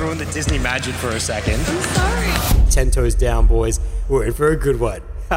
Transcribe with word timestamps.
and 0.00 0.08
ruin 0.08 0.18
the 0.18 0.32
Disney 0.32 0.58
magic 0.58 0.94
for 0.94 1.08
a 1.08 1.20
second. 1.20 1.60
I'm 1.60 1.82
sorry. 1.82 2.70
Ten 2.70 2.90
toes 2.90 3.14
down, 3.14 3.46
boys. 3.46 3.80
We're 4.08 4.24
in 4.24 4.32
for 4.32 4.50
a 4.50 4.56
good 4.56 4.80
one. 4.80 5.02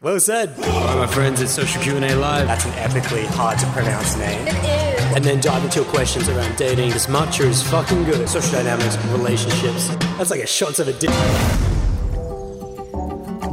well 0.00 0.20
said. 0.20 0.50
All 0.58 0.86
right, 0.86 0.98
my 0.98 1.06
friends, 1.06 1.40
it's 1.40 1.52
Social 1.52 1.82
Q&A 1.82 2.14
Live. 2.14 2.46
That's 2.46 2.64
an 2.64 2.72
epically 2.72 3.26
hard 3.26 3.58
to 3.60 3.66
pronounce 3.66 4.16
name. 4.16 4.46
It 4.46 4.54
is. 4.54 5.16
And 5.16 5.24
then 5.24 5.40
dive 5.40 5.64
into 5.64 5.80
your 5.80 5.88
questions 5.90 6.28
around 6.28 6.56
dating. 6.56 6.90
This 6.90 7.06
matcha 7.06 7.44
is 7.44 7.62
fucking 7.62 8.04
good. 8.04 8.28
Social 8.28 8.52
dynamics, 8.52 8.96
relationships. 9.06 9.88
That's 10.18 10.30
like 10.30 10.42
a 10.42 10.46
shot 10.46 10.78
of 10.78 10.88
a 10.88 10.92
dick. 10.92 11.10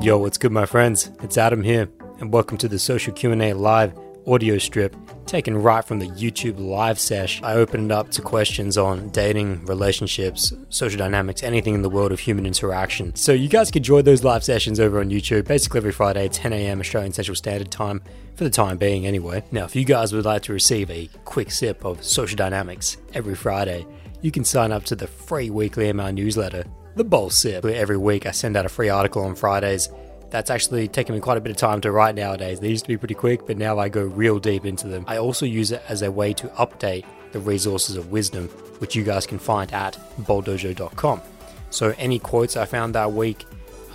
Yo, 0.03 0.17
what's 0.17 0.37
good, 0.37 0.51
my 0.51 0.65
friends? 0.65 1.11
It's 1.21 1.37
Adam 1.37 1.63
here, 1.63 1.89
and 2.19 2.33
welcome 2.33 2.57
to 2.57 2.67
the 2.67 2.79
Social 2.79 3.13
Q&A 3.13 3.53
Live 3.53 3.93
audio 4.27 4.57
strip 4.57 4.95
taken 5.25 5.57
right 5.57 5.83
from 5.83 5.99
the 5.99 6.07
YouTube 6.07 6.59
live 6.59 6.99
sesh. 6.99 7.41
I 7.41 7.53
opened 7.53 7.91
up 7.91 8.11
to 8.11 8.21
questions 8.21 8.77
on 8.77 9.09
dating, 9.09 9.65
relationships, 9.65 10.53
social 10.69 10.97
dynamics, 10.97 11.43
anything 11.43 11.73
in 11.73 11.81
the 11.81 11.89
world 11.89 12.11
of 12.11 12.19
human 12.19 12.45
interaction. 12.45 13.15
So 13.15 13.31
you 13.31 13.47
guys 13.47 13.71
can 13.71 13.83
join 13.83 14.03
those 14.03 14.23
live 14.23 14.43
sessions 14.43 14.79
over 14.79 14.99
on 14.99 15.09
YouTube, 15.09 15.45
basically 15.47 15.77
every 15.77 15.91
Friday, 15.91 16.27
10 16.27 16.53
a.m. 16.53 16.79
Australian 16.79 17.13
Central 17.13 17.35
Standard 17.35 17.71
Time, 17.71 18.01
for 18.35 18.43
the 18.43 18.49
time 18.49 18.77
being 18.77 19.05
anyway. 19.05 19.43
Now, 19.51 19.65
if 19.65 19.75
you 19.75 19.85
guys 19.85 20.13
would 20.13 20.25
like 20.25 20.43
to 20.43 20.53
receive 20.53 20.89
a 20.91 21.09
quick 21.25 21.51
sip 21.51 21.85
of 21.85 22.03
social 22.03 22.35
dynamics 22.35 22.97
every 23.13 23.35
Friday, 23.35 23.85
you 24.21 24.31
can 24.31 24.43
sign 24.43 24.71
up 24.71 24.83
to 24.85 24.95
the 24.95 25.07
free 25.07 25.49
weekly 25.49 25.89
email 25.89 26.11
newsletter, 26.11 26.65
The 26.95 27.03
Bowl 27.03 27.29
Sip. 27.29 27.63
Where 27.63 27.75
every 27.75 27.97
week 27.97 28.25
I 28.25 28.31
send 28.31 28.57
out 28.57 28.65
a 28.65 28.69
free 28.69 28.89
article 28.89 29.23
on 29.23 29.35
Fridays 29.35 29.89
that's 30.31 30.49
actually 30.49 30.87
taken 30.87 31.13
me 31.13 31.21
quite 31.21 31.37
a 31.37 31.41
bit 31.41 31.51
of 31.51 31.57
time 31.57 31.81
to 31.81 31.91
write 31.91 32.15
nowadays. 32.15 32.59
They 32.59 32.69
used 32.69 32.85
to 32.85 32.87
be 32.87 32.97
pretty 32.97 33.13
quick, 33.13 33.45
but 33.45 33.57
now 33.57 33.77
I 33.77 33.89
go 33.89 34.03
real 34.03 34.39
deep 34.39 34.65
into 34.65 34.87
them. 34.87 35.03
I 35.07 35.17
also 35.17 35.45
use 35.45 35.71
it 35.71 35.83
as 35.87 36.01
a 36.01 36.11
way 36.11 36.33
to 36.33 36.47
update 36.49 37.05
the 37.33 37.39
resources 37.39 37.97
of 37.97 38.11
wisdom, 38.11 38.47
which 38.79 38.95
you 38.95 39.03
guys 39.03 39.27
can 39.27 39.39
find 39.39 39.71
at 39.73 39.99
bowldojo.com. 40.21 41.21
So 41.69 41.93
any 41.97 42.17
quotes 42.17 42.57
I 42.57 42.65
found 42.65 42.95
that 42.95 43.11
week, 43.11 43.45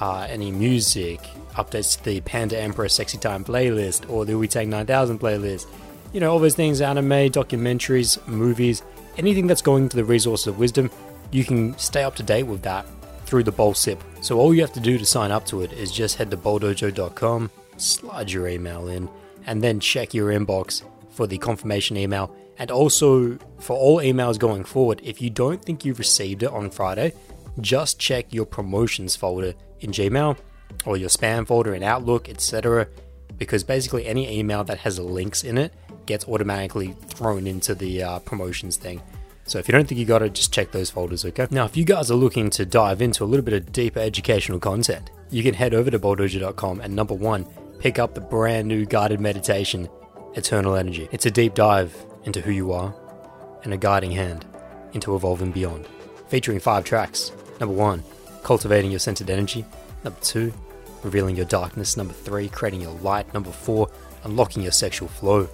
uh, 0.00 0.26
any 0.28 0.50
music, 0.50 1.20
updates 1.54 1.96
to 1.98 2.04
the 2.04 2.20
Panda 2.20 2.58
Emperor 2.58 2.88
Sexy 2.88 3.16
Time 3.16 3.42
playlist 3.42 4.08
or 4.10 4.26
the 4.26 4.36
Wu 4.36 4.46
Tang 4.46 4.68
9000 4.68 5.18
playlist, 5.18 5.66
you 6.12 6.20
know, 6.20 6.30
all 6.30 6.38
those 6.38 6.54
things, 6.54 6.82
anime, 6.82 7.30
documentaries, 7.30 8.24
movies, 8.26 8.82
anything 9.16 9.46
that's 9.46 9.62
going 9.62 9.88
to 9.88 9.96
the 9.96 10.04
resources 10.04 10.46
of 10.46 10.58
wisdom, 10.58 10.90
you 11.30 11.44
can 11.44 11.76
stay 11.78 12.02
up 12.02 12.14
to 12.16 12.22
date 12.22 12.44
with 12.44 12.62
that 12.62 12.86
through 13.26 13.42
the 13.42 13.52
Bowl 13.52 13.74
Sip. 13.74 14.02
So 14.20 14.38
all 14.38 14.54
you 14.54 14.60
have 14.60 14.72
to 14.74 14.80
do 14.80 14.98
to 14.98 15.04
sign 15.04 15.30
up 15.30 15.44
to 15.46 15.62
it 15.62 15.72
is 15.72 15.92
just 15.92 16.16
head 16.16 16.30
to 16.30 16.36
bowldojo.com, 16.36 17.50
slide 17.76 18.30
your 18.30 18.48
email 18.48 18.88
in, 18.88 19.08
and 19.46 19.62
then 19.62 19.80
check 19.80 20.14
your 20.14 20.30
inbox 20.30 20.82
for 21.10 21.26
the 21.26 21.38
confirmation 21.38 21.96
email. 21.96 22.34
And 22.58 22.70
also 22.70 23.38
for 23.58 23.76
all 23.76 23.98
emails 23.98 24.38
going 24.38 24.64
forward, 24.64 25.00
if 25.02 25.20
you 25.20 25.30
don't 25.30 25.62
think 25.62 25.84
you've 25.84 25.98
received 25.98 26.42
it 26.42 26.50
on 26.50 26.70
Friday, 26.70 27.12
just 27.60 27.98
check 27.98 28.32
your 28.32 28.46
promotions 28.46 29.16
folder 29.16 29.54
in 29.80 29.90
Gmail 29.90 30.38
or 30.84 30.96
your 30.96 31.08
spam 31.08 31.46
folder 31.46 31.74
in 31.74 31.82
Outlook, 31.82 32.28
etc. 32.28 32.88
Because 33.36 33.64
basically 33.64 34.06
any 34.06 34.38
email 34.38 34.64
that 34.64 34.78
has 34.78 34.98
links 34.98 35.44
in 35.44 35.58
it 35.58 35.72
gets 36.06 36.26
automatically 36.26 36.94
thrown 37.08 37.46
into 37.46 37.74
the 37.74 38.02
uh, 38.02 38.18
promotions 38.20 38.76
thing. 38.76 39.02
So 39.46 39.58
if 39.60 39.68
you 39.68 39.72
don't 39.72 39.86
think 39.86 39.98
you 39.98 40.04
got 40.04 40.22
it, 40.22 40.34
just 40.34 40.52
check 40.52 40.72
those 40.72 40.90
folders, 40.90 41.24
okay? 41.24 41.46
Now, 41.50 41.64
if 41.64 41.76
you 41.76 41.84
guys 41.84 42.10
are 42.10 42.16
looking 42.16 42.50
to 42.50 42.66
dive 42.66 43.00
into 43.00 43.22
a 43.22 43.26
little 43.26 43.44
bit 43.44 43.54
of 43.54 43.72
deeper 43.72 44.00
educational 44.00 44.58
content, 44.58 45.10
you 45.30 45.42
can 45.42 45.54
head 45.54 45.72
over 45.72 45.90
to 45.90 45.98
bowldojo.com 45.98 46.80
and 46.80 46.94
number 46.94 47.14
one, 47.14 47.46
pick 47.78 47.98
up 47.98 48.14
the 48.14 48.20
brand 48.20 48.66
new 48.66 48.84
guided 48.84 49.20
meditation, 49.20 49.88
Eternal 50.34 50.74
Energy. 50.74 51.08
It's 51.12 51.26
a 51.26 51.30
deep 51.30 51.54
dive 51.54 51.94
into 52.24 52.40
who 52.40 52.50
you 52.50 52.72
are 52.72 52.94
and 53.62 53.72
a 53.72 53.76
guiding 53.76 54.10
hand 54.10 54.44
into 54.92 55.14
evolving 55.14 55.52
beyond, 55.52 55.86
featuring 56.28 56.58
five 56.58 56.84
tracks. 56.84 57.30
Number 57.60 57.74
one, 57.74 58.02
cultivating 58.42 58.90
your 58.90 59.00
centered 59.00 59.30
energy. 59.30 59.64
Number 60.02 60.18
two, 60.20 60.52
revealing 61.02 61.36
your 61.36 61.46
darkness. 61.46 61.96
Number 61.96 62.12
three, 62.12 62.48
creating 62.48 62.80
your 62.80 62.94
light. 62.98 63.32
Number 63.32 63.50
four, 63.50 63.88
unlocking 64.24 64.62
your 64.62 64.72
sexual 64.72 65.08
flow. 65.08 65.48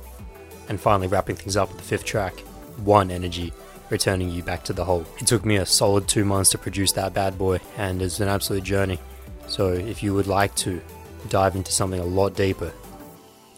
And 0.69 0.81
finally, 0.81 1.09
wrapping 1.09 1.37
things 1.37 1.57
up 1.57 1.69
with 1.69 1.79
the 1.79 1.85
fifth 1.85 2.05
track, 2.05 2.39
One 2.85 3.11
Energy, 3.11 3.53
returning 3.93 4.31
you 4.31 4.43
back 4.43 4.65
to 4.65 4.73
the 4.73 4.85
hole. 4.85 5.07
It 5.19 5.29
took 5.29 5.45
me 5.45 5.57
a 5.57 5.67
solid 5.67 6.09
two 6.09 6.25
months 6.25 6.51
to 6.51 6.59
produce 6.59 6.91
that 6.93 7.15
bad 7.15 7.39
boy, 7.39 7.61
and 7.77 8.03
it's 8.03 8.19
an 8.19 8.29
absolute 8.29 8.65
journey. 8.65 8.99
So 9.47 9.69
if 9.69 10.03
you 10.03 10.15
would 10.15 10.27
like 10.27 10.55
to 10.57 10.81
dive 11.29 11.55
into 11.55 11.71
something 11.71 12.01
a 12.01 12.05
lot 12.05 12.35
deeper, 12.35 12.73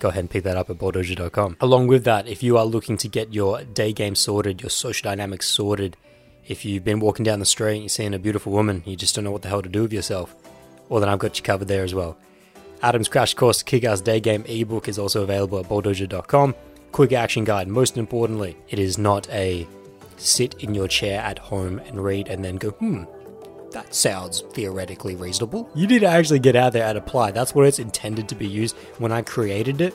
go 0.00 0.08
ahead 0.08 0.20
and 0.20 0.30
pick 0.30 0.44
that 0.44 0.56
up 0.56 0.68
at 0.68 0.76
bowldojo.com. 0.76 1.56
Along 1.60 1.86
with 1.86 2.04
that, 2.04 2.26
if 2.26 2.42
you 2.42 2.58
are 2.58 2.66
looking 2.66 2.98
to 2.98 3.08
get 3.08 3.32
your 3.32 3.62
day 3.62 3.92
game 3.94 4.14
sorted, 4.14 4.60
your 4.60 4.70
social 4.70 5.08
dynamics 5.08 5.46
sorted, 5.46 5.96
if 6.46 6.64
you've 6.64 6.84
been 6.84 7.00
walking 7.00 7.24
down 7.24 7.38
the 7.38 7.46
street 7.46 7.74
and 7.74 7.82
you're 7.82 7.88
seeing 7.88 8.12
a 8.12 8.18
beautiful 8.18 8.52
woman, 8.52 8.82
you 8.84 8.96
just 8.96 9.14
don't 9.14 9.24
know 9.24 9.30
what 9.30 9.40
the 9.40 9.48
hell 9.48 9.62
to 9.62 9.68
do 9.68 9.82
with 9.82 9.92
yourself, 9.92 10.34
well, 10.88 11.00
then 11.00 11.08
I've 11.08 11.18
got 11.18 11.38
you 11.38 11.42
covered 11.44 11.68
there 11.68 11.84
as 11.84 11.94
well. 11.94 12.18
Adam's 12.82 13.08
Crash 13.08 13.32
Course 13.32 13.62
Kick 13.62 13.84
Ass 13.84 14.02
Day 14.02 14.20
Game 14.20 14.44
ebook 14.46 14.88
is 14.88 14.98
also 14.98 15.22
available 15.22 15.58
at 15.58 15.66
bowldojo.com. 15.66 16.54
Quick 16.92 17.12
action 17.12 17.44
guide. 17.44 17.66
Most 17.66 17.96
importantly, 17.96 18.56
it 18.68 18.78
is 18.78 18.98
not 18.98 19.28
a 19.30 19.66
sit 20.16 20.54
in 20.62 20.74
your 20.74 20.88
chair 20.88 21.20
at 21.20 21.38
home 21.38 21.78
and 21.80 22.02
read 22.02 22.28
and 22.28 22.44
then 22.44 22.56
go, 22.56 22.70
hmm, 22.70 23.04
that 23.72 23.94
sounds 23.94 24.42
theoretically 24.52 25.16
reasonable. 25.16 25.68
You 25.74 25.86
need 25.86 26.00
to 26.00 26.06
actually 26.06 26.38
get 26.38 26.56
out 26.56 26.72
there 26.72 26.86
and 26.86 26.96
apply. 26.96 27.32
That's 27.32 27.54
what 27.54 27.66
it's 27.66 27.78
intended 27.78 28.28
to 28.28 28.34
be 28.34 28.46
used. 28.46 28.76
When 28.98 29.12
I 29.12 29.22
created 29.22 29.80
it, 29.80 29.94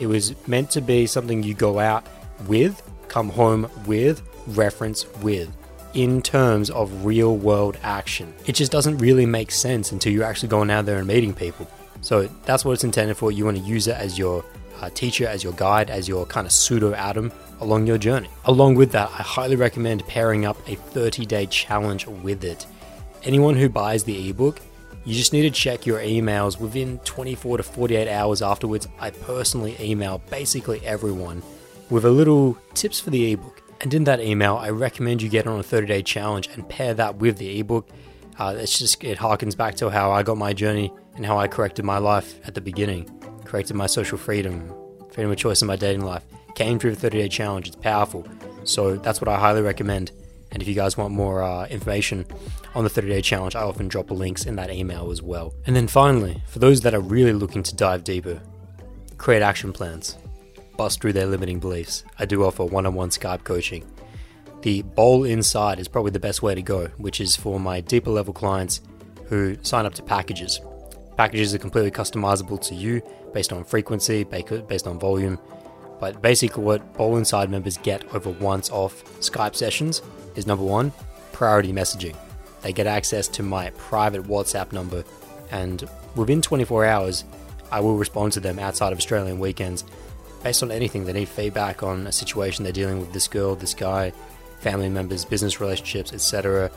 it 0.00 0.06
was 0.06 0.34
meant 0.48 0.70
to 0.72 0.80
be 0.80 1.06
something 1.06 1.42
you 1.42 1.54
go 1.54 1.78
out 1.78 2.06
with, 2.46 2.82
come 3.08 3.28
home 3.28 3.70
with, 3.86 4.22
reference 4.48 5.06
with, 5.18 5.54
in 5.94 6.22
terms 6.22 6.70
of 6.70 7.04
real 7.04 7.36
world 7.36 7.76
action. 7.82 8.32
It 8.46 8.52
just 8.52 8.72
doesn't 8.72 8.98
really 8.98 9.26
make 9.26 9.50
sense 9.50 9.92
until 9.92 10.12
you're 10.12 10.24
actually 10.24 10.48
going 10.48 10.70
out 10.70 10.86
there 10.86 10.98
and 10.98 11.06
meeting 11.06 11.34
people. 11.34 11.70
So 12.00 12.26
that's 12.44 12.64
what 12.64 12.72
it's 12.72 12.84
intended 12.84 13.16
for. 13.16 13.30
You 13.30 13.44
want 13.44 13.58
to 13.58 13.62
use 13.62 13.86
it 13.86 13.96
as 13.96 14.18
your 14.18 14.44
uh, 14.80 14.90
teacher, 14.90 15.26
as 15.26 15.44
your 15.44 15.52
guide, 15.52 15.90
as 15.90 16.08
your 16.08 16.24
kind 16.26 16.46
of 16.46 16.52
pseudo 16.52 16.94
Adam 16.94 17.30
along 17.60 17.86
your 17.86 17.98
journey. 17.98 18.28
Along 18.44 18.74
with 18.74 18.92
that, 18.92 19.10
I 19.10 19.22
highly 19.22 19.56
recommend 19.56 20.06
pairing 20.06 20.44
up 20.44 20.56
a 20.68 20.74
30 20.74 21.26
day 21.26 21.46
challenge 21.46 22.06
with 22.06 22.44
it. 22.44 22.66
Anyone 23.22 23.56
who 23.56 23.68
buys 23.68 24.04
the 24.04 24.30
ebook, 24.30 24.60
you 25.04 25.14
just 25.14 25.32
need 25.32 25.42
to 25.42 25.50
check 25.50 25.86
your 25.86 26.00
emails 26.00 26.58
within 26.60 26.98
24 27.00 27.58
to 27.58 27.62
48 27.62 28.08
hours 28.08 28.42
afterwards. 28.42 28.88
I 28.98 29.10
personally 29.10 29.76
email 29.80 30.22
basically 30.30 30.84
everyone 30.84 31.42
with 31.88 32.04
a 32.04 32.10
little 32.10 32.56
tips 32.74 33.00
for 33.00 33.10
the 33.10 33.32
ebook. 33.32 33.62
And 33.80 33.92
in 33.94 34.04
that 34.04 34.20
email, 34.20 34.56
I 34.56 34.70
recommend 34.70 35.22
you 35.22 35.28
get 35.28 35.46
on 35.46 35.58
a 35.58 35.62
30 35.62 35.86
day 35.86 36.02
challenge 36.02 36.48
and 36.48 36.68
pair 36.68 36.94
that 36.94 37.16
with 37.16 37.38
the 37.38 37.60
ebook. 37.60 37.88
Uh, 38.38 38.54
it's 38.58 38.78
just, 38.78 39.02
it 39.04 39.18
harkens 39.18 39.56
back 39.56 39.74
to 39.76 39.90
how 39.90 40.12
I 40.12 40.22
got 40.22 40.38
my 40.38 40.52
journey 40.52 40.92
and 41.16 41.26
how 41.26 41.38
I 41.38 41.46
corrected 41.46 41.84
my 41.84 41.98
life 41.98 42.38
at 42.46 42.54
the 42.54 42.60
beginning, 42.60 43.10
corrected 43.44 43.76
my 43.76 43.86
social 43.86 44.16
freedom, 44.16 44.72
freedom 45.10 45.30
of 45.30 45.36
choice 45.36 45.60
in 45.60 45.68
my 45.68 45.76
dating 45.76 46.04
life 46.04 46.24
came 46.60 46.78
through 46.78 46.90
the 46.90 47.00
30 47.00 47.22
day 47.22 47.28
challenge. 47.30 47.68
It's 47.68 47.76
powerful. 47.76 48.26
So 48.64 48.96
that's 48.96 49.18
what 49.18 49.28
I 49.28 49.40
highly 49.40 49.62
recommend. 49.62 50.12
And 50.52 50.60
if 50.60 50.68
you 50.68 50.74
guys 50.74 50.94
want 50.94 51.14
more 51.14 51.42
uh, 51.42 51.66
information 51.68 52.26
on 52.74 52.84
the 52.84 52.90
30 52.90 53.08
day 53.08 53.22
challenge, 53.22 53.56
I 53.56 53.62
often 53.62 53.88
drop 53.88 54.10
links 54.10 54.44
in 54.44 54.56
that 54.56 54.70
email 54.70 55.10
as 55.10 55.22
well. 55.22 55.54
And 55.66 55.74
then 55.74 55.88
finally, 55.88 56.42
for 56.48 56.58
those 56.58 56.82
that 56.82 56.92
are 56.92 57.00
really 57.00 57.32
looking 57.32 57.62
to 57.62 57.74
dive 57.74 58.04
deeper, 58.04 58.42
create 59.16 59.40
action 59.40 59.72
plans, 59.72 60.18
bust 60.76 61.00
through 61.00 61.14
their 61.14 61.24
limiting 61.24 61.60
beliefs. 61.60 62.04
I 62.18 62.26
do 62.26 62.44
offer 62.44 62.66
one 62.66 62.84
on 62.84 62.92
one 62.92 63.08
Skype 63.08 63.42
coaching. 63.42 63.90
The 64.60 64.82
Bowl 64.82 65.24
Inside 65.24 65.78
is 65.78 65.88
probably 65.88 66.10
the 66.10 66.20
best 66.20 66.42
way 66.42 66.54
to 66.54 66.60
go, 66.60 66.88
which 66.98 67.22
is 67.22 67.36
for 67.36 67.58
my 67.58 67.80
deeper 67.80 68.10
level 68.10 68.34
clients 68.34 68.82
who 69.28 69.56
sign 69.62 69.86
up 69.86 69.94
to 69.94 70.02
packages. 70.02 70.60
Packages 71.16 71.54
are 71.54 71.58
completely 71.58 71.90
customizable 71.90 72.60
to 72.68 72.74
you 72.74 73.00
based 73.32 73.50
on 73.50 73.64
frequency, 73.64 74.24
based 74.24 74.86
on 74.86 74.98
volume, 74.98 75.38
but 76.00 76.22
basically, 76.22 76.64
what 76.64 76.94
Bowl 76.94 77.16
Inside 77.18 77.50
members 77.50 77.76
get 77.76 78.12
over 78.14 78.30
once 78.30 78.70
off 78.70 79.04
Skype 79.20 79.54
sessions 79.54 80.02
is 80.34 80.46
number 80.46 80.64
one, 80.64 80.92
priority 81.32 81.72
messaging. 81.72 82.16
They 82.62 82.72
get 82.72 82.86
access 82.86 83.28
to 83.28 83.42
my 83.42 83.70
private 83.70 84.22
WhatsApp 84.24 84.72
number, 84.72 85.04
and 85.50 85.88
within 86.16 86.40
24 86.40 86.86
hours, 86.86 87.24
I 87.70 87.80
will 87.80 87.96
respond 87.96 88.32
to 88.32 88.40
them 88.40 88.58
outside 88.58 88.92
of 88.92 88.98
Australian 88.98 89.38
weekends 89.38 89.84
based 90.42 90.62
on 90.62 90.70
anything 90.70 91.04
they 91.04 91.12
need 91.12 91.28
feedback 91.28 91.82
on 91.82 92.06
a 92.06 92.12
situation 92.12 92.64
they're 92.64 92.72
dealing 92.72 92.98
with 92.98 93.12
this 93.12 93.28
girl, 93.28 93.54
this 93.54 93.74
guy, 93.74 94.12
family 94.60 94.88
members, 94.88 95.24
business 95.24 95.60
relationships, 95.60 96.12
etc. 96.12 96.70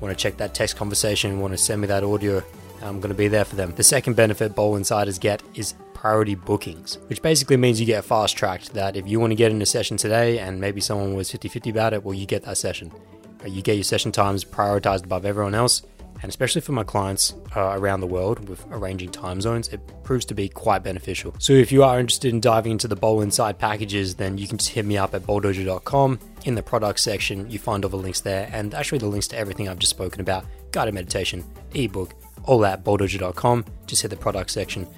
Want 0.00 0.16
to 0.16 0.20
check 0.20 0.38
that 0.38 0.54
text 0.54 0.76
conversation, 0.76 1.40
want 1.40 1.52
to 1.52 1.58
send 1.58 1.82
me 1.82 1.86
that 1.88 2.02
audio, 2.02 2.42
I'm 2.80 3.00
going 3.00 3.10
to 3.10 3.14
be 3.14 3.28
there 3.28 3.44
for 3.44 3.56
them. 3.56 3.74
The 3.74 3.82
second 3.82 4.16
benefit 4.16 4.54
Bowl 4.54 4.76
Insiders 4.76 5.18
get 5.18 5.42
is 5.54 5.74
priority 6.02 6.34
bookings, 6.34 6.98
which 7.06 7.22
basically 7.22 7.56
means 7.56 7.78
you 7.78 7.86
get 7.86 8.04
fast 8.04 8.36
tracked. 8.36 8.74
That 8.74 8.96
if 8.96 9.06
you 9.06 9.20
want 9.20 9.30
to 9.30 9.36
get 9.36 9.52
in 9.52 9.62
a 9.62 9.66
session 9.66 9.96
today 9.96 10.40
and 10.40 10.60
maybe 10.60 10.80
someone 10.80 11.14
was 11.14 11.30
50 11.30 11.46
50 11.46 11.70
about 11.70 11.94
it, 11.94 12.02
well, 12.02 12.12
you 12.12 12.26
get 12.26 12.42
that 12.42 12.58
session. 12.58 12.90
You 13.46 13.62
get 13.62 13.76
your 13.76 13.84
session 13.84 14.10
times 14.10 14.44
prioritized 14.44 15.04
above 15.04 15.24
everyone 15.24 15.54
else, 15.54 15.82
And 16.20 16.28
especially 16.28 16.60
for 16.60 16.72
my 16.72 16.82
clients 16.82 17.34
uh, 17.54 17.78
around 17.78 18.00
the 18.00 18.08
world 18.08 18.48
with 18.48 18.66
arranging 18.72 19.10
time 19.10 19.40
zones, 19.40 19.68
it 19.68 19.80
proves 20.02 20.24
to 20.26 20.34
be 20.34 20.48
quite 20.48 20.82
beneficial. 20.82 21.36
So 21.38 21.52
if 21.52 21.70
you 21.70 21.84
are 21.84 22.00
interested 22.00 22.34
in 22.34 22.40
diving 22.40 22.72
into 22.72 22.88
the 22.88 22.96
Bowl 22.96 23.20
Inside 23.20 23.60
packages, 23.60 24.16
then 24.16 24.38
you 24.38 24.48
can 24.48 24.58
just 24.58 24.70
hit 24.70 24.84
me 24.84 24.98
up 24.98 25.14
at 25.14 25.22
bowldojo.com. 25.22 26.18
In 26.44 26.56
the 26.56 26.62
product 26.64 26.98
section, 26.98 27.48
you 27.48 27.60
find 27.60 27.84
all 27.84 27.90
the 27.90 27.96
links 27.96 28.20
there, 28.20 28.48
and 28.52 28.74
actually 28.74 28.98
the 28.98 29.06
links 29.06 29.28
to 29.28 29.36
everything 29.36 29.68
I've 29.68 29.78
just 29.78 29.90
spoken 29.90 30.20
about 30.20 30.46
guided 30.72 30.94
meditation, 30.94 31.44
ebook, 31.74 32.14
all 32.42 32.66
at 32.66 32.82
bowldojo.com. 32.82 33.64
Just 33.86 34.02
hit 34.02 34.08
the 34.08 34.16
product 34.16 34.50
section 34.50 34.88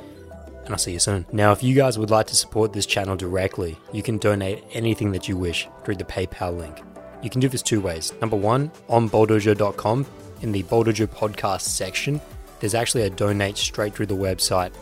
and 0.65 0.73
I'll 0.73 0.79
see 0.79 0.93
you 0.93 0.99
soon. 0.99 1.27
Now, 1.33 1.53
if 1.53 1.63
you 1.63 1.75
guys 1.75 1.99
would 1.99 2.11
like 2.11 2.27
to 2.29 2.37
support 2.37 2.73
this 2.73 2.87
channel 2.87 3.17
directly, 3.17 3.79
you 3.93 4.03
can 4.03 4.19
donate 4.19 4.65
anything 4.73 5.13
that 5.13 5.29
you 5.29 5.37
wish 5.37 5.69
through 5.85 5.97
the 5.97 6.05
PayPal 6.05 6.57
link. 6.57 6.83
You 7.23 7.31
can 7.31 7.41
do 7.41 7.49
this 7.49 7.63
two 7.63 7.81
ways. 7.81 8.13
Number 8.21 8.37
one, 8.37 8.71
on 8.89 9.09
bowldojo.com, 9.09 10.07
in 10.43 10.53
the 10.53 10.63
Bowldojo 10.65 11.07
podcast 11.07 11.63
section, 11.63 12.21
there's 12.61 12.75
actually 12.75 13.03
a 13.03 13.11
donate 13.11 13.57
straight 13.57 13.95
through 13.95 14.07
the 14.07 14.17
website 14.17 14.73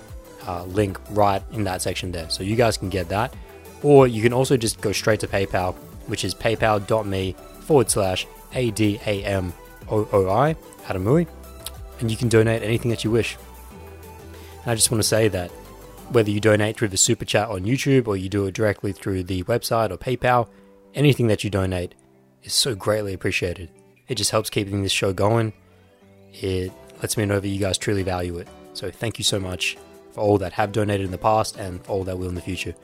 uh, 0.46 0.64
link 0.64 0.98
right 1.10 1.42
in 1.52 1.64
that 1.64 1.82
section 1.82 2.10
there. 2.12 2.28
So 2.30 2.42
you 2.42 2.56
guys 2.56 2.76
can 2.76 2.88
get 2.88 3.08
that. 3.10 3.34
Or 3.82 4.06
you 4.06 4.22
can 4.22 4.32
also 4.32 4.56
just 4.56 4.80
go 4.80 4.92
straight 4.92 5.20
to 5.20 5.26
PayPal, 5.26 5.74
which 6.06 6.24
is 6.24 6.34
paypal.me 6.34 7.36
forward 7.60 7.90
slash 7.90 8.26
ADAMOOI, 8.52 9.52
Adam 10.88 11.04
Ooi, 11.04 11.26
and 12.00 12.10
you 12.10 12.16
can 12.16 12.28
donate 12.28 12.62
anything 12.62 12.90
that 12.90 13.04
you 13.04 13.10
wish. 13.10 13.36
And 14.62 14.70
I 14.70 14.74
just 14.74 14.90
want 14.90 15.02
to 15.02 15.08
say 15.08 15.28
that 15.28 15.50
whether 16.12 16.30
you 16.30 16.40
donate 16.40 16.76
through 16.76 16.88
the 16.88 16.96
super 16.96 17.24
chat 17.24 17.48
on 17.48 17.64
YouTube 17.64 18.06
or 18.06 18.16
you 18.16 18.28
do 18.28 18.46
it 18.46 18.54
directly 18.54 18.92
through 18.92 19.24
the 19.24 19.42
website 19.44 19.90
or 19.90 19.96
PayPal, 19.96 20.48
anything 20.94 21.26
that 21.28 21.44
you 21.44 21.50
donate 21.50 21.94
is 22.42 22.52
so 22.52 22.74
greatly 22.74 23.14
appreciated. 23.14 23.70
It 24.08 24.16
just 24.16 24.30
helps 24.30 24.50
keeping 24.50 24.82
this 24.82 24.92
show 24.92 25.12
going. 25.12 25.52
It 26.34 26.72
lets 27.00 27.16
me 27.16 27.24
know 27.24 27.40
that 27.40 27.48
you 27.48 27.58
guys 27.58 27.78
truly 27.78 28.02
value 28.02 28.38
it. 28.38 28.48
So 28.74 28.90
thank 28.90 29.18
you 29.18 29.24
so 29.24 29.38
much 29.40 29.76
for 30.12 30.20
all 30.20 30.38
that 30.38 30.52
have 30.52 30.72
donated 30.72 31.06
in 31.06 31.12
the 31.12 31.18
past 31.18 31.56
and 31.56 31.84
for 31.84 31.92
all 31.92 32.04
that 32.04 32.18
will 32.18 32.28
in 32.28 32.34
the 32.34 32.40
future. 32.40 32.74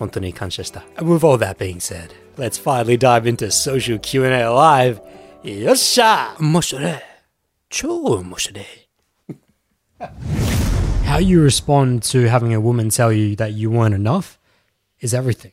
Anthony 0.00 0.32
Kanchesta. 0.32 0.82
And 0.96 1.08
with 1.08 1.24
all 1.24 1.38
that 1.38 1.58
being 1.58 1.80
said, 1.80 2.14
let's 2.36 2.58
finally 2.58 2.96
dive 2.96 3.26
into 3.26 3.50
social 3.50 3.98
Q&A 3.98 4.46
live. 4.46 5.00
Yosha! 5.44 6.38
Moshore. 6.38 7.00
Cho 7.70 8.22
moshore. 8.22 8.64
How 11.14 11.20
you 11.20 11.40
respond 11.40 12.02
to 12.10 12.28
having 12.28 12.52
a 12.54 12.60
woman 12.60 12.88
tell 12.88 13.12
you 13.12 13.36
that 13.36 13.52
you 13.52 13.70
weren't 13.70 13.94
enough 13.94 14.36
is 14.98 15.14
everything. 15.14 15.52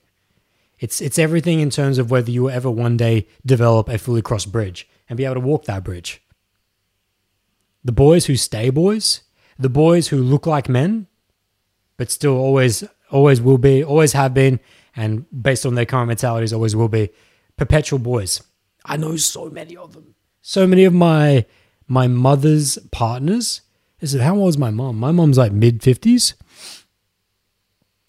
It's 0.79 0.99
it's 1.01 1.19
everything 1.19 1.59
in 1.59 1.69
terms 1.69 1.99
of 1.99 2.09
whether 2.09 2.31
you 2.31 2.41
will 2.41 2.49
ever 2.49 2.71
one 2.71 2.97
day 2.97 3.27
develop 3.45 3.87
a 3.87 3.99
fully 3.99 4.23
crossed 4.23 4.51
bridge 4.51 4.89
and 5.07 5.17
be 5.17 5.23
able 5.23 5.35
to 5.35 5.39
walk 5.39 5.65
that 5.65 5.83
bridge. 5.83 6.19
The 7.83 7.91
boys 7.91 8.25
who 8.25 8.37
stay 8.37 8.71
boys, 8.71 9.21
the 9.59 9.69
boys 9.69 10.07
who 10.07 10.17
look 10.17 10.47
like 10.47 10.67
men, 10.67 11.05
but 11.95 12.09
still 12.09 12.37
always 12.37 12.83
always 13.11 13.39
will 13.39 13.59
be, 13.59 13.83
always 13.83 14.13
have 14.13 14.33
been, 14.33 14.59
and 14.95 15.27
based 15.43 15.63
on 15.63 15.75
their 15.75 15.85
current 15.85 16.07
mentalities, 16.07 16.53
always 16.53 16.75
will 16.75 16.89
be, 16.89 17.11
perpetual 17.55 17.99
boys. 17.99 18.41
I 18.83 18.97
know 18.97 19.15
so 19.15 19.51
many 19.51 19.77
of 19.77 19.93
them. 19.93 20.15
So 20.41 20.65
many 20.65 20.85
of 20.85 20.93
my 20.95 21.45
my 21.87 22.07
mother's 22.07 22.79
partners 22.91 23.61
I 24.01 24.05
said, 24.07 24.21
how 24.21 24.35
old 24.35 24.49
is 24.49 24.57
my 24.57 24.71
mom? 24.71 24.97
My 24.97 25.11
mom's 25.11 25.37
like 25.37 25.51
mid 25.51 25.81
50s. 25.81 26.33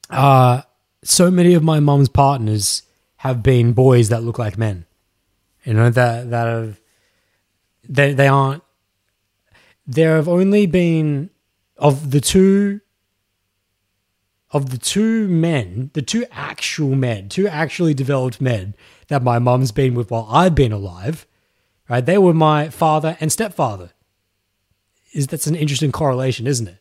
Uh, 0.09 0.63
so 1.05 1.31
many 1.31 1.55
of 1.55 1.63
my 1.63 1.81
mom's 1.81 2.09
partners 2.09 2.83
have 3.17 3.43
been 3.43 3.73
boys 3.73 4.09
that 4.09 4.23
look 4.23 4.39
like 4.39 4.57
men. 4.57 4.87
You 5.65 5.75
know, 5.75 5.91
that, 5.91 6.31
that 6.31 6.47
have, 6.47 6.81
they, 7.89 8.13
they 8.15 8.29
aren't, 8.29 8.63
there 9.87 10.17
have 10.17 10.29
only 10.29 10.67
been, 10.67 11.31
of 11.77 12.11
the 12.11 12.21
two, 12.21 12.81
of 14.51 14.71
the 14.71 14.79
two 14.79 15.29
men, 15.29 15.91
the 15.95 16.03
two 16.03 16.25
actual 16.31 16.95
men, 16.95 17.29
two 17.29 17.49
actually 17.49 17.95
developed 17.95 18.41
men 18.41 18.75
that 19.09 19.23
my 19.23 19.39
mom's 19.39 19.73
been 19.73 19.95
with 19.95 20.11
while 20.11 20.27
I've 20.31 20.55
been 20.55 20.73
alive, 20.73 21.27
right? 21.89 22.05
They 22.05 22.19
were 22.19 22.35
my 22.35 22.69
father 22.71 23.17
and 23.21 23.31
stepfather 23.31 23.91
is 25.13 25.27
that's 25.27 25.47
an 25.47 25.57
interesting 25.57 25.93
correlation, 25.93 26.47
isn't 26.47 26.69
it? 26.69 26.79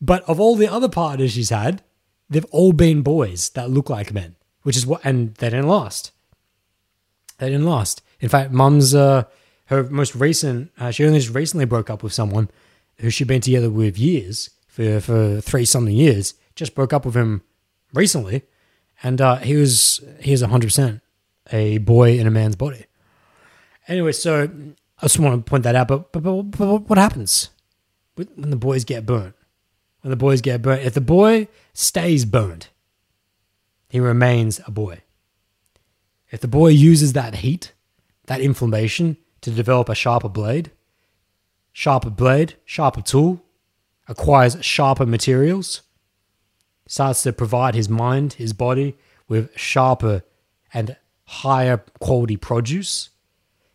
But 0.00 0.22
of 0.28 0.38
all 0.38 0.56
the 0.56 0.70
other 0.70 0.88
partners 0.88 1.32
she's 1.32 1.50
had, 1.50 1.82
they've 2.30 2.44
all 2.46 2.72
been 2.72 3.02
boys 3.02 3.50
that 3.50 3.70
look 3.70 3.90
like 3.90 4.12
men, 4.12 4.36
which 4.62 4.76
is 4.76 4.86
what, 4.86 5.00
and 5.04 5.34
they 5.36 5.50
didn't 5.50 5.68
last. 5.68 6.12
They 7.38 7.50
didn't 7.50 7.66
last. 7.66 8.02
In 8.20 8.28
fact, 8.28 8.52
mum's 8.52 8.94
uh, 8.94 9.24
her 9.66 9.84
most 9.84 10.14
recent, 10.14 10.70
uh, 10.78 10.90
she 10.90 11.04
only 11.04 11.20
just 11.20 11.34
recently 11.34 11.64
broke 11.64 11.90
up 11.90 12.02
with 12.02 12.12
someone 12.12 12.50
who 12.98 13.10
she'd 13.10 13.28
been 13.28 13.40
together 13.40 13.70
with 13.70 13.98
years 13.98 14.50
for 14.66 15.00
for 15.00 15.40
three 15.40 15.64
something 15.64 15.94
years. 15.94 16.34
Just 16.54 16.74
broke 16.74 16.92
up 16.92 17.04
with 17.04 17.14
him 17.14 17.42
recently, 17.94 18.42
and 19.02 19.20
uh, 19.20 19.36
he 19.36 19.54
was 19.56 20.00
he 20.20 20.32
was 20.32 20.42
hundred 20.42 20.68
percent 20.68 21.00
a 21.52 21.78
boy 21.78 22.18
in 22.18 22.26
a 22.26 22.30
man's 22.30 22.56
body. 22.56 22.84
Anyway, 23.86 24.12
so 24.12 24.50
I 25.00 25.06
just 25.06 25.18
want 25.18 25.44
to 25.44 25.48
point 25.48 25.64
that 25.64 25.76
out. 25.76 25.88
But, 25.88 26.12
but, 26.12 26.20
but, 26.20 26.42
but 26.42 26.88
what 26.88 26.98
happens 26.98 27.50
when 28.14 28.50
the 28.50 28.56
boys 28.56 28.84
get 28.84 29.06
burnt? 29.06 29.34
When 30.00 30.10
the 30.10 30.16
boys 30.16 30.40
get 30.40 30.62
burnt, 30.62 30.82
if 30.82 30.94
the 30.94 31.00
boy 31.00 31.48
stays 31.72 32.24
burnt, 32.24 32.70
he 33.88 34.00
remains 34.00 34.60
a 34.66 34.70
boy. 34.70 35.02
If 36.30 36.40
the 36.40 36.48
boy 36.48 36.68
uses 36.68 37.14
that 37.14 37.36
heat, 37.36 37.72
that 38.26 38.40
inflammation 38.40 39.16
to 39.40 39.50
develop 39.50 39.88
a 39.88 39.94
sharper 39.94 40.28
blade, 40.28 40.70
sharper 41.72 42.10
blade, 42.10 42.56
sharper 42.64 43.00
tool, 43.00 43.42
acquires 44.08 44.56
sharper 44.64 45.06
materials, 45.06 45.82
starts 46.86 47.22
to 47.22 47.32
provide 47.32 47.74
his 47.74 47.88
mind, 47.88 48.34
his 48.34 48.52
body 48.52 48.96
with 49.28 49.56
sharper 49.56 50.22
and 50.72 50.96
higher 51.24 51.78
quality 52.00 52.36
produce, 52.36 53.10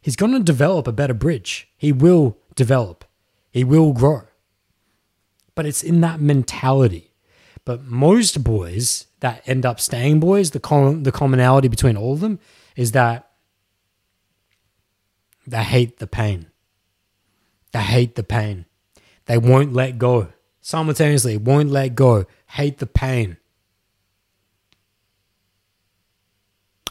he's 0.04 0.16
going 0.16 0.34
to 0.34 0.40
develop 0.40 0.88
a 0.88 0.92
better 0.92 1.16
bridge. 1.16 1.68
He 1.76 1.92
will 1.92 2.38
develop, 2.54 3.06
he 3.50 3.64
will 3.64 3.94
grow. 3.94 4.24
But 5.56 5.66
it's 5.66 5.82
in 5.82 6.02
that 6.02 6.20
mentality. 6.20 7.12
But 7.66 7.84
most 7.86 8.44
boys 8.44 9.08
that 9.22 9.42
end 9.48 9.66
up 9.66 9.80
staying 9.80 10.20
boys, 10.20 10.52
the, 10.52 10.60
com- 10.60 11.04
the 11.04 11.12
commonality 11.12 11.70
between 11.70 11.96
all 11.96 12.14
of 12.14 12.20
them 12.20 12.40
is 12.76 12.92
that 12.92 13.32
they 15.48 15.64
hate 15.64 16.00
the 16.00 16.08
pain. 16.08 16.48
They 17.72 17.82
hate 17.82 18.16
the 18.16 18.24
pain. 18.24 18.66
They 19.26 19.38
won't 19.38 19.74
let 19.74 19.98
go. 19.98 20.34
Simultaneously, 20.62 21.38
won't 21.38 21.70
let 21.70 21.96
go, 21.96 22.26
hate 22.48 22.80
the 22.80 22.86
pain. 22.86 23.38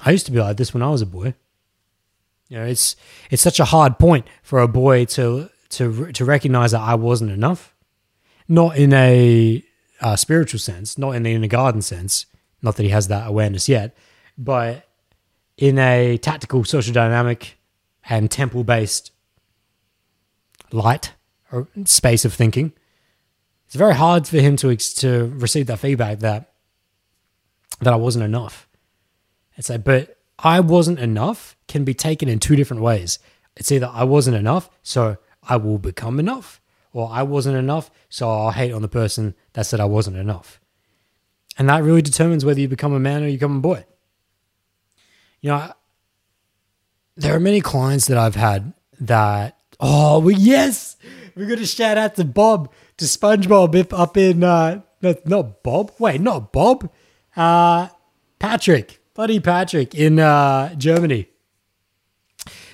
I 0.04 0.10
used 0.10 0.26
to 0.26 0.32
be 0.32 0.40
like 0.40 0.56
this 0.56 0.74
when 0.74 0.82
I 0.82 0.90
was 0.90 1.02
a 1.02 1.06
boy. 1.06 1.34
You 2.52 2.58
know, 2.58 2.66
it's 2.66 2.96
it's 3.30 3.40
such 3.40 3.60
a 3.60 3.64
hard 3.64 3.98
point 3.98 4.26
for 4.42 4.58
a 4.58 4.68
boy 4.68 5.06
to 5.06 5.48
to 5.70 6.12
to 6.12 6.24
recognize 6.26 6.72
that 6.72 6.82
I 6.82 6.96
wasn't 6.96 7.30
enough, 7.30 7.74
not 8.46 8.76
in 8.76 8.92
a 8.92 9.64
uh, 10.02 10.16
spiritual 10.16 10.60
sense, 10.60 10.98
not 10.98 11.12
in 11.12 11.22
the 11.22 11.32
inner 11.32 11.46
garden 11.46 11.80
sense. 11.80 12.26
Not 12.60 12.76
that 12.76 12.82
he 12.82 12.90
has 12.90 13.08
that 13.08 13.26
awareness 13.26 13.70
yet, 13.70 13.96
but 14.36 14.86
in 15.56 15.78
a 15.78 16.18
tactical, 16.18 16.62
social 16.64 16.92
dynamic, 16.92 17.58
and 18.10 18.30
temple 18.30 18.64
based 18.64 19.12
light 20.72 21.14
or 21.50 21.68
space 21.86 22.26
of 22.26 22.34
thinking, 22.34 22.74
it's 23.64 23.76
very 23.76 23.94
hard 23.94 24.28
for 24.28 24.36
him 24.36 24.56
to 24.56 24.76
to 24.76 25.32
receive 25.38 25.68
that 25.68 25.78
feedback 25.78 26.18
that 26.18 26.52
that 27.80 27.94
I 27.94 27.96
wasn't 27.96 28.26
enough. 28.26 28.68
It's 29.56 29.70
like, 29.70 29.84
but 29.84 30.21
I 30.42 30.60
wasn't 30.60 30.98
enough 30.98 31.56
can 31.68 31.84
be 31.84 31.94
taken 31.94 32.28
in 32.28 32.40
two 32.40 32.56
different 32.56 32.82
ways. 32.82 33.18
It's 33.56 33.70
either 33.70 33.90
I 33.92 34.04
wasn't 34.04 34.36
enough, 34.36 34.68
so 34.82 35.16
I 35.42 35.56
will 35.56 35.78
become 35.78 36.18
enough, 36.18 36.60
or 36.92 37.08
I 37.10 37.22
wasn't 37.22 37.56
enough, 37.56 37.90
so 38.08 38.28
I'll 38.28 38.50
hate 38.50 38.72
on 38.72 38.82
the 38.82 38.88
person 38.88 39.34
that 39.52 39.66
said 39.66 39.80
I 39.80 39.84
wasn't 39.84 40.16
enough. 40.16 40.60
And 41.58 41.68
that 41.68 41.82
really 41.82 42.02
determines 42.02 42.44
whether 42.44 42.60
you 42.60 42.68
become 42.68 42.92
a 42.92 43.00
man 43.00 43.22
or 43.22 43.26
you 43.26 43.34
become 43.34 43.58
a 43.58 43.60
boy. 43.60 43.84
You 45.40 45.50
know, 45.50 45.72
there 47.16 47.36
are 47.36 47.40
many 47.40 47.60
clients 47.60 48.06
that 48.06 48.16
I've 48.16 48.36
had 48.36 48.72
that, 49.00 49.58
oh, 49.78 50.18
well, 50.18 50.30
yes, 50.30 50.96
we're 51.36 51.46
going 51.46 51.58
to 51.58 51.66
shout 51.66 51.98
out 51.98 52.14
to 52.16 52.24
Bob, 52.24 52.72
to 52.96 53.04
SpongeBob 53.04 53.74
if 53.74 53.92
up 53.92 54.16
in, 54.16 54.42
uh, 54.42 54.80
not, 55.02 55.26
not 55.26 55.62
Bob, 55.62 55.92
wait, 55.98 56.20
not 56.20 56.52
Bob, 56.52 56.90
uh, 57.36 57.88
Patrick 58.38 59.01
Buddy 59.14 59.40
Patrick 59.40 59.94
in 59.94 60.18
uh, 60.18 60.74
Germany. 60.74 61.28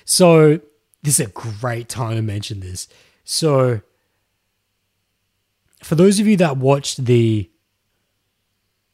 So 0.05 0.61
this 1.03 1.21
is 1.21 1.27
a 1.27 1.31
great 1.31 1.89
time 1.89 2.17
to 2.17 2.23
mention 2.23 2.61
this. 2.61 2.89
So 3.25 3.81
for 5.83 5.95
those 5.95 6.19
of 6.21 6.27
you 6.27 6.37
that 6.39 6.57
watched 6.57 7.05
the 7.05 7.51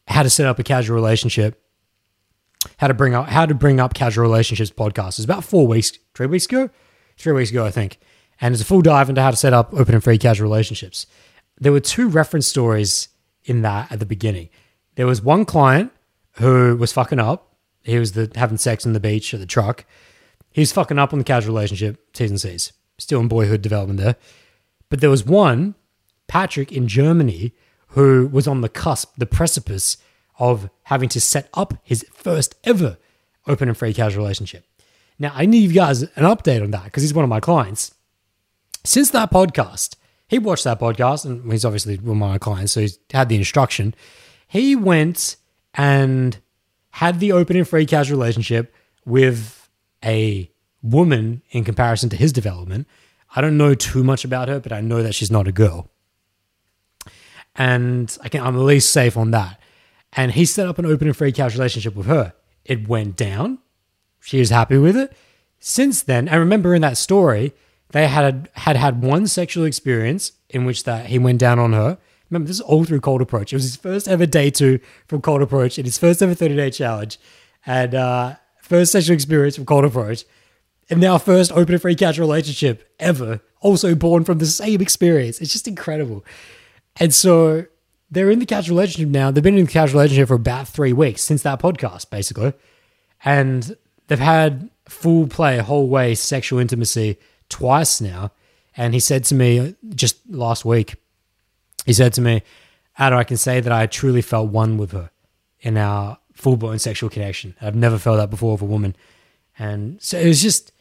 how 0.08 0.22
to 0.22 0.30
set 0.30 0.46
up 0.46 0.58
a 0.58 0.62
casual 0.62 0.96
relationship, 0.96 1.62
how 2.78 2.88
to 2.88 2.94
bring 2.94 3.14
up 3.14 3.28
how 3.28 3.46
to 3.46 3.54
bring 3.54 3.78
up 3.80 3.94
casual 3.94 4.22
relationships 4.22 4.70
podcast, 4.70 5.18
it's 5.18 5.24
about 5.24 5.44
four 5.44 5.66
weeks, 5.66 5.92
three 6.14 6.26
weeks 6.26 6.46
ago, 6.46 6.70
three 7.16 7.32
weeks 7.32 7.50
ago, 7.50 7.64
I 7.64 7.70
think. 7.70 7.98
and 8.40 8.52
it's 8.52 8.62
a 8.62 8.66
full 8.66 8.82
dive 8.82 9.08
into 9.08 9.22
how 9.22 9.30
to 9.30 9.36
set 9.36 9.52
up 9.52 9.72
open 9.74 9.94
and 9.94 10.02
free 10.02 10.18
casual 10.18 10.48
relationships. 10.48 11.06
There 11.58 11.72
were 11.72 11.80
two 11.80 12.08
reference 12.08 12.46
stories 12.46 13.08
in 13.44 13.62
that 13.62 13.92
at 13.92 14.00
the 14.00 14.06
beginning. 14.06 14.48
There 14.96 15.06
was 15.06 15.22
one 15.22 15.44
client 15.44 15.92
who 16.34 16.76
was 16.76 16.92
fucking 16.92 17.20
up. 17.20 17.54
He 17.82 17.98
was 17.98 18.12
the 18.12 18.30
having 18.34 18.58
sex 18.58 18.86
on 18.86 18.92
the 18.92 19.00
beach 19.00 19.34
at 19.34 19.40
the 19.40 19.46
truck. 19.46 19.84
He 20.50 20.60
was 20.60 20.72
fucking 20.72 20.98
up 20.98 21.12
on 21.12 21.18
the 21.18 21.24
casual 21.24 21.54
relationship, 21.54 22.12
T's 22.12 22.30
and 22.30 22.40
C's. 22.40 22.72
Still 22.98 23.20
in 23.20 23.28
boyhood 23.28 23.60
development 23.60 24.00
there. 24.00 24.16
But 24.88 25.00
there 25.00 25.10
was 25.10 25.24
one, 25.24 25.74
Patrick 26.28 26.70
in 26.70 26.86
Germany, 26.86 27.52
who 27.88 28.28
was 28.28 28.46
on 28.46 28.60
the 28.60 28.68
cusp, 28.68 29.14
the 29.16 29.26
precipice 29.26 29.96
of 30.38 30.70
having 30.84 31.08
to 31.10 31.20
set 31.20 31.48
up 31.54 31.74
his 31.82 32.04
first 32.12 32.54
ever 32.64 32.98
open 33.46 33.68
and 33.68 33.76
free 33.76 33.92
casual 33.92 34.22
relationship. 34.22 34.64
Now, 35.18 35.32
I 35.34 35.46
need 35.46 35.70
you 35.70 35.74
guys 35.74 36.02
an 36.02 36.24
update 36.24 36.62
on 36.62 36.70
that 36.72 36.84
because 36.84 37.02
he's 37.02 37.14
one 37.14 37.24
of 37.24 37.28
my 37.28 37.40
clients. 37.40 37.94
Since 38.84 39.10
that 39.10 39.30
podcast, 39.30 39.96
he 40.28 40.38
watched 40.38 40.64
that 40.64 40.80
podcast 40.80 41.24
and 41.24 41.50
he's 41.50 41.64
obviously 41.64 41.96
one 41.96 42.16
of 42.16 42.16
my 42.16 42.38
clients, 42.38 42.72
so 42.72 42.80
he's 42.80 42.98
had 43.12 43.28
the 43.28 43.36
instruction. 43.36 43.94
He 44.48 44.74
went 44.74 45.36
and 45.74 46.38
had 46.90 47.20
the 47.20 47.32
open 47.32 47.56
and 47.56 47.66
free 47.66 47.86
casual 47.86 48.18
relationship 48.18 48.74
with 49.04 49.68
a 50.04 50.50
woman 50.82 51.42
in 51.50 51.64
comparison 51.64 52.08
to 52.10 52.16
his 52.16 52.32
development. 52.32 52.86
I 53.34 53.40
don't 53.40 53.56
know 53.56 53.74
too 53.74 54.04
much 54.04 54.24
about 54.24 54.48
her, 54.48 54.60
but 54.60 54.72
I 54.72 54.80
know 54.80 55.02
that 55.02 55.14
she's 55.14 55.30
not 55.30 55.48
a 55.48 55.52
girl. 55.52 55.90
And 57.56 58.16
I 58.22 58.28
can, 58.28 58.42
I'm 58.42 58.56
at 58.56 58.62
least 58.62 58.92
safe 58.92 59.16
on 59.16 59.30
that. 59.32 59.60
And 60.12 60.32
he 60.32 60.44
set 60.44 60.68
up 60.68 60.78
an 60.78 60.86
open 60.86 61.08
and 61.08 61.16
free 61.16 61.32
casual 61.32 61.60
relationship 61.60 61.96
with 61.96 62.06
her. 62.06 62.34
It 62.64 62.88
went 62.88 63.16
down. 63.16 63.58
She 64.20 64.38
was 64.38 64.50
happy 64.50 64.78
with 64.78 64.96
it. 64.96 65.12
Since 65.58 66.02
then, 66.02 66.28
and 66.28 66.38
remember 66.38 66.74
in 66.74 66.82
that 66.82 66.96
story, 66.96 67.52
they 67.90 68.06
had 68.06 68.48
had 68.54 68.76
had 68.76 69.02
one 69.02 69.26
sexual 69.26 69.64
experience 69.64 70.32
in 70.50 70.64
which 70.64 70.84
that 70.84 71.06
he 71.06 71.18
went 71.18 71.38
down 71.38 71.58
on 71.58 71.72
her. 71.72 71.98
Remember, 72.34 72.48
this 72.48 72.56
is 72.56 72.62
all 72.62 72.82
through 72.82 73.00
Cold 73.00 73.22
Approach. 73.22 73.52
It 73.52 73.56
was 73.56 73.62
his 73.62 73.76
first 73.76 74.08
ever 74.08 74.26
day 74.26 74.50
two 74.50 74.80
from 75.06 75.22
Cold 75.22 75.40
Approach 75.40 75.78
and 75.78 75.86
his 75.86 75.98
first 75.98 76.20
ever 76.20 76.34
30 76.34 76.56
day 76.56 76.68
challenge. 76.68 77.16
And 77.64 77.94
uh, 77.94 78.34
first 78.60 78.90
sexual 78.90 79.14
experience 79.14 79.54
from 79.54 79.66
Cold 79.66 79.84
Approach. 79.84 80.24
And 80.90 81.00
now 81.00 81.16
first 81.16 81.52
open 81.52 81.74
and 81.74 81.80
free 81.80 81.94
casual 81.94 82.26
relationship 82.26 82.92
ever. 82.98 83.40
Also 83.60 83.94
born 83.94 84.24
from 84.24 84.38
the 84.38 84.46
same 84.46 84.80
experience. 84.80 85.40
It's 85.40 85.52
just 85.52 85.68
incredible. 85.68 86.24
And 86.96 87.14
so 87.14 87.66
they're 88.10 88.32
in 88.32 88.40
the 88.40 88.46
casual 88.46 88.78
relationship 88.78 89.10
now. 89.10 89.30
They've 89.30 89.44
been 89.44 89.56
in 89.56 89.66
the 89.66 89.70
casual 89.70 90.00
relationship 90.00 90.26
for 90.26 90.34
about 90.34 90.66
three 90.66 90.92
weeks 90.92 91.22
since 91.22 91.42
that 91.44 91.60
podcast, 91.60 92.10
basically. 92.10 92.52
And 93.24 93.76
they've 94.08 94.18
had 94.18 94.70
full 94.88 95.28
play, 95.28 95.58
whole 95.58 95.86
way 95.86 96.16
sexual 96.16 96.58
intimacy 96.58 97.16
twice 97.48 98.00
now. 98.00 98.32
And 98.76 98.92
he 98.92 98.98
said 98.98 99.22
to 99.26 99.36
me 99.36 99.76
just 99.94 100.18
last 100.28 100.64
week, 100.64 100.96
he 101.84 101.92
said 101.92 102.12
to 102.14 102.20
me, 102.20 102.42
Adam, 102.96 103.18
I 103.18 103.24
can 103.24 103.36
say 103.36 103.60
that 103.60 103.72
I 103.72 103.86
truly 103.86 104.22
felt 104.22 104.50
one 104.50 104.78
with 104.78 104.92
her 104.92 105.10
in 105.60 105.76
our 105.76 106.18
full 106.32 106.56
blown 106.56 106.78
sexual 106.78 107.10
connection. 107.10 107.54
I've 107.60 107.74
never 107.74 107.98
felt 107.98 108.18
that 108.18 108.30
before 108.30 108.52
with 108.52 108.62
a 108.62 108.66
woman. 108.66 108.94
And 109.58 110.00
so 110.02 110.18
it 110.18 110.26
was 110.26 110.42
just. 110.42 110.72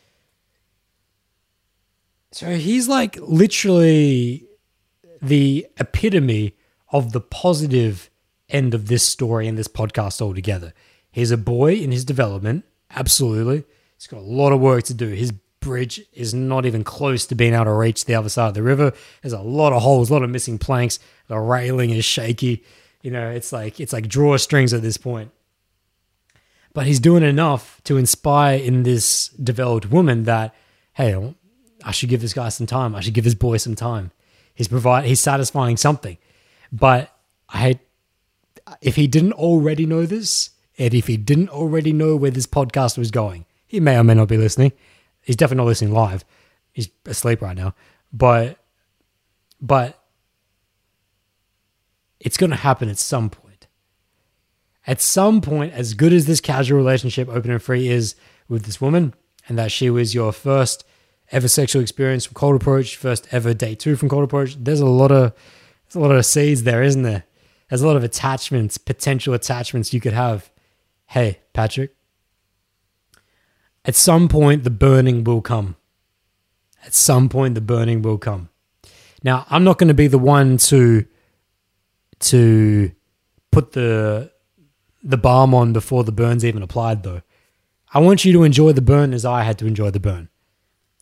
So 2.31 2.55
he's 2.55 2.87
like 2.87 3.17
literally 3.21 4.47
the 5.21 5.67
epitome 5.77 6.55
of 6.91 7.11
the 7.11 7.21
positive 7.21 8.09
end 8.49 8.73
of 8.73 8.87
this 8.87 9.07
story 9.07 9.47
and 9.47 9.57
this 9.57 9.67
podcast 9.67 10.21
altogether. 10.21 10.73
He's 11.11 11.31
a 11.31 11.37
boy 11.37 11.75
in 11.75 11.91
his 11.91 12.05
development, 12.05 12.65
absolutely. 12.91 13.65
He's 13.95 14.07
got 14.07 14.17
a 14.17 14.21
lot 14.21 14.51
of 14.51 14.59
work 14.59 14.83
to 14.85 14.93
do. 14.93 15.09
His 15.09 15.31
bridge 15.63 16.01
is 16.13 16.33
not 16.33 16.65
even 16.65 16.83
close 16.83 17.25
to 17.27 17.35
being 17.35 17.53
able 17.53 17.65
to 17.65 17.73
reach 17.73 18.05
the 18.05 18.15
other 18.15 18.29
side 18.29 18.49
of 18.49 18.53
the 18.53 18.63
river. 18.63 18.93
There's 19.21 19.33
a 19.33 19.41
lot 19.41 19.73
of 19.73 19.81
holes, 19.81 20.09
a 20.09 20.13
lot 20.13 20.23
of 20.23 20.29
missing 20.29 20.57
planks. 20.57 20.99
The 21.27 21.39
railing 21.39 21.89
is 21.89 22.05
shaky. 22.05 22.63
You 23.01 23.11
know, 23.11 23.29
it's 23.29 23.51
like 23.51 23.79
it's 23.79 23.93
like 23.93 24.07
drawstrings 24.07 24.73
at 24.75 24.81
this 24.81 24.97
point. 24.97 25.31
But 26.73 26.87
he's 26.87 26.99
doing 26.99 27.23
enough 27.23 27.81
to 27.83 27.97
inspire 27.97 28.57
in 28.57 28.83
this 28.83 29.29
developed 29.29 29.91
woman 29.91 30.23
that, 30.23 30.55
hey, 30.93 31.35
I 31.83 31.91
should 31.91 32.09
give 32.09 32.21
this 32.21 32.33
guy 32.33 32.49
some 32.49 32.65
time. 32.65 32.95
I 32.95 33.01
should 33.01 33.13
give 33.13 33.25
this 33.25 33.35
boy 33.35 33.57
some 33.57 33.75
time. 33.75 34.11
He's 34.55 34.67
provide 34.67 35.05
he's 35.05 35.19
satisfying 35.19 35.77
something. 35.77 36.17
But 36.71 37.15
I 37.49 37.79
if 38.81 38.95
he 38.95 39.07
didn't 39.07 39.33
already 39.33 39.85
know 39.85 40.05
this, 40.05 40.51
and 40.77 40.93
if 40.93 41.07
he 41.07 41.17
didn't 41.17 41.49
already 41.49 41.93
know 41.93 42.15
where 42.15 42.31
this 42.31 42.47
podcast 42.47 42.97
was 42.97 43.11
going, 43.11 43.45
he 43.67 43.79
may 43.79 43.97
or 43.97 44.03
may 44.03 44.13
not 44.13 44.27
be 44.27 44.37
listening. 44.37 44.71
He's 45.23 45.35
definitely 45.35 45.63
not 45.63 45.67
listening 45.67 45.93
live. 45.93 46.23
He's 46.71 46.89
asleep 47.05 47.41
right 47.41 47.57
now. 47.57 47.73
But 48.11 48.57
but 49.61 49.99
it's 52.19 52.37
going 52.37 52.49
to 52.49 52.55
happen 52.55 52.89
at 52.89 52.97
some 52.97 53.29
point. 53.29 53.67
At 54.85 54.99
some 54.99 55.39
point, 55.39 55.73
as 55.73 55.93
good 55.93 56.11
as 56.11 56.25
this 56.25 56.41
casual 56.41 56.77
relationship, 56.77 57.29
open 57.29 57.51
and 57.51 57.61
free, 57.61 57.87
is 57.87 58.15
with 58.49 58.63
this 58.63 58.81
woman, 58.81 59.13
and 59.47 59.57
that 59.57 59.71
she 59.71 59.89
was 59.89 60.13
your 60.13 60.33
first 60.33 60.83
ever 61.31 61.47
sexual 61.47 61.81
experience 61.81 62.25
from 62.25 62.33
Cold 62.35 62.55
Approach, 62.55 62.97
first 62.97 63.27
ever 63.31 63.53
date 63.53 63.79
two 63.79 63.95
from 63.95 64.09
Cold 64.09 64.23
Approach, 64.23 64.55
there's 64.59 64.81
a 64.81 64.85
lot 64.85 65.11
of 65.11 65.33
there's 65.85 65.95
a 65.95 65.99
lot 65.99 66.15
of 66.15 66.25
seeds 66.25 66.63
there, 66.63 66.83
isn't 66.83 67.03
there? 67.03 67.23
There's 67.69 67.81
a 67.81 67.87
lot 67.87 67.95
of 67.95 68.03
attachments, 68.03 68.77
potential 68.77 69.33
attachments 69.33 69.93
you 69.93 70.01
could 70.01 70.13
have. 70.13 70.51
Hey, 71.07 71.39
Patrick, 71.53 71.95
at 73.85 73.95
some 73.95 74.27
point, 74.27 74.63
the 74.63 74.69
burning 74.69 75.23
will 75.23 75.41
come. 75.41 75.75
At 76.85 76.93
some 76.93 77.29
point, 77.29 77.55
the 77.55 77.61
burning 77.61 78.01
will 78.01 78.17
come. 78.17 78.49
Now, 79.23 79.45
I'm 79.49 79.63
not 79.63 79.77
going 79.77 79.87
to 79.87 79.93
be 79.93 80.07
the 80.07 80.17
one 80.17 80.57
to 80.57 81.05
to 82.19 82.91
put 83.51 83.73
the 83.73 84.31
the 85.03 85.17
balm 85.17 85.53
on 85.53 85.73
before 85.73 86.03
the 86.03 86.11
burn's 86.11 86.45
even 86.45 86.63
applied, 86.63 87.03
though. 87.03 87.21
I 87.93 87.99
want 87.99 88.25
you 88.25 88.33
to 88.33 88.43
enjoy 88.43 88.71
the 88.71 88.81
burn 88.81 89.13
as 89.13 89.25
I 89.25 89.43
had 89.43 89.57
to 89.59 89.67
enjoy 89.67 89.91
the 89.91 89.99
burn. 89.99 90.29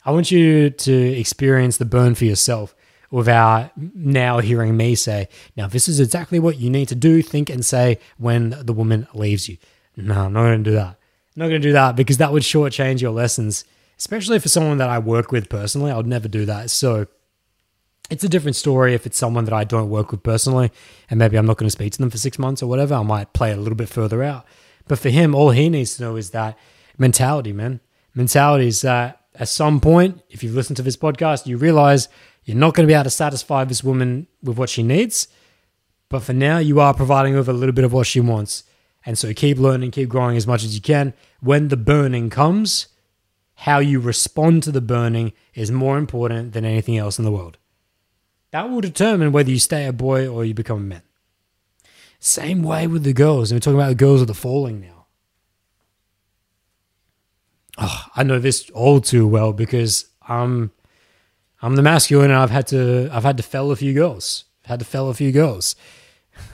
I 0.03 0.11
want 0.11 0.31
you 0.31 0.71
to 0.71 0.93
experience 0.93 1.77
the 1.77 1.85
burn 1.85 2.15
for 2.15 2.25
yourself 2.25 2.75
without 3.11 3.71
now 3.77 4.39
hearing 4.39 4.75
me 4.75 4.95
say, 4.95 5.27
now, 5.55 5.67
this 5.67 5.87
is 5.87 5.99
exactly 5.99 6.39
what 6.39 6.57
you 6.57 6.69
need 6.69 6.87
to 6.87 6.95
do, 6.95 7.21
think, 7.21 7.49
and 7.49 7.63
say 7.63 7.99
when 8.17 8.55
the 8.65 8.73
woman 8.73 9.07
leaves 9.13 9.47
you. 9.47 9.57
No, 9.95 10.25
I'm 10.25 10.33
not 10.33 10.43
going 10.43 10.63
to 10.63 10.69
do 10.69 10.75
that. 10.75 10.97
Not 11.41 11.47
going 11.47 11.61
to 11.61 11.67
do 11.69 11.73
that 11.73 11.95
because 11.95 12.19
that 12.19 12.31
would 12.31 12.43
shortchange 12.43 13.01
your 13.01 13.09
lessons, 13.09 13.65
especially 13.97 14.37
for 14.37 14.47
someone 14.47 14.77
that 14.77 14.91
I 14.91 14.99
work 14.99 15.31
with 15.31 15.49
personally. 15.49 15.91
I 15.91 15.97
would 15.97 16.05
never 16.05 16.27
do 16.27 16.45
that. 16.45 16.69
So 16.69 17.07
it's 18.11 18.23
a 18.23 18.29
different 18.29 18.55
story 18.55 18.93
if 18.93 19.07
it's 19.07 19.17
someone 19.17 19.45
that 19.45 19.53
I 19.53 19.63
don't 19.63 19.89
work 19.89 20.11
with 20.11 20.21
personally, 20.21 20.71
and 21.09 21.17
maybe 21.17 21.37
I'm 21.37 21.47
not 21.47 21.57
going 21.57 21.65
to 21.65 21.71
speak 21.71 21.93
to 21.93 21.97
them 21.97 22.11
for 22.11 22.19
six 22.19 22.37
months 22.37 22.61
or 22.61 22.67
whatever. 22.67 22.93
I 22.93 23.01
might 23.01 23.33
play 23.33 23.51
a 23.51 23.57
little 23.57 23.75
bit 23.75 23.89
further 23.89 24.21
out. 24.21 24.45
But 24.87 24.99
for 24.99 25.09
him, 25.09 25.33
all 25.33 25.49
he 25.49 25.67
needs 25.67 25.95
to 25.95 26.03
know 26.03 26.15
is 26.15 26.29
that 26.29 26.59
mentality, 26.99 27.53
man. 27.53 27.79
Mentality 28.13 28.67
is 28.67 28.81
that 28.81 29.21
at 29.33 29.47
some 29.47 29.79
point, 29.79 30.21
if 30.29 30.43
you've 30.43 30.53
listened 30.53 30.77
to 30.77 30.83
this 30.83 30.95
podcast, 30.97 31.47
you 31.47 31.57
realize 31.57 32.07
you're 32.45 32.55
not 32.55 32.75
going 32.75 32.85
to 32.85 32.91
be 32.91 32.93
able 32.93 33.05
to 33.05 33.09
satisfy 33.09 33.63
this 33.63 33.83
woman 33.83 34.27
with 34.43 34.59
what 34.59 34.69
she 34.69 34.83
needs. 34.83 35.27
But 36.07 36.21
for 36.21 36.33
now, 36.33 36.59
you 36.59 36.79
are 36.79 36.93
providing 36.93 37.33
her 37.33 37.39
with 37.39 37.49
a 37.49 37.53
little 37.53 37.73
bit 37.73 37.85
of 37.85 37.93
what 37.93 38.05
she 38.05 38.19
wants. 38.19 38.63
And 39.07 39.17
so 39.17 39.33
keep 39.33 39.57
learning, 39.57 39.89
keep 39.89 40.09
growing 40.09 40.37
as 40.37 40.45
much 40.45 40.63
as 40.63 40.75
you 40.75 40.81
can. 40.81 41.15
When 41.41 41.67
the 41.67 41.77
burning 41.77 42.29
comes, 42.29 42.87
how 43.55 43.79
you 43.79 43.99
respond 43.99 44.63
to 44.63 44.71
the 44.71 44.81
burning 44.81 45.33
is 45.53 45.71
more 45.71 45.97
important 45.97 46.53
than 46.53 46.65
anything 46.65 46.97
else 46.97 47.19
in 47.19 47.25
the 47.25 47.31
world. 47.31 47.57
That 48.51 48.69
will 48.69 48.81
determine 48.81 49.31
whether 49.31 49.49
you 49.49 49.59
stay 49.59 49.85
a 49.85 49.93
boy 49.93 50.27
or 50.27 50.45
you 50.45 50.53
become 50.53 50.77
a 50.77 50.81
man. 50.81 51.01
Same 52.19 52.61
way 52.61 52.85
with 52.85 53.03
the 53.03 53.13
girls. 53.13 53.51
And 53.51 53.55
we're 53.57 53.61
talking 53.61 53.79
about 53.79 53.89
the 53.89 53.95
girls 53.95 54.19
with 54.19 54.27
the 54.27 54.33
falling 54.33 54.81
now. 54.81 55.05
Oh, 57.77 58.05
I 58.15 58.23
know 58.23 58.37
this 58.37 58.69
all 58.71 59.01
too 59.01 59.27
well 59.27 59.53
because 59.53 60.05
I'm 60.27 60.71
I'm 61.61 61.75
the 61.75 61.81
masculine 61.81 62.29
and 62.29 62.39
I've 62.39 62.51
had 62.51 62.67
to 62.67 63.09
I've 63.11 63.23
had 63.23 63.37
to 63.37 63.43
fell 63.43 63.71
a 63.71 63.75
few 63.75 63.93
girls. 63.93 64.43
I've 64.63 64.69
had 64.69 64.79
to 64.79 64.85
fell 64.85 65.09
a 65.09 65.13
few 65.13 65.31
girls. 65.31 65.75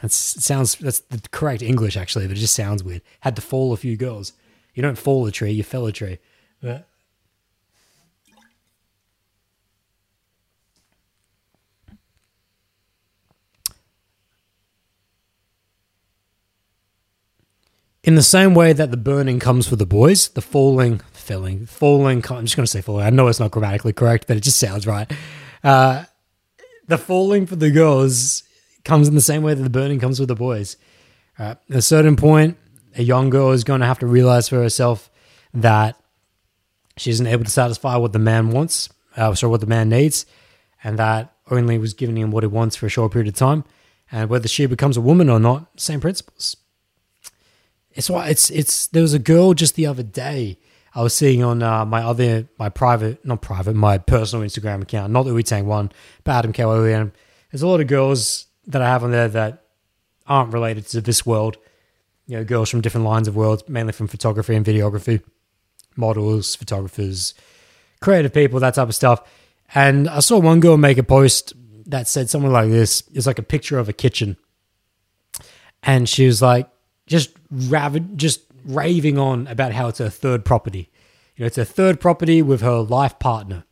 That 0.01 0.11
sounds 0.11 0.75
that's 0.75 0.99
the 0.99 1.21
correct 1.31 1.61
English 1.61 1.97
actually, 1.97 2.27
but 2.27 2.37
it 2.37 2.41
just 2.41 2.55
sounds 2.55 2.83
weird. 2.83 3.01
Had 3.21 3.35
to 3.35 3.41
fall 3.41 3.73
a 3.73 3.77
few 3.77 3.97
girls. 3.97 4.33
You 4.77 4.83
don't 4.83 4.95
fall 4.95 5.25
a 5.25 5.31
tree, 5.31 5.49
you 5.49 5.63
fell 5.63 5.87
a 5.87 5.91
tree. 5.91 6.19
But 6.61 6.87
in 18.03 18.13
the 18.13 18.21
same 18.21 18.53
way 18.53 18.71
that 18.71 18.91
the 18.91 18.97
burning 18.97 19.39
comes 19.39 19.67
for 19.67 19.75
the 19.75 19.87
boys, 19.87 20.27
the 20.27 20.41
falling, 20.41 20.99
filling, 21.11 21.65
falling. 21.65 22.17
I'm 22.29 22.45
just 22.45 22.55
going 22.55 22.65
to 22.65 22.67
say 22.67 22.81
falling. 22.81 23.03
I 23.03 23.09
know 23.09 23.27
it's 23.29 23.39
not 23.39 23.49
grammatically 23.49 23.93
correct, 23.93 24.27
but 24.27 24.37
it 24.37 24.43
just 24.43 24.59
sounds 24.59 24.85
right. 24.85 25.11
Uh, 25.63 26.03
the 26.87 26.99
falling 26.99 27.47
for 27.47 27.55
the 27.55 27.71
girls 27.71 28.43
comes 28.85 29.07
in 29.07 29.15
the 29.15 29.21
same 29.21 29.41
way 29.41 29.55
that 29.55 29.63
the 29.63 29.71
burning 29.71 29.99
comes 29.99 30.19
for 30.19 30.27
the 30.27 30.35
boys. 30.35 30.77
Uh, 31.39 31.55
at 31.67 31.77
a 31.77 31.81
certain 31.81 32.15
point, 32.15 32.59
a 32.97 33.03
young 33.03 33.29
girl 33.29 33.51
is 33.51 33.63
going 33.63 33.81
to 33.81 33.85
have 33.85 33.99
to 33.99 34.07
realize 34.07 34.49
for 34.49 34.57
herself 34.57 35.09
that 35.53 35.97
she 36.97 37.11
isn't 37.11 37.27
able 37.27 37.45
to 37.45 37.51
satisfy 37.51 37.95
what 37.95 38.11
the 38.11 38.19
man 38.19 38.49
wants. 38.49 38.89
uh, 39.15 39.33
sorry, 39.35 39.51
what 39.51 39.61
the 39.61 39.67
man 39.67 39.89
needs, 39.89 40.25
and 40.83 40.99
that 40.99 41.33
only 41.49 41.77
was 41.77 41.93
giving 41.93 42.17
him 42.17 42.31
what 42.31 42.43
he 42.43 42.47
wants 42.47 42.75
for 42.75 42.87
a 42.87 42.89
short 42.89 43.11
period 43.11 43.27
of 43.27 43.35
time. 43.35 43.63
And 44.11 44.29
whether 44.29 44.47
she 44.47 44.65
becomes 44.65 44.97
a 44.97 45.01
woman 45.01 45.29
or 45.29 45.39
not, 45.39 45.67
same 45.79 45.99
principles. 45.99 46.55
It's 47.91 48.09
why 48.09 48.29
it's 48.29 48.49
it's. 48.49 48.87
There 48.87 49.01
was 49.01 49.13
a 49.13 49.19
girl 49.19 49.53
just 49.53 49.75
the 49.75 49.85
other 49.85 50.03
day 50.03 50.59
I 50.95 51.01
was 51.01 51.13
seeing 51.13 51.43
on 51.43 51.61
uh, 51.61 51.85
my 51.85 52.03
other 52.03 52.47
my 52.57 52.69
private 52.69 53.23
not 53.25 53.41
private 53.41 53.75
my 53.75 53.97
personal 53.97 54.45
Instagram 54.45 54.81
account, 54.81 55.11
not 55.11 55.23
the 55.23 55.33
Wu 55.33 55.43
Tang 55.43 55.67
one, 55.67 55.91
but 56.23 56.33
Adam 56.33 56.53
K. 56.53 56.63
There's 56.63 57.61
a 57.61 57.67
lot 57.67 57.81
of 57.81 57.87
girls 57.87 58.47
that 58.67 58.81
I 58.81 58.87
have 58.87 59.03
on 59.03 59.11
there 59.11 59.27
that 59.27 59.63
aren't 60.25 60.53
related 60.53 60.87
to 60.87 61.01
this 61.01 61.25
world. 61.25 61.57
You 62.27 62.37
know, 62.37 62.43
girls 62.43 62.69
from 62.69 62.81
different 62.81 63.05
lines 63.05 63.27
of 63.27 63.35
worlds, 63.35 63.63
mainly 63.67 63.93
from 63.93 64.07
photography 64.07 64.55
and 64.55 64.65
videography, 64.65 65.23
models, 65.95 66.55
photographers, 66.55 67.33
creative 68.01 68.33
people, 68.33 68.59
that 68.59 68.75
type 68.75 68.89
of 68.89 68.95
stuff. 68.95 69.23
And 69.73 70.09
I 70.09 70.19
saw 70.19 70.37
one 70.37 70.59
girl 70.59 70.77
make 70.77 70.97
a 70.97 71.03
post 71.03 71.53
that 71.85 72.07
said 72.07 72.29
something 72.29 72.51
like 72.51 72.69
this. 72.69 73.03
It's 73.13 73.27
like 73.27 73.39
a 73.39 73.43
picture 73.43 73.79
of 73.79 73.89
a 73.89 73.93
kitchen. 73.93 74.37
And 75.83 76.07
she 76.07 76.25
was 76.25 76.41
like, 76.41 76.69
just 77.05 77.33
ravid, 77.49 78.17
just 78.17 78.41
raving 78.65 79.17
on 79.17 79.47
about 79.47 79.71
how 79.71 79.87
it's 79.87 79.99
her 79.99 80.09
third 80.09 80.43
property. 80.43 80.89
You 81.35 81.43
know, 81.43 81.47
it's 81.47 81.57
a 81.57 81.65
third 81.65 81.99
property 81.99 82.41
with 82.41 82.61
her 82.61 82.79
life 82.79 83.19
partner. 83.19 83.63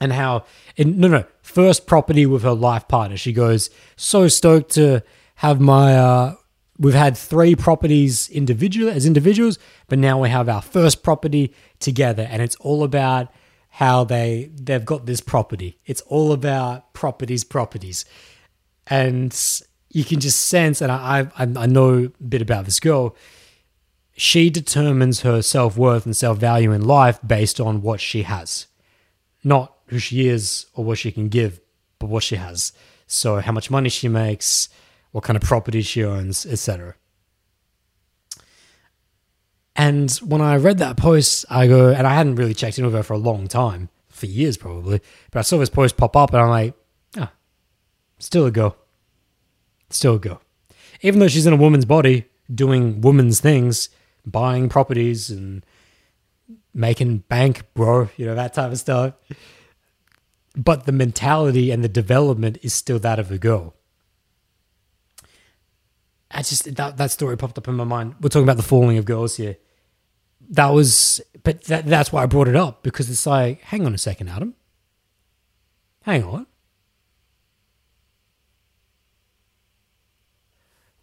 And 0.00 0.12
how, 0.12 0.44
in, 0.76 0.98
no, 0.98 1.08
no, 1.08 1.24
first 1.42 1.86
property 1.86 2.24
with 2.24 2.42
her 2.42 2.54
life 2.54 2.88
partner. 2.88 3.16
She 3.16 3.32
goes, 3.32 3.68
so 3.96 4.28
stoked 4.28 4.72
to 4.72 5.02
have 5.36 5.60
my, 5.60 5.96
uh, 5.96 6.34
we've 6.80 6.94
had 6.94 7.16
three 7.16 7.54
properties 7.54 8.28
individual 8.30 8.88
as 8.90 9.04
individuals, 9.06 9.58
but 9.86 9.98
now 9.98 10.20
we 10.20 10.30
have 10.30 10.48
our 10.48 10.62
first 10.62 11.02
property 11.02 11.54
together. 11.78 12.26
And 12.28 12.42
it's 12.42 12.56
all 12.56 12.82
about 12.82 13.28
how 13.68 14.02
they, 14.02 14.50
they've 14.54 14.84
got 14.84 15.06
this 15.06 15.20
property. 15.20 15.78
It's 15.84 16.00
all 16.02 16.32
about 16.32 16.92
properties, 16.94 17.44
properties. 17.44 18.04
And 18.86 19.38
you 19.90 20.04
can 20.04 20.18
just 20.20 20.40
sense, 20.40 20.80
and 20.80 20.90
I, 20.90 21.28
I, 21.36 21.42
I 21.42 21.66
know 21.66 22.04
a 22.04 22.24
bit 22.24 22.42
about 22.42 22.64
this 22.64 22.80
girl. 22.80 23.14
She 24.16 24.50
determines 24.50 25.20
her 25.20 25.42
self 25.42 25.76
worth 25.76 26.06
and 26.06 26.16
self 26.16 26.38
value 26.38 26.72
in 26.72 26.82
life 26.82 27.20
based 27.24 27.60
on 27.60 27.82
what 27.82 28.00
she 28.00 28.22
has, 28.22 28.66
not 29.44 29.76
who 29.86 29.98
she 29.98 30.28
is 30.28 30.66
or 30.74 30.84
what 30.84 30.98
she 30.98 31.12
can 31.12 31.28
give, 31.28 31.60
but 31.98 32.08
what 32.08 32.22
she 32.22 32.36
has. 32.36 32.72
So, 33.06 33.36
how 33.40 33.52
much 33.52 33.70
money 33.70 33.88
she 33.88 34.08
makes, 34.08 34.68
what 35.12 35.24
kind 35.24 35.36
of 35.36 35.42
property 35.42 35.82
she 35.82 36.04
owns, 36.04 36.46
etc. 36.46 36.94
And 39.76 40.10
when 40.16 40.40
I 40.40 40.56
read 40.56 40.78
that 40.78 40.96
post, 40.96 41.44
I 41.48 41.66
go, 41.66 41.88
and 41.90 42.06
I 42.06 42.14
hadn't 42.14 42.36
really 42.36 42.54
checked 42.54 42.78
in 42.78 42.84
with 42.84 42.94
her 42.94 43.02
for 43.02 43.14
a 43.14 43.18
long 43.18 43.48
time, 43.48 43.88
for 44.08 44.26
years 44.26 44.56
probably, 44.56 45.00
but 45.30 45.38
I 45.38 45.42
saw 45.42 45.58
this 45.58 45.70
post 45.70 45.96
pop 45.96 46.16
up 46.16 46.32
and 46.32 46.42
I'm 46.42 46.50
like, 46.50 46.74
ah, 47.16 47.32
still 48.18 48.46
a 48.46 48.50
go 48.50 48.74
still 49.92 50.14
a 50.14 50.18
go. 50.18 50.40
Even 51.02 51.20
though 51.20 51.28
she's 51.28 51.46
in 51.46 51.52
a 51.52 51.56
woman's 51.56 51.84
body 51.84 52.26
doing 52.52 53.00
woman's 53.00 53.40
things, 53.40 53.88
buying 54.24 54.68
properties 54.68 55.30
and 55.30 55.64
making 56.74 57.18
bank, 57.28 57.62
bro, 57.74 58.08
you 58.16 58.26
know, 58.26 58.34
that 58.34 58.54
type 58.54 58.72
of 58.72 58.78
stuff. 58.78 59.14
But 60.56 60.84
the 60.84 60.92
mentality 60.92 61.70
and 61.70 61.84
the 61.84 61.88
development 61.88 62.58
is 62.62 62.74
still 62.74 62.98
that 63.00 63.18
of 63.18 63.30
a 63.30 63.38
girl. 63.38 63.74
I 66.30 66.42
just 66.42 66.74
that 66.76 66.96
that 66.96 67.10
story 67.10 67.36
popped 67.36 67.58
up 67.58 67.68
in 67.68 67.74
my 67.74 67.84
mind. 67.84 68.14
We're 68.20 68.28
talking 68.28 68.44
about 68.44 68.56
the 68.56 68.62
falling 68.62 68.98
of 68.98 69.04
girls 69.04 69.36
here. 69.36 69.56
That 70.50 70.68
was, 70.68 71.20
but 71.44 71.64
that, 71.64 71.86
that's 71.86 72.12
why 72.12 72.22
I 72.22 72.26
brought 72.26 72.48
it 72.48 72.56
up 72.56 72.82
because 72.82 73.08
it's 73.08 73.24
like, 73.26 73.60
hang 73.62 73.86
on 73.86 73.94
a 73.94 73.98
second, 73.98 74.28
Adam. 74.28 74.54
Hang 76.02 76.24
on. 76.24 76.46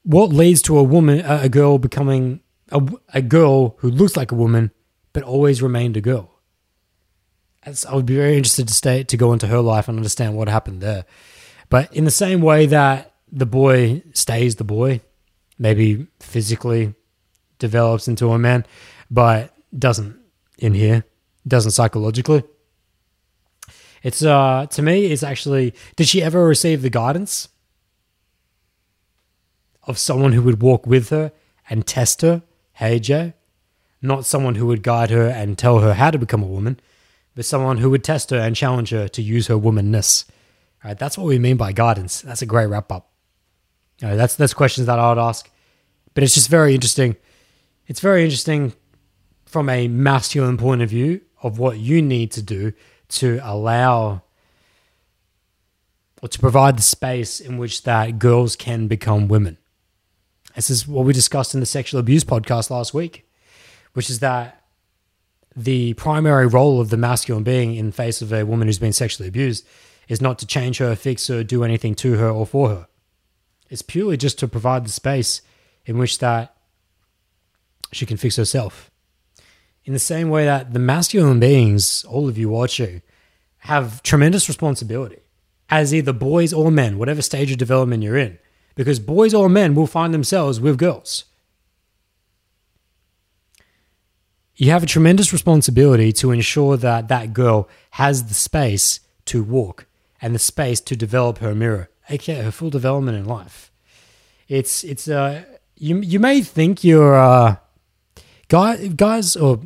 what 0.08 0.30
leads 0.30 0.62
to 0.62 0.78
a 0.78 0.84
woman, 0.84 1.20
a 1.26 1.50
girl 1.50 1.78
becoming 1.78 2.40
a, 2.72 2.82
a 3.14 3.22
girl 3.22 3.76
who 3.80 3.92
looks 3.92 4.16
like 4.16 4.32
a 4.32 4.36
woman, 4.36 4.72
but 5.12 5.22
always 5.22 5.62
remained 5.62 5.98
a 5.98 6.02
girl? 6.02 6.40
As 7.64 7.86
I 7.86 7.94
would 7.94 8.06
be 8.06 8.16
very 8.16 8.38
interested 8.38 8.70
to 8.70 8.74
stay 8.74 9.04
to 9.04 9.18
go 9.18 9.34
into 9.34 9.48
her 9.48 9.60
life 9.60 9.90
and 9.90 9.98
understand 9.98 10.38
what 10.38 10.48
happened 10.48 10.80
there. 10.80 11.04
But 11.68 11.94
in 11.94 12.06
the 12.06 12.12
same 12.12 12.42
way 12.42 12.68
that 12.68 13.16
the 13.30 13.46
boy 13.46 14.02
stays 14.14 14.56
the 14.56 14.64
boy, 14.64 15.02
maybe 15.58 16.08
physically 16.20 16.94
develops 17.60 18.08
into 18.08 18.32
a 18.32 18.40
man, 18.40 18.66
but 19.10 19.54
doesn't 19.78 20.20
in 20.58 20.74
here, 20.74 21.04
doesn't 21.48 21.72
psychologically. 21.72 22.44
It's 24.04 24.24
uh 24.24 24.68
to 24.72 24.82
me, 24.82 25.06
it's 25.08 25.24
actually 25.24 25.74
did 25.96 26.08
she 26.08 26.22
ever 26.22 26.46
receive 26.46 26.82
the 26.82 26.90
guidance 26.90 27.50
of 29.84 29.98
someone 29.98 30.34
who 30.34 30.42
would 30.44 30.62
walk 30.62 30.86
with 30.86 31.10
her 31.10 31.32
and 31.70 31.86
test 31.86 32.22
her, 32.22 32.44
hey 32.74 33.00
Jay, 33.00 33.34
not 34.02 34.26
someone 34.26 34.56
who 34.56 34.68
would 34.68 34.84
guide 34.84 35.10
her 35.10 35.28
and 35.28 35.58
tell 35.58 35.80
her 35.80 35.94
how 35.94 36.12
to 36.12 36.20
become 36.20 36.44
a 36.44 36.48
woman, 36.48 36.80
but 37.36 37.46
someone 37.46 37.78
who 37.78 37.90
would 37.90 38.04
test 38.04 38.30
her 38.30 38.38
and 38.38 38.56
challenge 38.56 38.92
her 38.92 39.08
to 39.08 39.22
use 39.22 39.48
her 39.48 39.56
womanness. 39.56 40.26
All 40.84 40.90
right, 40.90 41.00
that's 41.00 41.18
what 41.18 41.28
we 41.28 41.40
mean 41.40 41.58
by 41.58 41.72
guidance. 41.72 42.22
That's 42.22 42.42
a 42.42 42.46
great 42.46 42.68
wrap 42.68 42.92
up. 42.92 43.12
Right, 44.02 44.16
that's 44.16 44.36
that's 44.36 44.54
questions 44.54 44.86
that 44.88 45.00
I 45.00 45.10
would 45.10 45.18
ask, 45.18 45.50
but 46.14 46.24
it's 46.24 46.36
just 46.36 46.50
very 46.50 46.76
interesting. 46.76 47.16
It's 47.88 48.00
very 48.00 48.24
interesting 48.24 48.74
from 49.46 49.70
a 49.70 49.88
masculine 49.88 50.58
point 50.58 50.82
of 50.82 50.90
view 50.90 51.22
of 51.42 51.58
what 51.58 51.80
you 51.80 52.02
need 52.02 52.32
to 52.32 52.42
do 52.42 52.74
to 53.10 53.40
allow 53.42 54.22
or 56.22 56.30
to 56.30 56.40
provide 56.40 56.78
the 56.78 56.84
space 56.84 57.40
in 57.40 57.58
which 57.58 57.84
that 57.84 58.20
girls 58.20 58.56
can 58.56 58.88
become 58.88 59.28
women. 59.28 59.58
This 60.56 60.70
is 60.70 60.88
what 60.88 61.06
we 61.06 61.14
discussed 61.14 61.54
in 61.54 61.60
the 61.60 61.66
sexual 61.66 62.00
abuse 62.00 62.24
podcast 62.24 62.70
last 62.70 62.94
week, 62.94 63.30
which 63.94 64.10
is 64.10 64.20
that 64.20 64.64
the 65.56 65.94
primary 65.94 66.48
role 66.48 66.82
of 66.82 66.90
the 66.90 66.98
masculine 66.98 67.44
being 67.44 67.76
in 67.76 67.92
face 67.92 68.22
of 68.22 68.34
a 68.34 68.46
woman 68.46 68.68
who's 68.68 68.80
been 68.80 68.94
sexually 68.94 69.28
abused 69.28 69.66
is 70.08 70.22
not 70.22 70.40
to 70.40 70.48
change 70.48 70.78
her, 70.80 70.96
fix 70.96 71.28
her, 71.28 71.44
do 71.44 71.64
anything 71.64 71.96
to 71.96 72.18
her 72.18 72.30
or 72.30 72.46
for 72.46 72.70
her. 72.70 72.88
It's 73.70 73.82
purely 73.82 74.18
just 74.18 74.40
to 74.40 74.48
provide 74.48 74.86
the 74.86 74.92
space 74.92 75.42
in 75.86 75.98
which 75.98 76.20
that 76.20 76.56
she 77.92 78.06
can 78.06 78.18
fix 78.18 78.36
herself. 78.36 78.92
In 79.86 79.94
the 79.94 80.00
same 80.00 80.30
way 80.30 80.46
that 80.46 80.74
the 80.74 80.80
masculine 80.80 81.40
beings, 81.40 82.04
all 82.06 82.28
of 82.28 82.38
you 82.38 82.50
watching, 82.50 83.02
have 83.60 84.04
tremendous 84.04 84.48
responsibility 84.48 85.20
as 85.70 85.94
either 85.94 86.14
boys 86.14 86.54
or 86.54 86.72
men, 86.72 86.98
whatever 86.98 87.22
stage 87.22 87.52
of 87.52 87.58
development 87.58 88.04
you're 88.04 88.18
in 88.18 88.38
because 88.78 89.00
boys 89.00 89.34
or 89.34 89.50
men 89.50 89.76
will 89.76 89.88
find 89.88 90.14
themselves 90.14 90.62
with 90.62 90.78
girls. 90.78 91.26
You 94.56 94.72
have 94.72 94.84
a 94.84 94.88
tremendous 94.88 95.34
responsibility 95.34 96.14
to 96.14 96.32
ensure 96.32 96.78
that 96.78 97.10
that 97.10 97.34
girl 97.34 97.68
has 97.92 98.26
the 98.26 98.34
space 98.34 99.02
to 99.26 99.44
walk 99.44 99.88
and 100.22 100.34
the 100.34 100.40
space 100.40 100.80
to 100.82 100.96
develop 100.96 101.40
her 101.40 101.54
mirror, 101.54 101.90
aka 102.10 102.42
her 102.44 102.52
full 102.52 102.70
development 102.70 103.18
in 103.18 103.26
life. 103.26 103.72
It's 104.48 104.84
it's 104.84 105.08
uh 105.08 105.44
you 105.76 106.00
you 106.00 106.20
may 106.20 106.42
think 106.42 106.84
you're 106.84 107.16
uh 107.16 107.58
guy, 108.48 108.88
guys 108.88 109.36
or 109.36 109.62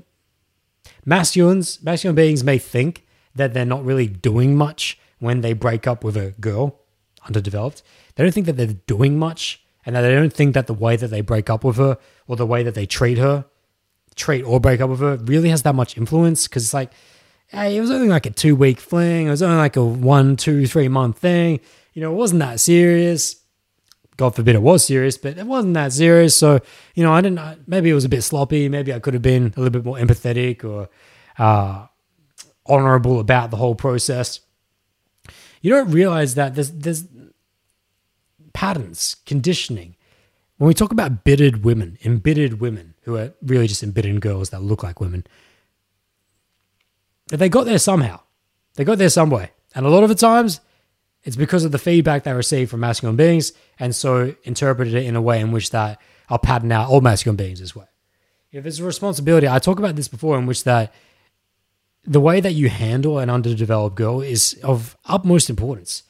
masculines 1.06 1.82
masculine 1.84 2.16
beings 2.16 2.44
may 2.44 2.58
think 2.58 3.06
that 3.36 3.54
they're 3.54 3.66
not 3.66 3.84
really 3.84 4.08
doing 4.08 4.56
much 4.56 5.00
when 5.20 5.42
they 5.42 5.54
break 5.54 5.88
up 5.88 6.04
with 6.04 6.16
a 6.18 6.32
girl 6.40 6.80
underdeveloped 7.26 7.82
they 8.16 8.24
don't 8.24 8.34
think 8.34 8.46
that 8.46 8.58
they're 8.58 8.68
doing 8.88 9.18
much 9.18 9.62
and 9.86 9.96
that 9.96 10.02
they 10.02 10.14
don't 10.14 10.34
think 10.34 10.54
that 10.54 10.68
the 10.68 10.74
way 10.74 10.96
that 10.96 11.08
they 11.08 11.22
break 11.22 11.50
up 11.50 11.64
with 11.64 11.78
her 11.78 11.98
or 12.28 12.36
the 12.36 12.46
way 12.46 12.64
that 12.64 12.76
they 12.76 12.86
treat 12.86 13.18
her, 13.18 13.46
treat 14.16 14.44
or 14.44 14.60
break 14.60 14.82
up 14.82 14.90
with 14.90 15.00
her, 15.00 15.18
really 15.18 15.50
has 15.50 15.64
that 15.64 15.76
much 15.76 15.98
influence. 15.98 16.48
Because 16.48 16.64
it's 16.64 16.74
like, 16.74 16.92
hey, 17.48 17.78
it 17.78 17.82
was 17.82 17.92
only 17.92 18.08
like 18.08 18.26
a 18.26 18.30
two 18.30 18.56
week 18.56 18.80
fling. 18.80 19.28
It 19.28 19.32
was 19.32 19.42
only 19.42 19.58
like 19.58 19.76
a 19.76 19.84
one, 19.84 20.36
two, 20.36 20.68
three 20.68 20.88
month 20.88 21.18
thing. 21.18 21.60
You 21.94 22.02
know, 22.02 22.12
it 22.12 22.16
wasn't 22.16 22.40
that 22.40 22.60
serious. 22.60 23.36
God 24.18 24.36
forbid 24.36 24.56
it 24.56 24.62
was 24.62 24.86
serious, 24.86 25.18
but 25.18 25.38
it 25.38 25.46
wasn't 25.46 25.74
that 25.74 25.94
serious. 25.94 26.36
So, 26.36 26.60
you 26.96 27.04
know, 27.04 27.14
I 27.14 27.22
didn't, 27.22 27.68
maybe 27.68 27.90
it 27.90 27.94
was 27.94 28.06
a 28.06 28.10
bit 28.10 28.22
sloppy. 28.22 28.70
Maybe 28.70 28.94
I 28.94 29.00
could 29.00 29.14
have 29.14 29.24
been 29.24 29.54
a 29.56 29.60
little 29.60 29.72
bit 29.72 29.86
more 29.86 29.98
empathetic 29.98 30.64
or 30.64 30.90
uh, 31.38 31.88
honorable 32.66 33.20
about 33.20 33.52
the 33.52 33.58
whole 33.58 33.76
process. 33.76 34.42
You 35.62 35.72
don't 35.72 35.92
realize 35.92 36.36
that 36.36 36.56
there's, 36.56 36.72
there's, 36.72 37.06
patterns, 38.54 39.16
conditioning. 39.26 39.96
When 40.58 40.68
we 40.68 40.74
talk 40.74 40.92
about 40.92 41.24
bittered 41.24 41.64
women, 41.64 41.98
embittered 42.04 42.60
women, 42.60 42.94
who 43.04 43.18
are 43.18 43.34
really 43.42 43.68
just 43.68 43.82
embittered 43.82 44.22
girls 44.22 44.52
that 44.52 44.62
look 44.62 44.84
like 44.84 45.00
women, 45.00 45.26
they 47.30 47.50
got 47.50 47.66
there 47.66 47.80
somehow. 47.80 48.20
They 48.76 48.84
got 48.84 48.98
there 48.98 49.10
some 49.10 49.30
way. 49.30 49.52
And 49.74 49.86
a 49.86 49.90
lot 49.90 50.04
of 50.04 50.10
the 50.10 50.16
times, 50.16 50.60
it's 51.24 51.36
because 51.36 51.64
of 51.64 51.72
the 51.72 51.78
feedback 51.78 52.24
they 52.24 52.34
receive 52.34 52.70
from 52.70 52.80
masculine 52.80 53.16
beings, 53.16 53.54
and 53.80 53.96
so 53.96 54.36
interpreted 54.44 54.94
it 54.94 55.06
in 55.06 55.16
a 55.16 55.22
way 55.22 55.40
in 55.40 55.52
which 55.52 55.70
that 55.72 56.00
I'll 56.30 56.40
pattern 56.40 56.72
out 56.72 56.90
all 56.90 57.02
masculine 57.02 57.36
beings 57.36 57.60
this 57.60 57.76
way. 57.76 57.86
If 58.52 58.66
it's 58.66 58.80
a 58.80 58.84
responsibility, 58.84 59.48
I 59.48 59.60
talk 59.60 59.80
about 59.80 59.96
this 59.96 60.08
before, 60.08 60.38
in 60.38 60.46
which 60.46 60.64
that 60.64 60.94
the 62.04 62.20
way 62.20 62.40
that 62.42 62.54
you 62.54 62.70
handle 62.70 63.20
an 63.20 63.30
underdeveloped 63.30 63.96
girl 63.96 64.22
is 64.22 64.60
of 64.64 64.98
utmost 65.06 65.50
importance. 65.50 66.04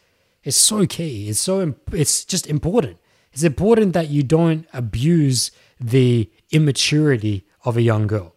It's 0.44 0.58
so 0.58 0.86
key. 0.86 1.30
It's 1.30 1.40
so 1.40 1.76
it's 1.92 2.26
just 2.26 2.48
important. 2.48 2.98
It's 3.34 3.44
important 3.44 3.94
that 3.94 4.10
you 4.10 4.24
don't 4.24 4.68
abuse 4.74 5.52
the 5.80 6.30
immaturity 6.52 7.46
of 7.64 7.78
a 7.78 7.82
young 7.82 8.08
girl. 8.08 8.36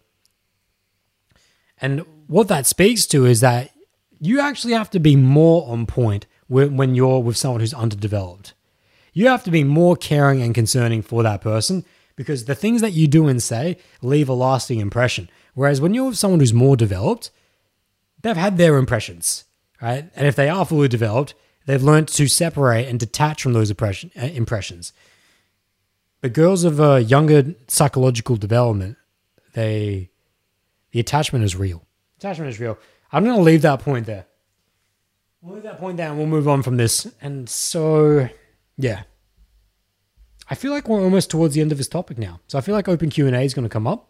And 1.81 2.05
what 2.27 2.47
that 2.47 2.65
speaks 2.65 3.05
to 3.07 3.25
is 3.25 3.41
that 3.41 3.71
you 4.19 4.39
actually 4.39 4.73
have 4.73 4.89
to 4.91 4.99
be 4.99 5.15
more 5.15 5.69
on 5.69 5.85
point 5.85 6.25
when, 6.47 6.95
you're 6.95 7.19
with 7.19 7.37
someone 7.37 7.61
who's 7.61 7.73
underdeveloped. 7.73 8.53
You 9.13 9.27
have 9.27 9.43
to 9.45 9.51
be 9.51 9.63
more 9.63 9.95
caring 9.95 10.41
and 10.41 10.53
concerning 10.53 11.01
for 11.01 11.23
that 11.23 11.41
person 11.41 11.85
because 12.15 12.45
the 12.45 12.55
things 12.55 12.81
that 12.81 12.93
you 12.93 13.07
do 13.07 13.27
and 13.27 13.41
say 13.41 13.77
leave 14.01 14.29
a 14.29 14.33
lasting 14.33 14.79
impression. 14.79 15.29
Whereas 15.53 15.79
when 15.79 15.93
you're 15.93 16.07
with 16.07 16.17
someone 16.17 16.39
who's 16.39 16.53
more 16.53 16.75
developed, 16.75 17.31
they've 18.21 18.35
had 18.35 18.57
their 18.57 18.77
impressions, 18.77 19.45
right? 19.81 20.09
And 20.15 20.27
if 20.27 20.35
they 20.35 20.49
are 20.49 20.65
fully 20.65 20.87
developed, 20.87 21.33
they've 21.65 21.81
learned 21.81 22.09
to 22.09 22.27
separate 22.27 22.87
and 22.87 22.99
detach 22.99 23.41
from 23.41 23.53
those 23.53 23.71
uh, 23.71 23.93
impressions. 24.15 24.93
But 26.21 26.33
girls 26.33 26.63
of 26.63 26.79
a 26.79 27.01
younger 27.01 27.55
psychological 27.67 28.35
development, 28.35 28.97
they 29.53 30.09
the 30.91 30.99
attachment 30.99 31.43
is 31.43 31.55
real. 31.55 31.85
Attachment 32.17 32.49
is 32.49 32.59
real. 32.59 32.77
I'm 33.11 33.23
going 33.23 33.35
to 33.35 33.41
leave 33.41 33.61
that 33.63 33.81
point 33.81 34.05
there. 34.05 34.25
We'll 35.45 35.53
leave 35.53 35.63
that 35.63 35.77
point 35.77 35.95
down. 35.95 36.17
we'll 36.17 36.25
move 36.25 36.47
on 36.47 36.63
from 36.63 36.77
this. 36.77 37.05
And 37.21 37.47
so, 37.47 38.27
yeah. 38.77 39.03
I 40.49 40.55
feel 40.55 40.71
like 40.71 40.89
we're 40.89 41.03
almost 41.03 41.29
towards 41.29 41.53
the 41.53 41.61
end 41.61 41.71
of 41.71 41.77
this 41.77 41.87
topic 41.87 42.17
now. 42.17 42.39
So 42.47 42.57
I 42.57 42.61
feel 42.61 42.73
like 42.73 42.87
open 42.87 43.11
Q&A 43.11 43.29
is 43.43 43.53
going 43.53 43.63
to 43.63 43.69
come 43.69 43.85
up. 43.85 44.09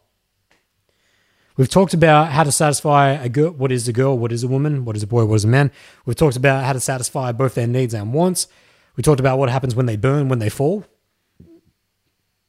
We've 1.57 1.69
talked 1.69 1.93
about 1.93 2.31
how 2.31 2.45
to 2.45 2.53
satisfy 2.53 3.09
a 3.09 3.27
girl, 3.27 3.51
what 3.51 3.73
is 3.73 3.85
a 3.89 3.93
girl, 3.93 4.17
what 4.17 4.31
is 4.31 4.43
a 4.43 4.47
woman, 4.47 4.85
what 4.85 4.95
is 4.95 5.03
a 5.03 5.07
boy, 5.07 5.25
what 5.25 5.35
is 5.35 5.43
a 5.43 5.49
man. 5.49 5.71
We've 6.05 6.15
talked 6.15 6.37
about 6.37 6.63
how 6.63 6.71
to 6.71 6.79
satisfy 6.79 7.33
both 7.33 7.55
their 7.55 7.67
needs 7.67 7.93
and 7.93 8.13
wants. 8.13 8.47
We 8.95 9.03
talked 9.03 9.19
about 9.19 9.37
what 9.37 9.49
happens 9.49 9.75
when 9.75 9.87
they 9.87 9.97
burn, 9.97 10.29
when 10.29 10.39
they 10.39 10.49
fall. 10.49 10.85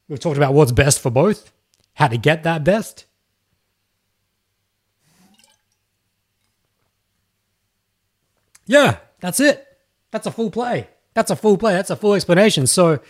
We've 0.08 0.20
talked 0.20 0.36
about 0.36 0.54
what's 0.54 0.70
best 0.70 1.00
for 1.00 1.10
both, 1.10 1.52
how 1.94 2.06
to 2.06 2.16
get 2.16 2.44
that 2.44 2.62
best. 2.62 3.06
Yeah, 8.66 8.98
that's 9.20 9.40
it. 9.40 9.66
That's 10.10 10.26
a 10.26 10.30
full 10.30 10.50
play. 10.50 10.88
That's 11.14 11.30
a 11.30 11.36
full 11.36 11.56
play. 11.56 11.72
That's 11.72 11.90
a 11.90 11.96
full 11.96 12.14
explanation. 12.14 12.66
So, 12.66 13.00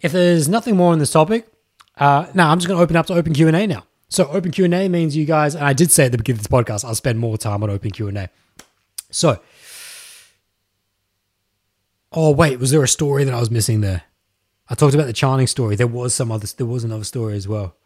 if 0.00 0.12
there's 0.12 0.48
nothing 0.48 0.76
more 0.76 0.92
on 0.92 0.98
this 0.98 1.10
topic, 1.10 1.48
uh, 1.96 2.26
now 2.34 2.50
I'm 2.50 2.58
just 2.58 2.68
going 2.68 2.78
to 2.78 2.82
open 2.82 2.96
up 2.96 3.06
to 3.06 3.14
open 3.14 3.32
Q 3.32 3.48
and 3.48 3.56
A 3.56 3.66
now. 3.66 3.86
So, 4.08 4.28
open 4.28 4.50
Q 4.50 4.66
and 4.66 4.74
A 4.74 4.88
means 4.88 5.16
you 5.16 5.24
guys. 5.24 5.54
And 5.54 5.64
I 5.64 5.72
did 5.72 5.90
say 5.90 6.06
at 6.06 6.12
the 6.12 6.18
beginning 6.18 6.40
of 6.40 6.48
this 6.48 6.52
podcast, 6.52 6.84
I'll 6.84 6.94
spend 6.94 7.18
more 7.18 7.38
time 7.38 7.62
on 7.62 7.70
open 7.70 7.90
Q 7.90 8.08
and 8.08 8.18
A. 8.18 8.30
So, 9.10 9.40
oh 12.12 12.30
wait, 12.32 12.58
was 12.58 12.70
there 12.70 12.82
a 12.82 12.88
story 12.88 13.24
that 13.24 13.32
I 13.34 13.40
was 13.40 13.50
missing 13.50 13.80
there? 13.80 14.02
I 14.68 14.74
talked 14.74 14.94
about 14.94 15.06
the 15.06 15.12
Channing 15.12 15.46
story. 15.46 15.76
There 15.76 15.86
was 15.86 16.14
some 16.14 16.32
other. 16.32 16.46
There 16.46 16.66
was 16.66 16.84
another 16.84 17.04
story 17.04 17.36
as 17.36 17.46
well. 17.46 17.76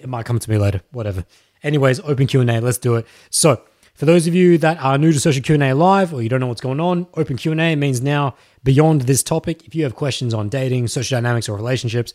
It 0.00 0.08
might 0.08 0.26
come 0.26 0.38
to 0.38 0.50
me 0.50 0.58
later. 0.58 0.80
Whatever. 0.90 1.24
Anyways, 1.62 2.00
open 2.00 2.26
Q 2.26 2.40
and 2.40 2.50
A. 2.50 2.60
Let's 2.60 2.78
do 2.78 2.96
it. 2.96 3.06
So 3.30 3.62
for 3.94 4.06
those 4.06 4.26
of 4.26 4.34
you 4.34 4.58
that 4.58 4.82
are 4.82 4.98
new 4.98 5.12
to 5.12 5.20
Social 5.20 5.42
Q&A 5.42 5.72
Live 5.72 6.12
or 6.12 6.20
you 6.20 6.28
don't 6.28 6.40
know 6.40 6.48
what's 6.48 6.60
going 6.60 6.80
on, 6.80 7.06
Open 7.14 7.36
Q&A 7.36 7.76
means 7.76 8.02
now 8.02 8.34
beyond 8.64 9.02
this 9.02 9.22
topic, 9.22 9.64
if 9.66 9.74
you 9.74 9.84
have 9.84 9.94
questions 9.94 10.34
on 10.34 10.48
dating, 10.48 10.88
social 10.88 11.16
dynamics 11.16 11.48
or 11.48 11.56
relationships, 11.56 12.12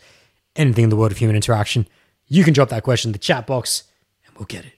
anything 0.57 0.83
in 0.83 0.89
the 0.89 0.97
world 0.97 1.13
of 1.13 1.17
human 1.17 1.37
interaction, 1.37 1.87
you 2.27 2.43
can 2.43 2.53
drop 2.53 2.69
that 2.69 2.83
question 2.83 3.09
in 3.09 3.13
the 3.13 3.17
chat 3.19 3.47
box 3.47 3.83
and 4.25 4.35
we'll 4.35 4.45
get 4.45 4.65
it. 4.65 4.73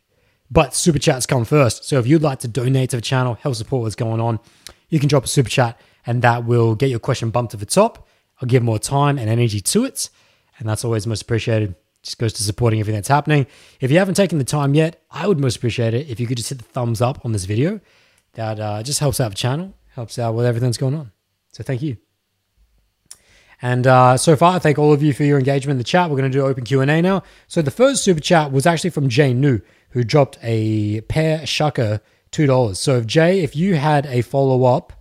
But 0.51 0.75
super 0.75 0.99
chats 0.99 1.25
come 1.25 1.43
first. 1.43 1.85
So 1.85 1.97
if 1.97 2.05
you'd 2.05 2.21
like 2.21 2.39
to 2.39 2.47
donate 2.47 2.91
to 2.91 2.97
the 2.97 3.01
channel, 3.01 3.33
help 3.35 3.55
support 3.55 3.81
what's 3.81 3.95
going 3.95 4.21
on, 4.21 4.39
you 4.89 4.99
can 4.99 5.09
drop 5.09 5.25
a 5.25 5.27
super 5.27 5.49
chat 5.49 5.79
and 6.05 6.21
that 6.21 6.45
will 6.45 6.75
get 6.75 6.91
your 6.91 6.99
question 6.99 7.31
bumped 7.31 7.51
to 7.51 7.57
the 7.57 7.65
top. 7.65 8.07
I'll 8.41 8.47
give 8.47 8.61
more 8.61 8.77
time 8.77 9.17
and 9.17 9.27
energy 9.27 9.59
to 9.61 9.85
it. 9.85 10.09
And 10.59 10.69
that's 10.69 10.85
always 10.85 11.07
most 11.07 11.23
appreciated 11.23 11.73
just 12.03 12.17
goes 12.17 12.33
to 12.33 12.43
supporting 12.43 12.79
everything 12.79 12.97
that's 12.97 13.07
happening. 13.07 13.45
If 13.79 13.91
you 13.91 13.97
haven't 13.97 14.15
taken 14.15 14.37
the 14.37 14.43
time 14.43 14.73
yet, 14.73 15.03
I 15.11 15.27
would 15.27 15.39
most 15.39 15.57
appreciate 15.57 15.93
it 15.93 16.09
if 16.09 16.19
you 16.19 16.27
could 16.27 16.37
just 16.37 16.49
hit 16.49 16.57
the 16.57 16.63
thumbs 16.63 17.01
up 17.01 17.23
on 17.25 17.31
this 17.31 17.45
video. 17.45 17.79
That 18.33 18.59
uh, 18.59 18.81
just 18.83 18.99
helps 18.99 19.19
out 19.19 19.29
the 19.29 19.35
channel, 19.35 19.73
helps 19.95 20.17
out 20.17 20.33
with 20.35 20.45
everything 20.45 20.69
that's 20.69 20.77
going 20.77 20.95
on. 20.95 21.11
So 21.51 21.63
thank 21.63 21.81
you. 21.81 21.97
And 23.61 23.85
uh, 23.85 24.17
so 24.17 24.35
far, 24.35 24.55
I 24.55 24.59
thank 24.59 24.79
all 24.79 24.93
of 24.93 25.03
you 25.03 25.13
for 25.13 25.23
your 25.23 25.37
engagement 25.37 25.75
in 25.75 25.77
the 25.77 25.83
chat. 25.83 26.09
We're 26.09 26.17
going 26.17 26.31
to 26.31 26.37
do 26.37 26.43
open 26.45 26.63
Q 26.63 26.81
and 26.81 26.89
A 26.89 27.01
now. 27.01 27.23
So 27.47 27.61
the 27.61 27.69
first 27.69 28.03
super 28.03 28.19
chat 28.21 28.51
was 28.51 28.65
actually 28.65 28.89
from 28.89 29.07
Jay 29.07 29.33
New, 29.33 29.61
who 29.89 30.03
dropped 30.03 30.39
a 30.41 31.01
pair 31.01 31.39
shucker 31.39 31.99
two 32.31 32.47
dollars. 32.47 32.79
So 32.79 32.97
if 32.97 33.05
Jay, 33.05 33.41
if 33.41 33.55
you 33.55 33.75
had 33.75 34.07
a 34.07 34.21
follow 34.21 34.63
up, 34.63 34.93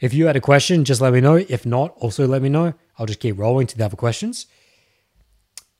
if 0.00 0.12
you 0.12 0.26
had 0.26 0.36
a 0.36 0.40
question, 0.40 0.84
just 0.84 1.00
let 1.00 1.14
me 1.14 1.22
know. 1.22 1.36
If 1.36 1.64
not, 1.64 1.94
also 1.96 2.26
let 2.26 2.42
me 2.42 2.50
know. 2.50 2.74
I'll 2.98 3.06
just 3.06 3.20
keep 3.20 3.38
rolling 3.38 3.66
to 3.68 3.78
the 3.78 3.84
other 3.86 3.96
questions. 3.96 4.46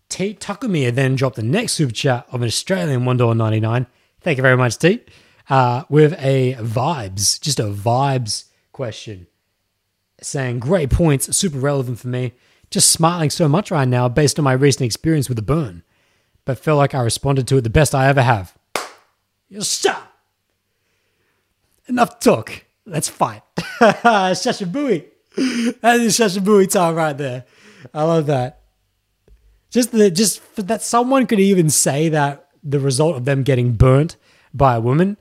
Tate 0.08 0.40
Takumia 0.40 0.94
then 0.94 1.16
dropped 1.16 1.36
the 1.36 1.42
next 1.42 1.74
super 1.74 1.92
chat 1.92 2.26
of 2.30 2.42
an 2.42 2.46
Australian 2.46 3.02
$1.99. 3.02 3.86
Thank 4.20 4.36
you 4.36 4.42
very 4.42 4.56
much, 4.56 4.78
Tate. 4.78 5.08
Uh, 5.48 5.84
with 5.88 6.12
a 6.14 6.54
vibes, 6.54 7.40
just 7.40 7.60
a 7.60 7.64
vibes 7.64 8.44
question. 8.72 9.26
Saying, 10.20 10.60
great 10.60 10.90
points, 10.90 11.36
super 11.36 11.58
relevant 11.58 11.98
for 11.98 12.08
me. 12.08 12.32
Just 12.70 12.90
smiling 12.90 13.30
so 13.30 13.48
much 13.48 13.70
right 13.70 13.86
now 13.86 14.08
based 14.08 14.38
on 14.38 14.44
my 14.44 14.52
recent 14.52 14.86
experience 14.86 15.28
with 15.28 15.36
the 15.36 15.42
burn. 15.42 15.82
But 16.44 16.58
felt 16.58 16.78
like 16.78 16.94
I 16.94 17.02
responded 17.02 17.46
to 17.48 17.58
it 17.58 17.62
the 17.62 17.70
best 17.70 17.94
I 17.94 18.08
ever 18.08 18.22
have. 18.22 18.56
Stop! 19.60 20.12
Enough 21.88 22.18
talk. 22.18 22.64
Let's 22.84 23.08
fight. 23.08 23.42
Shashabui. 23.56 25.04
That 25.80 26.00
is 26.00 26.18
Shashabui 26.18 26.70
time 26.70 26.94
right 26.94 27.16
there. 27.16 27.44
I 27.94 28.02
love 28.04 28.26
that. 28.26 28.62
Just 29.70 29.92
the 29.92 30.10
just 30.10 30.40
that 30.56 30.82
someone 30.82 31.26
could 31.26 31.40
even 31.40 31.70
say 31.70 32.08
that 32.08 32.48
the 32.62 32.80
result 32.80 33.16
of 33.16 33.24
them 33.24 33.42
getting 33.42 33.72
burnt 33.72 34.16
by 34.52 34.74
a 34.74 34.80
woman 34.80 35.16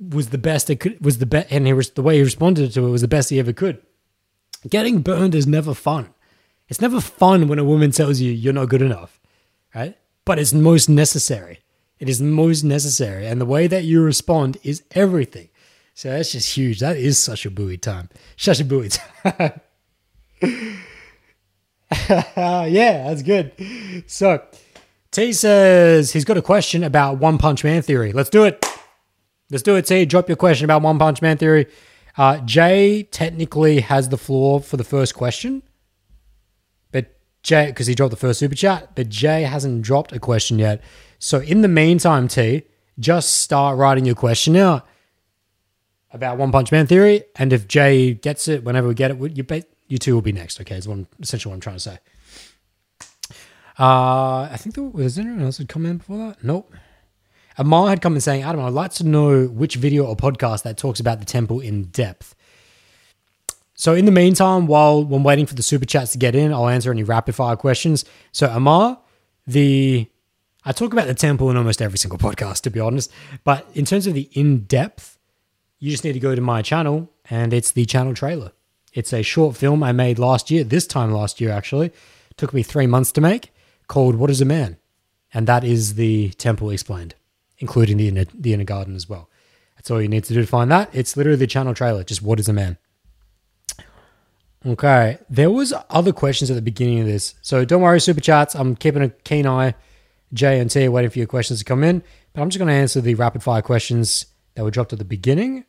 was 0.00 0.30
the 0.30 0.38
best 0.38 0.70
it 0.70 0.80
could 0.80 1.04
was 1.04 1.18
the 1.18 1.26
best 1.26 1.48
and 1.50 1.66
he 1.66 1.72
was 1.72 1.90
the 1.90 2.02
way 2.02 2.16
he 2.16 2.22
responded 2.22 2.72
to 2.72 2.86
it 2.86 2.90
was 2.90 3.02
the 3.02 3.08
best 3.08 3.30
he 3.30 3.38
ever 3.38 3.52
could. 3.52 3.80
Getting 4.68 5.00
burned 5.00 5.34
is 5.34 5.46
never 5.46 5.74
fun. 5.74 6.10
It's 6.68 6.80
never 6.80 7.00
fun 7.00 7.48
when 7.48 7.58
a 7.58 7.64
woman 7.64 7.90
tells 7.90 8.20
you 8.20 8.32
you're 8.32 8.52
not 8.52 8.68
good 8.68 8.82
enough, 8.82 9.20
right? 9.74 9.96
But 10.24 10.38
it's 10.38 10.52
most 10.52 10.88
necessary. 10.88 11.60
It 11.98 12.08
is 12.08 12.20
most 12.20 12.62
necessary, 12.62 13.26
and 13.26 13.40
the 13.40 13.46
way 13.46 13.66
that 13.66 13.84
you 13.84 14.00
respond 14.00 14.58
is 14.62 14.84
everything. 14.92 15.48
So 15.94 16.10
that's 16.10 16.30
just 16.32 16.56
huge. 16.56 16.78
That 16.78 16.96
is 16.96 17.18
such 17.18 17.44
a 17.44 17.50
buoy 17.50 17.76
time. 17.76 18.08
Such 18.36 18.60
a 18.60 18.64
buoy 18.64 18.90
time. 19.24 19.60
yeah, 22.10 23.08
that's 23.08 23.22
good. 23.22 23.52
So, 24.06 24.42
T 25.10 25.32
says 25.32 26.12
he's 26.12 26.24
got 26.24 26.36
a 26.36 26.42
question 26.42 26.84
about 26.84 27.18
One 27.18 27.38
Punch 27.38 27.64
Man 27.64 27.80
theory. 27.82 28.12
Let's 28.12 28.30
do 28.30 28.44
it. 28.44 28.64
Let's 29.50 29.62
do 29.62 29.76
it, 29.76 29.86
T. 29.86 30.04
Drop 30.04 30.28
your 30.28 30.36
question 30.36 30.64
about 30.64 30.82
One 30.82 30.98
Punch 30.98 31.22
Man 31.22 31.38
theory. 31.38 31.66
Uh, 32.16 32.38
Jay 32.38 33.04
technically 33.04 33.80
has 33.80 34.10
the 34.10 34.18
floor 34.18 34.60
for 34.60 34.76
the 34.76 34.84
first 34.84 35.14
question, 35.14 35.62
but 36.90 37.18
Jay, 37.42 37.66
because 37.66 37.86
he 37.86 37.94
dropped 37.94 38.10
the 38.10 38.16
first 38.16 38.40
super 38.40 38.56
chat, 38.56 38.94
but 38.94 39.08
Jay 39.08 39.42
hasn't 39.42 39.82
dropped 39.82 40.12
a 40.12 40.18
question 40.18 40.58
yet. 40.58 40.82
So, 41.18 41.38
in 41.40 41.62
the 41.62 41.68
meantime, 41.68 42.28
T, 42.28 42.64
just 42.98 43.36
start 43.36 43.78
writing 43.78 44.04
your 44.04 44.16
question 44.16 44.56
out 44.56 44.86
about 46.12 46.36
One 46.36 46.52
Punch 46.52 46.70
Man 46.70 46.86
theory, 46.86 47.22
and 47.36 47.52
if 47.52 47.66
Jay 47.66 48.12
gets 48.12 48.46
it, 48.46 48.62
whenever 48.64 48.88
we 48.88 48.94
get 48.94 49.10
it, 49.10 49.36
you 49.36 49.42
bet 49.44 49.66
you 49.88 49.98
two 49.98 50.14
will 50.14 50.22
be 50.22 50.32
next. 50.32 50.60
Okay, 50.60 50.76
is 50.76 50.86
I'm, 50.86 51.08
essentially 51.20 51.50
what 51.50 51.56
I'm 51.56 51.60
trying 51.60 51.76
to 51.76 51.80
say. 51.80 51.98
Uh, 53.78 54.48
I 54.50 54.56
think 54.56 54.74
there 54.74 54.84
was 54.84 55.18
anyone 55.18 55.42
else 55.42 55.58
who'd 55.58 55.68
come 55.68 55.86
in 55.86 55.98
before 55.98 56.18
that. 56.18 56.42
Nope. 56.42 56.72
Amar 57.56 57.88
had 57.88 58.00
come 58.00 58.14
in 58.14 58.20
saying, 58.20 58.42
Adam, 58.42 58.60
I'd 58.60 58.72
like 58.72 58.92
to 58.94 59.04
know 59.04 59.46
which 59.46 59.76
video 59.76 60.04
or 60.04 60.16
podcast 60.16 60.62
that 60.62 60.76
talks 60.76 61.00
about 61.00 61.18
the 61.18 61.24
temple 61.24 61.60
in 61.60 61.84
depth. 61.84 62.34
So 63.74 63.94
in 63.94 64.04
the 64.04 64.12
meantime, 64.12 64.66
while 64.66 65.08
I'm 65.12 65.22
waiting 65.22 65.46
for 65.46 65.54
the 65.54 65.62
super 65.62 65.84
chats 65.84 66.12
to 66.12 66.18
get 66.18 66.34
in, 66.34 66.52
I'll 66.52 66.68
answer 66.68 66.90
any 66.90 67.04
rapid 67.04 67.34
fire 67.34 67.56
questions. 67.56 68.04
So 68.32 68.48
Amar, 68.48 68.98
the 69.46 70.08
I 70.64 70.72
talk 70.72 70.92
about 70.92 71.06
the 71.06 71.14
temple 71.14 71.50
in 71.50 71.56
almost 71.56 71.80
every 71.80 71.98
single 71.98 72.18
podcast, 72.26 72.62
to 72.62 72.70
be 72.70 72.80
honest. 72.80 73.10
But 73.44 73.68
in 73.74 73.84
terms 73.84 74.06
of 74.06 74.14
the 74.14 74.28
in 74.32 74.64
depth, 74.64 75.18
you 75.78 75.90
just 75.90 76.04
need 76.04 76.14
to 76.14 76.20
go 76.20 76.34
to 76.34 76.40
my 76.40 76.62
channel, 76.62 77.10
and 77.30 77.52
it's 77.52 77.70
the 77.70 77.86
channel 77.86 78.14
trailer. 78.14 78.52
It's 78.94 79.12
a 79.12 79.22
short 79.22 79.56
film 79.56 79.82
I 79.82 79.92
made 79.92 80.18
last 80.18 80.50
year, 80.50 80.64
this 80.64 80.86
time 80.86 81.12
last 81.12 81.40
year 81.40 81.50
actually. 81.50 81.92
took 82.36 82.54
me 82.54 82.62
three 82.62 82.86
months 82.86 83.12
to 83.12 83.20
make, 83.20 83.52
called 83.86 84.16
What 84.16 84.30
is 84.30 84.40
a 84.40 84.44
Man? 84.44 84.78
And 85.34 85.46
that 85.46 85.64
is 85.64 85.94
the 85.94 86.30
temple 86.30 86.70
explained, 86.70 87.14
including 87.58 87.96
the 87.96 88.08
inner, 88.08 88.24
the 88.32 88.54
inner 88.54 88.64
garden 88.64 88.94
as 88.94 89.08
well. 89.08 89.28
That's 89.76 89.90
all 89.90 90.00
you 90.00 90.08
need 90.08 90.24
to 90.24 90.34
do 90.34 90.40
to 90.40 90.46
find 90.46 90.70
that. 90.70 90.90
It's 90.92 91.16
literally 91.16 91.38
the 91.38 91.46
channel 91.46 91.74
trailer, 91.74 92.02
just 92.02 92.22
What 92.22 92.40
is 92.40 92.48
a 92.48 92.52
Man? 92.52 92.78
Okay, 94.66 95.18
there 95.30 95.50
was 95.50 95.72
other 95.88 96.12
questions 96.12 96.50
at 96.50 96.54
the 96.54 96.62
beginning 96.62 97.00
of 97.00 97.06
this. 97.06 97.34
So 97.42 97.64
don't 97.64 97.82
worry, 97.82 98.00
super 98.00 98.20
chats. 98.20 98.54
I'm 98.56 98.74
keeping 98.74 99.02
a 99.02 99.10
keen 99.10 99.46
eye. 99.46 99.74
J 100.32 100.58
and 100.60 100.70
T 100.70 100.88
waiting 100.88 101.10
for 101.10 101.18
your 101.18 101.28
questions 101.28 101.60
to 101.60 101.64
come 101.64 101.84
in. 101.84 102.02
but 102.32 102.42
I'm 102.42 102.50
just 102.50 102.58
going 102.58 102.68
to 102.68 102.74
answer 102.74 103.00
the 103.00 103.14
rapid 103.14 103.42
fire 103.42 103.62
questions 103.62 104.26
that 104.54 104.64
were 104.64 104.70
dropped 104.70 104.92
at 104.92 104.98
the 104.98 105.04
beginning. 105.04 105.64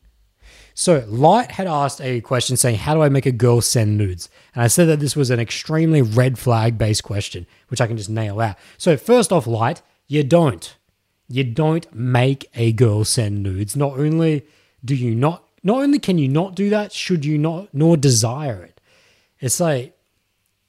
So, 0.79 1.03
Light 1.09 1.51
had 1.51 1.67
asked 1.67 1.99
a 1.99 2.21
question 2.21 2.55
saying, 2.55 2.77
How 2.77 2.93
do 2.93 3.01
I 3.01 3.09
make 3.09 3.25
a 3.25 3.33
girl 3.33 3.59
send 3.59 3.97
nudes? 3.97 4.29
And 4.55 4.63
I 4.63 4.67
said 4.67 4.87
that 4.87 5.01
this 5.01 5.13
was 5.13 5.29
an 5.29 5.37
extremely 5.37 6.01
red 6.01 6.39
flag 6.39 6.77
based 6.77 7.03
question, 7.03 7.47
which 7.67 7.81
I 7.81 7.87
can 7.87 7.97
just 7.97 8.09
nail 8.09 8.39
out. 8.39 8.55
So, 8.77 8.95
first 8.95 9.33
off, 9.33 9.45
Light, 9.45 9.81
you 10.07 10.23
don't. 10.23 10.73
You 11.27 11.43
don't 11.43 11.93
make 11.93 12.49
a 12.55 12.71
girl 12.71 13.03
send 13.03 13.43
nudes. 13.43 13.75
Not 13.75 13.99
only 13.99 14.45
do 14.85 14.95
you 14.95 15.13
not, 15.13 15.43
not 15.63 15.81
only 15.81 15.99
can 15.99 16.17
you 16.17 16.29
not 16.29 16.55
do 16.55 16.69
that, 16.69 16.93
should 16.93 17.25
you 17.25 17.37
not, 17.37 17.67
nor 17.73 17.97
desire 17.97 18.63
it. 18.63 18.79
It's 19.41 19.59
like, 19.59 19.97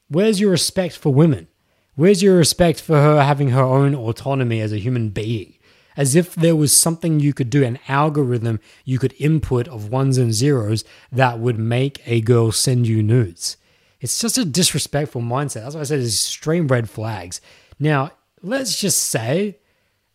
where's 0.08 0.40
your 0.40 0.50
respect 0.50 0.96
for 0.96 1.14
women? 1.14 1.46
Where's 1.94 2.20
your 2.20 2.36
respect 2.36 2.80
for 2.80 2.96
her 2.96 3.22
having 3.22 3.50
her 3.50 3.62
own 3.62 3.94
autonomy 3.94 4.60
as 4.60 4.72
a 4.72 4.78
human 4.78 5.10
being? 5.10 5.54
As 5.96 6.14
if 6.14 6.34
there 6.34 6.56
was 6.56 6.76
something 6.76 7.20
you 7.20 7.34
could 7.34 7.50
do, 7.50 7.64
an 7.64 7.78
algorithm 7.88 8.60
you 8.84 8.98
could 8.98 9.14
input 9.18 9.68
of 9.68 9.90
ones 9.90 10.18
and 10.18 10.32
zeros 10.32 10.84
that 11.10 11.38
would 11.38 11.58
make 11.58 12.00
a 12.06 12.20
girl 12.20 12.52
send 12.52 12.86
you 12.86 13.02
nudes. 13.02 13.56
It's 14.00 14.20
just 14.20 14.38
a 14.38 14.44
disrespectful 14.44 15.20
mindset. 15.20 15.62
That's 15.62 15.74
why 15.74 15.82
I 15.82 15.84
said 15.84 15.98
it's 15.98 16.26
extreme 16.26 16.68
red 16.68 16.88
flags. 16.88 17.40
Now, 17.78 18.12
let's 18.42 18.80
just 18.80 19.02
say, 19.02 19.58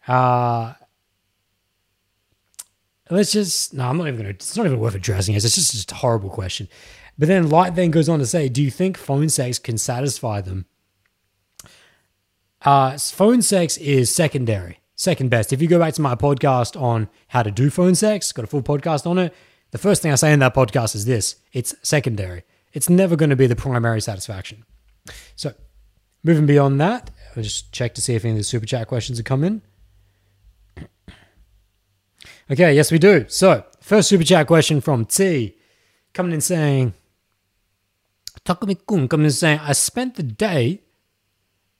uh, 0.07 0.73
let's 3.09 3.31
just, 3.31 3.73
no, 3.73 3.87
I'm 3.87 3.97
not 3.97 4.07
even 4.07 4.21
going 4.21 4.25
to, 4.25 4.31
it's 4.31 4.57
not 4.57 4.65
even 4.65 4.79
worth 4.79 4.95
addressing. 4.95 5.35
It's 5.35 5.43
just, 5.43 5.71
just 5.71 5.91
a 5.91 5.95
horrible 5.95 6.29
question. 6.29 6.67
But 7.17 7.27
then 7.27 7.49
Light 7.49 7.75
then 7.75 7.91
goes 7.91 8.09
on 8.09 8.19
to 8.19 8.25
say, 8.25 8.49
do 8.49 8.61
you 8.61 8.71
think 8.71 8.97
phone 8.97 9.29
sex 9.29 9.59
can 9.59 9.77
satisfy 9.77 10.41
them? 10.41 10.65
Uh, 12.63 12.97
phone 12.97 13.41
sex 13.41 13.77
is 13.77 14.13
secondary, 14.13 14.79
second 14.95 15.29
best. 15.29 15.53
If 15.53 15.61
you 15.61 15.67
go 15.67 15.79
back 15.79 15.93
to 15.95 16.01
my 16.01 16.15
podcast 16.15 16.79
on 16.79 17.09
how 17.27 17.43
to 17.43 17.51
do 17.51 17.69
phone 17.69 17.95
sex, 17.95 18.31
got 18.31 18.45
a 18.45 18.47
full 18.47 18.63
podcast 18.63 19.05
on 19.05 19.17
it. 19.17 19.33
The 19.71 19.77
first 19.77 20.01
thing 20.01 20.11
I 20.11 20.15
say 20.15 20.31
in 20.31 20.39
that 20.39 20.55
podcast 20.55 20.95
is 20.95 21.05
this 21.05 21.35
it's 21.53 21.75
secondary. 21.83 22.43
It's 22.73 22.89
never 22.89 23.15
going 23.15 23.29
to 23.29 23.35
be 23.35 23.47
the 23.47 23.55
primary 23.55 24.01
satisfaction. 24.01 24.65
So, 25.35 25.53
moving 26.23 26.45
beyond 26.45 26.79
that, 26.81 27.11
I'll 27.35 27.43
just 27.43 27.71
check 27.71 27.93
to 27.95 28.01
see 28.01 28.15
if 28.15 28.25
any 28.25 28.33
of 28.33 28.37
the 28.37 28.43
super 28.43 28.65
chat 28.65 28.87
questions 28.87 29.17
have 29.17 29.25
come 29.25 29.43
in. 29.43 29.61
Okay, 32.47 32.75
yes, 32.75 32.91
we 32.91 32.99
do. 32.99 33.25
So, 33.27 33.65
first 33.81 34.07
super 34.07 34.23
chat 34.23 34.45
question 34.45 34.79
from 34.79 35.05
T 35.05 35.57
coming 36.13 36.31
in 36.31 36.41
saying, 36.41 36.93
Takumi-kun 38.45 39.07
coming 39.07 39.25
in 39.25 39.31
saying, 39.31 39.59
I 39.63 39.71
spent 39.71 40.13
the 40.13 40.21
day 40.21 40.83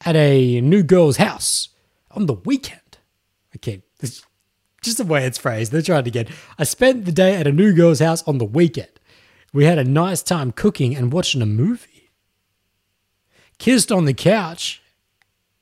at 0.04 0.15
a 0.15 0.60
new 0.62 0.82
girl's 0.82 1.17
house 1.17 1.69
on 2.10 2.25
the 2.25 2.34
weekend. 2.34 2.85
Okay, 3.56 3.84
this 4.00 4.24
just 4.82 4.98
the 4.98 5.04
way 5.04 5.26
it's 5.26 5.38
phrased. 5.38 5.72
They're 5.72 5.82
trying 5.82 6.04
to 6.04 6.12
get. 6.12 6.30
I 6.60 6.63
spent 6.63 7.06
the 7.06 7.12
day 7.12 7.36
at 7.36 7.48
a 7.48 7.52
new 7.52 7.74
girl's 7.74 8.00
house 8.00 8.22
on 8.28 8.38
the 8.38 8.46
weekend. 8.46 8.89
We 9.54 9.65
had 9.65 9.80
a 9.80 9.84
nice 9.84 10.22
time 10.22 10.52
cooking 10.52 10.96
and 10.96 11.12
watching 11.12 11.41
a 11.41 11.46
movie. 11.46 12.12
Kissed 13.58 13.91
on 13.91 14.06
the 14.06 14.13
couch, 14.13 14.82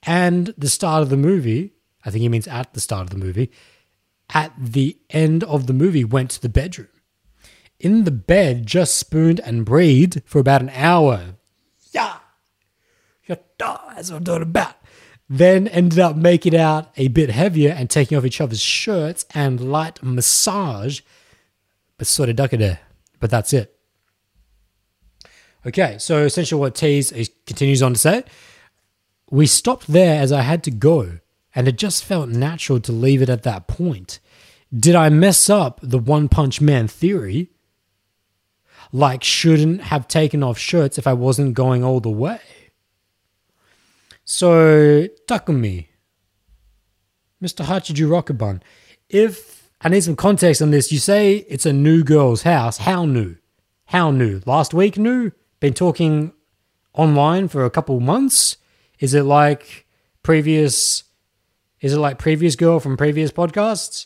and 0.01 0.53
the 0.57 0.69
start 0.69 1.03
of 1.03 1.09
the 1.09 1.17
movie. 1.17 1.73
I 2.05 2.09
think 2.09 2.21
he 2.21 2.29
means 2.29 2.47
at 2.47 2.73
the 2.73 2.81
start 2.81 3.03
of 3.03 3.09
the 3.11 3.23
movie. 3.23 3.51
At 4.33 4.51
the 4.57 4.97
end 5.09 5.43
of 5.43 5.67
the 5.67 5.73
movie, 5.73 6.03
went 6.03 6.31
to 6.31 6.41
the 6.41 6.49
bedroom. 6.49 6.89
In 7.79 8.03
the 8.03 8.11
bed, 8.11 8.65
just 8.65 8.95
spooned 8.95 9.39
and 9.41 9.65
breathed 9.65 10.21
for 10.25 10.39
about 10.39 10.61
an 10.61 10.71
hour. 10.71 11.35
Yeah. 11.91 12.17
That's 13.27 14.11
what 14.11 14.17
I'm 14.17 14.23
talking 14.25 14.41
about. 14.41 14.75
Then 15.33 15.67
ended 15.69 15.97
up 15.97 16.15
making 16.15 16.55
out 16.55 16.91
a 16.95 17.07
bit 17.07 17.31
heavier 17.31 17.71
and 17.71 17.89
taking 17.89 18.15
off 18.15 18.23
each 18.23 18.39
other's 18.39 18.61
shirts 18.61 19.25
and 19.33 19.59
light 19.59 19.97
massage, 20.03 21.01
but 21.97 22.05
sort 22.05 22.29
of 22.29 22.35
duck 22.35 22.53
it 22.53 22.57
there. 22.57 22.81
But 23.19 23.31
that's 23.31 23.51
it. 23.51 23.75
Okay, 25.65 25.97
so 25.97 26.19
essentially 26.19 26.59
what 26.59 26.75
Tease 26.75 27.11
continues 27.47 27.81
on 27.81 27.93
to 27.93 27.99
say, 27.99 28.23
we 29.31 29.47
stopped 29.47 29.87
there 29.87 30.21
as 30.21 30.31
I 30.31 30.41
had 30.41 30.63
to 30.65 30.71
go, 30.71 31.17
and 31.55 31.67
it 31.67 31.79
just 31.79 32.05
felt 32.05 32.29
natural 32.29 32.79
to 32.81 32.91
leave 32.91 33.23
it 33.23 33.29
at 33.29 33.41
that 33.41 33.65
point. 33.67 34.19
Did 34.71 34.93
I 34.93 35.09
mess 35.09 35.49
up 35.49 35.79
the 35.81 35.97
One 35.97 36.29
Punch 36.29 36.61
Man 36.61 36.87
theory? 36.87 37.49
Like, 38.91 39.23
shouldn't 39.23 39.81
have 39.81 40.07
taken 40.07 40.43
off 40.43 40.59
shirts 40.59 40.99
if 40.99 41.07
I 41.07 41.13
wasn't 41.13 41.55
going 41.55 41.83
all 41.83 42.01
the 42.01 42.11
way? 42.11 42.39
So, 44.25 45.07
Takumi, 45.27 45.87
Mr. 47.43 47.65
Hachiju 47.65 48.07
Rockabun, 48.07 48.61
if 49.09 49.69
I 49.81 49.89
need 49.89 50.03
some 50.03 50.15
context 50.15 50.61
on 50.61 50.71
this, 50.71 50.91
you 50.91 50.99
say 50.99 51.37
it's 51.49 51.65
a 51.65 51.73
new 51.73 52.03
girl's 52.03 52.43
house. 52.43 52.77
How 52.77 53.05
new? 53.05 53.35
How 53.87 54.11
new? 54.11 54.41
Last 54.45 54.73
week 54.73 54.97
new? 54.97 55.31
Been 55.59 55.73
talking 55.73 56.31
online 56.93 57.49
for 57.49 57.65
a 57.65 57.69
couple 57.69 57.99
months? 57.99 58.57
Is 58.99 59.13
it 59.13 59.23
like 59.23 59.85
previous? 60.23 61.03
Is 61.81 61.93
it 61.93 61.99
like 61.99 62.17
previous 62.17 62.55
girl 62.55 62.79
from 62.79 62.95
previous 62.95 63.29
podcasts, 63.29 64.05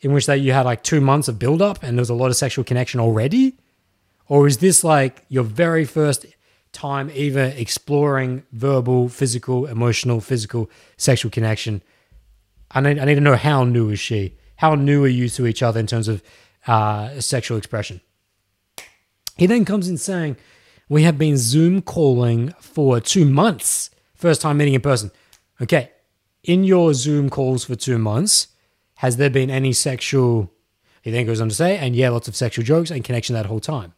in 0.00 0.12
which 0.12 0.26
that 0.26 0.40
you 0.40 0.52
had 0.52 0.66
like 0.66 0.82
two 0.82 1.00
months 1.00 1.28
of 1.28 1.38
build 1.38 1.62
up 1.62 1.82
and 1.82 1.96
there 1.96 2.02
was 2.02 2.10
a 2.10 2.14
lot 2.14 2.28
of 2.28 2.36
sexual 2.36 2.62
connection 2.62 3.00
already, 3.00 3.56
or 4.28 4.46
is 4.46 4.58
this 4.58 4.84
like 4.84 5.24
your 5.28 5.44
very 5.44 5.86
first 5.86 6.26
time 6.72 7.10
either 7.14 7.52
exploring 7.56 8.44
verbal, 8.52 9.08
physical, 9.08 9.66
emotional, 9.66 10.20
physical, 10.20 10.70
sexual 10.96 11.30
connection. 11.30 11.82
I 12.70 12.80
need, 12.80 12.98
I 12.98 13.04
need 13.04 13.16
to 13.16 13.20
know 13.20 13.36
how 13.36 13.64
new 13.64 13.90
is 13.90 14.00
she? 14.00 14.36
How 14.56 14.74
new 14.74 15.04
are 15.04 15.08
you 15.08 15.28
to 15.30 15.46
each 15.46 15.62
other 15.62 15.80
in 15.80 15.86
terms 15.86 16.06
of 16.06 16.22
uh, 16.66 17.20
sexual 17.20 17.58
expression? 17.58 18.00
He 19.36 19.46
then 19.46 19.64
comes 19.64 19.88
in 19.88 19.96
saying, 19.96 20.36
We 20.88 21.02
have 21.02 21.18
been 21.18 21.36
Zoom 21.36 21.82
calling 21.82 22.50
for 22.60 23.00
two 23.00 23.24
months. 23.24 23.90
First 24.14 24.42
time 24.42 24.58
meeting 24.58 24.74
in 24.74 24.82
person. 24.82 25.10
Okay, 25.62 25.90
in 26.42 26.64
your 26.64 26.94
Zoom 26.94 27.30
calls 27.30 27.64
for 27.64 27.74
two 27.74 27.98
months, 27.98 28.48
has 28.96 29.16
there 29.16 29.30
been 29.30 29.50
any 29.50 29.72
sexual? 29.72 30.52
He 31.02 31.10
then 31.10 31.26
goes 31.26 31.40
on 31.40 31.48
to 31.48 31.54
say, 31.54 31.78
and 31.78 31.96
yeah, 31.96 32.10
lots 32.10 32.28
of 32.28 32.36
sexual 32.36 32.64
jokes 32.64 32.90
and 32.90 33.02
connection 33.02 33.34
that 33.34 33.46
whole 33.46 33.60
time. 33.60 33.94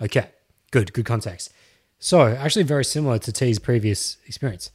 Okay, 0.00 0.30
good, 0.70 0.92
good 0.92 1.04
context. 1.04 1.52
So, 1.98 2.28
actually, 2.28 2.62
very 2.62 2.84
similar 2.84 3.18
to 3.18 3.32
T's 3.32 3.58
previous 3.58 4.18
experience. 4.26 4.70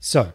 So, 0.00 0.32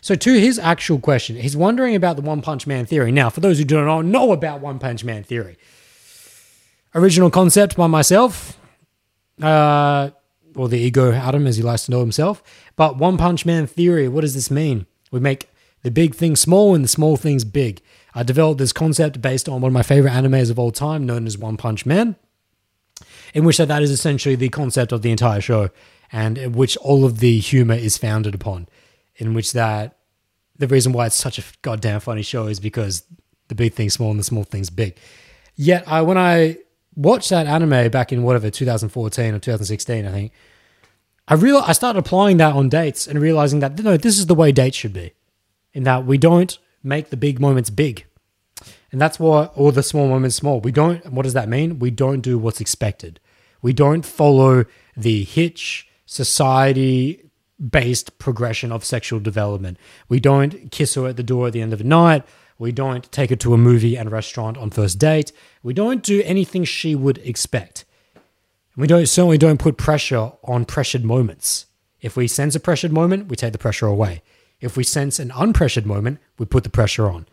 so 0.00 0.14
to 0.14 0.32
his 0.38 0.58
actual 0.58 0.98
question, 0.98 1.36
he's 1.36 1.56
wondering 1.56 1.94
about 1.94 2.16
the 2.16 2.22
One 2.22 2.40
Punch 2.40 2.66
Man 2.66 2.86
theory. 2.86 3.12
Now, 3.12 3.28
for 3.28 3.40
those 3.40 3.58
who 3.58 3.64
do 3.64 3.84
not 3.84 4.04
know 4.06 4.32
about 4.32 4.60
One 4.60 4.78
Punch 4.78 5.04
Man 5.04 5.22
theory, 5.22 5.58
original 6.94 7.30
concept 7.30 7.76
by 7.76 7.86
myself, 7.86 8.58
uh, 9.42 10.10
or 10.54 10.68
the 10.68 10.78
ego 10.78 11.12
Adam, 11.12 11.46
as 11.46 11.58
he 11.58 11.62
likes 11.62 11.84
to 11.84 11.90
know 11.90 12.00
himself. 12.00 12.42
But 12.74 12.96
One 12.96 13.18
Punch 13.18 13.44
Man 13.44 13.66
theory, 13.66 14.08
what 14.08 14.22
does 14.22 14.34
this 14.34 14.50
mean? 14.50 14.86
We 15.10 15.20
make 15.20 15.50
the 15.82 15.90
big 15.90 16.14
things 16.14 16.40
small 16.40 16.74
and 16.74 16.82
the 16.82 16.88
small 16.88 17.18
things 17.18 17.44
big. 17.44 17.82
I 18.14 18.22
developed 18.22 18.58
this 18.58 18.72
concept 18.72 19.20
based 19.20 19.46
on 19.46 19.60
one 19.60 19.68
of 19.68 19.74
my 19.74 19.82
favorite 19.82 20.12
animes 20.12 20.50
of 20.50 20.58
all 20.58 20.70
time, 20.70 21.04
known 21.04 21.26
as 21.26 21.36
One 21.36 21.58
Punch 21.58 21.84
Man 21.84 22.16
in 23.34 23.44
which 23.44 23.58
that, 23.58 23.68
that 23.68 23.82
is 23.82 23.90
essentially 23.90 24.34
the 24.34 24.48
concept 24.48 24.92
of 24.92 25.02
the 25.02 25.10
entire 25.10 25.40
show 25.40 25.70
and 26.12 26.54
which 26.54 26.76
all 26.78 27.04
of 27.04 27.18
the 27.18 27.38
humor 27.38 27.74
is 27.74 27.96
founded 27.96 28.34
upon. 28.34 28.68
In 29.16 29.34
which 29.34 29.52
that 29.52 29.96
the 30.58 30.68
reason 30.68 30.92
why 30.92 31.06
it's 31.06 31.16
such 31.16 31.38
a 31.38 31.44
goddamn 31.62 32.00
funny 32.00 32.22
show 32.22 32.46
is 32.46 32.60
because 32.60 33.04
the 33.48 33.54
big 33.54 33.74
thing's 33.74 33.94
small 33.94 34.10
and 34.10 34.18
the 34.18 34.24
small 34.24 34.44
thing's 34.44 34.70
big. 34.70 34.96
Yet 35.54 35.84
I 35.86 36.02
when 36.02 36.18
I 36.18 36.58
watched 36.94 37.30
that 37.30 37.46
anime 37.46 37.90
back 37.90 38.12
in 38.12 38.22
whatever 38.22 38.50
2014 38.50 39.34
or 39.34 39.38
2016, 39.38 40.06
I 40.06 40.10
think 40.10 40.32
I 41.28 41.34
real 41.34 41.58
I 41.58 41.72
started 41.72 41.98
applying 41.98 42.36
that 42.38 42.54
on 42.54 42.68
dates 42.68 43.06
and 43.06 43.20
realizing 43.20 43.60
that 43.60 43.78
no, 43.78 43.96
this 43.96 44.18
is 44.18 44.26
the 44.26 44.34
way 44.34 44.52
dates 44.52 44.76
should 44.76 44.92
be. 44.92 45.12
In 45.72 45.84
that 45.84 46.06
we 46.06 46.18
don't 46.18 46.58
make 46.82 47.10
the 47.10 47.16
big 47.16 47.40
moments 47.40 47.70
big. 47.70 48.06
And 48.96 49.00
that's 49.02 49.20
what 49.20 49.54
all 49.54 49.72
the 49.72 49.82
small 49.82 50.08
moments 50.08 50.36
small. 50.36 50.58
We 50.58 50.72
don't 50.72 51.12
what 51.12 51.24
does 51.24 51.34
that 51.34 51.50
mean? 51.50 51.78
We 51.78 51.90
don't 51.90 52.22
do 52.22 52.38
what's 52.38 52.62
expected. 52.62 53.20
We 53.60 53.74
don't 53.74 54.06
follow 54.06 54.64
the 54.96 55.22
hitch 55.22 55.86
society 56.06 57.28
based 57.60 58.18
progression 58.18 58.72
of 58.72 58.86
sexual 58.86 59.20
development. 59.20 59.76
We 60.08 60.18
don't 60.18 60.70
kiss 60.70 60.94
her 60.94 61.06
at 61.08 61.18
the 61.18 61.22
door 61.22 61.48
at 61.48 61.52
the 61.52 61.60
end 61.60 61.74
of 61.74 61.78
the 61.80 61.84
night. 61.84 62.24
We 62.58 62.72
don't 62.72 63.12
take 63.12 63.28
her 63.28 63.36
to 63.36 63.52
a 63.52 63.58
movie 63.58 63.96
and 63.96 64.10
restaurant 64.10 64.56
on 64.56 64.70
first 64.70 64.98
date. 64.98 65.30
We 65.62 65.74
don't 65.74 66.02
do 66.02 66.22
anything 66.24 66.64
she 66.64 66.94
would 66.94 67.18
expect. 67.18 67.84
We 68.78 68.86
don't 68.86 69.04
certainly 69.04 69.36
don't 69.36 69.60
put 69.60 69.76
pressure 69.76 70.32
on 70.42 70.64
pressured 70.64 71.04
moments. 71.04 71.66
If 72.00 72.16
we 72.16 72.28
sense 72.28 72.54
a 72.54 72.60
pressured 72.60 72.94
moment, 72.94 73.28
we 73.28 73.36
take 73.36 73.52
the 73.52 73.58
pressure 73.58 73.88
away. 73.88 74.22
If 74.58 74.74
we 74.74 74.84
sense 74.84 75.18
an 75.18 75.28
unpressured 75.32 75.84
moment, 75.84 76.18
we 76.38 76.46
put 76.46 76.64
the 76.64 76.70
pressure 76.70 77.10
on. 77.10 77.26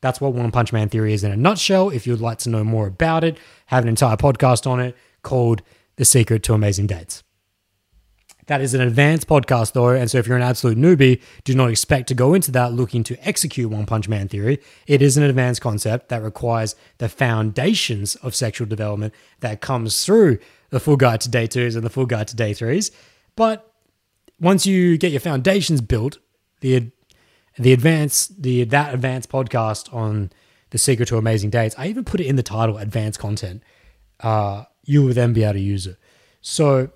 That's 0.00 0.20
what 0.20 0.32
One 0.32 0.50
Punch 0.50 0.72
Man 0.72 0.88
theory 0.88 1.12
is 1.12 1.24
in 1.24 1.32
a 1.32 1.36
nutshell. 1.36 1.90
If 1.90 2.06
you'd 2.06 2.20
like 2.20 2.38
to 2.38 2.50
know 2.50 2.64
more 2.64 2.86
about 2.86 3.24
it, 3.24 3.38
have 3.66 3.82
an 3.82 3.88
entire 3.88 4.16
podcast 4.16 4.66
on 4.66 4.80
it 4.80 4.96
called 5.22 5.62
The 5.96 6.04
Secret 6.04 6.42
to 6.44 6.54
Amazing 6.54 6.86
Dates. 6.86 7.24
That 8.46 8.62
is 8.62 8.72
an 8.72 8.80
advanced 8.80 9.28
podcast, 9.28 9.72
though. 9.72 9.90
And 9.90 10.10
so, 10.10 10.16
if 10.16 10.26
you're 10.26 10.36
an 10.36 10.42
absolute 10.42 10.78
newbie, 10.78 11.20
do 11.44 11.54
not 11.54 11.68
expect 11.68 12.08
to 12.08 12.14
go 12.14 12.32
into 12.32 12.50
that 12.52 12.72
looking 12.72 13.04
to 13.04 13.28
execute 13.28 13.70
One 13.70 13.84
Punch 13.84 14.08
Man 14.08 14.26
theory. 14.26 14.58
It 14.86 15.02
is 15.02 15.18
an 15.18 15.22
advanced 15.22 15.60
concept 15.60 16.08
that 16.08 16.22
requires 16.22 16.74
the 16.96 17.10
foundations 17.10 18.16
of 18.16 18.34
sexual 18.34 18.66
development 18.66 19.12
that 19.40 19.60
comes 19.60 20.04
through 20.04 20.38
the 20.70 20.80
full 20.80 20.96
guide 20.96 21.20
to 21.22 21.28
day 21.28 21.46
twos 21.46 21.76
and 21.76 21.84
the 21.84 21.90
full 21.90 22.06
guide 22.06 22.28
to 22.28 22.36
day 22.36 22.54
threes. 22.54 22.90
But 23.36 23.70
once 24.40 24.66
you 24.66 24.96
get 24.96 25.12
your 25.12 25.20
foundations 25.20 25.82
built, 25.82 26.18
the 26.60 26.90
the 27.58 27.72
advanced 27.72 28.42
the 28.42 28.64
that 28.64 28.94
advanced 28.94 29.30
podcast 29.30 29.92
on 29.92 30.30
the 30.70 30.78
secret 30.78 31.08
to 31.08 31.16
amazing 31.16 31.50
dates, 31.50 31.74
I 31.78 31.88
even 31.88 32.04
put 32.04 32.20
it 32.20 32.26
in 32.26 32.36
the 32.36 32.42
title, 32.42 32.78
advanced 32.78 33.18
content. 33.18 33.62
Uh, 34.20 34.64
you 34.84 35.02
will 35.04 35.14
then 35.14 35.32
be 35.32 35.44
able 35.44 35.54
to 35.54 35.60
use 35.60 35.86
it. 35.86 35.96
So 36.40 36.90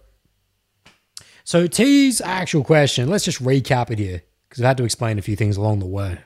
so 1.45 1.67
T's 1.67 2.21
actual 2.21 2.65
question, 2.65 3.09
let's 3.09 3.25
just 3.25 3.43
recap 3.43 3.91
it 3.91 3.99
here 3.99 4.23
because 4.49 4.63
I've 4.63 4.69
had 4.69 4.77
to 4.79 4.85
explain 4.85 5.19
a 5.19 5.23
few 5.23 5.37
things 5.37 5.57
along 5.57 5.81
the 5.81 5.87
way. 5.87 6.19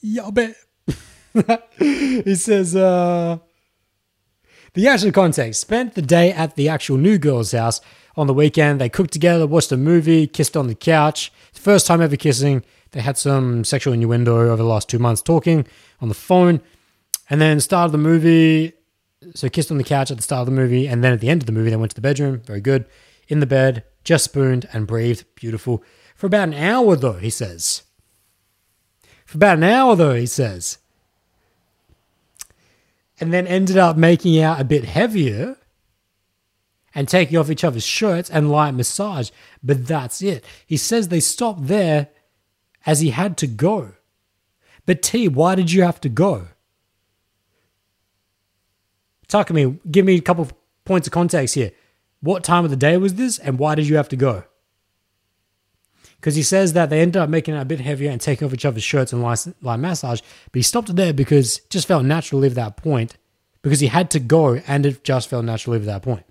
Yeah, 0.00 0.30
bet. 0.32 0.56
he 1.78 2.34
says, 2.34 2.74
uh, 2.74 3.38
the 4.74 4.86
actual 4.88 5.12
context 5.12 5.60
spent 5.60 5.94
the 5.94 6.02
day 6.02 6.32
at 6.32 6.56
the 6.56 6.68
actual 6.68 6.96
new 6.96 7.18
girl's 7.18 7.52
house. 7.52 7.80
On 8.18 8.26
the 8.26 8.34
weekend, 8.34 8.80
they 8.80 8.88
cooked 8.88 9.12
together, 9.12 9.46
watched 9.46 9.70
a 9.70 9.76
movie, 9.76 10.26
kissed 10.26 10.56
on 10.56 10.66
the 10.66 10.74
couch. 10.74 11.32
First 11.52 11.86
time 11.86 12.02
ever 12.02 12.16
kissing. 12.16 12.64
They 12.90 13.00
had 13.00 13.16
some 13.16 13.62
sexual 13.62 13.92
innuendo 13.92 14.36
over 14.36 14.56
the 14.56 14.64
last 14.64 14.88
two 14.88 14.98
months 14.98 15.22
talking 15.22 15.64
on 16.00 16.08
the 16.08 16.16
phone. 16.16 16.60
And 17.30 17.40
then 17.40 17.60
started 17.60 17.92
the 17.92 17.98
movie 17.98 18.72
so 19.36 19.48
kissed 19.48 19.70
on 19.70 19.78
the 19.78 19.84
couch 19.84 20.10
at 20.10 20.16
the 20.16 20.22
start 20.24 20.40
of 20.40 20.46
the 20.46 20.60
movie, 20.60 20.88
and 20.88 21.04
then 21.04 21.12
at 21.12 21.20
the 21.20 21.28
end 21.28 21.42
of 21.42 21.46
the 21.46 21.52
movie, 21.52 21.70
they 21.70 21.76
went 21.76 21.92
to 21.92 21.94
the 21.94 22.00
bedroom. 22.00 22.40
Very 22.40 22.60
good. 22.60 22.86
In 23.28 23.38
the 23.38 23.46
bed, 23.46 23.84
just 24.02 24.24
spooned 24.24 24.68
and 24.72 24.88
breathed. 24.88 25.24
Beautiful. 25.36 25.84
For 26.16 26.26
about 26.26 26.48
an 26.48 26.54
hour, 26.54 26.96
though, 26.96 27.12
he 27.12 27.30
says. 27.30 27.84
For 29.26 29.36
about 29.36 29.58
an 29.58 29.64
hour, 29.64 29.94
though, 29.94 30.14
he 30.14 30.26
says. 30.26 30.78
And 33.20 33.32
then 33.32 33.46
ended 33.46 33.76
up 33.76 33.96
making 33.96 34.40
out 34.40 34.60
a 34.60 34.64
bit 34.64 34.86
heavier 34.86 35.56
and 36.98 37.06
taking 37.06 37.38
off 37.38 37.48
each 37.48 37.62
other's 37.62 37.86
shirts 37.86 38.28
and 38.28 38.50
light 38.50 38.72
massage. 38.72 39.30
But 39.62 39.86
that's 39.86 40.20
it. 40.20 40.44
He 40.66 40.76
says 40.76 41.06
they 41.06 41.20
stopped 41.20 41.68
there 41.68 42.08
as 42.86 42.98
he 42.98 43.10
had 43.10 43.36
to 43.36 43.46
go. 43.46 43.92
But 44.84 45.00
T, 45.02 45.28
why 45.28 45.54
did 45.54 45.70
you 45.70 45.84
have 45.84 46.00
to 46.00 46.08
go? 46.08 46.48
Me. 49.50 49.78
Give 49.88 50.04
me 50.04 50.16
a 50.16 50.20
couple 50.20 50.42
of 50.42 50.52
points 50.84 51.06
of 51.06 51.12
context 51.12 51.54
here. 51.54 51.70
What 52.20 52.42
time 52.42 52.64
of 52.64 52.70
the 52.70 52.76
day 52.76 52.96
was 52.96 53.14
this, 53.14 53.38
and 53.38 53.60
why 53.60 53.76
did 53.76 53.86
you 53.86 53.94
have 53.94 54.08
to 54.08 54.16
go? 54.16 54.42
Because 56.16 56.34
he 56.34 56.42
says 56.42 56.72
that 56.72 56.90
they 56.90 57.00
ended 57.00 57.22
up 57.22 57.30
making 57.30 57.54
it 57.54 57.60
a 57.60 57.64
bit 57.64 57.78
heavier 57.78 58.10
and 58.10 58.20
taking 58.20 58.44
off 58.44 58.54
each 58.54 58.64
other's 58.64 58.82
shirts 58.82 59.12
and 59.12 59.22
light, 59.22 59.46
light 59.62 59.78
massage, 59.78 60.20
but 60.50 60.58
he 60.58 60.62
stopped 60.62 60.90
it 60.90 60.96
there 60.96 61.12
because 61.12 61.58
it 61.58 61.70
just 61.70 61.86
felt 61.86 62.04
natural 62.04 62.40
to 62.40 62.42
leave 62.42 62.56
that 62.56 62.76
point 62.76 63.16
because 63.62 63.78
he 63.78 63.86
had 63.86 64.10
to 64.10 64.18
go 64.18 64.54
and 64.66 64.84
it 64.84 65.04
just 65.04 65.28
felt 65.28 65.44
natural 65.44 65.74
to 65.74 65.78
leave 65.78 65.88
at 65.88 65.92
that 65.92 66.02
point. 66.02 66.24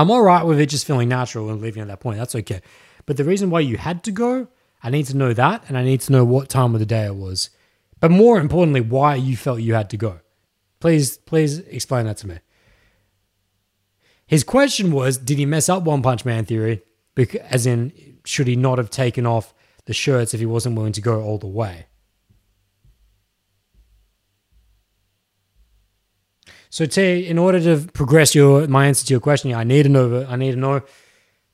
I'm 0.00 0.10
all 0.10 0.22
right 0.22 0.42
with 0.42 0.58
it 0.58 0.70
just 0.70 0.86
feeling 0.86 1.10
natural 1.10 1.50
and 1.50 1.60
leaving 1.60 1.82
at 1.82 1.88
that 1.88 2.00
point. 2.00 2.16
That's 2.16 2.34
okay. 2.34 2.62
But 3.04 3.18
the 3.18 3.24
reason 3.24 3.50
why 3.50 3.60
you 3.60 3.76
had 3.76 4.02
to 4.04 4.10
go, 4.10 4.48
I 4.82 4.88
need 4.88 5.04
to 5.08 5.16
know 5.16 5.34
that 5.34 5.64
and 5.68 5.76
I 5.76 5.84
need 5.84 6.00
to 6.00 6.12
know 6.12 6.24
what 6.24 6.48
time 6.48 6.72
of 6.72 6.80
the 6.80 6.86
day 6.86 7.04
it 7.04 7.16
was. 7.16 7.50
But 8.00 8.10
more 8.10 8.40
importantly, 8.40 8.80
why 8.80 9.16
you 9.16 9.36
felt 9.36 9.60
you 9.60 9.74
had 9.74 9.90
to 9.90 9.98
go. 9.98 10.20
Please, 10.80 11.18
please 11.18 11.58
explain 11.58 12.06
that 12.06 12.16
to 12.16 12.26
me. 12.26 12.38
His 14.26 14.42
question 14.42 14.90
was, 14.90 15.18
did 15.18 15.36
he 15.36 15.44
mess 15.44 15.68
up 15.68 15.82
One 15.82 16.00
Punch 16.00 16.24
Man 16.24 16.46
theory? 16.46 16.80
As 17.50 17.66
in, 17.66 17.92
should 18.24 18.46
he 18.46 18.56
not 18.56 18.78
have 18.78 18.88
taken 18.88 19.26
off 19.26 19.52
the 19.84 19.92
shirts 19.92 20.32
if 20.32 20.40
he 20.40 20.46
wasn't 20.46 20.76
willing 20.76 20.92
to 20.92 21.02
go 21.02 21.22
all 21.22 21.36
the 21.36 21.46
way? 21.46 21.88
So 26.70 26.86
T, 26.86 27.26
in 27.26 27.36
order 27.36 27.60
to 27.60 27.86
progress 27.92 28.34
your 28.34 28.66
my 28.68 28.86
answer 28.86 29.04
to 29.06 29.12
your 29.12 29.20
question, 29.20 29.52
I 29.52 29.64
need 29.64 29.82
to 29.82 29.88
know 29.88 30.24
I 30.28 30.36
need 30.36 30.52
to 30.52 30.56
know 30.56 30.82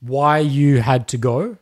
why 0.00 0.38
you 0.38 0.83
had 0.83 1.09
to 1.09 1.16
go. 1.16 1.57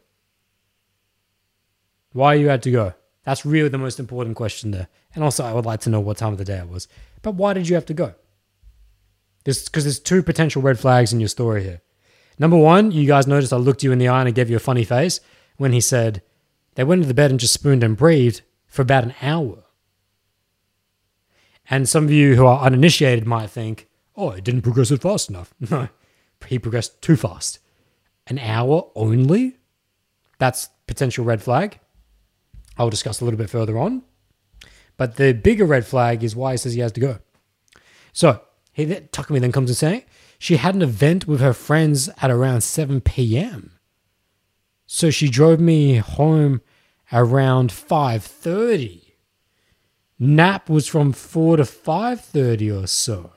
Why 2.13 2.35
you 2.35 2.49
had 2.49 2.63
to 2.65 2.71
go. 2.71 2.95
That's 3.23 3.47
really 3.47 3.69
the 3.69 3.79
most 3.79 3.99
important 3.99 4.37
question 4.37 4.73
there. 4.73 4.89
And 5.15 5.25
also 5.25 5.45
I 5.45 5.53
would 5.53 5.65
like 5.65 5.81
to 5.81 5.91
know 5.91 6.01
what 6.01 6.17
time 6.17 6.33
of 6.33 6.39
the 6.39 6.45
day 6.45 6.59
it 6.59 6.69
was. 6.69 6.89
But 7.23 7.37
why 7.37 7.55
did 7.55 7.69
you 7.69 7.75
have 7.77 7.87
to 7.87 7.95
go? 7.95 8.15
This 9.45 9.65
because 9.69 9.85
there's 9.85 10.01
two 10.01 10.23
potential 10.23 10.61
red 10.61 10.79
flags 10.79 11.13
in 11.13 11.21
your 11.21 11.29
story 11.29 11.63
here. 11.63 11.81
Number 12.39 12.57
one, 12.57 12.91
you 12.91 13.07
guys 13.07 13.27
noticed 13.29 13.53
I 13.53 13.57
looked 13.57 13.85
you 13.85 13.93
in 13.93 13.99
the 13.99 14.09
eye 14.09 14.21
and 14.21 14.29
I 14.29 14.33
gave 14.33 14.51
you 14.51 14.57
a 14.57 14.61
funny 14.61 14.85
face 14.85 15.21
when 15.57 15.73
he 15.73 15.81
said 15.81 16.23
they 16.75 16.83
went 16.83 17.03
to 17.03 17.09
the 17.09 17.15
bed 17.15 17.31
and 17.31 17.39
just 17.39 17.55
spooned 17.55 17.85
and 17.85 17.97
breathed 17.97 18.43
for 18.67 18.83
about 18.83 19.05
an 19.05 19.15
hour. 19.23 19.64
And 21.71 21.89
some 21.89 22.05
of 22.05 22.11
you 22.11 22.37
who 22.37 22.47
are 22.47 22.61
uninitiated 22.61 23.27
might 23.27 23.51
think, 23.51 23.89
oh, 24.17 24.31
it 24.31 24.45
didn't 24.45 24.63
progress 24.63 24.91
it 24.91 25.03
fast 25.03 25.31
enough. 25.31 25.55
No, 25.71 25.89
he 26.47 26.59
progressed 26.59 27.01
too 27.01 27.17
fast. 27.17 27.59
An 28.27 28.39
hour 28.39 28.91
only? 28.95 29.57
That's 30.39 30.69
potential 30.87 31.25
red 31.25 31.43
flag. 31.43 31.81
I'll 32.77 32.91
discuss 32.91 33.21
a 33.21 33.25
little 33.25 33.39
bit 33.39 33.51
further 33.51 33.79
on. 33.79 34.03
But 34.97 35.17
the 35.17 35.33
bigger 35.33 35.65
red 35.65 35.87
flag 35.87 36.23
is 36.23 36.37
why 36.37 36.53
he 36.53 36.57
says 36.59 36.75
he 36.75 36.81
has 36.81 36.93
to 36.93 37.01
go. 37.01 37.19
So 38.13 38.41
he 38.73 38.87
Takumi 38.87 39.41
then 39.41 39.53
comes 39.53 39.71
and 39.71 39.77
saying 39.77 40.05
she 40.39 40.57
had 40.57 40.75
an 40.75 40.83
event 40.83 41.27
with 41.27 41.41
her 41.41 41.53
friends 41.53 42.11
at 42.21 42.31
around 42.31 42.61
7 42.61 43.01
p.m. 43.01 43.79
So 44.87 45.11
she 45.11 45.29
drove 45.29 45.61
me 45.61 45.97
home 45.97 46.61
around 47.13 47.71
5:30. 47.71 49.04
Nap 50.19 50.69
was 50.69 50.87
from 50.87 51.13
4 51.13 51.57
to 51.59 51.65
5:30 51.65 52.71
or 52.83 52.87
so. 52.87 53.33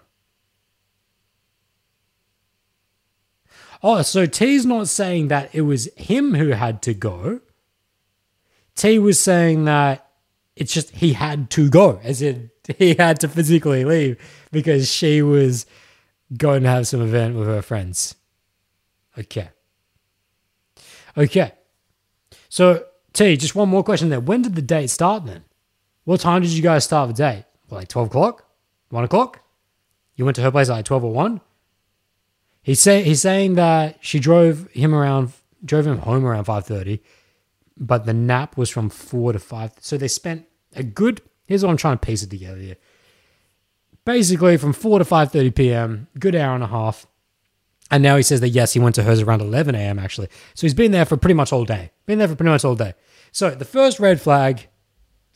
Oh, 3.84 4.02
so 4.02 4.26
T's 4.26 4.66
not 4.66 4.88
saying 4.88 5.28
that 5.28 5.54
it 5.54 5.62
was 5.62 5.90
him 5.96 6.34
who 6.34 6.50
had 6.50 6.82
to 6.84 6.94
go. 6.94 7.42
T 8.76 9.00
was 9.00 9.20
saying 9.20 9.66
that 9.66 10.08
it's 10.56 10.74
just 10.74 10.92
he 10.92 11.14
had 11.14 11.50
to 11.52 11.70
go, 11.70 12.00
as 12.04 12.22
in 12.22 12.50
he 12.78 12.96
had 12.96 13.20
to 13.22 13.28
physically 13.28 13.86
leave 13.86 14.18
because 14.52 14.92
she 14.92 15.22
was 15.22 15.66
going 16.36 16.64
to 16.64 16.70
have 16.70 16.88
some 16.88 17.02
event 17.02 17.36
with 17.36 17.48
her 17.48 17.62
friends. 17.62 18.16
Okay. 19.18 19.50
Okay. 21.18 21.54
So, 22.50 22.86
T, 23.14 23.38
just 23.38 23.56
one 23.56 23.70
more 23.70 23.84
question 23.84 24.10
there. 24.10 24.20
When 24.20 24.42
did 24.42 24.56
the 24.56 24.62
date 24.62 24.90
start 24.90 25.26
then? 25.26 25.44
What 26.08 26.22
time 26.22 26.42
did 26.42 26.52
you 26.52 26.64
guys 26.64 26.86
start 26.86 27.10
the 27.10 27.14
date? 27.14 27.44
Like 27.70 27.90
12 27.90 28.08
o'clock? 28.08 28.46
1 28.90 29.04
o'clock? 29.04 29.42
You 30.16 30.24
went 30.24 30.36
to 30.38 30.42
her 30.42 30.52
place 30.52 30.70
at 30.70 30.74
like 30.74 30.86
12 30.86 31.04
or 31.04 31.12
1? 31.12 31.42
He's, 32.62 32.80
say, 32.80 33.04
he's 33.04 33.22
saying 33.22 33.56
that 33.56 33.98
she 34.00 34.20
drove 34.20 34.72
him 34.72 34.96
around, 34.96 35.34
drove 35.64 35.86
him 35.86 36.00
home 36.00 36.26
around 36.26 36.46
5.30 36.46 37.02
but 37.80 38.06
the 38.06 38.14
nap 38.14 38.58
was 38.58 38.70
from 38.70 38.90
four 38.90 39.34
to 39.34 39.40
five. 39.40 39.72
So 39.80 39.98
they 39.98 40.08
spent 40.08 40.46
a 40.76 40.84
good. 40.84 41.22
Here's 41.48 41.64
what 41.64 41.70
I'm 41.70 41.78
trying 41.78 41.98
to 41.98 42.06
piece 42.06 42.24
it 42.24 42.30
together 42.30 42.58
here. 42.58 42.78
Basically, 44.06 44.58
from 44.58 44.74
four 44.74 45.00
to 45.00 45.06
five 45.06 45.32
thirty 45.32 45.52
p.m., 45.52 46.08
good 46.20 46.36
hour 46.36 46.56
and 46.56 46.64
a 46.64 46.68
half. 46.68 47.06
And 47.90 48.04
now 48.04 48.18
he 48.18 48.24
says 48.24 48.42
that 48.42 48.50
yes, 48.50 48.74
he 48.74 48.80
went 48.80 48.96
to 48.96 49.04
hers 49.04 49.22
around 49.22 49.40
11 49.40 49.74
a.m. 49.74 49.98
actually. 49.98 50.28
So 50.56 50.68
he's 50.68 50.74
been 50.74 50.92
there 50.92 51.06
for 51.06 51.16
pretty 51.16 51.36
much 51.36 51.54
all 51.54 51.64
day. 51.64 51.92
Been 52.06 52.20
there 52.20 52.28
for 52.28 52.36
pretty 52.36 52.50
much 52.50 52.66
all 52.66 52.76
day. 52.76 52.96
So 53.32 53.52
the 53.52 53.64
first 53.66 54.00
red 54.00 54.20
flag. 54.20 54.68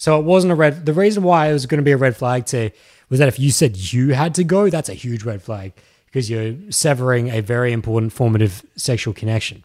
So 0.02 0.18
it 0.18 0.26
wasn't 0.26 0.52
a 0.52 0.56
red. 0.56 0.88
The 0.88 0.94
reason 0.94 1.22
why 1.22 1.50
it 1.50 1.54
was 1.54 1.68
going 1.68 1.78
to 1.78 1.84
be 1.84 1.92
a 1.92 1.98
red 1.98 2.18
flag 2.18 2.48
to 2.48 2.72
was 3.10 3.20
that 3.20 3.28
if 3.28 3.40
you 3.40 3.52
said 3.52 3.78
you 3.78 4.16
had 4.16 4.34
to 4.34 4.44
go, 4.44 4.68
that's 4.68 4.90
a 4.90 4.96
huge 4.96 5.22
red 5.22 5.44
flag 5.44 5.74
because 6.08 6.28
you're 6.28 6.56
severing 6.72 7.30
a 7.30 7.42
very 7.42 7.72
important 7.72 8.12
formative 8.12 8.66
sexual 8.76 9.14
connection. 9.14 9.64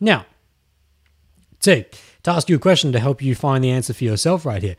Now, 0.00 0.24
Two, 1.60 1.84
to 2.22 2.30
ask 2.30 2.48
you 2.48 2.56
a 2.56 2.58
question 2.58 2.90
to 2.92 3.00
help 3.00 3.20
you 3.20 3.34
find 3.34 3.62
the 3.62 3.70
answer 3.70 3.92
for 3.92 4.04
yourself 4.04 4.46
right 4.46 4.62
here. 4.62 4.76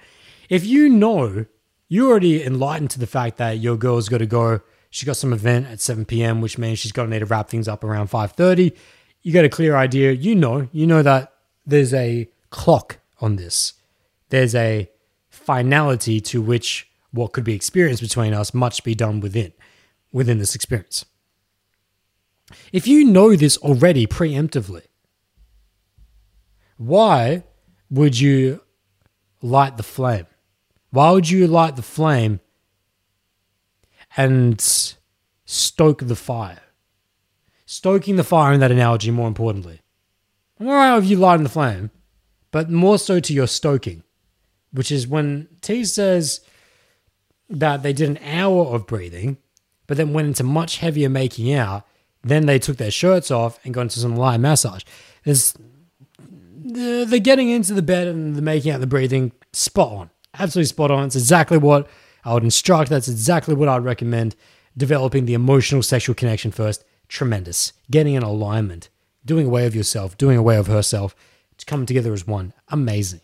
If 0.49 0.65
you 0.65 0.89
know 0.89 1.45
you're 1.87 2.09
already 2.09 2.43
enlightened 2.43 2.89
to 2.91 2.99
the 2.99 3.05
fact 3.05 3.37
that 3.37 3.59
your 3.59 3.77
girl's 3.77 4.09
got 4.09 4.17
to 4.17 4.25
go, 4.25 4.61
she's 4.89 5.05
got 5.05 5.17
some 5.17 5.31
event 5.31 5.67
at 5.67 5.79
7 5.79 6.05
p.m., 6.05 6.41
which 6.41 6.57
means 6.57 6.79
she's 6.79 6.91
going 6.91 7.07
to 7.07 7.13
need 7.13 7.19
to 7.19 7.27
wrap 7.27 7.49
things 7.49 7.67
up 7.67 7.83
around 7.83 8.09
5:30. 8.09 8.75
You 9.21 9.31
got 9.31 9.45
a 9.45 9.49
clear 9.49 9.75
idea. 9.75 10.11
You 10.11 10.33
know, 10.33 10.69
you 10.71 10.87
know 10.87 11.03
that 11.03 11.33
there's 11.67 11.93
a 11.93 12.27
clock 12.49 12.97
on 13.21 13.35
this. 13.35 13.73
There's 14.29 14.55
a 14.55 14.89
finality 15.29 16.19
to 16.21 16.41
which 16.41 16.89
what 17.11 17.33
could 17.33 17.43
be 17.43 17.53
experienced 17.53 18.01
between 18.01 18.33
us 18.33 18.53
must 18.53 18.83
be 18.83 18.95
done 18.95 19.19
within 19.19 19.53
within 20.11 20.39
this 20.39 20.55
experience. 20.55 21.05
If 22.71 22.87
you 22.87 23.05
know 23.05 23.35
this 23.35 23.57
already 23.57 24.07
preemptively, 24.07 24.83
why 26.77 27.43
would 27.91 28.19
you 28.19 28.61
light 29.41 29.77
the 29.77 29.83
flame? 29.83 30.25
Why 30.89 31.11
would 31.11 31.29
you 31.29 31.45
light 31.45 31.75
the 31.75 31.83
flame 31.83 32.39
and 34.17 34.59
stoke 35.45 36.07
the 36.07 36.15
fire? 36.15 36.61
stoking 37.69 38.15
the 38.15 38.23
fire 38.23 38.51
in 38.51 38.59
that 38.59 38.71
analogy, 38.71 39.11
more 39.11 39.27
importantly. 39.27 39.79
I'm 40.59 40.67
all 40.67 40.73
right 40.73 40.95
with 40.95 41.05
you 41.05 41.17
lighting 41.17 41.43
the 41.43 41.49
flame, 41.49 41.91
but 42.49 42.67
more 42.71 42.97
so 42.97 43.19
to 43.19 43.31
your 43.31 43.45
stoking, 43.45 44.01
which 44.71 44.91
is 44.91 45.07
when 45.07 45.47
T 45.61 45.85
says 45.85 46.41
that 47.49 47.83
they 47.83 47.93
did 47.93 48.09
an 48.09 48.19
hour 48.23 48.65
of 48.65 48.87
breathing, 48.87 49.37
but 49.87 49.97
then 49.97 50.13
went 50.13 50.27
into 50.27 50.43
much 50.43 50.77
heavier 50.77 51.09
making 51.09 51.53
out. 51.53 51.85
Then 52.21 52.45
they 52.45 52.59
took 52.59 52.77
their 52.77 52.91
shirts 52.91 53.31
off 53.31 53.59
and 53.63 53.73
got 53.73 53.81
into 53.81 53.99
some 53.99 54.15
light 54.15 54.39
massage. 54.39 54.83
There's 55.23 55.53
the, 56.63 57.19
getting 57.23 57.49
into 57.49 57.73
the 57.73 57.81
bed 57.81 58.07
and 58.07 58.35
the 58.35 58.41
making 58.41 58.71
out 58.71 58.81
the 58.81 58.87
breathing, 58.87 59.31
spot 59.53 59.91
on. 59.91 60.09
Absolutely 60.37 60.67
spot 60.67 60.91
on. 60.91 61.05
It's 61.05 61.15
exactly 61.15 61.57
what 61.57 61.87
I 62.23 62.33
would 62.33 62.43
instruct. 62.43 62.89
That's 62.89 63.07
exactly 63.07 63.55
what 63.55 63.69
I'd 63.69 63.83
recommend. 63.83 64.35
Developing 64.77 65.25
the 65.25 65.33
emotional 65.33 65.81
sexual 65.81 66.13
connection 66.13 66.51
first, 66.51 66.83
tremendous. 67.07 67.73
Getting 67.89 68.13
in 68.13 68.23
alignment, 68.23 68.89
doing 69.25 69.47
away 69.47 69.65
of 69.65 69.75
yourself, 69.75 70.17
doing 70.17 70.37
away 70.37 70.57
of 70.57 70.67
herself, 70.67 71.15
to 71.57 71.65
come 71.65 71.85
together 71.85 72.13
as 72.13 72.27
one, 72.27 72.53
amazing. 72.69 73.21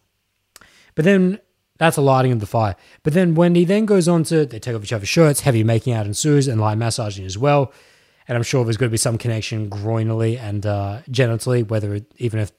But 0.96 1.06
then 1.06 1.40
that's 1.78 1.98
a 1.98 2.02
lighting 2.02 2.32
of 2.32 2.40
the 2.40 2.46
fire. 2.46 2.76
But 3.04 3.14
then 3.14 3.36
Wendy 3.36 3.66
then 3.66 3.86
goes 3.86 4.08
on 4.08 4.24
to 4.26 4.46
they 4.46 4.60
take 4.60 4.76
off 4.76 4.84
each 4.84 4.94
other's 4.94 5.10
shirts, 5.10 5.42
heavy 5.42 5.64
making 5.64 5.94
out 5.94 6.06
ensues, 6.06 6.48
and 6.48 6.60
light 6.60 6.78
massaging 6.78 7.26
as 7.26 7.38
well. 7.38 7.74
And 8.28 8.36
I'm 8.36 8.44
sure 8.44 8.64
there's 8.64 8.78
going 8.78 8.90
to 8.90 8.94
be 8.94 8.98
some 8.98 9.18
connection 9.18 9.70
groinally 9.70 10.40
and 10.40 10.66
uh, 10.66 11.02
genitally, 11.10 11.68
whether 11.68 11.94
it, 11.96 12.12
even 12.18 12.40
if 12.40 12.52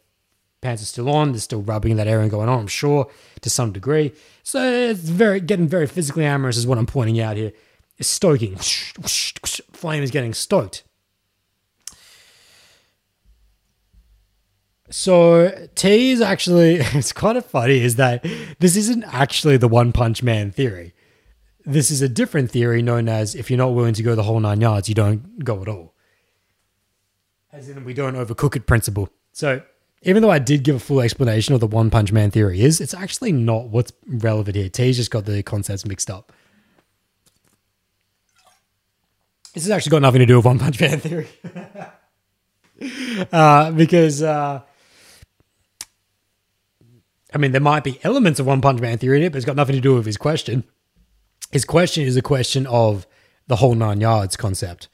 pants 0.61 0.83
are 0.83 0.87
still 0.87 1.09
on, 1.09 1.33
there's 1.33 1.43
still 1.43 1.63
rubbing 1.63 1.97
that 1.97 2.07
area 2.07 2.23
and 2.23 2.31
going 2.31 2.49
on, 2.49 2.61
I'm 2.61 2.67
sure, 2.67 3.11
to 3.41 3.51
some 3.51 3.73
degree. 3.73 4.13
So 4.43 4.63
it's 4.63 5.01
very 5.01 5.41
getting 5.41 5.67
very 5.67 5.87
physically 5.87 6.25
amorous 6.25 6.57
is 6.57 6.67
what 6.67 6.79
I'm 6.79 6.87
pointing 6.87 7.21
out 7.21 7.37
here. 7.37 7.53
It's 7.99 8.09
stoking. 8.09 8.57
Flame 8.57 10.03
is 10.03 10.11
getting 10.11 10.35
stoked. 10.35 10.85
So 14.91 15.69
T 15.75 16.13
is 16.13 16.21
actually 16.21 16.75
it's 16.81 17.13
kind 17.13 17.39
of 17.39 17.45
funny 17.45 17.83
is 17.83 17.97
that 17.97 18.25
this 18.59 18.77
isn't 18.77 19.05
actually 19.05 19.57
the 19.57 19.69
one 19.69 19.93
punch 19.93 20.23
man 20.23 20.51
theory. 20.51 20.95
This 21.65 21.91
is 21.91 22.01
a 22.01 22.09
different 22.09 22.51
theory 22.51 22.81
known 22.81 23.09
as 23.09 23.35
if 23.35 23.51
you're 23.51 23.59
not 23.59 23.75
willing 23.75 23.95
to 23.95 24.03
go 24.03 24.15
the 24.15 24.23
whole 24.23 24.39
nine 24.39 24.61
yards, 24.61 24.89
you 24.89 24.95
don't 24.95 25.45
go 25.45 25.61
at 25.63 25.69
all. 25.69 25.95
As 27.53 27.69
in 27.69 27.85
we 27.85 27.95
don't 27.95 28.15
overcook 28.15 28.55
it 28.55 28.67
principle. 28.67 29.09
So 29.33 29.63
even 30.03 30.23
though 30.23 30.31
I 30.31 30.39
did 30.39 30.63
give 30.63 30.77
a 30.77 30.79
full 30.79 31.01
explanation 31.01 31.55
of 31.55 31.61
the 31.61 31.67
one 31.67 31.91
punch 31.91 32.13
man 32.13 32.31
theory 32.31 32.61
is, 32.61 32.81
it's 32.81 32.95
actually 32.95 33.33
not 33.33 33.69
what's 33.69 33.93
relevant 34.07 34.57
here. 34.57 34.69
T's 34.69 34.97
just 34.97 35.11
got 35.11 35.25
the 35.25 35.43
concepts 35.43 35.85
mixed 35.85 36.11
up. 36.11 36.33
This 39.55 39.65
has 39.65 39.71
actually 39.71 39.91
got 39.91 40.03
nothing 40.03 40.21
to 40.21 40.27
do 40.27 40.37
with 40.37 40.45
one 40.45 40.59
punch 40.59 40.81
man 40.81 41.01
theory. 41.01 41.29
uh, 43.33 43.71
because 43.73 44.23
uh, 44.23 44.61
I 47.35 47.39
mean, 47.39 47.53
there 47.53 47.61
might 47.61 47.85
be 47.85 47.99
elements 48.03 48.41
of 48.41 48.47
One 48.47 48.61
Punch 48.61 48.81
Man 48.81 48.99
theory 48.99 49.19
in 49.19 49.25
it, 49.25 49.33
but 49.33 49.37
it's 49.37 49.47
got 49.47 49.57
nothing 49.57 49.75
to 49.75 49.81
do 49.81 49.95
with 49.95 50.07
his 50.07 50.17
question. 50.17 50.65
His 51.51 51.65
question 51.65 52.05
is 52.05 52.17
a 52.17 52.23
question 52.23 52.67
of 52.67 53.07
the 53.47 53.57
whole 53.57 53.75
nine 53.75 54.01
yards 54.01 54.37
concept. 54.37 54.89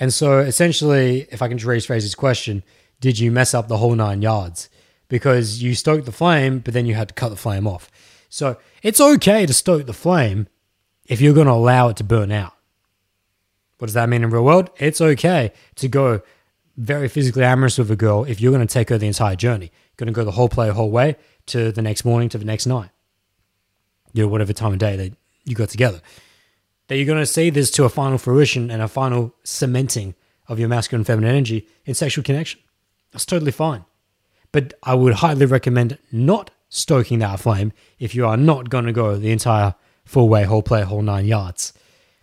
And 0.00 0.12
so 0.12 0.38
essentially, 0.38 1.26
if 1.30 1.42
I 1.42 1.48
can 1.48 1.58
just 1.58 1.68
rephrase 1.68 2.02
his 2.02 2.14
question, 2.14 2.62
did 3.00 3.18
you 3.18 3.30
mess 3.30 3.54
up 3.54 3.68
the 3.68 3.78
whole 3.78 3.94
nine 3.94 4.22
yards? 4.22 4.68
Because 5.08 5.62
you 5.62 5.74
stoked 5.74 6.06
the 6.06 6.12
flame, 6.12 6.60
but 6.60 6.74
then 6.74 6.86
you 6.86 6.94
had 6.94 7.08
to 7.08 7.14
cut 7.14 7.30
the 7.30 7.36
flame 7.36 7.66
off. 7.66 7.90
So 8.28 8.58
it's 8.82 9.00
okay 9.00 9.46
to 9.46 9.54
stoke 9.54 9.86
the 9.86 9.92
flame 9.92 10.48
if 11.06 11.20
you're 11.20 11.34
going 11.34 11.46
to 11.46 11.52
allow 11.52 11.88
it 11.88 11.96
to 11.96 12.04
burn 12.04 12.30
out. 12.30 12.52
What 13.78 13.86
does 13.86 13.94
that 13.94 14.08
mean 14.08 14.22
in 14.22 14.30
real 14.30 14.44
world? 14.44 14.70
It's 14.76 15.00
okay 15.00 15.52
to 15.76 15.88
go 15.88 16.20
very 16.76 17.08
physically 17.08 17.44
amorous 17.44 17.78
with 17.78 17.90
a 17.90 17.96
girl 17.96 18.24
if 18.24 18.40
you're 18.40 18.52
going 18.52 18.66
to 18.66 18.72
take 18.72 18.90
her 18.90 18.98
the 18.98 19.06
entire 19.06 19.36
journey. 19.36 19.72
Going 19.96 20.08
to 20.08 20.12
go 20.12 20.24
the 20.24 20.32
whole 20.32 20.48
play, 20.48 20.68
whole 20.68 20.90
way 20.90 21.16
to 21.48 21.72
the 21.72 21.82
next 21.82 22.04
morning 22.04 22.28
to 22.30 22.38
the 22.38 22.44
next 22.44 22.66
night. 22.66 22.90
You 24.12 24.22
know, 24.22 24.28
whatever 24.28 24.52
time 24.52 24.72
of 24.72 24.78
day 24.78 24.96
that 24.96 25.12
you 25.44 25.54
got 25.54 25.68
together. 25.68 26.00
That 26.86 26.96
you're 26.96 27.06
going 27.06 27.18
to 27.18 27.26
see 27.26 27.50
this 27.50 27.70
to 27.72 27.84
a 27.84 27.88
final 27.88 28.18
fruition 28.18 28.70
and 28.70 28.80
a 28.80 28.88
final 28.88 29.34
cementing 29.44 30.14
of 30.48 30.58
your 30.58 30.68
masculine 30.68 31.00
and 31.00 31.06
feminine 31.06 31.30
energy 31.30 31.68
in 31.84 31.94
sexual 31.94 32.24
connection. 32.24 32.60
That's 33.12 33.26
totally 33.26 33.52
fine. 33.52 33.84
But 34.52 34.74
I 34.82 34.94
would 34.94 35.14
highly 35.14 35.46
recommend 35.46 35.98
not 36.10 36.50
stoking 36.68 37.18
that 37.18 37.40
flame 37.40 37.72
if 37.98 38.14
you 38.14 38.26
are 38.26 38.36
not 38.36 38.70
going 38.70 38.86
to 38.86 38.92
go 38.92 39.16
the 39.16 39.30
entire 39.30 39.74
full 40.04 40.28
way, 40.28 40.44
whole 40.44 40.62
play, 40.62 40.82
whole 40.82 41.02
nine 41.02 41.26
yards, 41.26 41.72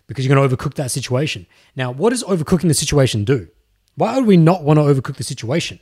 because 0.06 0.26
you're 0.26 0.34
going 0.34 0.48
to 0.48 0.56
overcook 0.56 0.74
that 0.74 0.90
situation. 0.90 1.46
Now, 1.76 1.92
what 1.92 2.10
does 2.10 2.24
overcooking 2.24 2.68
the 2.68 2.74
situation 2.74 3.24
do? 3.24 3.48
Why 3.94 4.16
would 4.16 4.26
we 4.26 4.36
not 4.36 4.62
want 4.62 4.78
to 4.78 4.82
overcook 4.82 5.16
the 5.16 5.24
situation, 5.24 5.78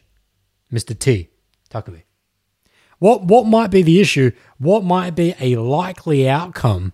Mr. 0.72 0.98
T, 0.98 1.30
Takumi? 1.70 2.02
What 2.98 3.24
what 3.24 3.46
might 3.46 3.70
be 3.70 3.82
the 3.82 4.00
issue? 4.00 4.32
What 4.58 4.84
might 4.84 5.10
be 5.10 5.34
a 5.40 5.56
likely 5.56 6.28
outcome 6.28 6.92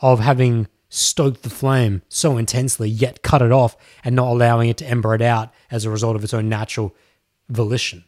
of 0.00 0.20
having 0.20 0.68
stoked 0.88 1.42
the 1.42 1.50
flame 1.50 2.02
so 2.08 2.36
intensely, 2.36 2.88
yet 2.88 3.22
cut 3.22 3.42
it 3.42 3.52
off 3.52 3.76
and 4.04 4.16
not 4.16 4.28
allowing 4.28 4.68
it 4.68 4.76
to 4.78 4.86
ember 4.86 5.14
it 5.14 5.22
out 5.22 5.52
as 5.70 5.84
a 5.84 5.90
result 5.90 6.16
of 6.16 6.24
its 6.24 6.34
own 6.34 6.48
natural 6.48 6.94
volition? 7.48 8.04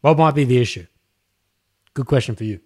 What 0.00 0.18
might 0.18 0.34
be 0.34 0.44
the 0.44 0.60
issue? 0.60 0.86
Good 1.94 2.06
question 2.06 2.34
for 2.34 2.44
you. 2.44 2.60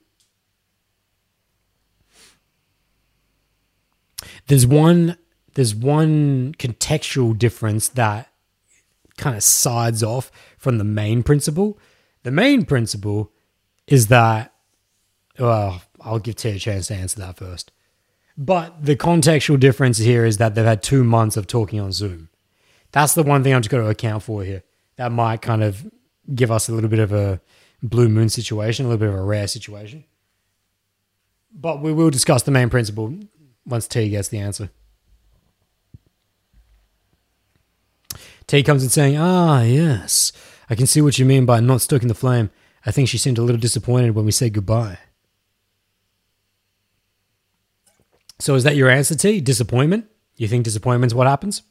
There's 4.47 4.67
one 4.67 5.19
there's 5.55 5.75
one 5.75 6.55
contextual 6.59 7.37
difference 7.37 7.89
that 7.89 8.31
kind 9.17 9.35
of 9.35 9.43
sides 9.43 10.03
off 10.03 10.31
from 10.59 10.79
the 10.79 10.85
main 10.85 11.23
principle. 11.23 11.79
The 12.23 12.31
main 12.31 12.65
principle 12.65 13.33
is 13.87 14.09
that, 14.09 14.53
well, 15.39 15.83
I'll 16.01 16.19
give 16.19 16.37
Ted 16.37 16.57
a 16.57 16.59
chance 16.59 16.89
to 16.89 16.95
answer 16.95 17.21
that 17.21 17.37
first. 17.37 17.73
But 18.37 18.85
the 18.85 18.97
contextual 18.97 19.59
difference 19.59 19.99
here 19.99 20.25
is 20.25 20.37
that 20.39 20.55
they've 20.55 20.65
had 20.65 20.83
two 20.83 21.05
months 21.05 21.37
of 21.37 21.47
talking 21.47 21.81
on 21.81 21.93
Zoom. 21.93 22.29
That's 22.93 23.15
the 23.15 23.23
one 23.23 23.43
thing 23.43 23.55
I'm 23.55 23.63
just 23.63 23.71
going 23.71 23.83
to 23.83 23.91
account 23.91 24.23
for 24.23 24.43
here. 24.43 24.63
That 24.97 25.13
might 25.13 25.43
kind 25.43 25.63
of 25.63 25.91
give 26.35 26.51
us 26.51 26.69
a 26.69 26.73
little 26.73 26.91
bit 26.91 26.99
of 26.99 27.13
a 27.13 27.41
blue 27.83 28.09
moon 28.09 28.29
situation, 28.29 28.87
a 28.87 28.89
little 28.89 29.01
bit 29.01 29.09
of 29.09 29.15
a 29.15 29.23
rare 29.23 29.47
situation. 29.47 30.05
But 31.53 31.81
we 31.81 31.93
will 31.93 32.11
discuss 32.11 32.43
the 32.43 32.51
main 32.51 32.69
principle 32.69 33.19
once 33.65 33.89
T 33.89 34.09
gets 34.11 34.29
the 34.29 34.39
answer. 34.39 34.71
T 38.47 38.63
comes 38.63 38.83
in 38.83 38.91
saying, 38.91 39.17
Ah, 39.17 39.63
yes, 39.63 40.33
I 40.69 40.75
can 40.75 40.87
see 40.87 41.01
what 41.01 41.19
you 41.19 41.25
mean 41.25 41.47
by 41.47 41.61
not 41.61 41.81
stoking 41.81 42.09
the 42.09 42.15
flame. 42.15 42.51
I 42.87 42.93
think 42.93 43.09
she 43.09 43.19
seemed 43.19 43.37
a 43.37 43.43
little 43.43 43.61
disappointed 43.61 44.15
when 44.15 44.25
we 44.25 44.31
said 44.31 44.53
goodbye. 44.53 44.99
So 48.39 48.55
is 48.55 48.63
that 48.63 48.77
your 48.77 48.89
answer, 48.89 49.17
T? 49.17 49.41
Disappointment? 49.41 50.07
You 50.37 50.47
think 50.47 50.65
disappointment's 50.65 51.15
what 51.15 51.27
happens? 51.27 51.63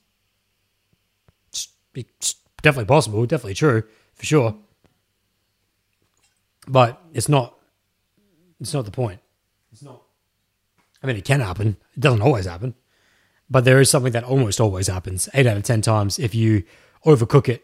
It's 1.93 2.35
definitely 2.61 2.87
possible, 2.87 3.25
definitely 3.25 3.53
true, 3.53 3.83
for 4.15 4.25
sure. 4.25 4.55
But 6.67 7.01
it's 7.13 7.29
not 7.29 7.57
it's 8.59 8.73
not 8.73 8.85
the 8.85 8.91
point. 8.91 9.21
It's 9.71 9.83
not 9.83 10.01
I 11.01 11.07
mean 11.07 11.15
it 11.15 11.23
can 11.25 11.39
happen. 11.39 11.77
It 11.95 11.99
doesn't 11.99 12.21
always 12.21 12.45
happen. 12.45 12.75
But 13.49 13.63
there 13.63 13.79
is 13.79 13.89
something 13.89 14.11
that 14.13 14.23
almost 14.23 14.59
always 14.59 14.87
happens. 14.87 15.29
Eight 15.33 15.45
out 15.45 15.55
of 15.55 15.63
ten 15.63 15.81
times 15.81 16.19
if 16.19 16.35
you 16.35 16.63
overcook 17.05 17.47
it 17.47 17.63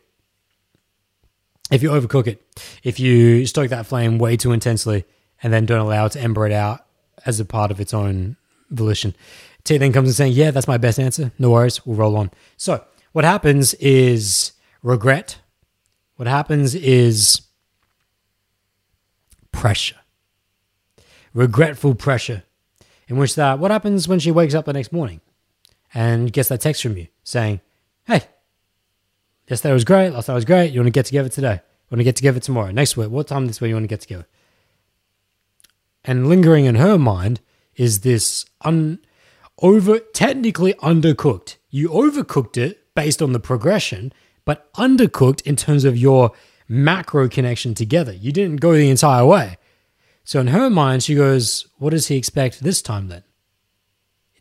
if 1.72 1.82
you 1.82 1.90
overcook 1.90 2.28
it, 2.28 2.44
if 2.84 3.00
you 3.00 3.46
stoke 3.46 3.70
that 3.70 3.86
flame 3.86 4.18
way 4.18 4.38
too 4.38 4.52
intensely 4.52 5.06
and 5.42 5.52
then 5.52 5.66
don't 5.66 5.80
allow 5.80 6.06
it 6.06 6.12
to 6.12 6.20
ember 6.20 6.46
it 6.46 6.52
out 6.52 6.86
as 7.26 7.40
a 7.40 7.46
part 7.46 7.72
of 7.72 7.80
its 7.80 7.94
own 7.94 8.36
volition. 8.70 9.16
T 9.64 9.78
then 9.78 9.94
comes 9.94 10.10
and 10.10 10.16
saying, 10.16 10.34
Yeah, 10.34 10.52
that's 10.52 10.68
my 10.68 10.78
best 10.78 11.00
answer. 11.00 11.32
No 11.40 11.52
worries, 11.52 11.86
we'll 11.86 11.96
roll 11.96 12.18
on. 12.18 12.32
So, 12.58 12.84
what 13.12 13.26
happens 13.26 13.74
is 13.76 14.54
regret. 14.84 15.40
What 16.16 16.28
happens 16.28 16.76
is 16.76 17.42
pressure. 19.52 19.98
Regretful 21.34 21.96
pressure. 21.96 22.44
In 23.08 23.18
which 23.18 23.36
that, 23.36 23.60
what 23.60 23.72
happens 23.72 24.08
when 24.08 24.20
she 24.20 24.32
wakes 24.32 24.54
up 24.54 24.66
the 24.66 24.74
next 24.74 24.94
morning 24.94 25.20
and 25.94 26.32
gets 26.32 26.50
that 26.50 26.62
text 26.62 26.82
from 26.82 26.98
you 26.98 27.08
saying, 27.24 27.62
Hey, 28.06 28.22
Yesterday 29.52 29.74
was 29.74 29.84
great. 29.84 30.12
Last 30.12 30.30
night 30.30 30.36
was 30.36 30.46
great. 30.46 30.72
You 30.72 30.80
want 30.80 30.88
to 30.88 30.92
get 30.92 31.08
together 31.08 31.28
today? 31.28 31.56
You 31.56 31.88
want 31.92 32.00
to 32.00 32.06
get 32.06 32.16
together 32.16 32.40
tomorrow? 32.40 32.72
Next 32.72 32.96
week? 32.96 33.10
What 33.10 33.28
time 33.28 33.48
this 33.48 33.60
week 33.60 33.68
you 33.68 33.76
want 33.76 33.84
to 33.84 33.90
get 33.90 34.00
together? 34.00 34.26
And 36.06 36.30
lingering 36.30 36.64
in 36.64 36.76
her 36.76 36.98
mind 36.98 37.42
is 37.76 38.00
this 38.00 38.46
un 38.62 39.00
over 39.62 40.00
technically 40.00 40.74
undercooked. 40.76 41.58
You 41.70 41.90
overcooked 41.90 42.56
it 42.56 42.96
based 42.96 43.22
on 43.22 43.34
the 43.34 43.42
progression, 43.42 44.14
but 44.46 44.72
undercooked 44.76 45.42
in 45.42 45.58
terms 45.58 45.84
of 45.84 45.98
your 45.98 46.32
macro 46.70 47.28
connection 47.28 47.74
together. 47.76 48.14
You 48.14 48.32
didn't 48.32 48.62
go 48.62 48.72
the 48.72 48.90
entire 48.90 49.26
way. 49.26 49.58
So 50.24 50.40
in 50.40 50.48
her 50.48 50.70
mind, 50.70 51.04
she 51.04 51.14
goes, 51.14 51.68
What 51.78 51.90
does 51.90 52.08
he 52.08 52.16
expect 52.16 52.62
this 52.62 52.82
time 52.82 53.10
then? 53.10 53.24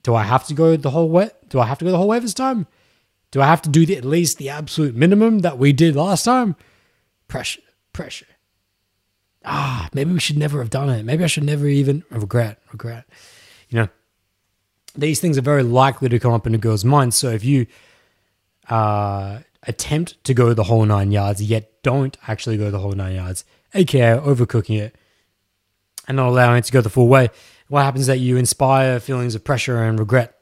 Do 0.04 0.14
I 0.14 0.22
have 0.22 0.46
to 0.46 0.54
go 0.54 0.76
the 0.76 0.90
whole 0.90 1.08
way? 1.08 1.30
Do 1.48 1.58
I 1.58 1.66
have 1.66 1.78
to 1.78 1.84
go 1.84 1.90
the 1.90 1.96
whole 1.96 2.06
way 2.06 2.20
this 2.20 2.32
time? 2.32 2.68
Do 3.30 3.40
I 3.40 3.46
have 3.46 3.62
to 3.62 3.68
do 3.68 3.86
the, 3.86 3.96
at 3.96 4.04
least 4.04 4.38
the 4.38 4.48
absolute 4.48 4.94
minimum 4.94 5.40
that 5.40 5.58
we 5.58 5.72
did 5.72 5.96
last 5.96 6.24
time? 6.24 6.56
Pressure, 7.28 7.60
pressure. 7.92 8.26
Ah, 9.44 9.88
maybe 9.94 10.12
we 10.12 10.20
should 10.20 10.36
never 10.36 10.58
have 10.58 10.70
done 10.70 10.90
it. 10.90 11.04
Maybe 11.04 11.24
I 11.24 11.28
should 11.28 11.44
never 11.44 11.66
even 11.66 12.04
regret, 12.10 12.58
regret. 12.72 13.06
You 13.68 13.78
know, 13.78 13.88
these 14.94 15.20
things 15.20 15.38
are 15.38 15.42
very 15.42 15.62
likely 15.62 16.08
to 16.08 16.18
come 16.18 16.32
up 16.32 16.46
in 16.46 16.54
a 16.54 16.58
girl's 16.58 16.84
mind. 16.84 17.14
So 17.14 17.30
if 17.30 17.44
you 17.44 17.66
uh, 18.68 19.40
attempt 19.62 20.22
to 20.24 20.34
go 20.34 20.52
the 20.52 20.64
whole 20.64 20.84
nine 20.84 21.12
yards, 21.12 21.42
yet 21.42 21.82
don't 21.82 22.16
actually 22.26 22.56
go 22.56 22.70
the 22.70 22.80
whole 22.80 22.92
nine 22.92 23.14
yards, 23.14 23.44
aka 23.74 24.18
overcooking 24.18 24.78
it 24.78 24.96
and 26.08 26.16
not 26.16 26.28
allowing 26.28 26.58
it 26.58 26.64
to 26.64 26.72
go 26.72 26.80
the 26.80 26.90
full 26.90 27.08
way, 27.08 27.28
what 27.68 27.84
happens 27.84 28.02
is 28.02 28.06
that 28.08 28.18
you 28.18 28.36
inspire 28.36 28.98
feelings 28.98 29.36
of 29.36 29.44
pressure 29.44 29.82
and 29.84 29.98
regret 29.98 30.36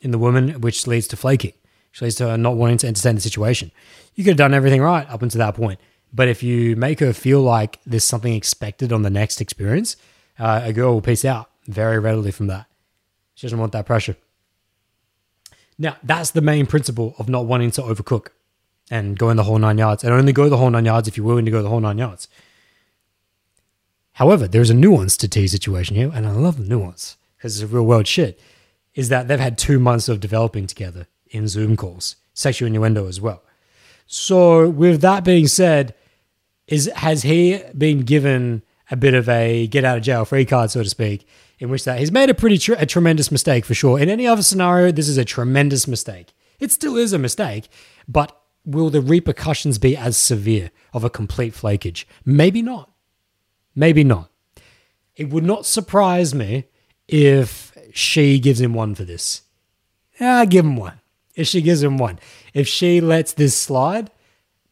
in 0.00 0.12
the 0.12 0.18
woman, 0.18 0.62
which 0.62 0.86
leads 0.86 1.06
to 1.08 1.16
flaking, 1.16 1.52
which 1.90 2.02
leads 2.02 2.16
to 2.16 2.28
her 2.28 2.38
not 2.38 2.56
wanting 2.56 2.78
to 2.78 2.86
entertain 2.86 3.14
the 3.14 3.20
situation. 3.20 3.70
You 4.14 4.24
could 4.24 4.32
have 4.32 4.38
done 4.38 4.54
everything 4.54 4.82
right 4.82 5.08
up 5.08 5.22
until 5.22 5.38
that 5.38 5.54
point. 5.54 5.80
But 6.12 6.28
if 6.28 6.42
you 6.42 6.76
make 6.76 7.00
her 7.00 7.12
feel 7.12 7.40
like 7.40 7.78
there's 7.86 8.04
something 8.04 8.34
expected 8.34 8.92
on 8.92 9.02
the 9.02 9.10
next 9.10 9.40
experience, 9.40 9.96
uh, 10.38 10.62
a 10.64 10.72
girl 10.72 10.94
will 10.94 11.02
peace 11.02 11.24
out 11.24 11.50
very 11.66 11.98
readily 11.98 12.30
from 12.30 12.48
that. 12.48 12.66
She 13.34 13.46
doesn't 13.46 13.58
want 13.58 13.72
that 13.72 13.86
pressure. 13.86 14.16
Now, 15.78 15.96
that's 16.02 16.32
the 16.32 16.42
main 16.42 16.66
principle 16.66 17.14
of 17.18 17.28
not 17.28 17.46
wanting 17.46 17.70
to 17.72 17.82
overcook 17.82 18.28
and 18.90 19.16
go 19.18 19.30
in 19.30 19.36
the 19.36 19.44
whole 19.44 19.58
nine 19.58 19.78
yards, 19.78 20.02
and 20.02 20.12
only 20.12 20.32
go 20.32 20.48
the 20.48 20.56
whole 20.56 20.68
nine 20.68 20.84
yards 20.84 21.06
if 21.06 21.16
you're 21.16 21.24
willing 21.24 21.44
to 21.44 21.50
go 21.50 21.62
the 21.62 21.68
whole 21.68 21.80
nine 21.80 21.96
yards. 21.96 22.26
However, 24.14 24.48
there's 24.48 24.68
a 24.68 24.74
nuance 24.74 25.16
to 25.18 25.28
T's 25.28 25.52
situation 25.52 25.96
here, 25.96 26.10
and 26.12 26.26
I 26.26 26.32
love 26.32 26.58
the 26.58 26.68
nuance 26.68 27.16
because 27.36 27.62
it's 27.62 27.72
real 27.72 27.86
world 27.86 28.08
shit. 28.08 28.40
Is 28.94 29.08
that 29.08 29.28
they've 29.28 29.38
had 29.38 29.56
two 29.56 29.78
months 29.78 30.08
of 30.08 30.18
developing 30.18 30.66
together 30.66 31.06
in 31.30 31.48
Zoom 31.48 31.76
calls, 31.76 32.16
sexual 32.34 32.66
innuendo 32.66 33.06
as 33.06 33.20
well. 33.20 33.42
So, 34.06 34.68
with 34.68 35.00
that 35.02 35.24
being 35.24 35.46
said, 35.46 35.94
is 36.66 36.90
has 36.96 37.22
he 37.22 37.62
been 37.76 38.00
given 38.00 38.62
a 38.90 38.96
bit 38.96 39.14
of 39.14 39.28
a 39.28 39.66
get 39.68 39.84
out 39.84 39.98
of 39.98 40.02
jail 40.02 40.24
free 40.24 40.44
card, 40.44 40.70
so 40.70 40.82
to 40.82 40.88
speak, 40.88 41.26
in 41.58 41.70
which 41.70 41.84
that 41.84 41.98
he's 41.98 42.12
made 42.12 42.30
a 42.30 42.34
pretty 42.34 42.58
tr- 42.58 42.74
a 42.74 42.86
tremendous 42.86 43.30
mistake 43.30 43.64
for 43.64 43.74
sure. 43.74 43.98
In 43.98 44.08
any 44.08 44.26
other 44.26 44.42
scenario, 44.42 44.90
this 44.90 45.08
is 45.08 45.18
a 45.18 45.24
tremendous 45.24 45.86
mistake. 45.86 46.32
It 46.58 46.72
still 46.72 46.96
is 46.96 47.12
a 47.12 47.18
mistake, 47.18 47.68
but 48.08 48.36
will 48.64 48.90
the 48.90 49.00
repercussions 49.00 49.78
be 49.78 49.96
as 49.96 50.16
severe 50.16 50.70
of 50.92 51.04
a 51.04 51.10
complete 51.10 51.54
flakage? 51.54 52.06
Maybe 52.24 52.62
not. 52.62 52.90
Maybe 53.74 54.04
not. 54.04 54.30
It 55.16 55.30
would 55.30 55.44
not 55.44 55.66
surprise 55.66 56.34
me 56.34 56.64
if 57.08 57.76
she 57.92 58.38
gives 58.38 58.60
him 58.60 58.74
one 58.74 58.94
for 58.94 59.04
this. 59.04 59.42
Yeah, 60.20 60.44
give 60.44 60.64
him 60.64 60.76
one. 60.76 60.99
If 61.40 61.48
she 61.48 61.62
gives 61.62 61.82
him 61.82 61.96
one. 61.96 62.18
If 62.52 62.68
she 62.68 63.00
lets 63.00 63.32
this 63.32 63.56
slide, 63.56 64.10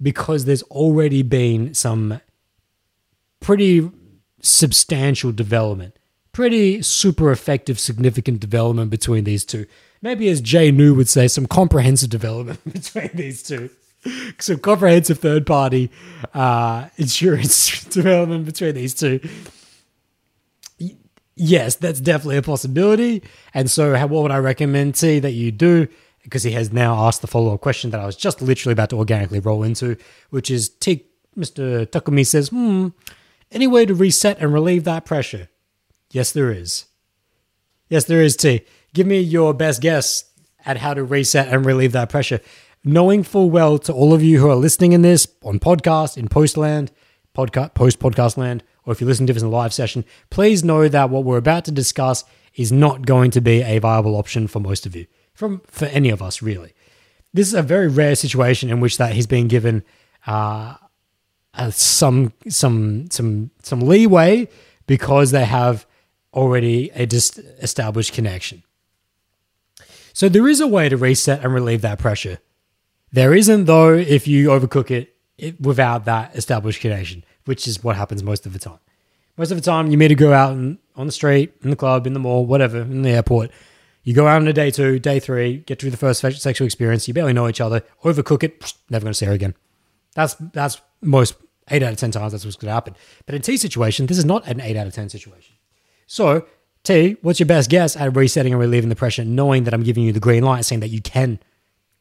because 0.00 0.44
there's 0.44 0.62
already 0.64 1.22
been 1.22 1.74
some 1.74 2.20
pretty 3.40 3.90
substantial 4.40 5.32
development, 5.32 5.96
pretty 6.32 6.82
super 6.82 7.32
effective, 7.32 7.78
significant 7.80 8.40
development 8.40 8.90
between 8.90 9.24
these 9.24 9.44
two. 9.44 9.66
Maybe, 10.00 10.28
as 10.28 10.40
Jay 10.40 10.70
New 10.70 10.94
would 10.94 11.08
say, 11.08 11.26
some 11.26 11.46
comprehensive 11.46 12.10
development 12.10 12.60
between 12.72 13.10
these 13.14 13.42
two. 13.42 13.70
Some 14.38 14.58
comprehensive 14.58 15.18
third 15.18 15.44
party 15.44 15.90
uh, 16.32 16.88
insurance 16.96 17.84
development 17.90 18.44
between 18.44 18.74
these 18.74 18.94
two. 18.94 19.20
Yes, 21.34 21.76
that's 21.76 22.00
definitely 22.00 22.36
a 22.36 22.42
possibility. 22.42 23.22
And 23.54 23.70
so, 23.70 23.92
what 24.06 24.22
would 24.22 24.30
I 24.30 24.38
recommend 24.38 24.94
to 24.96 25.20
that 25.20 25.32
you 25.32 25.50
do? 25.50 25.88
Because 26.28 26.42
he 26.42 26.52
has 26.52 26.72
now 26.72 27.06
asked 27.06 27.22
the 27.22 27.26
follow 27.26 27.54
up 27.54 27.62
question 27.62 27.90
that 27.90 28.00
I 28.00 28.06
was 28.06 28.16
just 28.16 28.42
literally 28.42 28.74
about 28.74 28.90
to 28.90 28.96
organically 28.96 29.40
roll 29.40 29.62
into, 29.62 29.96
which 30.28 30.50
is 30.50 30.68
T- 30.68 31.06
Mr. 31.36 31.86
Takumi 31.86 32.26
says, 32.26 32.48
hmm, 32.48 32.88
any 33.50 33.66
way 33.66 33.86
to 33.86 33.94
reset 33.94 34.38
and 34.38 34.52
relieve 34.52 34.84
that 34.84 35.06
pressure? 35.06 35.48
Yes, 36.10 36.32
there 36.32 36.50
is. 36.50 36.84
Yes, 37.88 38.04
there 38.04 38.22
is, 38.22 38.36
T. 38.36 38.62
Give 38.92 39.06
me 39.06 39.20
your 39.20 39.54
best 39.54 39.80
guess 39.80 40.24
at 40.66 40.78
how 40.78 40.94
to 40.94 41.02
reset 41.02 41.48
and 41.48 41.64
relieve 41.64 41.92
that 41.92 42.10
pressure. 42.10 42.40
Knowing 42.84 43.22
full 43.22 43.50
well 43.50 43.78
to 43.78 43.92
all 43.92 44.12
of 44.12 44.22
you 44.22 44.38
who 44.38 44.50
are 44.50 44.56
listening 44.56 44.92
in 44.92 45.02
this 45.02 45.26
on 45.42 45.58
podcast, 45.58 46.16
in 46.16 46.28
postland, 46.28 46.92
podcast, 47.34 47.74
post 47.74 47.98
podcast 47.98 48.36
land, 48.36 48.62
or 48.84 48.92
if 48.92 49.00
you 49.00 49.06
listen 49.06 49.26
to 49.26 49.32
this 49.32 49.42
in 49.42 49.48
a 49.48 49.50
live 49.50 49.72
session, 49.72 50.04
please 50.30 50.64
know 50.64 50.88
that 50.88 51.10
what 51.10 51.24
we're 51.24 51.38
about 51.38 51.64
to 51.64 51.70
discuss 51.70 52.24
is 52.54 52.72
not 52.72 53.06
going 53.06 53.30
to 53.30 53.40
be 53.40 53.62
a 53.62 53.78
viable 53.78 54.16
option 54.16 54.46
for 54.48 54.60
most 54.60 54.86
of 54.86 54.96
you, 54.96 55.06
from 55.38 55.62
for 55.68 55.84
any 55.86 56.10
of 56.10 56.20
us 56.20 56.42
really. 56.42 56.72
This 57.32 57.46
is 57.46 57.54
a 57.54 57.62
very 57.62 57.86
rare 57.86 58.16
situation 58.16 58.70
in 58.70 58.80
which 58.80 58.98
that 58.98 59.12
he's 59.12 59.28
been 59.28 59.46
given 59.46 59.84
uh, 60.26 60.74
uh, 61.54 61.70
some 61.70 62.32
some 62.48 63.08
some 63.10 63.52
some 63.62 63.80
leeway 63.80 64.48
because 64.88 65.30
they 65.30 65.44
have 65.44 65.86
already 66.34 66.90
a 66.90 67.04
established 67.62 68.12
connection. 68.14 68.64
So 70.12 70.28
there 70.28 70.48
is 70.48 70.60
a 70.60 70.66
way 70.66 70.88
to 70.88 70.96
reset 70.96 71.44
and 71.44 71.54
relieve 71.54 71.82
that 71.82 72.00
pressure. 72.00 72.38
There 73.12 73.32
isn't 73.32 73.66
though 73.66 73.94
if 73.94 74.26
you 74.26 74.48
overcook 74.48 74.90
it, 74.90 75.14
it 75.38 75.60
without 75.60 76.04
that 76.06 76.34
established 76.34 76.80
connection, 76.80 77.24
which 77.44 77.68
is 77.68 77.84
what 77.84 77.94
happens 77.94 78.24
most 78.24 78.44
of 78.44 78.54
the 78.54 78.58
time. 78.58 78.80
Most 79.36 79.52
of 79.52 79.56
the 79.56 79.62
time, 79.62 79.92
you 79.92 79.96
meet 79.96 80.10
a 80.10 80.16
girl 80.16 80.32
out 80.32 80.54
in, 80.54 80.78
on 80.96 81.06
the 81.06 81.12
street, 81.12 81.52
in 81.62 81.70
the 81.70 81.76
club, 81.76 82.08
in 82.08 82.12
the 82.12 82.18
mall, 82.18 82.44
whatever, 82.44 82.80
in 82.80 83.02
the 83.02 83.10
airport. 83.10 83.52
You 84.02 84.14
go 84.14 84.26
out 84.26 84.40
on 84.40 84.48
a 84.48 84.52
day 84.52 84.70
two, 84.70 84.98
day 84.98 85.20
three, 85.20 85.58
get 85.58 85.80
through 85.80 85.90
the 85.90 85.96
first 85.96 86.20
sexual 86.20 86.64
experience. 86.64 87.06
You 87.08 87.14
barely 87.14 87.32
know 87.32 87.48
each 87.48 87.60
other. 87.60 87.82
Overcook 88.04 88.42
it, 88.42 88.72
never 88.88 89.04
going 89.04 89.12
to 89.12 89.18
see 89.18 89.26
her 89.26 89.32
again. 89.32 89.54
That's 90.14 90.34
that's 90.34 90.80
most 91.02 91.34
eight 91.70 91.82
out 91.82 91.92
of 91.92 91.98
ten 91.98 92.10
times. 92.10 92.32
That's 92.32 92.44
what's 92.44 92.56
going 92.56 92.68
to 92.68 92.74
happen. 92.74 92.96
But 93.26 93.34
in 93.34 93.42
T's 93.42 93.60
situation, 93.60 94.06
this 94.06 94.18
is 94.18 94.24
not 94.24 94.46
an 94.46 94.60
eight 94.60 94.76
out 94.76 94.86
of 94.86 94.94
ten 94.94 95.08
situation. 95.08 95.56
So 96.06 96.46
T, 96.84 97.16
what's 97.20 97.38
your 97.38 97.46
best 97.46 97.68
guess 97.68 97.96
at 97.96 98.16
resetting 98.16 98.52
and 98.52 98.60
relieving 98.60 98.88
the 98.88 98.96
pressure, 98.96 99.24
knowing 99.24 99.64
that 99.64 99.74
I'm 99.74 99.82
giving 99.82 100.04
you 100.04 100.12
the 100.12 100.20
green 100.20 100.42
light, 100.42 100.64
saying 100.64 100.80
that 100.80 100.88
you 100.88 101.02
can, 101.02 101.38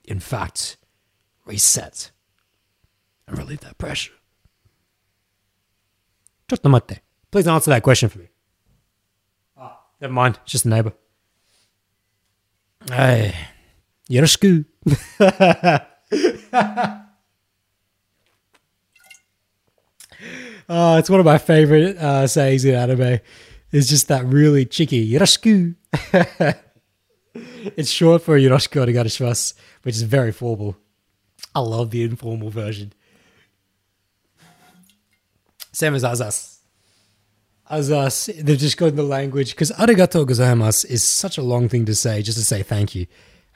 in 0.05 0.19
fact, 0.19 0.77
reset 1.45 2.11
and 3.27 3.37
relieve 3.37 3.59
that 3.61 3.77
pressure? 3.77 4.13
Just. 6.47 6.61
Please 7.29 7.47
answer 7.47 7.69
that 7.71 7.83
question 7.83 8.07
for 8.07 8.19
me. 8.19 8.29
Ah, 9.57 9.81
never 9.99 10.13
mind. 10.13 10.39
It's 10.43 10.53
just 10.53 10.65
a 10.65 10.69
neighbor. 10.69 10.93
Hey, 12.89 13.35
yoroshiku. 14.09 14.65
Oh, 20.69 20.97
it's 20.97 21.09
one 21.09 21.19
of 21.19 21.25
my 21.25 21.37
favorite 21.37 21.97
uh, 21.97 22.27
sayings 22.27 22.65
in 22.65 22.75
anime. 22.75 23.19
It's 23.71 23.87
just 23.87 24.07
that 24.09 24.25
really 24.25 24.65
cheeky 24.65 25.09
yoroshiku. 25.09 25.75
it's 27.33 27.89
short 27.89 28.21
for 28.21 28.37
yoroshiku 28.37 28.85
onegaishimasu, 28.85 29.53
which 29.83 29.95
is 29.95 30.03
very 30.03 30.31
formal. 30.31 30.77
I 31.55 31.59
love 31.59 31.91
the 31.91 32.03
informal 32.03 32.49
version. 32.49 32.93
Same 35.73 35.95
as 35.95 36.03
azas. 36.03 36.56
Azas, 37.71 38.33
they've 38.43 38.57
just 38.57 38.77
got 38.77 38.95
the 38.95 39.03
language 39.03 39.51
because 39.51 39.71
arigato 39.71 40.25
gozaimasu 40.25 40.85
is 40.85 41.03
such 41.03 41.37
a 41.37 41.41
long 41.41 41.67
thing 41.67 41.85
to 41.85 41.95
say, 41.95 42.21
just 42.21 42.37
to 42.37 42.45
say 42.45 42.63
thank 42.63 42.95
you. 42.95 43.07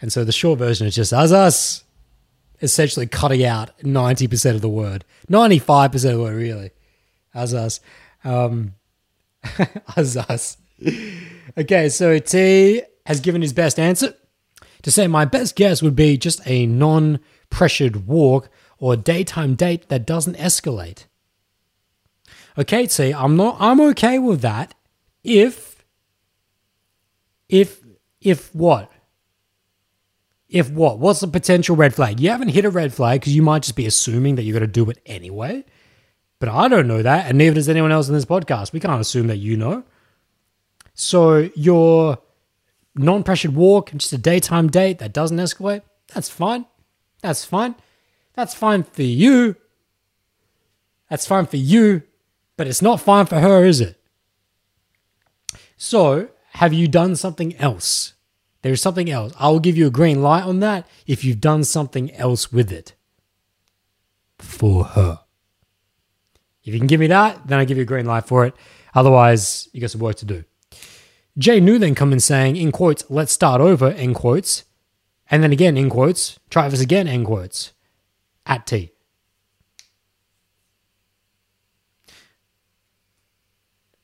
And 0.01 0.11
so 0.11 0.23
the 0.23 0.31
short 0.31 0.59
version 0.59 0.87
is 0.87 0.95
just 0.95 1.13
azas, 1.13 1.83
essentially 2.61 3.07
cutting 3.07 3.43
out 3.43 3.77
90% 3.79 4.55
of 4.55 4.61
the 4.61 4.69
word. 4.69 5.05
95% 5.29 5.93
of 5.93 6.01
the 6.01 6.19
word, 6.19 6.35
really. 6.35 6.71
Azas. 7.33 7.79
Um, 8.23 8.73
Azas. 9.43 10.57
Okay, 11.57 11.89
so 11.89 12.19
T 12.19 12.81
has 13.05 13.19
given 13.19 13.41
his 13.41 13.53
best 13.53 13.79
answer. 13.79 14.13
To 14.83 14.91
say 14.91 15.07
my 15.07 15.25
best 15.25 15.55
guess 15.55 15.81
would 15.81 15.95
be 15.95 16.17
just 16.17 16.41
a 16.45 16.65
non 16.65 17.19
pressured 17.49 18.07
walk 18.07 18.49
or 18.79 18.95
daytime 18.95 19.55
date 19.55 19.89
that 19.89 20.05
doesn't 20.07 20.37
escalate. 20.37 21.05
Okay, 22.57 22.87
see, 22.87 23.13
I'm 23.13 23.35
not 23.35 23.57
I'm 23.59 23.79
okay 23.81 24.19
with 24.19 24.41
that 24.41 24.73
if 25.23 25.83
if 27.49 27.81
if 28.19 28.53
what? 28.53 28.91
If 30.49 30.69
what? 30.69 30.99
What's 30.99 31.21
the 31.21 31.27
potential 31.27 31.75
red 31.75 31.95
flag? 31.95 32.19
You 32.19 32.29
haven't 32.29 32.49
hit 32.49 32.65
a 32.65 32.69
red 32.69 32.93
flag 32.93 33.21
because 33.21 33.35
you 33.35 33.41
might 33.41 33.63
just 33.63 33.75
be 33.75 33.85
assuming 33.85 34.35
that 34.35 34.43
you're 34.43 34.57
going 34.57 34.67
to 34.69 34.71
do 34.71 34.89
it 34.89 34.99
anyway. 35.05 35.63
But 36.39 36.49
I 36.49 36.67
don't 36.67 36.87
know 36.87 37.01
that, 37.01 37.27
and 37.27 37.37
neither 37.37 37.55
does 37.55 37.69
anyone 37.69 37.91
else 37.91 38.07
in 38.07 38.13
this 38.13 38.25
podcast. 38.25 38.73
We 38.73 38.79
can't 38.79 38.99
assume 38.99 39.27
that 39.27 39.37
you 39.37 39.55
know. 39.55 39.83
So 40.93 41.49
your 41.55 42.17
non-pressured 42.95 43.55
walk, 43.55 43.91
just 43.91 44.11
a 44.11 44.17
daytime 44.17 44.67
date 44.67 44.99
that 44.99 45.13
doesn't 45.13 45.37
escalate, 45.37 45.83
that's 46.13 46.29
fine. 46.29 46.65
That's 47.21 47.45
fine. 47.45 47.75
That's 48.33 48.53
fine 48.53 48.83
for 48.83 49.03
you. 49.03 49.55
That's 51.09 51.27
fine 51.27 51.45
for 51.45 51.57
you, 51.57 52.03
but 52.61 52.67
it's 52.67 52.79
not 52.83 53.01
fine 53.01 53.25
for 53.25 53.39
her, 53.39 53.65
is 53.65 53.81
it? 53.81 53.99
So, 55.77 56.29
have 56.51 56.73
you 56.73 56.87
done 56.87 57.15
something 57.15 57.55
else 57.55 58.13
There's 58.61 58.79
something 58.79 59.09
else. 59.09 59.33
I 59.39 59.49
will 59.49 59.59
give 59.59 59.77
you 59.77 59.87
a 59.87 59.89
green 59.89 60.21
light 60.21 60.43
on 60.43 60.59
that 60.59 60.87
if 61.07 61.25
you've 61.25 61.41
done 61.41 61.63
something 61.63 62.11
else 62.11 62.51
with 62.51 62.71
it 62.71 62.93
for 64.37 64.83
her. 64.83 65.21
If 66.63 66.75
you 66.75 66.79
can 66.79 66.85
give 66.85 66.99
me 66.99 67.07
that, 67.07 67.47
then 67.47 67.57
I 67.57 67.65
give 67.65 67.77
you 67.77 67.81
a 67.81 67.93
green 67.93 68.05
light 68.05 68.27
for 68.27 68.45
it. 68.45 68.53
Otherwise, 68.93 69.67
you 69.73 69.81
got 69.81 69.89
some 69.89 70.01
work 70.01 70.17
to 70.17 70.25
do. 70.25 70.43
Jay 71.39 71.59
New 71.59 71.79
then 71.79 71.95
come 71.95 72.13
in 72.13 72.19
saying, 72.19 72.57
in 72.57 72.71
quotes, 72.71 73.09
let's 73.09 73.33
start 73.33 73.59
over, 73.59 73.89
in 73.89 74.13
quotes. 74.13 74.65
And 75.31 75.41
then 75.41 75.51
again, 75.51 75.77
in 75.77 75.89
quotes, 75.89 76.37
try 76.51 76.69
this 76.69 76.79
again, 76.79 77.07
in 77.07 77.25
quotes, 77.25 77.73
at 78.45 78.67
T. 78.67 78.91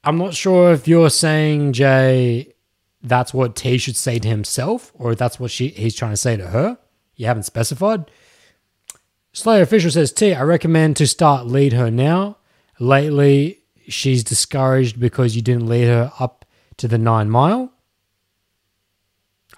I'm 0.04 0.18
not 0.18 0.34
sure 0.34 0.72
if 0.72 0.88
you're 0.88 1.10
saying, 1.10 1.74
Jay, 1.74 2.54
that's 3.02 3.34
what 3.34 3.56
T 3.56 3.78
should 3.78 3.96
say 3.96 4.20
to 4.20 4.28
himself, 4.28 4.92
or 4.96 5.16
that's 5.16 5.40
what 5.40 5.52
she 5.52 5.70
he's 5.70 5.96
trying 5.96 6.12
to 6.14 6.18
say 6.18 6.38
to 6.38 6.48
her. 6.48 6.78
You 7.16 7.26
haven't 7.26 7.44
specified. 7.44 8.10
Slayer 9.34 9.62
official 9.62 9.92
says, 9.92 10.12
T, 10.12 10.34
I 10.34 10.42
recommend 10.42 10.98
to 10.98 11.08
start 11.08 11.46
lead 11.46 11.74
her 11.74 11.92
now. 11.92 12.38
Lately, 12.80 13.60
she's 13.88 14.24
discouraged 14.24 15.00
because 15.00 15.36
you 15.36 15.42
didn't 15.42 15.68
lead 15.68 15.88
her 15.88 16.12
up 16.20 16.46
to 16.78 16.88
the 16.88 16.98
nine 16.98 17.30
mile. 17.30 17.72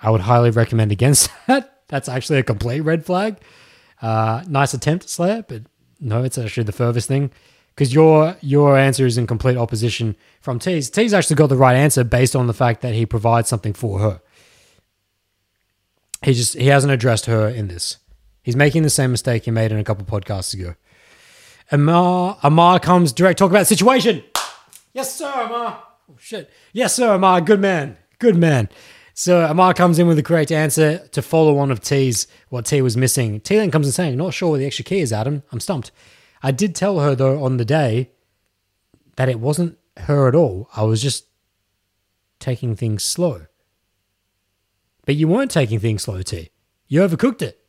I 0.02 0.10
would 0.10 0.22
highly 0.22 0.50
recommend 0.52 0.92
against 0.92 1.30
that. 1.48 1.84
That's 1.88 2.10
actually 2.10 2.40
a 2.40 2.44
complete 2.44 2.82
red 2.82 3.06
flag. 3.06 3.38
Uh, 4.02 4.44
nice 4.48 4.74
attempt, 4.74 5.10
Slayer, 5.10 5.44
but 5.48 5.64
no, 6.00 6.24
it's 6.24 6.38
actually 6.38 6.64
the 6.64 6.72
furthest 6.72 7.08
thing 7.08 7.32
because 7.80 7.94
your 7.94 8.36
your 8.42 8.78
answer 8.78 9.06
is 9.06 9.18
in 9.18 9.26
complete 9.26 9.56
opposition 9.56 10.18
from 10.42 10.60
T's. 10.60 10.90
T's 10.90 11.14
actually 11.14 11.38
got 11.38 11.48
the 11.48 11.56
right 11.56 11.78
answer 11.78 12.04
based 12.04 12.36
on 12.36 12.48
the 12.48 12.54
fact 12.54 12.82
that 12.82 12.94
he 12.94 13.06
provides 13.06 13.48
something 13.48 13.72
for 13.72 14.00
her. 14.00 14.22
He 16.22 16.34
just 16.34 16.56
he 16.58 16.68
hasn't 16.68 16.92
addressed 16.92 17.28
her 17.28 17.48
in 17.48 17.70
this. 17.70 17.96
He's 18.44 18.58
making 18.58 18.84
the 18.84 18.90
same 18.90 19.12
mistake 19.12 19.46
he 19.46 19.52
made 19.52 19.72
in 19.72 19.78
a 19.78 19.86
couple 19.86 20.04
podcasts 20.04 20.54
ago. 20.54 20.76
Amar 21.72 22.38
Amar 22.44 22.82
comes 22.82 23.14
direct 23.14 23.40
talk 23.40 23.50
about 23.50 23.66
situation. 23.66 24.24
Yes, 24.92 25.16
sir, 25.16 25.32
Amar. 25.32 25.82
Oh 26.12 26.18
shit. 26.20 26.52
Yes, 26.74 26.94
sir, 26.96 27.14
Amar. 27.14 27.40
Good 27.40 27.62
man. 27.62 27.96
Good 28.20 28.36
man. 28.36 28.68
So 29.14 29.46
Amar 29.46 29.74
comes 29.74 30.00
in 30.00 30.08
with 30.08 30.18
the 30.18 30.24
correct 30.24 30.52
answer 30.52 31.08
to 31.14 31.22
follow 31.22 31.54
one 31.54 31.72
of 31.72 31.80
T's 31.80 32.28
what 32.50 32.66
T 32.66 32.82
was 32.82 32.98
missing. 32.98 33.40
T 33.40 33.56
then 33.56 33.72
comes 33.72 33.88
in 33.88 33.94
saying, 33.94 34.18
"Not 34.18 34.34
sure 34.34 34.50
where 34.50 34.60
the 34.60 34.66
extra 34.66 34.84
key 34.84 35.00
is, 35.00 35.14
Adam. 35.14 35.44
I'm 35.54 35.62
stumped." 35.62 35.92
I 36.42 36.52
did 36.52 36.76
tell 36.76 37.00
her 37.00 37.16
though 37.16 37.44
on 37.44 37.58
the 37.58 37.66
day 37.66 38.12
that 39.16 39.30
it 39.30 39.40
wasn't 39.40 39.78
her 39.98 40.28
at 40.28 40.36
all. 40.36 40.70
I 40.76 40.84
was 40.84 41.02
just 41.02 41.26
taking 42.40 42.76
things 42.76 43.04
slow. 43.04 43.48
But 45.06 45.16
you 45.16 45.28
weren't 45.28 45.52
taking 45.52 45.80
things 45.80 46.04
slow, 46.04 46.22
T. 46.22 46.52
You 46.88 47.02
overcooked 47.02 47.42
it. 47.42 47.60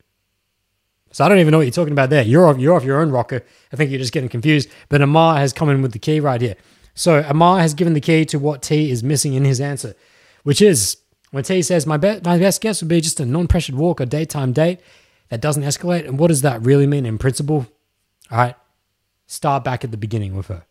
So 1.13 1.25
I 1.25 1.29
don't 1.29 1.39
even 1.39 1.51
know 1.51 1.59
what 1.59 1.65
you're 1.65 1.73
talking 1.73 1.93
about 1.93 2.11
there. 2.11 2.23
You're 2.23 2.47
off, 2.47 2.59
you're 2.59 2.77
off 2.77 2.85
your 2.85 3.01
own 3.01 3.11
rocker. 3.11 3.45
I 3.73 3.77
think 3.77 3.91
you're 3.91 3.99
just 3.99 4.13
getting 4.13 4.29
confused. 4.29 4.69
But 4.89 5.03
Amar 5.03 5.39
has 5.39 5.53
come 5.53 5.69
in 5.69 5.83
with 5.83 5.93
the 5.93 5.99
key 5.99 6.21
right 6.21 6.41
here. 6.41 6.55
So 6.95 7.25
Amar 7.27 7.61
has 7.61 7.75
given 7.75 7.95
the 7.95 8.01
key 8.01 8.25
to 8.27 8.39
what 8.39 8.63
T 8.63 8.91
is 8.91 9.03
missing 9.03 9.35
in 9.35 9.45
his 9.45 9.61
answer, 9.61 9.95
which 10.45 10.63
is 10.63 10.99
when 11.31 11.45
T 11.45 11.63
says, 11.63 11.87
my, 11.87 11.97
be- 11.97 12.21
my 12.25 12.39
best 12.39 12.61
guess 12.61 12.81
would 12.83 12.89
be 12.89 13.01
just 13.01 13.21
a 13.21 13.27
non 13.27 13.49
pressured 13.49 13.75
walk 13.75 14.01
or 14.01 14.07
daytime 14.07 14.53
date 14.53 14.81
that 15.31 15.41
doesn't 15.41 15.63
escalate. 15.63 16.07
And 16.07 16.19
what 16.19 16.29
does 16.29 16.43
that 16.43 16.63
really 16.63 16.87
mean 16.87 17.07
in 17.07 17.19
principle? 17.19 17.67
All 18.31 18.39
right, 18.39 18.55
start 19.31 19.63
back 19.63 19.85
at 19.85 19.93
the 19.93 19.97
beginning 19.97 20.37
with 20.37 20.49
her. 20.49 20.65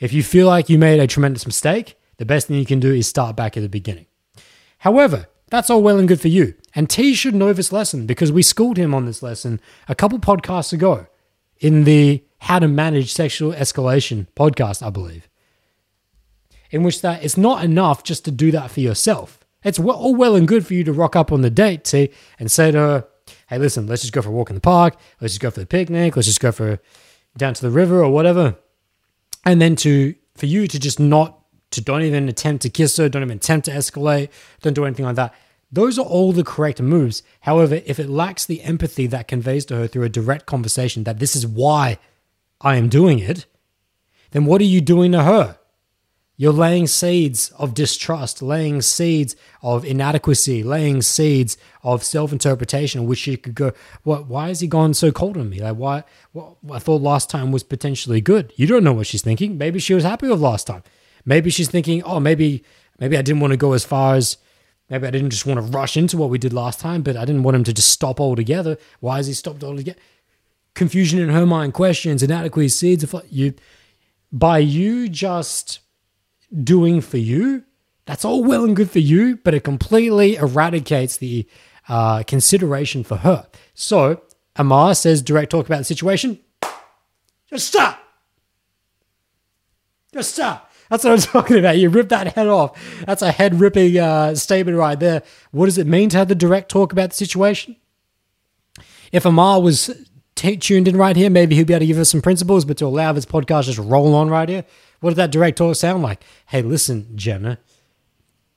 If 0.00 0.12
you 0.12 0.22
feel 0.22 0.46
like 0.46 0.70
you 0.70 0.78
made 0.78 1.00
a 1.00 1.06
tremendous 1.06 1.46
mistake, 1.46 1.98
the 2.16 2.24
best 2.24 2.48
thing 2.48 2.56
you 2.56 2.64
can 2.64 2.80
do 2.80 2.92
is 2.92 3.06
start 3.06 3.36
back 3.36 3.56
at 3.56 3.62
the 3.62 3.68
beginning. 3.68 4.06
However, 4.78 5.26
that's 5.50 5.68
all 5.68 5.82
well 5.82 5.98
and 5.98 6.08
good 6.08 6.20
for 6.20 6.28
you. 6.28 6.54
And 6.74 6.88
T 6.88 7.12
should 7.14 7.34
know 7.34 7.52
this 7.52 7.72
lesson 7.72 8.06
because 8.06 8.32
we 8.32 8.42
schooled 8.42 8.78
him 8.78 8.94
on 8.94 9.04
this 9.04 9.22
lesson 9.22 9.60
a 9.86 9.94
couple 9.94 10.18
podcasts 10.18 10.72
ago 10.72 11.06
in 11.58 11.84
the 11.84 12.24
How 12.38 12.58
to 12.58 12.68
Manage 12.68 13.12
Sexual 13.12 13.52
Escalation 13.52 14.28
podcast, 14.34 14.84
I 14.84 14.88
believe. 14.88 15.28
In 16.70 16.82
which 16.82 17.02
that 17.02 17.22
it's 17.22 17.36
not 17.36 17.62
enough 17.62 18.02
just 18.02 18.24
to 18.24 18.30
do 18.30 18.50
that 18.50 18.70
for 18.70 18.80
yourself. 18.80 19.40
It's 19.62 19.78
all 19.78 20.14
well 20.14 20.36
and 20.36 20.48
good 20.48 20.66
for 20.66 20.72
you 20.72 20.84
to 20.84 20.92
rock 20.92 21.16
up 21.16 21.32
on 21.32 21.42
the 21.42 21.50
date, 21.50 21.84
T, 21.84 22.10
and 22.38 22.50
say 22.50 22.70
to 22.70 22.78
her, 22.78 23.08
hey, 23.48 23.58
listen, 23.58 23.86
let's 23.86 24.02
just 24.02 24.14
go 24.14 24.22
for 24.22 24.30
a 24.30 24.32
walk 24.32 24.48
in 24.48 24.54
the 24.54 24.60
park. 24.60 24.96
Let's 25.20 25.34
just 25.34 25.42
go 25.42 25.50
for 25.50 25.60
the 25.60 25.66
picnic. 25.66 26.16
Let's 26.16 26.28
just 26.28 26.40
go 26.40 26.50
for 26.50 26.80
down 27.36 27.54
to 27.54 27.62
the 27.62 27.70
river 27.70 28.02
or 28.02 28.10
whatever. 28.10 28.56
And 29.44 29.60
then 29.60 29.76
to 29.76 30.14
for 30.34 30.46
you 30.46 30.66
to 30.66 30.78
just 30.78 31.00
not 31.00 31.38
to 31.70 31.80
don't 31.80 32.02
even 32.02 32.28
attempt 32.28 32.62
to 32.62 32.68
kiss 32.68 32.96
her, 32.96 33.08
don't 33.08 33.22
even 33.22 33.38
attempt 33.38 33.66
to 33.66 33.70
escalate, 33.70 34.28
don't 34.62 34.74
do 34.74 34.84
anything 34.84 35.04
like 35.04 35.16
that. 35.16 35.34
Those 35.70 35.98
are 35.98 36.04
all 36.04 36.32
the 36.32 36.44
correct 36.44 36.80
moves. 36.80 37.22
However, 37.40 37.80
if 37.86 37.98
it 37.98 38.08
lacks 38.08 38.46
the 38.46 38.62
empathy 38.62 39.06
that 39.08 39.28
conveys 39.28 39.64
to 39.66 39.76
her 39.76 39.86
through 39.86 40.04
a 40.04 40.08
direct 40.08 40.46
conversation 40.46 41.04
that 41.04 41.18
this 41.18 41.34
is 41.34 41.46
why 41.46 41.98
I 42.60 42.76
am 42.76 42.88
doing 42.88 43.18
it, 43.18 43.46
then 44.30 44.44
what 44.44 44.60
are 44.60 44.64
you 44.64 44.80
doing 44.80 45.12
to 45.12 45.24
her? 45.24 45.58
You're 46.38 46.52
laying 46.52 46.86
seeds 46.86 47.50
of 47.58 47.72
distrust, 47.72 48.42
laying 48.42 48.82
seeds 48.82 49.36
of 49.62 49.86
inadequacy, 49.86 50.62
laying 50.62 51.00
seeds 51.00 51.56
of 51.82 52.04
self-interpretation, 52.04 53.06
which 53.06 53.20
she 53.20 53.38
could 53.38 53.54
go, 53.54 53.72
"What? 54.02 54.26
Why 54.26 54.48
has 54.48 54.60
he 54.60 54.66
gone 54.66 54.92
so 54.92 55.10
cold 55.10 55.38
on 55.38 55.48
me? 55.48 55.60
Like, 55.60 55.76
why? 55.76 56.04
What, 56.32 56.56
I 56.70 56.78
thought 56.78 57.00
last 57.00 57.30
time 57.30 57.52
was 57.52 57.62
potentially 57.62 58.20
good. 58.20 58.52
You 58.56 58.66
don't 58.66 58.84
know 58.84 58.92
what 58.92 59.06
she's 59.06 59.22
thinking. 59.22 59.56
Maybe 59.56 59.78
she 59.78 59.94
was 59.94 60.04
happy 60.04 60.28
with 60.28 60.40
last 60.40 60.66
time. 60.66 60.82
Maybe 61.24 61.50
she's 61.50 61.68
thinking, 61.68 62.02
oh, 62.04 62.20
maybe, 62.20 62.62
maybe 63.00 63.16
I 63.16 63.22
didn't 63.22 63.40
want 63.40 63.52
to 63.52 63.56
go 63.56 63.72
as 63.72 63.84
far 63.84 64.14
as, 64.14 64.36
maybe 64.88 65.06
I 65.06 65.10
didn't 65.10 65.30
just 65.30 65.44
want 65.44 65.58
to 65.58 65.76
rush 65.76 65.96
into 65.96 66.16
what 66.16 66.30
we 66.30 66.38
did 66.38 66.52
last 66.52 66.78
time, 66.78 67.02
but 67.02 67.16
I 67.16 67.24
didn't 67.24 67.42
want 67.42 67.56
him 67.56 67.64
to 67.64 67.72
just 67.72 67.90
stop 67.90 68.20
altogether. 68.20 68.76
Why 69.00 69.16
has 69.16 69.26
he 69.26 69.32
stopped 69.32 69.64
altogether? 69.64 69.98
Confusion 70.74 71.18
in 71.18 71.30
her 71.30 71.46
mind, 71.46 71.74
questions, 71.74 72.22
inadequacy, 72.22 72.68
seeds 72.68 73.02
of 73.02 73.22
you. 73.28 73.54
By 74.30 74.58
you 74.58 75.08
just 75.08 75.80
doing 76.62 77.00
for 77.00 77.18
you, 77.18 77.64
that's 78.06 78.24
all 78.24 78.44
well 78.44 78.64
and 78.64 78.76
good 78.76 78.90
for 78.90 79.00
you, 79.00 79.36
but 79.36 79.54
it 79.54 79.64
completely 79.64 80.36
eradicates 80.36 81.16
the 81.16 81.46
uh, 81.88 82.22
consideration 82.22 83.04
for 83.04 83.16
her. 83.16 83.46
So 83.74 84.22
Amar 84.56 84.94
says, 84.94 85.22
direct 85.22 85.50
talk 85.50 85.66
about 85.66 85.78
the 85.78 85.84
situation. 85.84 86.38
Just 87.50 87.68
stop. 87.68 87.98
Just 90.12 90.34
stop. 90.34 90.72
That's 90.88 91.04
what 91.04 91.12
I'm 91.12 91.18
talking 91.32 91.58
about. 91.58 91.78
You 91.78 91.88
rip 91.90 92.08
that 92.10 92.34
head 92.34 92.46
off. 92.46 93.04
That's 93.06 93.22
a 93.22 93.32
head 93.32 93.60
ripping 93.60 93.98
uh, 93.98 94.34
statement 94.34 94.78
right 94.78 94.98
there. 94.98 95.22
What 95.50 95.66
does 95.66 95.78
it 95.78 95.86
mean 95.86 96.08
to 96.10 96.18
have 96.18 96.28
the 96.28 96.34
direct 96.34 96.70
talk 96.70 96.92
about 96.92 97.10
the 97.10 97.16
situation? 97.16 97.76
If 99.12 99.24
Amar 99.24 99.60
was 99.60 100.06
t- 100.34 100.56
tuned 100.56 100.88
in 100.88 100.96
right 100.96 101.16
here, 101.16 101.30
maybe 101.30 101.56
he'd 101.56 101.66
be 101.66 101.74
able 101.74 101.80
to 101.80 101.86
give 101.86 101.98
us 101.98 102.10
some 102.10 102.22
principles, 102.22 102.64
but 102.64 102.76
to 102.78 102.86
allow 102.86 103.12
this 103.12 103.26
podcast 103.26 103.64
just 103.64 103.78
roll 103.78 104.14
on 104.14 104.28
right 104.28 104.48
here, 104.48 104.64
what 105.06 105.12
did 105.12 105.18
that 105.18 105.30
direct 105.30 105.56
talk 105.56 105.76
sound 105.76 106.02
like? 106.02 106.24
Hey, 106.46 106.62
listen, 106.62 107.12
Jenna, 107.14 107.58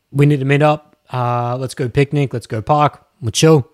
we 0.09 0.25
need 0.25 0.39
to 0.39 0.45
meet 0.45 0.63
up. 0.63 0.97
Uh, 1.13 1.55
let's 1.59 1.75
go 1.75 1.87
picnic. 1.87 2.33
Let's 2.33 2.47
go 2.47 2.59
park. 2.59 3.05
We'll 3.21 3.29
chill. 3.29 3.69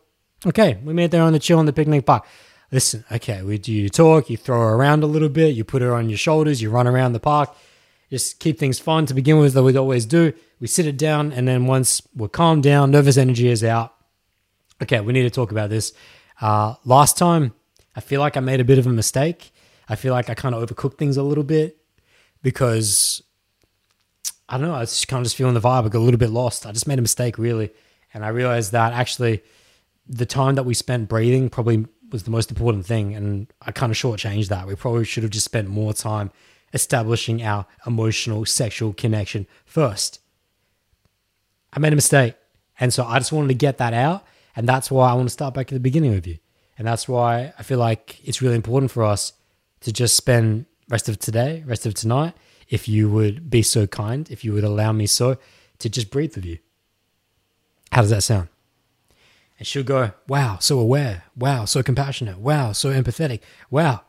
Okay, 0.46 0.78
we 0.84 0.94
meet 0.94 1.12
there 1.12 1.22
on 1.22 1.32
the 1.32 1.40
chill 1.40 1.58
on 1.58 1.68
the 1.68 1.72
picnic 1.72 2.06
park. 2.06 2.28
Listen, 2.74 3.06
okay, 3.10 3.42
we 3.44 3.58
do 3.58 3.72
you 3.72 3.88
talk, 3.88 4.30
you 4.30 4.36
throw 4.36 4.60
her 4.60 4.74
around 4.74 5.04
a 5.04 5.06
little 5.06 5.30
bit, 5.30 5.56
you 5.56 5.64
put 5.64 5.82
her 5.82 5.96
on 5.96 6.10
your 6.10 6.18
shoulders, 6.18 6.62
you 6.62 6.70
run 6.70 6.86
around 6.86 7.14
the 7.14 7.20
park, 7.22 7.56
just 8.10 8.42
keep 8.42 8.60
things 8.60 8.78
fun 8.78 9.06
to 9.06 9.14
begin 9.14 9.40
with, 9.40 9.54
that 9.54 9.64
we 9.64 9.78
always 9.78 10.06
do. 10.06 10.34
We 10.60 10.68
sit 10.68 10.86
it 10.86 10.98
down, 10.98 11.32
and 11.32 11.48
then 11.48 11.68
once 11.68 12.02
we're 12.14 12.28
calmed 12.28 12.64
down, 12.64 12.92
nervous 12.92 13.16
energy 13.16 13.48
is 13.48 13.64
out. 13.64 13.96
Okay, 14.84 15.00
we 15.00 15.14
need 15.14 15.24
to 15.24 15.30
talk 15.30 15.52
about 15.52 15.70
this. 15.70 15.94
Uh, 16.42 16.76
last 16.84 17.18
time, 17.18 17.54
I 17.96 18.02
feel 18.02 18.20
like 18.20 18.36
I 18.36 18.42
made 18.42 18.60
a 18.60 18.66
bit 18.66 18.80
of 18.80 18.86
a 18.86 18.92
mistake. 18.92 19.54
I 19.88 19.96
feel 19.96 20.12
like 20.12 20.30
I 20.30 20.34
kind 20.34 20.54
of 20.54 20.68
overcooked 20.68 20.98
things 20.98 21.16
a 21.16 21.24
little 21.24 21.46
bit 21.46 21.78
because 22.46 23.24
I 24.48 24.60
don't 24.60 24.68
know. 24.68 24.76
I 24.76 24.82
was 24.82 24.92
just 24.92 25.08
kind 25.08 25.20
of 25.20 25.24
just 25.24 25.36
feeling 25.36 25.56
the 25.56 25.60
vibe. 25.60 25.84
I 25.84 25.90
got 25.90 25.96
a 25.96 26.06
little 26.06 26.20
bit 26.20 26.30
lost. 26.30 26.68
I 26.68 26.72
just 26.72 26.88
made 26.88 27.00
a 27.00 27.02
mistake, 27.02 27.40
really. 27.40 27.72
And 28.14 28.24
I 28.24 28.28
realized 28.28 28.72
that 28.72 28.94
actually 28.94 29.42
the 30.08 30.28
time 30.28 30.54
that 30.54 30.62
we 30.62 30.76
spent 30.76 31.10
breathing 31.10 31.50
probably 31.50 31.88
was 32.12 32.22
the 32.22 32.30
most 32.30 32.52
important 32.52 32.86
thing. 32.86 33.16
And 33.16 33.52
I 33.64 33.72
kind 33.72 33.92
of 33.92 33.98
shortchanged 33.98 34.50
that. 34.50 34.68
We 34.68 34.76
probably 34.76 35.06
should 35.06 35.24
have 35.24 35.32
just 35.32 35.46
spent 35.46 35.70
more 35.70 35.92
time 35.92 36.30
establishing 36.72 37.42
our 37.42 37.66
emotional 37.88 38.46
sexual 38.46 38.94
connection 38.94 39.48
first. 39.66 40.20
I 41.74 41.80
made 41.80 41.94
a 41.94 41.96
mistake. 41.96 42.36
And 42.80 42.94
so 42.94 43.06
I 43.06 43.18
just 43.18 43.32
wanted 43.32 43.48
to 43.48 43.56
get 43.56 43.80
that 43.80 43.96
out. 43.96 44.24
And 44.56 44.70
that's 44.70 44.92
why 44.92 45.10
I 45.10 45.16
want 45.16 45.30
to 45.30 45.34
start 45.34 45.56
back 45.56 45.70
at 45.70 45.74
the 45.74 45.80
beginning 45.80 46.12
with 46.12 46.28
you. 46.28 46.38
And 46.78 46.88
that's 46.88 47.08
why 47.08 47.54
I 47.58 47.64
feel 47.64 47.80
like 47.80 48.20
it's 48.24 48.40
really 48.40 48.56
important 48.56 48.92
for 48.92 49.04
us 49.04 49.34
to 49.80 49.92
just 49.92 50.16
spend 50.16 50.68
rest 50.90 51.10
of 51.10 51.20
today, 51.20 51.64
rest 51.66 51.86
of 51.86 51.94
tonight, 51.94 52.34
if 52.70 52.88
you 52.88 53.10
would 53.10 53.50
be 53.50 53.62
so 53.62 53.88
kind, 53.88 54.30
if 54.32 54.44
you 54.44 54.54
would 54.54 54.64
allow 54.64 54.92
me 54.92 55.08
so 55.08 55.38
to 55.80 55.90
just 55.90 56.10
breathe 56.10 56.36
with 56.36 56.46
you. 56.46 56.58
How 57.92 58.02
does 58.02 58.10
that 58.10 58.24
sound? 58.24 58.50
And 59.58 59.68
she'll 59.68 59.84
go, 59.84 60.12
wow, 60.28 60.58
so 60.60 60.80
aware. 60.80 61.24
Wow, 61.36 61.66
so 61.66 61.82
compassionate. 61.82 62.40
Wow, 62.40 62.74
so 62.74 62.92
empathetic. 62.92 63.42
Wow, 63.70 64.02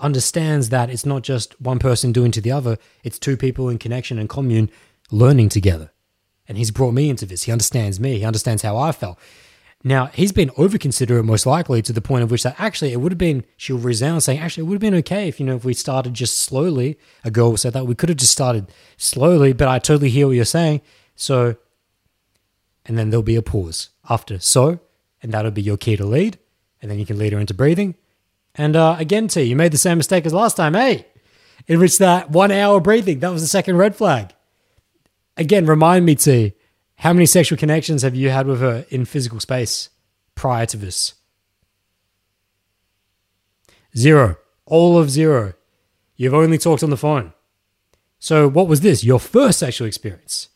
understands 0.00 0.68
that 0.68 0.90
it's 0.90 1.06
not 1.06 1.22
just 1.22 1.58
one 1.60 1.78
person 1.78 2.12
doing 2.12 2.30
to 2.32 2.40
the 2.40 2.52
other, 2.52 2.76
it's 3.02 3.18
two 3.18 3.36
people 3.36 3.68
in 3.68 3.78
connection 3.78 4.18
and 4.18 4.28
commune 4.28 4.70
learning 5.10 5.48
together. 5.48 5.90
and 6.48 6.58
he's 6.58 6.70
brought 6.70 6.92
me 6.92 7.08
into 7.08 7.24
this. 7.24 7.44
He 7.44 7.52
understands 7.52 8.00
me. 8.00 8.18
He 8.18 8.24
understands 8.24 8.62
how 8.62 8.76
I 8.76 8.92
felt. 8.92 9.18
Now, 9.84 10.06
he's 10.06 10.30
been 10.30 10.50
over 10.56 10.78
considerate, 10.78 11.24
most 11.24 11.44
likely, 11.44 11.82
to 11.82 11.92
the 11.92 12.00
point 12.00 12.22
of 12.22 12.30
which 12.30 12.44
that 12.44 12.54
actually 12.58 12.92
it 12.92 13.00
would 13.00 13.10
have 13.10 13.18
been, 13.18 13.44
she'll 13.56 13.78
resound 13.78 14.22
saying, 14.22 14.38
actually, 14.38 14.62
it 14.62 14.66
would 14.66 14.74
have 14.74 14.80
been 14.80 14.94
okay 14.96 15.26
if, 15.26 15.40
you 15.40 15.46
know, 15.46 15.56
if 15.56 15.64
we 15.64 15.74
started 15.74 16.14
just 16.14 16.38
slowly. 16.38 16.98
A 17.24 17.30
girl 17.30 17.56
said 17.56 17.72
that 17.72 17.86
we 17.86 17.96
could 17.96 18.08
have 18.08 18.18
just 18.18 18.30
started 18.30 18.70
slowly, 18.96 19.52
but 19.52 19.66
I 19.66 19.80
totally 19.80 20.10
hear 20.10 20.28
what 20.28 20.36
you're 20.36 20.44
saying. 20.44 20.82
So, 21.16 21.56
and 22.86 22.96
then 22.96 23.10
there'll 23.10 23.24
be 23.24 23.36
a 23.36 23.42
pause 23.42 23.90
after 24.08 24.38
so, 24.38 24.78
and 25.20 25.32
that'll 25.32 25.50
be 25.50 25.62
your 25.62 25.76
key 25.76 25.96
to 25.96 26.06
lead. 26.06 26.38
And 26.80 26.90
then 26.90 26.98
you 26.98 27.06
can 27.06 27.18
lead 27.18 27.32
her 27.32 27.38
into 27.40 27.54
breathing. 27.54 27.96
And 28.54 28.76
uh, 28.76 28.96
again, 28.98 29.28
T, 29.28 29.42
you 29.42 29.56
made 29.56 29.72
the 29.72 29.78
same 29.78 29.98
mistake 29.98 30.26
as 30.26 30.32
last 30.32 30.56
time, 30.56 30.74
hey, 30.74 31.06
in 31.66 31.80
which 31.80 31.98
that 31.98 32.30
one 32.30 32.52
hour 32.52 32.80
breathing, 32.80 33.20
that 33.20 33.32
was 33.32 33.42
the 33.42 33.48
second 33.48 33.78
red 33.78 33.96
flag. 33.96 34.32
Again, 35.36 35.66
remind 35.66 36.04
me, 36.04 36.14
T, 36.14 36.54
how 37.02 37.12
many 37.12 37.26
sexual 37.26 37.58
connections 37.58 38.02
have 38.02 38.14
you 38.14 38.30
had 38.30 38.46
with 38.46 38.60
her 38.60 38.86
in 38.88 39.04
physical 39.04 39.40
space 39.40 39.90
prior 40.36 40.66
to 40.66 40.76
this? 40.76 41.14
Zero. 43.96 44.36
All 44.66 44.96
of 44.96 45.10
zero. 45.10 45.54
You've 46.14 46.32
only 46.32 46.58
talked 46.58 46.84
on 46.84 46.90
the 46.90 46.96
phone. 46.96 47.32
So, 48.20 48.48
what 48.48 48.68
was 48.68 48.82
this? 48.82 49.02
Your 49.02 49.18
first 49.18 49.58
sexual 49.58 49.88
experience. 49.88 50.50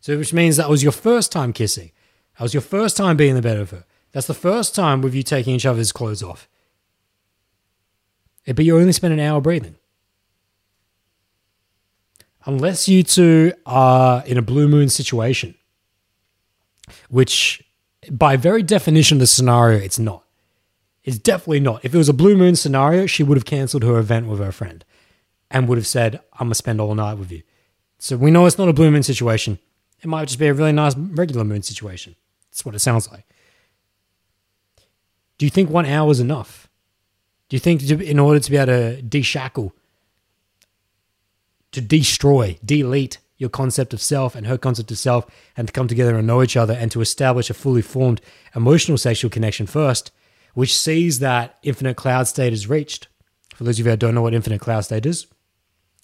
So, 0.00 0.18
which 0.18 0.32
means 0.32 0.56
that 0.56 0.68
was 0.68 0.82
your 0.82 0.90
first 0.90 1.30
time 1.30 1.52
kissing. 1.52 1.92
That 2.38 2.42
was 2.42 2.54
your 2.54 2.60
first 2.60 2.96
time 2.96 3.16
being 3.16 3.30
in 3.30 3.36
the 3.36 3.42
bed 3.42 3.60
with 3.60 3.70
her. 3.70 3.84
That's 4.10 4.26
the 4.26 4.34
first 4.34 4.74
time 4.74 5.00
with 5.00 5.14
you 5.14 5.22
taking 5.22 5.54
each 5.54 5.64
other's 5.64 5.92
clothes 5.92 6.24
off. 6.24 6.48
Eh, 8.48 8.52
but 8.52 8.64
you 8.64 8.76
only 8.76 8.90
spent 8.90 9.14
an 9.14 9.20
hour 9.20 9.40
breathing. 9.40 9.76
Unless 12.46 12.88
you 12.88 13.04
two 13.04 13.52
are 13.64 14.24
in 14.26 14.36
a 14.36 14.42
blue 14.42 14.66
moon 14.66 14.88
situation 14.88 15.54
which 17.08 17.62
by 18.10 18.36
very 18.36 18.62
definition 18.62 19.16
of 19.16 19.20
the 19.20 19.26
scenario, 19.26 19.78
it's 19.78 19.98
not. 19.98 20.24
It's 21.02 21.18
definitely 21.18 21.60
not. 21.60 21.84
If 21.84 21.94
it 21.94 21.98
was 21.98 22.08
a 22.08 22.14
blue 22.14 22.36
moon 22.36 22.56
scenario, 22.56 23.06
she 23.06 23.22
would 23.22 23.36
have 23.36 23.44
cancelled 23.44 23.82
her 23.82 23.98
event 23.98 24.26
with 24.26 24.40
her 24.40 24.52
friend 24.52 24.84
and 25.50 25.68
would 25.68 25.78
have 25.78 25.86
said, 25.86 26.20
I'm 26.34 26.46
going 26.46 26.50
to 26.50 26.54
spend 26.54 26.80
all 26.80 26.94
night 26.94 27.18
with 27.18 27.30
you. 27.30 27.42
So 27.98 28.16
we 28.16 28.30
know 28.30 28.46
it's 28.46 28.58
not 28.58 28.68
a 28.68 28.72
blue 28.72 28.90
moon 28.90 29.02
situation. 29.02 29.58
It 30.02 30.08
might 30.08 30.28
just 30.28 30.38
be 30.38 30.46
a 30.46 30.54
really 30.54 30.72
nice 30.72 30.96
regular 30.96 31.44
moon 31.44 31.62
situation. 31.62 32.16
That's 32.50 32.64
what 32.64 32.74
it 32.74 32.80
sounds 32.80 33.10
like. 33.10 33.26
Do 35.38 35.46
you 35.46 35.50
think 35.50 35.70
one 35.70 35.86
hour 35.86 36.10
is 36.10 36.20
enough? 36.20 36.68
Do 37.48 37.56
you 37.56 37.60
think 37.60 37.82
in 37.82 38.18
order 38.18 38.40
to 38.40 38.50
be 38.50 38.56
able 38.56 38.66
to 38.66 39.02
deshackle, 39.02 39.72
to 41.72 41.80
destroy, 41.80 42.58
delete 42.64 43.18
your 43.44 43.50
concept 43.50 43.92
of 43.92 44.00
self 44.00 44.34
and 44.34 44.46
her 44.46 44.58
concept 44.58 44.90
of 44.90 44.98
self 44.98 45.26
and 45.56 45.68
to 45.68 45.72
come 45.72 45.86
together 45.86 46.16
and 46.16 46.26
know 46.26 46.42
each 46.42 46.56
other 46.56 46.74
and 46.74 46.90
to 46.90 47.00
establish 47.00 47.50
a 47.50 47.54
fully 47.54 47.82
formed 47.82 48.20
emotional 48.56 48.98
sexual 48.98 49.30
connection 49.30 49.66
first, 49.66 50.10
which 50.54 50.76
sees 50.76 51.18
that 51.18 51.58
infinite 51.62 51.96
cloud 51.96 52.26
state 52.26 52.52
is 52.52 52.68
reached. 52.68 53.08
For 53.54 53.64
those 53.64 53.78
of 53.78 53.86
you 53.86 53.90
who 53.92 53.96
don't 53.96 54.14
know 54.14 54.22
what 54.22 54.34
infinite 54.34 54.60
cloud 54.60 54.80
state 54.80 55.06
is, 55.06 55.26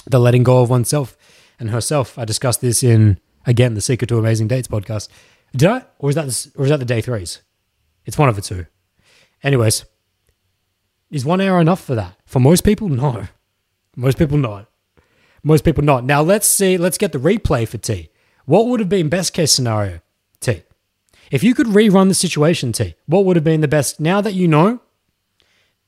the 0.07 0.21
letting 0.21 0.45
go 0.45 0.63
of 0.63 0.71
oneself 0.71 1.17
and 1.59 1.71
herself. 1.71 2.19
I 2.19 2.25
discussed 2.25 2.61
this 2.61 2.83
in, 2.83 3.19
again, 3.47 3.75
the 3.75 3.81
Secret 3.81 4.09
to 4.09 4.19
Amazing 4.19 4.49
Dates 4.49 4.69
podcast. 4.69 5.09
Did 5.57 5.69
I? 5.69 5.85
Or 5.99 6.11
is 6.11 6.17
that 6.17 6.27
the, 6.27 6.53
or 6.57 6.65
is 6.65 6.71
that 6.71 6.79
the 6.79 6.85
day 6.85 7.01
threes? 7.01 7.43
It's 8.07 8.19
one 8.19 8.29
of 8.29 8.37
the 8.37 8.43
two. 8.43 8.67
Anyways, 9.43 9.85
is 11.11 11.25
one 11.25 11.41
hour 11.41 11.61
enough 11.61 11.83
for 11.83 11.95
that? 11.97 12.17
For 12.25 12.39
most 12.39 12.63
people, 12.63 12.89
no. 12.89 13.27
Most 13.97 14.17
people 14.19 14.39
not. 14.39 14.70
Most 15.43 15.65
people 15.65 15.85
not. 15.85 16.05
Now 16.05 16.23
let's 16.23 16.47
see, 16.47 16.77
let's 16.77 16.99
get 16.99 17.13
the 17.13 17.19
replay 17.19 17.67
for 17.67 17.79
T. 17.79 18.11
What 18.45 18.67
would 18.67 18.81
have 18.81 18.89
been 18.89 19.09
best 19.09 19.33
case 19.33 19.53
scenario, 19.53 20.01
T? 20.41 20.63
If 21.31 21.43
you 21.43 21.55
could 21.55 21.69
rerun 21.69 22.09
the 22.09 22.15
situation, 22.15 22.73
T, 22.73 22.95
what 23.07 23.25
would 23.25 23.37
have 23.37 23.45
been 23.45 23.61
the 23.61 23.69
best 23.69 24.01
now 24.01 24.21
that 24.21 24.35
you 24.35 24.49
know? 24.49 24.81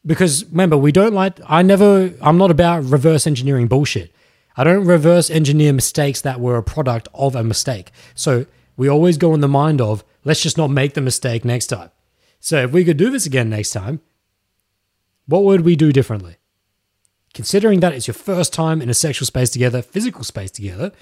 Because 0.05 0.45
remember, 0.47 0.77
we 0.77 0.93
don't 0.93 1.15
like, 1.15 1.39
I 1.47 1.63
never, 1.63 2.13
I'm 2.21 2.39
not 2.39 2.51
about 2.51 2.85
reverse 2.85 3.27
engineering 3.27 3.69
bullshit. 3.69 4.13
I 4.57 4.65
don't 4.65 4.85
reverse 4.85 5.31
engineer 5.31 5.73
mistakes 5.73 6.21
that 6.21 6.41
were 6.41 6.57
a 6.57 6.63
product 6.63 7.09
of 7.15 7.35
a 7.35 7.45
mistake. 7.45 7.91
So 8.15 8.47
we 8.77 8.89
always 8.89 9.17
go 9.17 9.35
in 9.35 9.41
the 9.41 9.49
mind 9.49 9.81
of, 9.81 10.05
let's 10.25 10.43
just 10.43 10.59
not 10.59 10.71
make 10.71 10.95
the 10.95 11.01
mistake 11.01 11.45
next 11.45 11.69
time. 11.69 11.91
So 12.41 12.63
if 12.65 12.73
we 12.73 12.85
could 12.85 12.97
do 12.97 13.11
this 13.11 13.27
again 13.27 13.51
next 13.51 13.71
time, 13.71 14.01
what 15.27 15.45
would 15.45 15.63
we 15.63 15.77
do 15.77 15.93
differently? 15.93 16.37
Considering 17.35 17.81
that 17.81 17.93
it's 17.93 18.07
your 18.07 18.15
first 18.15 18.53
time 18.53 18.83
in 18.83 18.91
a 18.91 18.95
sexual 18.95 19.27
space 19.27 19.51
together, 19.51 19.83
physical 19.83 20.25
space 20.25 20.51
together, 20.51 20.93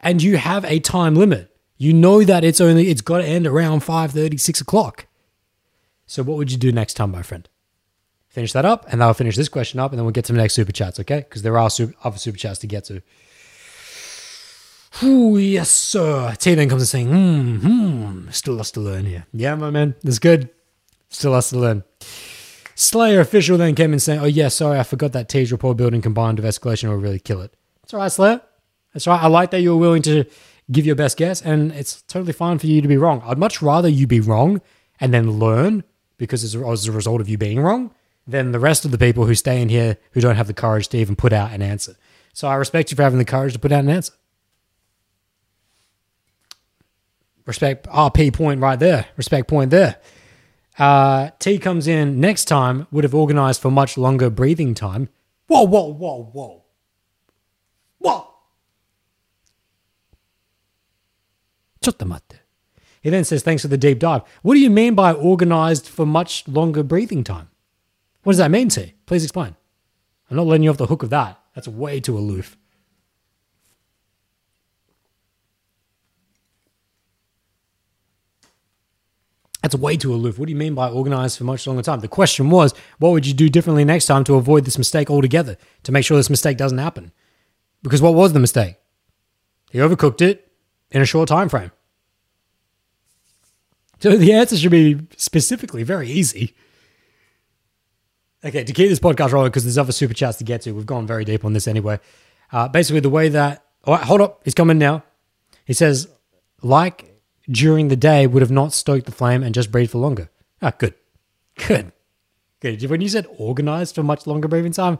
and 0.00 0.22
you 0.22 0.36
have 0.36 0.64
a 0.64 0.80
time 0.80 1.14
limit. 1.14 1.54
You 1.76 1.92
know 1.92 2.24
that 2.24 2.44
it's 2.44 2.60
only 2.60 2.88
it's 2.88 3.00
got 3.00 3.18
to 3.18 3.24
end 3.24 3.46
around 3.46 3.80
5:30, 3.80 4.40
6 4.40 4.60
o'clock. 4.60 5.06
So 6.06 6.22
what 6.22 6.36
would 6.36 6.50
you 6.50 6.58
do 6.58 6.72
next 6.72 6.94
time, 6.94 7.12
my 7.12 7.22
friend? 7.22 7.48
Finish 8.28 8.52
that 8.52 8.64
up, 8.64 8.86
and 8.90 9.02
I'll 9.02 9.14
finish 9.14 9.36
this 9.36 9.48
question 9.48 9.78
up, 9.80 9.92
and 9.92 9.98
then 9.98 10.04
we'll 10.04 10.12
get 10.12 10.24
to 10.26 10.32
the 10.32 10.38
next 10.38 10.54
super 10.54 10.72
chats, 10.72 10.98
okay? 11.00 11.20
Because 11.20 11.42
there 11.42 11.58
are 11.58 11.70
super, 11.70 11.94
other 12.02 12.18
super 12.18 12.38
chats 12.38 12.58
to 12.60 12.66
get 12.66 12.84
to. 12.84 13.02
Ooh, 15.02 15.36
yes, 15.38 15.70
sir. 15.70 16.34
T 16.38 16.54
then 16.54 16.68
comes 16.68 16.82
and 16.82 16.88
saying, 16.88 17.08
hmm, 17.08 17.56
hmm, 17.56 18.30
still 18.30 18.54
lots 18.54 18.70
to 18.72 18.80
learn 18.80 19.04
here. 19.04 19.26
Yeah, 19.32 19.54
my 19.54 19.70
man, 19.70 19.94
that's 20.02 20.18
good. 20.18 20.50
Still 21.08 21.32
lots 21.32 21.50
to 21.50 21.58
learn. 21.58 21.84
Slayer 22.80 23.18
official 23.18 23.58
then 23.58 23.74
came 23.74 23.92
in 23.92 23.98
saying, 23.98 24.20
"Oh 24.20 24.26
yeah, 24.26 24.46
sorry, 24.46 24.78
I 24.78 24.84
forgot 24.84 25.10
that 25.10 25.28
Tej 25.28 25.46
rapport 25.46 25.74
building 25.74 26.00
combined 26.00 26.38
with 26.38 26.46
escalation 26.46 26.88
will 26.88 26.96
really 26.96 27.18
kill 27.18 27.40
it." 27.40 27.52
That's 27.82 27.92
all 27.92 27.98
right, 27.98 28.12
Slayer. 28.12 28.40
That's 28.94 29.04
right. 29.08 29.20
I 29.20 29.26
like 29.26 29.50
that 29.50 29.62
you 29.62 29.70
were 29.70 29.80
willing 29.80 30.02
to 30.02 30.24
give 30.70 30.86
your 30.86 30.94
best 30.94 31.16
guess, 31.16 31.42
and 31.42 31.72
it's 31.72 32.02
totally 32.02 32.32
fine 32.32 32.60
for 32.60 32.68
you 32.68 32.80
to 32.80 32.86
be 32.86 32.96
wrong. 32.96 33.20
I'd 33.26 33.36
much 33.36 33.60
rather 33.60 33.88
you 33.88 34.06
be 34.06 34.20
wrong 34.20 34.60
and 35.00 35.12
then 35.12 35.40
learn 35.40 35.82
because 36.18 36.44
as 36.44 36.54
a 36.54 36.92
result 36.92 37.20
of 37.20 37.28
you 37.28 37.36
being 37.36 37.58
wrong 37.58 37.90
than 38.28 38.52
the 38.52 38.60
rest 38.60 38.84
of 38.84 38.92
the 38.92 38.98
people 38.98 39.26
who 39.26 39.34
stay 39.34 39.60
in 39.60 39.70
here 39.70 39.96
who 40.12 40.20
don't 40.20 40.36
have 40.36 40.46
the 40.46 40.54
courage 40.54 40.86
to 40.88 40.98
even 40.98 41.16
put 41.16 41.32
out 41.32 41.50
an 41.50 41.62
answer. 41.62 41.96
So 42.32 42.46
I 42.46 42.54
respect 42.54 42.92
you 42.92 42.96
for 42.96 43.02
having 43.02 43.18
the 43.18 43.24
courage 43.24 43.54
to 43.54 43.58
put 43.58 43.72
out 43.72 43.82
an 43.82 43.90
answer. 43.90 44.12
Respect 47.44 47.88
RP 47.88 48.32
point 48.32 48.60
right 48.60 48.78
there. 48.78 49.06
Respect 49.16 49.48
point 49.48 49.72
there. 49.72 49.96
Uh, 50.78 51.30
T 51.38 51.58
comes 51.58 51.88
in 51.88 52.20
next 52.20 52.44
time, 52.44 52.86
would 52.90 53.04
have 53.04 53.14
organized 53.14 53.60
for 53.60 53.70
much 53.70 53.98
longer 53.98 54.30
breathing 54.30 54.74
time. 54.74 55.08
Whoa, 55.48 55.62
whoa, 55.62 55.92
whoa, 55.92 56.30
whoa. 56.32 56.64
Whoa. 57.98 58.28
He 63.00 63.10
then 63.10 63.24
says, 63.24 63.42
thanks 63.42 63.62
for 63.62 63.68
the 63.68 63.78
deep 63.78 63.98
dive. 63.98 64.22
What 64.42 64.54
do 64.54 64.60
you 64.60 64.68
mean 64.68 64.94
by 64.94 65.12
organized 65.12 65.88
for 65.88 66.04
much 66.04 66.46
longer 66.46 66.82
breathing 66.82 67.24
time? 67.24 67.48
What 68.22 68.32
does 68.32 68.38
that 68.38 68.50
mean, 68.50 68.68
T? 68.68 68.92
Please 69.06 69.24
explain. 69.24 69.56
I'm 70.30 70.36
not 70.36 70.46
letting 70.46 70.64
you 70.64 70.70
off 70.70 70.76
the 70.76 70.86
hook 70.86 71.02
of 71.02 71.10
that. 71.10 71.40
That's 71.54 71.66
way 71.66 72.00
too 72.00 72.18
aloof. 72.18 72.57
That's 79.68 79.82
way 79.82 79.98
too 79.98 80.14
aloof. 80.14 80.38
What 80.38 80.46
do 80.46 80.52
you 80.52 80.58
mean 80.58 80.74
by 80.74 80.88
organized 80.88 81.36
for 81.36 81.44
much 81.44 81.66
longer 81.66 81.82
time? 81.82 82.00
The 82.00 82.08
question 82.08 82.48
was, 82.48 82.72
what 82.98 83.10
would 83.10 83.26
you 83.26 83.34
do 83.34 83.50
differently 83.50 83.84
next 83.84 84.06
time 84.06 84.24
to 84.24 84.36
avoid 84.36 84.64
this 84.64 84.78
mistake 84.78 85.10
altogether, 85.10 85.58
to 85.82 85.92
make 85.92 86.06
sure 86.06 86.16
this 86.16 86.30
mistake 86.30 86.56
doesn't 86.56 86.78
happen? 86.78 87.12
Because 87.82 88.00
what 88.00 88.14
was 88.14 88.32
the 88.32 88.40
mistake? 88.40 88.76
He 89.70 89.78
overcooked 89.78 90.22
it 90.22 90.50
in 90.90 91.02
a 91.02 91.04
short 91.04 91.28
time 91.28 91.50
frame. 91.50 91.70
So 94.00 94.16
the 94.16 94.32
answer 94.32 94.56
should 94.56 94.70
be 94.70 95.00
specifically 95.18 95.82
very 95.82 96.08
easy. 96.08 96.54
Okay, 98.42 98.64
to 98.64 98.72
keep 98.72 98.88
this 98.88 99.00
podcast 99.00 99.32
rolling, 99.32 99.50
because 99.50 99.64
there's 99.64 99.76
other 99.76 99.92
super 99.92 100.14
chats 100.14 100.38
to 100.38 100.44
get 100.44 100.62
to, 100.62 100.72
we've 100.72 100.86
gone 100.86 101.06
very 101.06 101.26
deep 101.26 101.44
on 101.44 101.52
this 101.52 101.68
anyway. 101.68 102.00
Uh, 102.50 102.68
basically, 102.68 103.00
the 103.00 103.10
way 103.10 103.28
that, 103.28 103.64
All 103.84 103.94
right, 103.94 104.04
hold 104.04 104.20
up, 104.20 104.40
he's 104.44 104.54
coming 104.54 104.78
now. 104.78 105.02
He 105.66 105.74
says, 105.74 106.08
like 106.62 107.07
during 107.50 107.88
the 107.88 107.96
day 107.96 108.26
would 108.26 108.42
have 108.42 108.50
not 108.50 108.72
stoked 108.72 109.06
the 109.06 109.12
flame 109.12 109.42
and 109.42 109.54
just 109.54 109.72
breathed 109.72 109.92
for 109.92 109.98
longer. 109.98 110.28
Ah, 110.60 110.72
good. 110.76 110.94
Good. 111.66 111.92
Good. 112.60 112.82
When 112.90 113.00
you 113.00 113.08
said 113.08 113.26
organized 113.36 113.94
for 113.94 114.02
much 114.02 114.26
longer 114.26 114.48
breathing 114.48 114.72
time, 114.72 114.98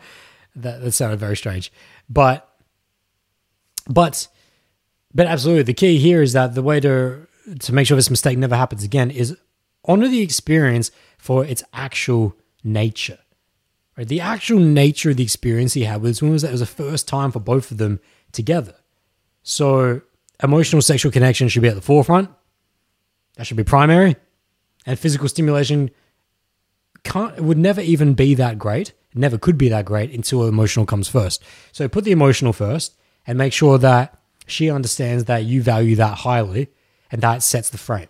that, 0.57 0.81
that 0.81 0.93
sounded 0.93 1.21
very 1.21 1.37
strange. 1.37 1.73
But, 2.09 2.49
but, 3.89 4.29
but 5.15 5.27
absolutely, 5.27 5.65
the 5.65 5.75
key 5.75 5.99
here 5.99 6.23
is 6.23 6.33
that 6.33 6.55
the 6.55 6.63
way 6.63 6.81
to 6.81 7.29
to 7.61 7.75
make 7.75 7.87
sure 7.87 7.97
this 7.97 8.11
mistake 8.11 8.39
never 8.39 8.57
happens 8.57 8.85
again 8.85 9.11
is 9.11 9.37
honor 9.85 10.09
the 10.09 10.21
experience 10.21 10.91
for 11.17 11.45
its 11.45 11.63
actual 11.73 12.37
nature. 12.63 13.19
Right? 13.97 14.07
The 14.07 14.21
actual 14.21 14.61
nature 14.61 15.11
of 15.11 15.17
the 15.17 15.23
experience 15.23 15.75
he 15.75 15.85
had 15.85 16.03
with 16.03 16.11
this 16.11 16.23
woman 16.23 16.35
was 16.35 16.43
that 16.43 16.49
it 16.49 16.53
was 16.53 16.61
the 16.61 16.67
first 16.67 17.09
time 17.09 17.33
for 17.33 17.41
both 17.41 17.71
of 17.71 17.79
them 17.79 18.01
together. 18.33 18.75
So 19.43 20.03
emotional 20.43 20.83
sexual 20.83 21.11
connection 21.11 21.49
should 21.49 21.63
be 21.63 21.69
at 21.69 21.75
the 21.75 21.81
forefront. 21.81 22.31
That 23.39 23.47
should 23.47 23.57
be 23.57 23.65
primary. 23.65 24.17
And 24.85 24.99
physical 24.99 25.29
stimulation 25.29 25.91
can't 27.05 27.41
would 27.41 27.57
never 27.57 27.81
even 27.81 28.15
be 28.15 28.35
that 28.35 28.59
great. 28.59 28.89
It 29.13 29.17
never 29.17 29.39
could 29.39 29.57
be 29.57 29.69
that 29.69 29.85
great 29.85 30.11
until 30.11 30.47
emotional 30.47 30.85
comes 30.85 31.09
first. 31.09 31.43
So 31.73 31.89
put 31.89 32.05
the 32.05 32.11
emotional 32.11 32.53
first 32.53 32.97
and 33.27 33.39
make 33.39 33.53
sure 33.53 33.79
that 33.79 34.19
she 34.47 34.71
understands 34.71 35.25
that 35.25 35.45
you 35.45 35.63
value 35.63 35.95
that 35.97 36.19
highly 36.19 36.69
and 37.13 37.23
that 37.23 37.45
sets 37.45 37.71
the 37.71 37.79
frame. 37.79 38.09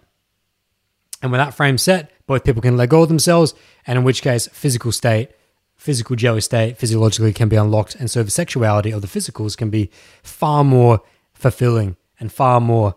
And 1.23 1.31
when 1.31 1.41
that 1.41 1.55
frame's 1.55 1.83
set, 1.83 2.11
both 2.27 2.45
people 2.45 2.63
can 2.63 2.77
let 2.77 2.89
go 2.89 3.03
of 3.03 3.09
themselves, 3.09 3.55
and 3.87 3.99
in 3.99 4.05
which 4.05 4.23
case, 4.23 4.47
physical 4.49 4.93
state, 4.93 5.31
physical 5.75 6.17
jelly 6.17 6.41
state, 6.41 6.79
physiologically 6.79 7.33
can 7.33 7.49
be 7.49 7.57
unlocked. 7.57 7.97
And 7.97 8.11
so 8.11 8.23
the 8.23 8.31
sexuality 8.31 8.93
of 8.93 9.03
the 9.03 9.09
physicals 9.09 9.57
can 9.57 9.69
be 9.69 9.91
far 10.23 10.63
more 10.65 11.01
fulfilling 11.35 11.97
and 12.21 12.33
far 12.33 12.61
more 12.61 12.95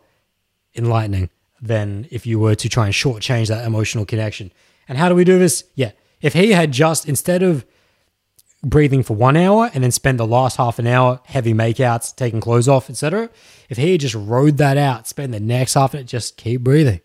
enlightening 0.76 1.30
than 1.62 2.07
if 2.09 2.26
you 2.26 2.39
were 2.39 2.55
to 2.55 2.70
try 2.70 2.86
and 2.86 2.93
shortchange 2.93 3.47
that 3.47 3.66
emotional 3.66 4.05
connection. 4.05 4.51
And 4.88 4.97
how 4.97 5.09
do 5.09 5.16
we 5.16 5.24
do 5.24 5.38
this? 5.38 5.64
Yeah. 5.76 5.91
If 6.22 6.34
he 6.34 6.51
had 6.51 6.72
just, 6.72 7.07
instead 7.07 7.43
of 7.43 7.66
breathing 8.64 9.03
for 9.03 9.16
one 9.16 9.38
hour 9.38 9.72
and 9.74 9.84
then 9.84 9.91
spend 9.91 10.20
the 10.20 10.28
last 10.28 10.57
half 10.57 10.80
an 10.80 10.88
hour 10.88 11.20
heavy 11.26 11.53
makeouts, 11.53 12.16
taking 12.16 12.41
clothes 12.41 12.68
off, 12.68 12.89
etc., 12.89 13.30
if 13.70 13.78
he 13.78 13.97
just 13.97 14.16
rode 14.16 14.57
that 14.57 14.78
out, 14.78 15.07
spend 15.07 15.34
the 15.34 15.39
next 15.39 15.76
half 15.76 15.93
of 15.93 15.99
it, 15.99 16.03
just 16.05 16.38
keep 16.38 16.62
breathing. 16.62 17.01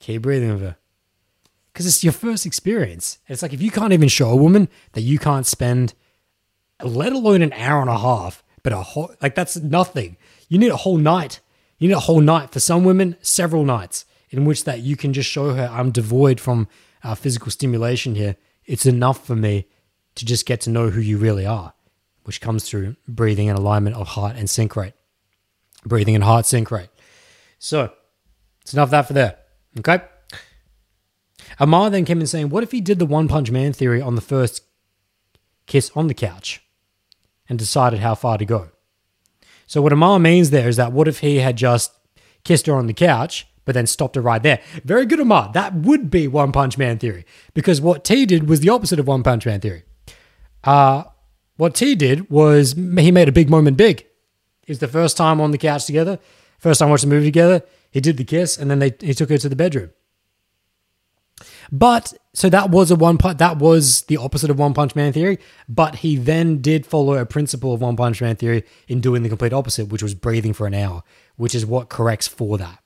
Keep 0.00 0.22
breathing 0.22 0.52
with 0.52 0.62
her. 0.62 0.76
Because 1.72 1.86
it's 1.86 2.02
your 2.02 2.12
first 2.12 2.46
experience. 2.46 3.18
It's 3.28 3.42
like 3.42 3.52
if 3.52 3.62
you 3.62 3.70
can't 3.70 3.92
even 3.92 4.08
show 4.08 4.30
a 4.30 4.36
woman 4.36 4.68
that 4.92 5.02
you 5.02 5.18
can't 5.18 5.46
spend, 5.46 5.94
let 6.82 7.12
alone 7.12 7.42
an 7.42 7.52
hour 7.52 7.80
and 7.80 7.90
a 7.90 7.98
half, 7.98 8.42
but 8.62 8.72
a 8.72 8.78
whole, 8.78 9.14
like 9.22 9.34
that's 9.34 9.56
nothing. 9.56 10.16
You 10.48 10.58
need 10.58 10.70
a 10.70 10.76
whole 10.76 10.96
night. 10.96 11.40
You 11.78 11.88
need 11.88 11.94
a 11.94 12.00
whole 12.00 12.20
night. 12.20 12.50
For 12.50 12.60
some 12.60 12.84
women, 12.84 13.16
several 13.20 13.64
nights 13.64 14.04
in 14.30 14.44
which 14.44 14.64
that 14.64 14.80
you 14.80 14.96
can 14.96 15.12
just 15.12 15.30
show 15.30 15.54
her 15.54 15.68
I'm 15.72 15.90
devoid 15.90 16.40
from 16.40 16.68
uh, 17.02 17.14
physical 17.14 17.50
stimulation 17.50 18.14
here. 18.14 18.36
It's 18.66 18.86
enough 18.86 19.24
for 19.24 19.36
me 19.36 19.66
to 20.16 20.24
just 20.24 20.46
get 20.46 20.60
to 20.62 20.70
know 20.70 20.90
who 20.90 21.00
you 21.00 21.16
really 21.16 21.46
are, 21.46 21.72
which 22.24 22.40
comes 22.40 22.64
through 22.64 22.96
breathing 23.06 23.48
and 23.48 23.58
alignment 23.58 23.96
of 23.96 24.08
heart 24.08 24.36
and 24.36 24.50
sync 24.50 24.76
rate. 24.76 24.94
Breathing 25.86 26.14
and 26.14 26.24
heart 26.24 26.44
sync 26.44 26.70
rate. 26.70 26.90
So 27.58 27.92
it's 28.60 28.74
enough 28.74 28.88
of 28.88 28.90
that 28.90 29.06
for 29.06 29.12
there. 29.12 29.38
Okay. 29.78 30.00
Amar 31.60 31.90
then 31.90 32.04
came 32.04 32.20
in 32.20 32.26
saying, 32.26 32.50
What 32.50 32.62
if 32.62 32.72
he 32.72 32.80
did 32.80 32.98
the 32.98 33.06
One 33.06 33.28
Punch 33.28 33.50
Man 33.50 33.72
theory 33.72 34.02
on 34.02 34.16
the 34.16 34.20
first 34.20 34.62
kiss 35.66 35.90
on 35.94 36.08
the 36.08 36.14
couch 36.14 36.62
and 37.48 37.58
decided 37.58 38.00
how 38.00 38.14
far 38.14 38.38
to 38.38 38.44
go? 38.44 38.70
So, 39.68 39.82
what 39.82 39.92
Amar 39.92 40.18
means 40.18 40.48
there 40.48 40.68
is 40.68 40.76
that 40.76 40.92
what 40.92 41.06
if 41.06 41.20
he 41.20 41.36
had 41.36 41.56
just 41.56 41.92
kissed 42.42 42.66
her 42.66 42.74
on 42.74 42.86
the 42.86 42.94
couch, 42.94 43.46
but 43.66 43.74
then 43.74 43.86
stopped 43.86 44.16
her 44.16 44.22
right 44.22 44.42
there? 44.42 44.60
Very 44.82 45.04
good, 45.04 45.20
Amar. 45.20 45.52
That 45.52 45.74
would 45.74 46.10
be 46.10 46.26
One 46.26 46.52
Punch 46.52 46.78
Man 46.78 46.98
theory 46.98 47.26
because 47.52 47.78
what 47.78 48.02
T 48.02 48.24
did 48.24 48.48
was 48.48 48.60
the 48.60 48.70
opposite 48.70 48.98
of 48.98 49.06
One 49.06 49.22
Punch 49.22 49.44
Man 49.44 49.60
theory. 49.60 49.84
Uh, 50.64 51.04
what 51.58 51.74
T 51.74 51.94
did 51.94 52.30
was 52.30 52.72
he 52.72 53.12
made 53.12 53.28
a 53.28 53.32
big 53.32 53.50
moment 53.50 53.76
big. 53.76 54.06
It 54.62 54.70
was 54.70 54.78
the 54.78 54.88
first 54.88 55.18
time 55.18 55.38
on 55.38 55.50
the 55.50 55.58
couch 55.58 55.84
together, 55.84 56.18
first 56.58 56.80
time 56.80 56.88
watching 56.88 57.10
the 57.10 57.14
movie 57.14 57.26
together. 57.26 57.62
He 57.90 58.00
did 58.00 58.16
the 58.16 58.24
kiss, 58.24 58.56
and 58.56 58.70
then 58.70 58.78
they 58.78 58.94
he 59.00 59.12
took 59.12 59.28
her 59.28 59.38
to 59.38 59.48
the 59.50 59.56
bedroom. 59.56 59.90
But 61.70 62.14
so 62.32 62.48
that 62.48 62.70
was 62.70 62.90
a 62.90 62.96
one 62.96 63.18
punch. 63.18 63.38
That 63.38 63.58
was 63.58 64.02
the 64.02 64.16
opposite 64.16 64.50
of 64.50 64.58
One 64.58 64.74
Punch 64.74 64.94
Man 64.94 65.12
theory. 65.12 65.38
But 65.68 65.96
he 65.96 66.16
then 66.16 66.62
did 66.62 66.86
follow 66.86 67.16
a 67.16 67.26
principle 67.26 67.74
of 67.74 67.80
One 67.80 67.96
Punch 67.96 68.20
Man 68.22 68.36
theory 68.36 68.64
in 68.86 69.00
doing 69.00 69.22
the 69.22 69.28
complete 69.28 69.52
opposite, 69.52 69.88
which 69.88 70.02
was 70.02 70.14
breathing 70.14 70.52
for 70.52 70.66
an 70.66 70.74
hour, 70.74 71.02
which 71.36 71.54
is 71.54 71.66
what 71.66 71.88
corrects 71.88 72.26
for 72.26 72.58
that. 72.58 72.78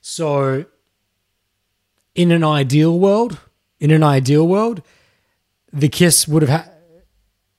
So, 0.00 0.64
in 2.14 2.30
an 2.30 2.42
ideal 2.42 2.98
world, 2.98 3.38
in 3.78 3.90
an 3.90 4.02
ideal 4.02 4.46
world, 4.46 4.82
the 5.72 5.88
kiss 5.88 6.26
would 6.26 6.42
have. 6.42 6.70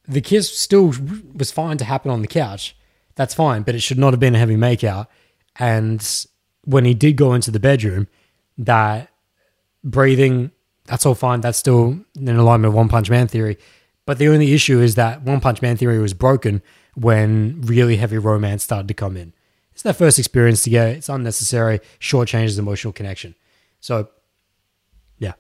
The 0.08 0.22
kiss 0.22 0.58
still 0.58 0.94
was 1.34 1.52
fine 1.52 1.78
to 1.78 1.86
happen 1.86 2.12
on 2.12 2.22
the 2.22 2.28
couch. 2.28 2.76
That's 3.16 3.34
fine, 3.34 3.62
but 3.62 3.76
it 3.76 3.82
should 3.82 4.00
not 4.00 4.14
have 4.14 4.20
been 4.20 4.36
a 4.36 4.40
heavy 4.40 4.56
makeout. 4.56 5.08
And 5.58 6.26
when 6.64 6.86
he 6.86 6.94
did 6.94 7.18
go 7.18 7.34
into 7.34 7.52
the 7.52 7.60
bedroom, 7.60 8.08
that 8.58 9.11
breathing, 9.84 10.52
that's 10.86 11.06
all 11.06 11.16
fine. 11.16 11.42
That's 11.42 11.58
still 11.58 12.00
in 12.16 12.30
alignment 12.30 12.74
with 12.74 12.78
One 12.78 12.90
Punch 12.90 13.10
Man 13.10 13.28
theory. 13.28 13.58
But 14.06 14.18
the 14.18 14.28
only 14.28 14.54
issue 14.54 14.80
is 14.80 14.96
that 14.96 15.22
One 15.22 15.40
Punch 15.40 15.62
Man 15.62 15.78
theory 15.78 16.00
was 16.00 16.14
broken 16.14 16.62
when 16.96 17.62
really 17.62 17.98
heavy 17.98 18.18
romance 18.18 18.64
started 18.64 18.88
to 18.88 18.94
come 18.94 19.16
in. 19.16 19.34
It's 19.72 19.84
their 19.84 19.94
first 19.94 20.20
experience 20.20 20.64
together. 20.64 20.92
It's 20.92 21.10
unnecessary. 21.10 21.80
Short 22.00 22.28
changes 22.28 22.60
emotional 22.60 22.94
connection. 22.94 23.36
So, 23.80 24.10
yeah, 25.18 25.34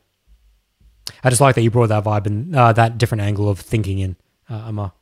I 1.23 1.29
just 1.29 1.41
like 1.41 1.55
that 1.55 1.61
you 1.61 1.71
brought 1.71 1.89
that 1.89 2.03
vibe 2.03 2.25
and 2.27 2.55
uh, 2.55 2.73
that 2.73 2.97
different 2.97 3.21
angle 3.23 3.49
of 3.49 3.59
thinking 3.59 3.99
in, 3.99 4.15
uh, 4.49 4.63
Amar. 4.67 4.93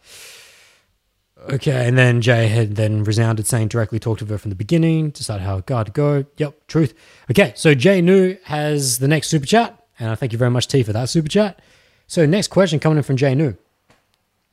Okay, 1.47 1.87
and 1.87 1.97
then 1.97 2.21
Jay 2.21 2.47
had 2.47 2.75
then 2.75 3.03
resounded 3.03 3.47
saying 3.47 3.69
directly 3.69 3.99
talk 3.99 4.17
to 4.19 4.25
her 4.25 4.37
from 4.37 4.49
the 4.49 4.55
beginning, 4.55 5.11
decide 5.11 5.41
how 5.41 5.61
God 5.61 5.87
to 5.87 5.91
go. 5.91 6.25
Yep, 6.37 6.67
truth. 6.67 6.93
Okay, 7.31 7.53
so 7.55 7.73
Jay 7.73 8.01
Nu 8.01 8.37
has 8.43 8.99
the 8.99 9.07
next 9.07 9.29
super 9.29 9.45
chat, 9.45 9.81
and 9.99 10.09
I 10.09 10.15
thank 10.15 10.31
you 10.31 10.37
very 10.37 10.51
much, 10.51 10.67
T, 10.67 10.83
for 10.83 10.93
that 10.93 11.09
super 11.09 11.29
chat. 11.29 11.61
So 12.07 12.25
next 12.25 12.49
question 12.49 12.79
coming 12.79 12.97
in 12.97 13.03
from 13.03 13.17
Jay 13.17 13.35
Nu, 13.35 13.55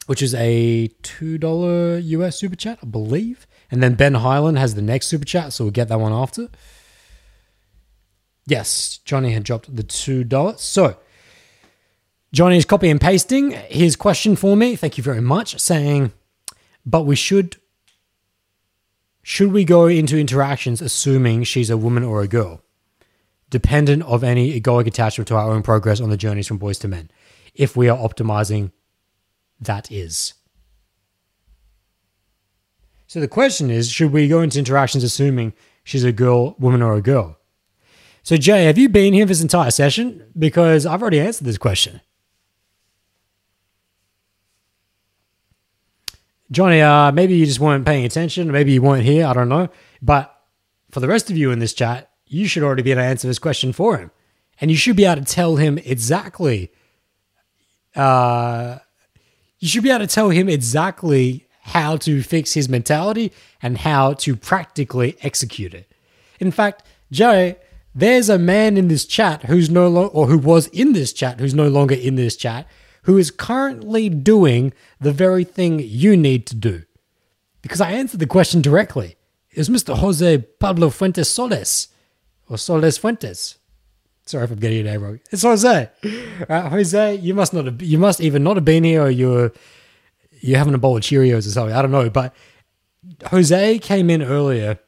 which 0.07 0.23
is 0.23 0.35
a 0.35 0.89
two 1.03 1.39
dollar 1.39 1.99
US 1.99 2.39
super 2.39 2.57
chat, 2.57 2.79
I 2.83 2.87
believe. 2.87 3.47
And 3.71 3.83
then 3.83 3.95
Ben 3.95 4.15
Highland 4.15 4.59
has 4.59 4.75
the 4.75 4.83
next 4.83 5.09
super 5.09 5.25
chat, 5.25 5.53
so 5.53 5.65
we'll 5.65 5.73
get 5.73 5.89
that 5.89 5.99
one 5.99 6.13
after. 6.13 6.49
Yes, 8.47 8.99
Johnny 9.05 9.33
had 9.33 9.43
dropped 9.43 9.75
the 9.75 9.83
two 9.83 10.23
dollars. 10.23 10.61
So 10.61 10.97
Johnny 12.33 12.59
is 12.59 12.65
copy 12.65 12.91
and 12.91 13.01
pasting 13.01 13.51
his 13.51 13.97
question 13.97 14.37
for 14.37 14.57
me. 14.57 14.77
Thank 14.77 14.97
you 14.97 15.03
very 15.03 15.21
much, 15.21 15.59
saying 15.59 16.13
but 16.87 17.03
we 17.03 17.17
should 17.17 17.57
should 19.23 19.53
we 19.53 19.65
go 19.65 19.87
into 19.87 20.17
interactions 20.17 20.81
assuming 20.81 21.43
she's 21.43 21.69
a 21.69 21.77
woman 21.77 22.05
or 22.05 22.23
a 22.23 22.29
girl 22.29 22.63
dependent 23.51 24.03
of 24.05 24.23
any 24.23 24.59
egoic 24.59 24.87
attachment 24.87 25.27
to 25.29 25.35
our 25.37 25.51
own 25.51 25.63
progress 25.63 26.01
on 26.01 26.11
the 26.11 26.17
journeys 26.17 26.47
from 26.47 26.59
boys 26.59 26.79
to 26.79 26.89
men 26.89 27.11
if 27.55 27.77
we 27.77 27.89
are 27.89 27.99
optimizing 27.99 28.71
that 29.61 29.91
is? 29.91 30.35
So 33.09 33.21
the 33.21 33.29
question 33.29 33.71
is 33.71 33.91
should 33.91 34.13
we 34.13 34.29
go 34.29 34.41
into 34.41 34.59
interactions 34.59 35.03
assuming 35.03 35.55
she's 35.83 36.05
a 36.05 36.13
girl 36.13 36.55
woman 36.59 36.83
or 36.83 36.95
a 36.95 37.03
girl? 37.03 37.39
So 38.23 38.37
jay 38.37 38.65
have 38.65 38.79
you 38.79 38.89
been 38.89 39.13
here 39.13 39.27
this 39.27 39.43
entire 39.43 39.71
session? 39.73 40.25
Because 40.39 40.87
i've 40.87 41.03
already 41.03 41.21
answered 41.21 41.47
this 41.47 41.59
question 41.59 42.01
Johnny, 46.51 46.81
uh, 46.81 47.13
maybe 47.13 47.35
you 47.35 47.47
just 47.47 47.61
weren't 47.61 47.85
paying 47.85 48.05
attention. 48.05 48.53
Maybe 48.53 48.73
you 48.73 48.83
weren't 48.83 49.05
here. 49.05 49.27
I 49.27 49.33
don't 49.33 49.49
know. 49.49 49.69
But 50.01 50.33
for 50.91 51.01
the 51.01 51.09
rest 51.09 51.31
of 51.31 51.37
you 51.37 51.51
in 51.51 51.59
this 51.59 51.75
chat, 51.75 52.11
you 52.27 52.47
should 52.47 52.63
already 52.63 52.83
be 52.83 52.93
able 52.93 53.03
to 53.03 53.07
answer 53.07 53.29
this 53.29 53.39
question 53.39 53.73
for 53.73 53.99
him. 53.99 54.11
And 54.61 54.71
you 54.71 54.77
should 54.77 54.97
be 54.97 55.05
able 55.05 55.23
to 55.23 55.33
tell 55.33 55.57
him 55.57 55.79
exactly. 55.79 56.71
Uh, 57.95 58.79
you 59.59 59.69
should 59.69 59.83
be 59.83 59.91
able 59.91 60.07
to 60.07 60.15
tell 60.15 60.31
him 60.31 60.49
exactly 60.49 61.47
how 61.61 61.97
to 61.97 62.23
fix 62.23 62.55
his 62.55 62.69
mentality 62.69 63.33
and 63.61 63.79
how 63.79 64.13
to 64.15 64.37
practically 64.37 65.17
execute 65.23 65.75
it. 65.75 65.93
In 66.39 66.51
fact, 66.53 66.85
Joe, 67.11 67.57
there's 67.95 68.29
a 68.29 68.39
man 68.39 68.77
in 68.77 68.89
this 68.89 69.05
chat 69.05 69.45
who's 69.45 69.69
no 69.69 69.89
longer, 69.89 70.13
or 70.13 70.27
who 70.27 70.39
was 70.39 70.69
in 70.69 70.93
this 70.93 71.13
chat, 71.13 71.41
who's 71.41 71.55
no 71.55 71.69
longer 71.69 71.95
in 71.95 72.15
this 72.15 72.37
chat, 72.37 72.69
who 73.07 73.17
is 73.17 73.31
currently 73.31 74.09
doing 74.09 74.73
the 75.01 75.13
very 75.13 75.45
thing 75.45 75.81
you 75.81 76.17
need 76.17 76.47
to 76.47 76.55
do? 76.55 76.83
Because 77.63 77.81
I 77.81 77.93
answered 77.93 78.21
the 78.21 78.27
question 78.27 78.61
directly. 78.61 79.17
Was 79.57 79.69
Mr. 79.69 79.97
Jose 79.97 80.39
Pablo 80.61 80.91
Fuentes 80.91 81.31
Soles, 81.31 81.89
or 82.49 82.59
Soles 82.59 82.99
Fuentes. 82.99 83.57
Sorry 84.27 84.45
if 84.45 84.51
I'm 84.51 84.59
getting 84.59 84.79
your 84.79 84.87
name 84.87 85.03
wrong. 85.03 85.21
It's 85.31 85.43
Jose. 85.43 85.89
Uh, 86.49 86.69
Jose, 86.69 87.15
you 87.15 87.33
must 87.33 87.55
not 87.55 87.65
have, 87.65 87.81
you 87.81 87.97
must 87.97 88.21
either 88.21 88.39
not 88.39 88.57
have 88.57 88.65
been 88.65 88.85
here 88.85 89.03
or 89.03 89.11
you're 89.11 89.53
you're 90.41 90.59
having 90.59 90.75
a 90.75 90.79
bowl 90.79 90.97
of 90.97 91.03
Cheerios 91.03 91.47
or 91.47 91.51
something. 91.51 91.75
I 91.75 91.81
don't 91.81 91.93
know. 91.93 92.11
But 92.11 92.35
Jose 93.31 93.79
came 93.79 94.11
in 94.11 94.23
earlier 94.23 94.79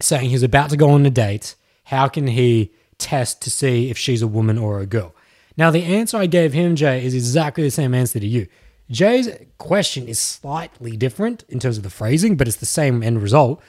saying 0.00 0.30
he's 0.30 0.42
about 0.42 0.70
to 0.70 0.76
go 0.76 0.90
on 0.90 1.04
a 1.04 1.10
date. 1.10 1.56
How 1.84 2.06
can 2.06 2.28
he 2.28 2.72
test 2.98 3.42
to 3.42 3.50
see 3.50 3.90
if 3.90 3.98
she's 3.98 4.22
a 4.22 4.28
woman 4.28 4.58
or 4.58 4.80
a 4.80 4.86
girl? 4.86 5.14
Now, 5.60 5.70
the 5.70 5.84
answer 5.84 6.16
I 6.16 6.24
gave 6.24 6.54
him, 6.54 6.74
Jay, 6.74 7.04
is 7.04 7.14
exactly 7.14 7.62
the 7.62 7.70
same 7.70 7.92
answer 7.92 8.18
to 8.18 8.26
you. 8.26 8.46
Jay's 8.90 9.28
question 9.58 10.08
is 10.08 10.18
slightly 10.18 10.96
different 10.96 11.44
in 11.50 11.58
terms 11.58 11.76
of 11.76 11.82
the 11.82 11.90
phrasing, 11.90 12.34
but 12.34 12.48
it's 12.48 12.56
the 12.56 12.64
same 12.64 13.02
end 13.02 13.22
result, 13.22 13.60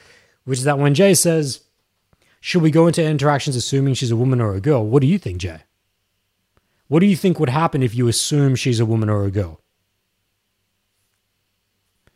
which 0.46 0.60
is 0.60 0.64
that 0.64 0.80
when 0.80 0.94
Jay 0.94 1.14
says, 1.14 1.66
Should 2.40 2.62
we 2.62 2.72
go 2.72 2.88
into 2.88 3.04
interactions 3.04 3.58
assuming 3.58 3.96
she's 3.96 4.10
a 4.10 4.16
woman 4.16 4.40
or 4.40 4.56
a 4.56 4.62
girl? 4.62 4.88
What 4.88 5.02
do 5.02 5.08
you 5.08 5.18
think, 5.18 5.40
Jay? 5.40 5.64
What 6.88 7.02
do 7.02 7.08
you 7.08 7.18
think 7.18 7.42
would 7.42 7.50
happen 7.50 7.84
if 7.84 7.94
you 7.94 8.08
assume 8.08 8.56
she's 8.56 8.80
a 8.80 8.86
woman 8.86 9.10
or 9.10 9.26
a 9.26 9.32
girl? 9.32 9.60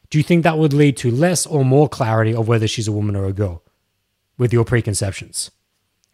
Do 0.09 0.17
you 0.17 0.23
think 0.23 0.45
that 0.45 0.57
would 0.57 0.71
lead 0.71 0.95
to 0.97 1.11
less 1.11 1.45
or 1.45 1.65
more 1.65 1.89
clarity 1.89 2.33
of 2.33 2.47
whether 2.47 2.69
she's 2.69 2.87
a 2.87 2.93
woman 2.93 3.17
or 3.17 3.25
a 3.25 3.33
girl 3.33 3.61
with 4.37 4.53
your 4.53 4.63
preconceptions? 4.63 5.51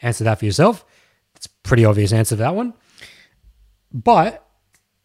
Answer 0.01 0.23
that 0.23 0.39
for 0.39 0.45
yourself. 0.45 0.83
It's 1.35 1.45
a 1.45 1.49
pretty 1.61 1.85
obvious 1.85 2.11
answer 2.11 2.35
to 2.35 2.41
that 2.41 2.55
one. 2.55 2.73
But 3.93 4.47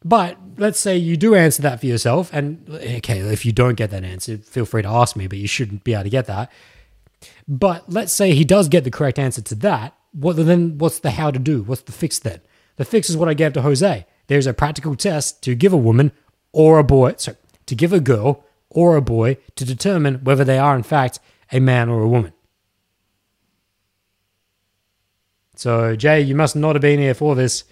But 0.04 0.38
let's 0.56 0.78
say 0.78 0.96
you 0.96 1.16
do 1.16 1.34
answer 1.34 1.62
that 1.62 1.80
for 1.80 1.86
yourself, 1.86 2.30
and 2.32 2.68
okay, 2.70 3.18
if 3.18 3.44
you 3.44 3.50
don't 3.50 3.74
get 3.74 3.90
that 3.90 4.04
answer, 4.04 4.38
feel 4.38 4.64
free 4.64 4.82
to 4.82 4.88
ask 4.88 5.16
me, 5.16 5.26
but 5.26 5.38
you 5.38 5.48
shouldn't 5.48 5.82
be 5.82 5.94
able 5.94 6.04
to 6.04 6.10
get 6.10 6.26
that. 6.26 6.52
But 7.48 7.90
let's 7.90 8.12
say 8.12 8.32
he 8.32 8.44
does 8.44 8.68
get 8.68 8.84
the 8.84 8.90
correct 8.90 9.18
answer 9.18 9.42
to 9.42 9.54
that. 9.56 9.96
What 10.12 10.36
then? 10.36 10.78
What's 10.78 11.00
the 11.00 11.10
how 11.10 11.32
to 11.32 11.38
do? 11.40 11.62
What's 11.62 11.82
the 11.82 11.92
fix 11.92 12.20
then? 12.20 12.40
The 12.76 12.84
fix 12.84 13.10
is 13.10 13.16
what 13.16 13.28
I 13.28 13.34
gave 13.34 13.52
to 13.54 13.62
Jose. 13.62 14.06
There's 14.28 14.46
a 14.46 14.54
practical 14.54 14.94
test 14.94 15.42
to 15.42 15.54
give 15.54 15.72
a 15.72 15.76
woman 15.78 16.12
or 16.52 16.78
a 16.78 16.84
boy, 16.84 17.14
sorry, 17.16 17.38
to 17.66 17.74
give 17.74 17.92
a 17.92 18.00
girl 18.00 18.44
or 18.70 18.96
a 18.96 19.02
boy 19.02 19.38
to 19.56 19.64
determine 19.64 20.16
whether 20.24 20.44
they 20.44 20.58
are 20.58 20.76
in 20.76 20.82
fact 20.82 21.18
a 21.50 21.58
man 21.58 21.88
or 21.88 22.02
a 22.02 22.08
woman. 22.08 22.32
So, 25.56 25.96
Jay, 25.96 26.20
you 26.20 26.34
must 26.34 26.54
not 26.54 26.74
have 26.74 26.82
been 26.82 27.00
here 27.00 27.14
for 27.14 27.34
this. 27.34 27.64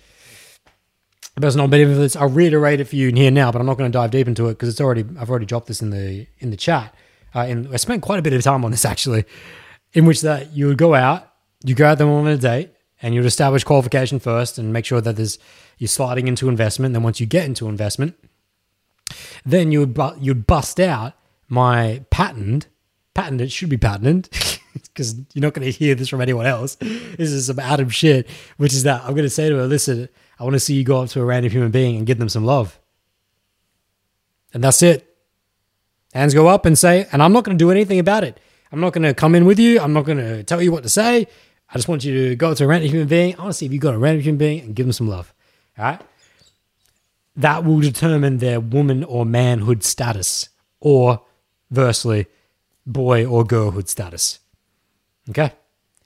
Have 1.40 1.70
been 1.70 1.70
this. 1.98 2.14
I'll 2.14 2.28
reiterate 2.28 2.78
it 2.78 2.84
for 2.84 2.94
you 2.94 3.12
here 3.12 3.30
now, 3.30 3.50
but 3.50 3.60
I'm 3.60 3.66
not 3.66 3.76
going 3.76 3.90
to 3.90 3.96
dive 3.96 4.12
deep 4.12 4.28
into 4.28 4.46
it 4.46 4.52
because 4.52 4.68
it's 4.68 4.80
already 4.80 5.04
I've 5.18 5.28
already 5.28 5.46
dropped 5.46 5.66
this 5.66 5.82
in 5.82 5.90
the 5.90 6.26
in 6.38 6.50
the 6.50 6.56
chat. 6.56 6.94
Uh, 7.34 7.40
and 7.40 7.68
I 7.72 7.76
spent 7.76 8.02
quite 8.02 8.20
a 8.20 8.22
bit 8.22 8.32
of 8.32 8.42
time 8.42 8.64
on 8.64 8.70
this 8.70 8.84
actually, 8.84 9.24
in 9.92 10.06
which 10.06 10.20
that 10.20 10.52
you 10.52 10.68
would 10.68 10.78
go 10.78 10.94
out, 10.94 11.28
you 11.64 11.74
go 11.74 11.86
out 11.86 11.98
them 11.98 12.08
on 12.08 12.28
a 12.28 12.36
date, 12.36 12.70
and 13.02 13.14
you'd 13.14 13.24
establish 13.24 13.64
qualification 13.64 14.20
first 14.20 14.58
and 14.58 14.72
make 14.72 14.84
sure 14.84 15.00
that 15.00 15.16
there's 15.16 15.40
you're 15.78 15.88
sliding 15.88 16.28
into 16.28 16.48
investment. 16.48 16.92
Then 16.92 17.02
once 17.02 17.18
you 17.18 17.26
get 17.26 17.46
into 17.46 17.68
investment, 17.68 18.14
then 19.44 19.72
you 19.72 19.80
would 19.80 19.94
bu- 19.94 20.16
you'd 20.20 20.46
bust 20.46 20.78
out 20.78 21.14
my 21.48 22.04
patent. 22.10 22.68
Patent 23.12 23.40
it 23.40 23.50
should 23.50 23.68
be 23.68 23.76
patented 23.76 24.28
because 24.72 25.14
you're 25.34 25.42
not 25.42 25.54
going 25.54 25.66
to 25.66 25.76
hear 25.76 25.96
this 25.96 26.08
from 26.08 26.20
anyone 26.20 26.46
else. 26.46 26.76
This 26.76 27.30
is 27.30 27.46
some 27.46 27.58
Adam 27.58 27.88
shit, 27.88 28.28
which 28.56 28.72
is 28.72 28.84
that 28.84 29.02
I'm 29.02 29.14
going 29.14 29.24
to 29.24 29.30
say 29.30 29.48
to 29.48 29.56
her, 29.56 29.66
listen, 29.66 30.08
I 30.38 30.42
want 30.42 30.54
to 30.54 30.60
see 30.60 30.74
you 30.74 30.84
go 30.84 31.02
up 31.02 31.10
to 31.10 31.20
a 31.20 31.24
random 31.24 31.52
human 31.52 31.70
being 31.70 31.96
and 31.96 32.06
give 32.06 32.18
them 32.18 32.28
some 32.28 32.44
love. 32.44 32.78
And 34.52 34.62
that's 34.62 34.82
it. 34.82 35.16
Hands 36.12 36.32
go 36.32 36.48
up 36.48 36.64
and 36.64 36.78
say, 36.78 37.06
and 37.12 37.22
I'm 37.22 37.32
not 37.32 37.44
going 37.44 37.56
to 37.58 37.62
do 37.62 37.70
anything 37.70 37.98
about 37.98 38.24
it. 38.24 38.38
I'm 38.70 38.80
not 38.80 38.92
going 38.92 39.02
to 39.02 39.14
come 39.14 39.34
in 39.34 39.44
with 39.44 39.58
you. 39.58 39.80
I'm 39.80 39.92
not 39.92 40.04
going 40.04 40.18
to 40.18 40.42
tell 40.42 40.62
you 40.62 40.72
what 40.72 40.82
to 40.84 40.88
say. 40.88 41.26
I 41.68 41.74
just 41.74 41.88
want 41.88 42.04
you 42.04 42.28
to 42.28 42.36
go 42.36 42.50
up 42.50 42.56
to 42.58 42.64
a 42.64 42.66
random 42.66 42.90
human 42.90 43.08
being. 43.08 43.34
I 43.34 43.42
want 43.42 43.50
to 43.50 43.54
see 43.54 43.66
if 43.66 43.72
you 43.72 43.78
got 43.78 43.94
a 43.94 43.98
random 43.98 44.22
human 44.22 44.38
being 44.38 44.60
and 44.60 44.74
give 44.74 44.86
them 44.86 44.92
some 44.92 45.08
love. 45.08 45.32
All 45.78 45.84
right. 45.84 46.00
That 47.36 47.64
will 47.64 47.80
determine 47.80 48.38
their 48.38 48.60
woman 48.60 49.02
or 49.02 49.26
manhood 49.26 49.82
status, 49.82 50.48
or 50.78 51.22
versely, 51.72 52.26
boy 52.86 53.26
or 53.26 53.42
girlhood 53.42 53.88
status. 53.88 54.38
Okay. 55.30 55.52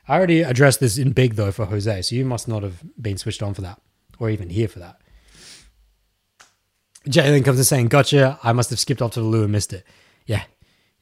I 0.06 0.16
already 0.16 0.40
addressed 0.40 0.80
this 0.80 0.96
in 0.96 1.12
big 1.12 1.34
though 1.34 1.52
for 1.52 1.66
Jose, 1.66 2.02
so 2.02 2.14
you 2.14 2.24
must 2.24 2.48
not 2.48 2.62
have 2.62 2.82
been 3.00 3.18
switched 3.18 3.42
on 3.42 3.52
for 3.52 3.60
that 3.60 3.78
or 4.18 4.30
even 4.30 4.50
here 4.50 4.68
for 4.68 4.78
that. 4.80 5.00
Jay 7.08 7.30
then 7.30 7.42
comes 7.42 7.58
in 7.58 7.64
saying, 7.64 7.88
Gotcha, 7.88 8.38
I 8.42 8.52
must 8.52 8.70
have 8.70 8.78
skipped 8.78 9.00
off 9.00 9.12
to 9.12 9.20
the 9.20 9.26
loo 9.26 9.44
and 9.44 9.52
missed 9.52 9.72
it. 9.72 9.84
Yeah, 10.26 10.42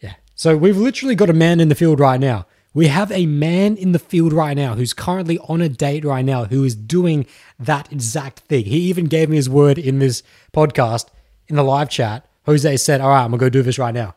yeah. 0.01 0.15
So 0.35 0.57
we've 0.57 0.77
literally 0.77 1.15
got 1.15 1.31
a 1.31 1.35
man 1.35 1.61
in 1.61 1.69
the 1.69 1.75
field 1.75 2.01
right 2.01 2.21
now. 2.21 2.47
We 2.75 2.89
have 2.89 3.11
a 3.11 3.25
man 3.25 3.77
in 3.77 3.93
the 3.93 3.99
field 3.99 4.35
right 4.35 4.55
now 4.55 4.75
who's 4.75 4.93
currently 4.93 5.39
on 5.49 5.63
a 5.63 5.69
date 5.69 6.05
right 6.05 6.25
now 6.25 6.45
who 6.45 6.63
is 6.63 6.77
doing 6.77 7.27
that 7.59 7.91
exact 7.91 8.41
thing. 8.41 8.67
He 8.67 8.81
even 8.81 9.07
gave 9.07 9.31
me 9.31 9.37
his 9.37 9.49
word 9.49 9.79
in 9.79 9.99
this 9.99 10.23
podcast 10.53 11.07
in 11.49 11.57
the 11.57 11.63
live 11.65 11.89
chat. 11.89 12.29
Jose 12.45 12.77
said, 12.77 13.01
All 13.01 13.09
right, 13.09 13.25
I'm 13.25 13.31
going 13.31 13.39
to 13.39 13.47
go 13.47 13.49
do 13.49 13.63
this 13.63 13.79
right 13.79 13.95
now. 13.95 14.15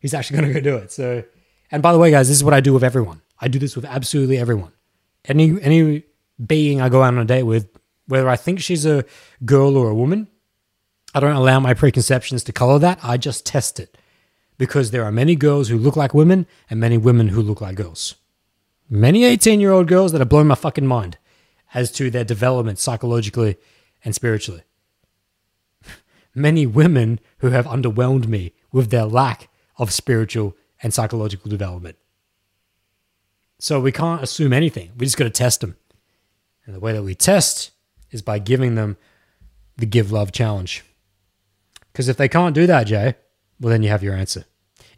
He's 0.00 0.14
actually 0.14 0.38
going 0.40 0.54
to 0.54 0.60
go 0.60 0.70
do 0.70 0.76
it. 0.76 0.90
So, 0.90 1.22
and 1.70 1.82
by 1.82 1.92
the 1.92 1.98
way, 1.98 2.10
guys, 2.10 2.28
this 2.28 2.36
is 2.36 2.44
what 2.44 2.54
I 2.54 2.60
do 2.60 2.72
with 2.72 2.82
everyone. 2.82 3.20
I 3.40 3.48
do 3.48 3.58
this 3.58 3.76
with 3.76 3.84
absolutely 3.84 4.38
everyone. 4.38 4.72
Any 5.24 5.60
any 5.60 6.04
being 6.44 6.80
I 6.80 6.88
go 6.88 7.02
out 7.02 7.14
on 7.14 7.18
a 7.18 7.24
date 7.24 7.42
with, 7.42 7.68
whether 8.08 8.28
I 8.28 8.36
think 8.36 8.60
she's 8.60 8.84
a 8.84 9.04
girl 9.44 9.76
or 9.76 9.88
a 9.88 9.94
woman, 9.94 10.28
I 11.14 11.20
don't 11.20 11.36
allow 11.36 11.60
my 11.60 11.74
preconceptions 11.74 12.42
to 12.44 12.52
color 12.52 12.78
that. 12.80 12.98
I 13.02 13.16
just 13.16 13.46
test 13.46 13.78
it 13.78 13.96
because 14.56 14.90
there 14.90 15.04
are 15.04 15.12
many 15.12 15.36
girls 15.36 15.68
who 15.68 15.78
look 15.78 15.96
like 15.96 16.12
women 16.12 16.46
and 16.68 16.80
many 16.80 16.98
women 16.98 17.28
who 17.28 17.40
look 17.40 17.60
like 17.60 17.76
girls. 17.76 18.16
Many 18.90 19.24
18 19.24 19.60
year 19.60 19.72
old 19.72 19.88
girls 19.88 20.12
that 20.12 20.20
have 20.20 20.28
blown 20.28 20.48
my 20.48 20.54
fucking 20.54 20.86
mind 20.86 21.18
as 21.74 21.92
to 21.92 22.10
their 22.10 22.24
development 22.24 22.78
psychologically 22.78 23.56
and 24.04 24.14
spiritually. 24.14 24.62
many 26.34 26.66
women 26.66 27.20
who 27.38 27.50
have 27.50 27.66
underwhelmed 27.66 28.26
me 28.26 28.52
with 28.72 28.90
their 28.90 29.04
lack 29.04 29.48
of 29.76 29.92
spiritual 29.92 30.56
and 30.82 30.92
psychological 30.94 31.50
development. 31.50 31.96
So 33.58 33.80
we 33.80 33.92
can't 33.92 34.22
assume 34.22 34.52
anything. 34.52 34.92
We 34.96 35.06
just 35.06 35.16
got 35.16 35.24
to 35.24 35.30
test 35.30 35.60
them. 35.60 35.76
And 36.64 36.74
the 36.74 36.80
way 36.80 36.92
that 36.92 37.02
we 37.02 37.14
test 37.14 37.72
is 38.10 38.22
by 38.22 38.38
giving 38.38 38.74
them 38.74 38.96
the 39.76 39.86
give 39.86 40.10
love 40.12 40.32
challenge. 40.32 40.84
Because 41.92 42.08
if 42.08 42.16
they 42.16 42.28
can't 42.28 42.54
do 42.54 42.66
that, 42.66 42.84
Jay, 42.84 43.14
well, 43.60 43.70
then 43.70 43.82
you 43.82 43.88
have 43.88 44.02
your 44.02 44.14
answer. 44.14 44.44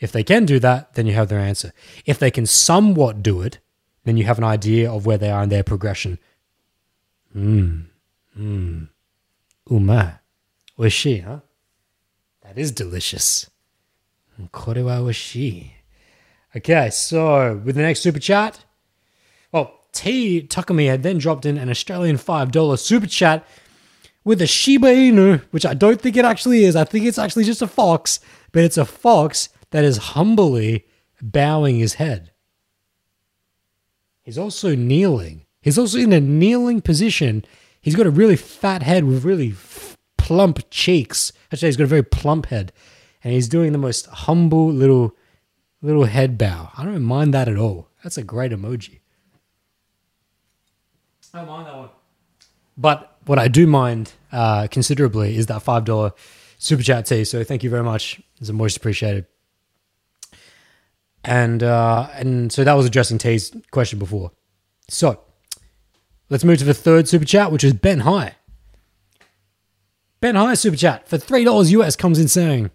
If 0.01 0.13
they 0.13 0.25
can 0.25 0.47
do 0.47 0.59
that, 0.61 0.95
then 0.95 1.07
you 1.07 1.13
have 1.15 1.29
their 1.29 1.39
answer. 1.39 1.73
If 2.07 2.19
they 2.19 2.31
can 2.31 2.47
somewhat 2.47 3.23
do 3.23 3.43
it, 3.43 3.59
then 4.05 4.17
you 4.17 4.25
have 4.25 4.39
an 4.39 4.45
idea 4.45 4.91
of 4.91 5.07
where 5.07 5.19
they 5.19 5.31
are 5.31 5.43
in 5.43 5.51
their 5.51 5.63
progression. 5.63 6.19
Mmm. 7.37 7.87
Mmm. 8.39 8.89
Uma. 9.71 10.21
Oishi, 10.79 11.23
huh? 11.23 11.41
That 12.43 12.59
is 12.59 12.73
delicious. 12.73 13.49
Korewa 14.53 14.99
oishi. 15.01 15.73
Okay, 16.57 16.91
so 16.91 17.57
with 17.65 17.77
the 17.77 17.83
next 17.83 18.01
super 18.01 18.19
chat, 18.19 18.65
T 19.93 20.43
Takami 20.43 20.88
had 20.88 21.03
then 21.03 21.18
dropped 21.18 21.47
in 21.47 21.59
an 21.59 21.70
Australian 21.70 22.16
$5 22.16 22.78
super 22.78 23.07
chat 23.07 23.47
with 24.24 24.43
a 24.43 24.47
Shiba 24.47 24.88
Inu, 24.88 25.43
which 25.51 25.66
I 25.66 25.74
don't 25.74 26.01
think 26.01 26.16
it 26.16 26.24
actually 26.24 26.64
is. 26.64 26.76
I 26.76 26.84
think 26.84 27.07
it's 27.07 27.18
actually 27.18 27.45
just 27.45 27.62
a 27.62 27.66
fox, 27.66 28.20
but 28.53 28.64
it's 28.64 28.78
a 28.78 28.84
fox 28.84 29.49
that 29.70 29.84
is 29.84 29.97
humbly 29.99 30.86
bowing 31.22 31.78
his 31.78 31.95
head. 31.95 32.32
He's 34.22 34.38
also 34.38 34.74
kneeling. 34.74 35.47
He's 35.62 35.78
also 35.78 35.99
in 35.99 36.12
a 36.12 36.20
kneeling 36.20 36.80
position. 36.80 37.45
He's 37.80 37.97
got 37.97 38.07
a 38.07 38.11
really 38.11 38.36
fat 38.36 38.82
head 38.82 39.05
with 39.05 39.24
really 39.24 39.51
f- 39.51 39.97
plump 40.16 40.61
cheeks. 40.70 41.32
Actually, 41.53 41.68
he's 41.68 41.76
got 41.76 41.84
a 41.84 41.88
very 41.88 42.05
plump 42.05 42.47
head. 42.47 42.72
And 43.22 43.32
he's 43.32 43.49
doing 43.49 43.72
the 43.72 43.78
most 43.78 44.07
humble 44.07 44.70
little 44.70 45.16
little 45.82 46.05
head 46.05 46.36
bow. 46.36 46.70
I 46.76 46.84
don't 46.84 47.03
mind 47.03 47.32
that 47.34 47.49
at 47.49 47.57
all. 47.57 47.88
That's 48.03 48.18
a 48.18 48.22
great 48.22 48.53
emoji. 48.53 49.01
I 51.33 51.45
mind 51.45 51.66
that 51.66 51.76
one. 51.76 51.89
But 52.76 53.16
what 53.26 53.39
I 53.39 53.49
do 53.49 53.66
mind 53.66 54.12
uh, 54.33 54.66
considerably 54.68 55.37
is 55.37 55.47
that 55.47 55.62
five 55.62 55.85
dollar 55.85 56.12
super 56.59 56.83
chat 56.83 57.07
T. 57.07 57.24
So 57.24 57.45
thank 57.45 57.62
you 57.62 57.70
very 57.70 57.83
much. 57.83 58.20
It's 58.41 58.51
most 58.51 58.76
appreciated. 58.76 59.26
And 61.24 61.62
uh, 61.62 62.09
and 62.14 62.53
so 62.53 62.64
that 62.64 62.72
was 62.74 62.87
addressing 62.87 63.18
T's 63.18 63.53
question 63.70 63.99
before. 63.99 64.33
So 64.89 65.20
let's 66.31 66.45
move 66.45 66.59
to 66.59 66.64
the 66.64 66.74
third 66.74 67.09
super 67.09 67.24
chat, 67.26 67.53
which 67.53 67.64
is 67.64 67.74
Ben 67.74 68.01
High. 68.01 68.37
Ben 70.20 70.35
High 70.35 70.55
super 70.55 70.76
chat 70.76 71.09
for 71.09 71.18
three 71.18 71.45
dollars 71.45 71.70
US 71.72 71.97
comes 71.97 72.18
in 72.18 72.28
saying, 72.28 72.70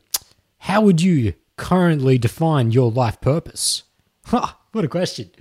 "How 0.60 0.82
would 0.82 1.02
you 1.02 1.34
currently 1.58 2.18
define 2.18 2.72
your 2.72 2.92
life 2.92 3.20
purpose?" 3.20 3.84
Ha! 4.26 4.60
What 4.72 4.86
a 4.86 4.88
question! 4.88 5.32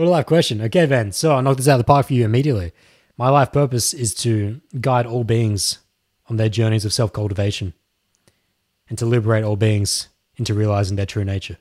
What 0.00 0.06
a 0.06 0.10
life 0.12 0.24
question. 0.24 0.62
Okay, 0.62 0.86
Ben. 0.86 1.12
So 1.12 1.34
I 1.34 1.42
knocked 1.42 1.58
this 1.58 1.68
out 1.68 1.74
of 1.74 1.80
the 1.80 1.84
park 1.84 2.06
for 2.06 2.14
you 2.14 2.24
immediately. 2.24 2.72
My 3.18 3.28
life 3.28 3.52
purpose 3.52 3.92
is 3.92 4.14
to 4.14 4.62
guide 4.80 5.04
all 5.04 5.24
beings 5.24 5.80
on 6.30 6.38
their 6.38 6.48
journeys 6.48 6.86
of 6.86 6.92
self 6.94 7.12
cultivation 7.12 7.74
and 8.88 8.96
to 8.96 9.04
liberate 9.04 9.44
all 9.44 9.56
beings 9.56 10.08
into 10.36 10.54
realizing 10.54 10.96
their 10.96 11.04
true 11.04 11.22
nature. 11.22 11.58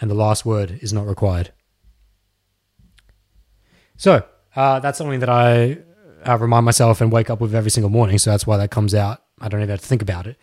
And 0.00 0.10
the 0.10 0.14
last 0.14 0.46
word 0.46 0.78
is 0.80 0.94
not 0.94 1.06
required. 1.06 1.52
So, 3.98 4.24
uh, 4.54 4.80
that's 4.80 4.96
something 4.96 5.20
that 5.20 5.28
I 5.28 5.76
uh, 6.26 6.38
remind 6.38 6.64
myself 6.64 7.02
and 7.02 7.12
wake 7.12 7.28
up 7.28 7.42
with 7.42 7.54
every 7.54 7.70
single 7.70 7.90
morning. 7.90 8.16
So, 8.16 8.30
that's 8.30 8.46
why 8.46 8.56
that 8.56 8.70
comes 8.70 8.94
out. 8.94 9.22
I 9.42 9.48
don't 9.48 9.60
even 9.60 9.68
have 9.68 9.82
to 9.82 9.86
think 9.86 10.00
about 10.00 10.26
it. 10.26 10.38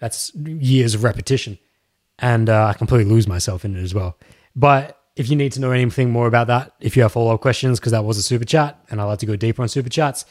That's 0.00 0.34
years 0.34 0.96
of 0.96 1.04
repetition. 1.04 1.58
And 2.18 2.48
uh, 2.48 2.66
I 2.66 2.72
completely 2.72 3.10
lose 3.10 3.28
myself 3.28 3.64
in 3.64 3.76
it 3.76 3.82
as 3.82 3.94
well. 3.94 4.18
But 4.56 5.00
if 5.16 5.28
you 5.28 5.36
need 5.36 5.52
to 5.52 5.60
know 5.60 5.70
anything 5.70 6.10
more 6.10 6.26
about 6.26 6.46
that, 6.48 6.72
if 6.80 6.96
you 6.96 7.02
have 7.02 7.12
follow 7.12 7.34
up 7.34 7.40
questions, 7.40 7.78
because 7.78 7.92
that 7.92 8.04
was 8.04 8.18
a 8.18 8.22
super 8.22 8.44
chat 8.44 8.80
and 8.90 9.00
I'd 9.00 9.04
like 9.04 9.18
to 9.20 9.26
go 9.26 9.36
deeper 9.36 9.62
on 9.62 9.68
super 9.68 9.88
chats, 9.88 10.24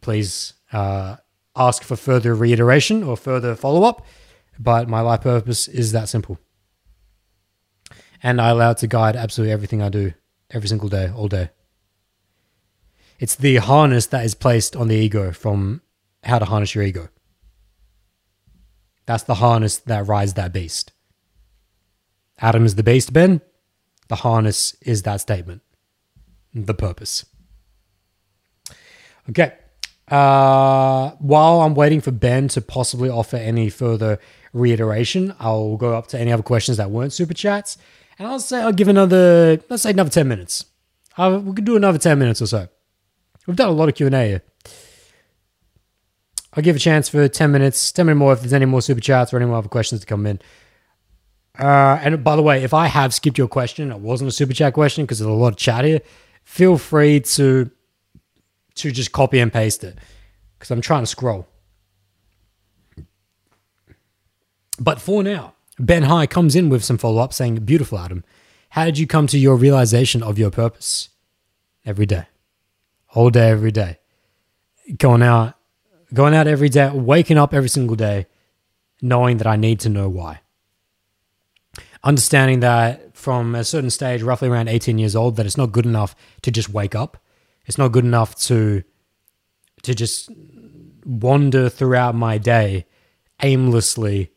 please 0.00 0.54
uh, 0.72 1.16
ask 1.56 1.82
for 1.82 1.96
further 1.96 2.34
reiteration 2.34 3.02
or 3.02 3.16
further 3.16 3.54
follow 3.54 3.84
up. 3.84 4.06
But 4.58 4.88
my 4.88 5.00
life 5.00 5.22
purpose 5.22 5.68
is 5.68 5.92
that 5.92 6.08
simple. 6.08 6.38
And 8.22 8.40
I 8.40 8.50
allow 8.50 8.72
it 8.72 8.78
to 8.78 8.86
guide 8.86 9.16
absolutely 9.16 9.52
everything 9.52 9.82
I 9.82 9.88
do 9.88 10.12
every 10.50 10.68
single 10.68 10.88
day, 10.88 11.10
all 11.14 11.28
day. 11.28 11.50
It's 13.18 13.34
the 13.34 13.56
harness 13.56 14.06
that 14.06 14.24
is 14.24 14.34
placed 14.34 14.76
on 14.76 14.88
the 14.88 14.96
ego 14.96 15.32
from 15.32 15.82
how 16.22 16.38
to 16.38 16.44
harness 16.44 16.74
your 16.74 16.84
ego. 16.84 17.08
That's 19.06 19.24
the 19.24 19.36
harness 19.36 19.78
that 19.78 20.06
rides 20.06 20.34
that 20.34 20.52
beast. 20.52 20.92
Adam 22.40 22.64
is 22.64 22.74
the 22.76 22.82
beast, 22.82 23.12
Ben. 23.12 23.40
The 24.08 24.16
harness 24.16 24.74
is 24.82 25.02
that 25.02 25.20
statement, 25.20 25.62
the 26.54 26.74
purpose. 26.74 27.24
Okay, 29.28 29.52
Uh, 30.10 31.10
while 31.18 31.60
I'm 31.60 31.74
waiting 31.74 32.00
for 32.00 32.10
Ben 32.10 32.48
to 32.48 32.62
possibly 32.62 33.10
offer 33.10 33.36
any 33.36 33.68
further 33.68 34.18
reiteration, 34.54 35.34
I'll 35.38 35.76
go 35.76 35.94
up 35.94 36.06
to 36.08 36.18
any 36.18 36.32
other 36.32 36.42
questions 36.42 36.78
that 36.78 36.90
weren't 36.90 37.12
super 37.12 37.34
chats, 37.34 37.76
and 38.18 38.26
I'll 38.26 38.40
say 38.40 38.60
I'll 38.62 38.72
give 38.72 38.88
another, 38.88 39.60
let's 39.68 39.82
say 39.82 39.90
another 39.90 40.08
ten 40.08 40.26
minutes. 40.26 40.64
Uh, 41.18 41.40
we 41.44 41.52
could 41.52 41.66
do 41.66 41.76
another 41.76 41.98
ten 41.98 42.18
minutes 42.18 42.40
or 42.40 42.46
so. 42.46 42.68
We've 43.46 43.56
done 43.56 43.68
a 43.68 43.72
lot 43.72 43.90
of 43.90 43.96
Q 43.96 44.06
and 44.06 44.14
A 44.14 44.26
here. 44.26 44.42
I'll 46.54 46.62
give 46.62 46.76
a 46.76 46.78
chance 46.78 47.10
for 47.10 47.28
ten 47.28 47.52
minutes, 47.52 47.92
ten 47.92 48.06
minutes 48.06 48.18
more 48.18 48.32
if 48.32 48.40
there's 48.40 48.54
any 48.54 48.64
more 48.64 48.80
super 48.80 49.02
chats 49.02 49.34
or 49.34 49.36
any 49.36 49.46
more 49.46 49.58
other 49.58 49.68
questions 49.68 50.00
to 50.00 50.06
come 50.06 50.26
in. 50.26 50.40
Uh, 51.58 51.98
and 52.02 52.22
by 52.22 52.36
the 52.36 52.42
way, 52.42 52.62
if 52.62 52.72
I 52.72 52.86
have 52.86 53.12
skipped 53.12 53.36
your 53.36 53.48
question, 53.48 53.90
it 53.90 53.98
wasn't 53.98 54.28
a 54.28 54.32
super 54.32 54.52
chat 54.52 54.74
question 54.74 55.04
because 55.04 55.18
there's 55.18 55.28
a 55.28 55.32
lot 55.32 55.48
of 55.48 55.56
chat 55.56 55.84
here. 55.84 56.00
Feel 56.44 56.78
free 56.78 57.20
to 57.20 57.70
to 58.76 58.92
just 58.92 59.10
copy 59.10 59.40
and 59.40 59.52
paste 59.52 59.82
it 59.82 59.98
because 60.56 60.70
I'm 60.70 60.80
trying 60.80 61.02
to 61.02 61.06
scroll. 61.06 61.48
But 64.78 65.00
for 65.00 65.24
now, 65.24 65.54
Ben 65.80 66.04
High 66.04 66.26
comes 66.26 66.54
in 66.54 66.68
with 66.68 66.84
some 66.84 66.96
follow 66.96 67.20
up 67.22 67.32
saying, 67.32 67.56
Beautiful, 67.56 67.98
Adam. 67.98 68.24
How 68.70 68.84
did 68.84 68.98
you 68.98 69.06
come 69.06 69.26
to 69.28 69.38
your 69.38 69.56
realization 69.56 70.22
of 70.22 70.38
your 70.38 70.50
purpose? 70.50 71.08
Every 71.84 72.06
day, 72.06 72.26
whole 73.06 73.30
day, 73.30 73.50
every 73.50 73.72
day. 73.72 73.98
Going 74.96 75.22
out, 75.22 75.54
going 76.12 76.34
out 76.34 76.46
every 76.46 76.68
day, 76.68 76.90
waking 76.90 77.38
up 77.38 77.54
every 77.54 77.68
single 77.68 77.96
day, 77.96 78.26
knowing 79.00 79.38
that 79.38 79.46
I 79.46 79.56
need 79.56 79.80
to 79.80 79.88
know 79.88 80.08
why. 80.08 80.40
Understanding 82.04 82.60
that 82.60 83.16
from 83.16 83.54
a 83.54 83.64
certain 83.64 83.90
stage, 83.90 84.22
roughly 84.22 84.48
around 84.48 84.68
18 84.68 84.98
years 84.98 85.16
old, 85.16 85.36
that 85.36 85.46
it's 85.46 85.56
not 85.56 85.72
good 85.72 85.86
enough 85.86 86.14
to 86.42 86.50
just 86.50 86.68
wake 86.68 86.94
up 86.94 87.18
it's 87.68 87.78
not 87.78 87.92
good 87.92 88.04
enough 88.04 88.34
to 88.46 88.82
to 89.82 89.94
just 89.94 90.30
wander 91.04 91.68
throughout 91.68 92.14
my 92.14 92.38
day 92.38 92.86
aimlessly 93.42 94.32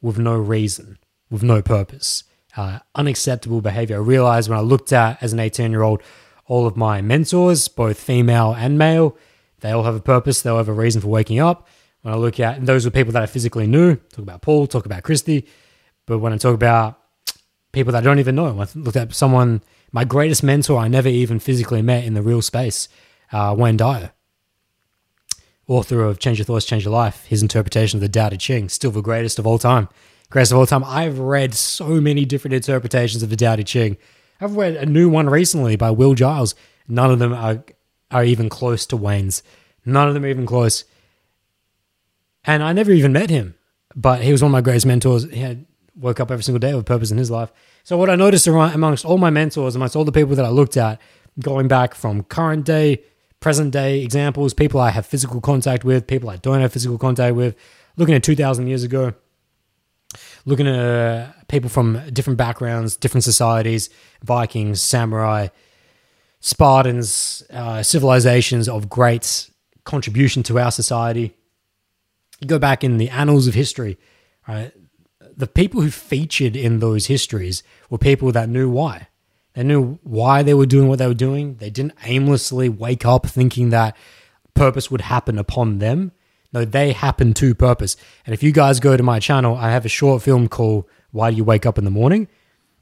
with 0.00 0.18
no 0.18 0.34
reason, 0.34 0.98
with 1.28 1.42
no 1.42 1.60
purpose. 1.60 2.24
Uh, 2.56 2.78
unacceptable 2.94 3.60
behavior. 3.60 3.96
I 3.96 3.98
realized 3.98 4.48
when 4.48 4.58
I 4.58 4.62
looked 4.62 4.90
at 4.90 5.22
as 5.22 5.34
an 5.34 5.40
18 5.40 5.70
year 5.70 5.82
old 5.82 6.00
all 6.46 6.66
of 6.66 6.76
my 6.76 7.02
mentors, 7.02 7.68
both 7.68 8.00
female 8.00 8.54
and 8.56 8.78
male, 8.78 9.16
they 9.60 9.72
all 9.72 9.82
have 9.82 9.96
a 9.96 10.00
purpose. 10.00 10.40
They 10.40 10.48
all 10.48 10.56
have 10.56 10.68
a 10.68 10.72
reason 10.72 11.02
for 11.02 11.08
waking 11.08 11.40
up. 11.40 11.68
When 12.02 12.14
I 12.14 12.16
look 12.16 12.38
at 12.38 12.64
those 12.64 12.84
were 12.84 12.90
people 12.92 13.12
that 13.12 13.22
I 13.22 13.26
physically 13.26 13.66
knew, 13.66 13.96
talk 13.96 14.20
about 14.20 14.42
Paul, 14.42 14.68
talk 14.68 14.86
about 14.86 15.02
Christy. 15.02 15.46
But 16.06 16.20
when 16.20 16.32
I 16.32 16.36
talk 16.38 16.54
about 16.54 17.00
people 17.76 17.92
that 17.92 17.98
I 17.98 18.00
don't 18.00 18.18
even 18.18 18.34
know, 18.34 18.58
I 18.58 18.66
looked 18.74 18.96
at 18.96 19.14
someone 19.14 19.60
my 19.92 20.04
greatest 20.04 20.42
mentor 20.42 20.78
I 20.78 20.88
never 20.88 21.10
even 21.10 21.38
physically 21.38 21.82
met 21.82 22.04
in 22.04 22.14
the 22.14 22.22
real 22.22 22.40
space, 22.40 22.88
uh, 23.32 23.54
Wayne 23.56 23.76
Dyer, 23.76 24.12
author 25.68 26.02
of 26.02 26.18
Change 26.18 26.38
Your 26.38 26.46
Thoughts, 26.46 26.64
Change 26.64 26.86
Your 26.86 26.94
Life. 26.94 27.26
His 27.26 27.42
interpretation 27.42 27.98
of 27.98 28.00
the 28.00 28.08
Tao 28.08 28.30
Te 28.30 28.38
Ching, 28.38 28.70
still 28.70 28.90
the 28.90 29.02
greatest 29.02 29.38
of 29.38 29.46
all 29.46 29.58
time. 29.58 29.90
Greatest 30.30 30.52
of 30.52 30.58
all 30.58 30.66
time. 30.66 30.84
I've 30.84 31.18
read 31.18 31.52
so 31.52 32.00
many 32.00 32.24
different 32.24 32.54
interpretations 32.54 33.22
of 33.22 33.28
the 33.28 33.36
Tao 33.36 33.56
Te 33.56 33.62
Ching. 33.62 33.98
I've 34.40 34.56
read 34.56 34.76
a 34.76 34.86
new 34.86 35.10
one 35.10 35.28
recently 35.28 35.76
by 35.76 35.90
Will 35.90 36.14
Giles. 36.14 36.54
None 36.88 37.10
of 37.10 37.18
them 37.18 37.34
are, 37.34 37.62
are 38.10 38.24
even 38.24 38.48
close 38.48 38.86
to 38.86 38.96
Wayne's. 38.96 39.42
None 39.84 40.08
of 40.08 40.14
them 40.14 40.24
are 40.24 40.28
even 40.28 40.46
close. 40.46 40.84
And 42.42 42.62
I 42.62 42.72
never 42.72 42.90
even 42.90 43.12
met 43.12 43.28
him, 43.28 43.54
but 43.94 44.22
he 44.22 44.32
was 44.32 44.42
one 44.42 44.48
of 44.48 44.54
my 44.54 44.62
greatest 44.62 44.86
mentors. 44.86 45.30
He 45.30 45.40
had 45.40 45.66
woke 45.96 46.20
up 46.20 46.30
every 46.30 46.42
single 46.42 46.58
day 46.58 46.74
with 46.74 46.86
purpose 46.86 47.10
in 47.10 47.18
his 47.18 47.30
life. 47.30 47.52
So 47.84 47.96
what 47.96 48.10
I 48.10 48.16
noticed 48.16 48.46
amongst 48.46 49.04
all 49.04 49.18
my 49.18 49.30
mentors, 49.30 49.74
amongst 49.74 49.96
all 49.96 50.04
the 50.04 50.12
people 50.12 50.36
that 50.36 50.44
I 50.44 50.50
looked 50.50 50.76
at, 50.76 51.00
going 51.40 51.68
back 51.68 51.94
from 51.94 52.22
current 52.24 52.64
day, 52.64 53.02
present 53.40 53.72
day 53.72 54.02
examples, 54.02 54.54
people 54.54 54.80
I 54.80 54.90
have 54.90 55.06
physical 55.06 55.40
contact 55.40 55.84
with, 55.84 56.06
people 56.06 56.30
I 56.30 56.36
don't 56.36 56.60
have 56.60 56.72
physical 56.72 56.98
contact 56.98 57.34
with, 57.34 57.54
looking 57.96 58.14
at 58.14 58.22
2,000 58.22 58.66
years 58.66 58.82
ago, 58.82 59.14
looking 60.44 60.66
at 60.66 61.48
people 61.48 61.70
from 61.70 62.00
different 62.12 62.38
backgrounds, 62.38 62.96
different 62.96 63.24
societies, 63.24 63.90
Vikings, 64.22 64.82
samurai, 64.82 65.48
Spartans, 66.40 67.42
uh, 67.50 67.82
civilizations 67.82 68.68
of 68.68 68.88
great 68.88 69.50
contribution 69.84 70.42
to 70.44 70.58
our 70.58 70.70
society. 70.70 71.34
You 72.40 72.46
go 72.46 72.58
back 72.58 72.84
in 72.84 72.98
the 72.98 73.08
annals 73.08 73.48
of 73.48 73.54
history, 73.54 73.98
right? 74.46 74.72
The 75.36 75.46
people 75.46 75.82
who 75.82 75.90
featured 75.90 76.56
in 76.56 76.80
those 76.80 77.06
histories 77.06 77.62
were 77.90 77.98
people 77.98 78.32
that 78.32 78.48
knew 78.48 78.70
why. 78.70 79.08
They 79.52 79.64
knew 79.64 79.98
why 80.02 80.42
they 80.42 80.54
were 80.54 80.66
doing 80.66 80.88
what 80.88 80.98
they 80.98 81.06
were 81.06 81.14
doing. 81.14 81.56
They 81.56 81.70
didn't 81.70 81.94
aimlessly 82.04 82.68
wake 82.68 83.04
up 83.04 83.26
thinking 83.26 83.70
that 83.70 83.96
purpose 84.54 84.90
would 84.90 85.02
happen 85.02 85.38
upon 85.38 85.78
them. 85.78 86.12
No, 86.52 86.64
they 86.64 86.92
happen 86.92 87.34
to 87.34 87.54
purpose. 87.54 87.96
And 88.24 88.32
if 88.34 88.42
you 88.42 88.52
guys 88.52 88.80
go 88.80 88.96
to 88.96 89.02
my 89.02 89.18
channel, 89.18 89.56
I 89.56 89.70
have 89.70 89.84
a 89.84 89.90
short 89.90 90.22
film 90.22 90.48
called 90.48 90.84
Why 91.10 91.30
Do 91.30 91.36
You 91.36 91.44
Wake 91.44 91.66
Up 91.66 91.78
in 91.78 91.84
the 91.84 91.90
Morning? 91.90 92.28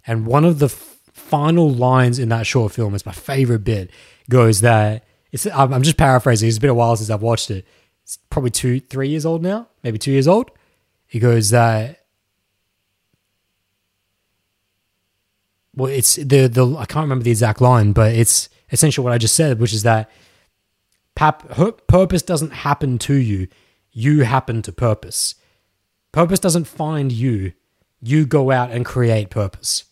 And 0.07 0.26
one 0.26 0.44
of 0.44 0.59
the 0.59 0.66
f- 0.66 1.00
final 1.12 1.70
lines 1.70 2.18
in 2.18 2.28
that 2.28 2.46
short 2.46 2.72
film 2.72 2.94
is 2.94 3.07
my 3.07 3.12
favorite 3.12 3.64
bit 3.64 3.90
goes 4.28 4.61
that 4.61 5.05
it's 5.32 5.46
I'm 5.46 5.82
just 5.82 5.96
paraphrasing. 5.96 6.48
It's 6.48 6.59
been 6.59 6.70
a 6.70 6.74
while 6.74 6.96
since 6.96 7.11
I've 7.11 7.22
watched 7.22 7.50
it. 7.50 7.66
It's 8.05 8.18
probably 8.30 8.50
two, 8.50 8.80
three 8.80 9.09
years 9.09 9.26
old 9.26 9.42
now, 9.42 9.68
maybe 9.82 9.98
two 9.98 10.12
years 10.12 10.28
old. 10.28 10.50
He 11.07 11.18
goes 11.18 11.50
that 11.50 12.03
well, 15.77 15.91
it's 15.91 16.16
the 16.16 16.47
the 16.47 16.77
I 16.79 16.87
can't 16.87 17.05
remember 17.05 17.25
the 17.25 17.31
exact 17.31 17.61
line, 17.61 17.93
but 17.93 18.14
it's 18.14 18.49
essentially 18.70 19.05
what 19.05 19.12
I 19.12 19.18
just 19.18 19.35
said, 19.35 19.59
which 19.61 19.72
is 19.72 19.83
that 19.83 20.11
pap, 21.14 21.49
purpose 21.87 22.22
doesn't 22.22 22.53
happen 22.53 22.99
to 22.99 23.14
you, 23.14 23.49
you 23.93 24.22
happen 24.25 24.62
to 24.62 24.72
purpose. 24.72 25.37
Purpose 26.12 26.39
doesn't 26.39 26.66
find 26.66 27.11
you, 27.11 27.53
you 28.01 28.27
go 28.27 28.51
out 28.51 28.70
and 28.70 28.85
create 28.85 29.31
purpose. 29.31 29.85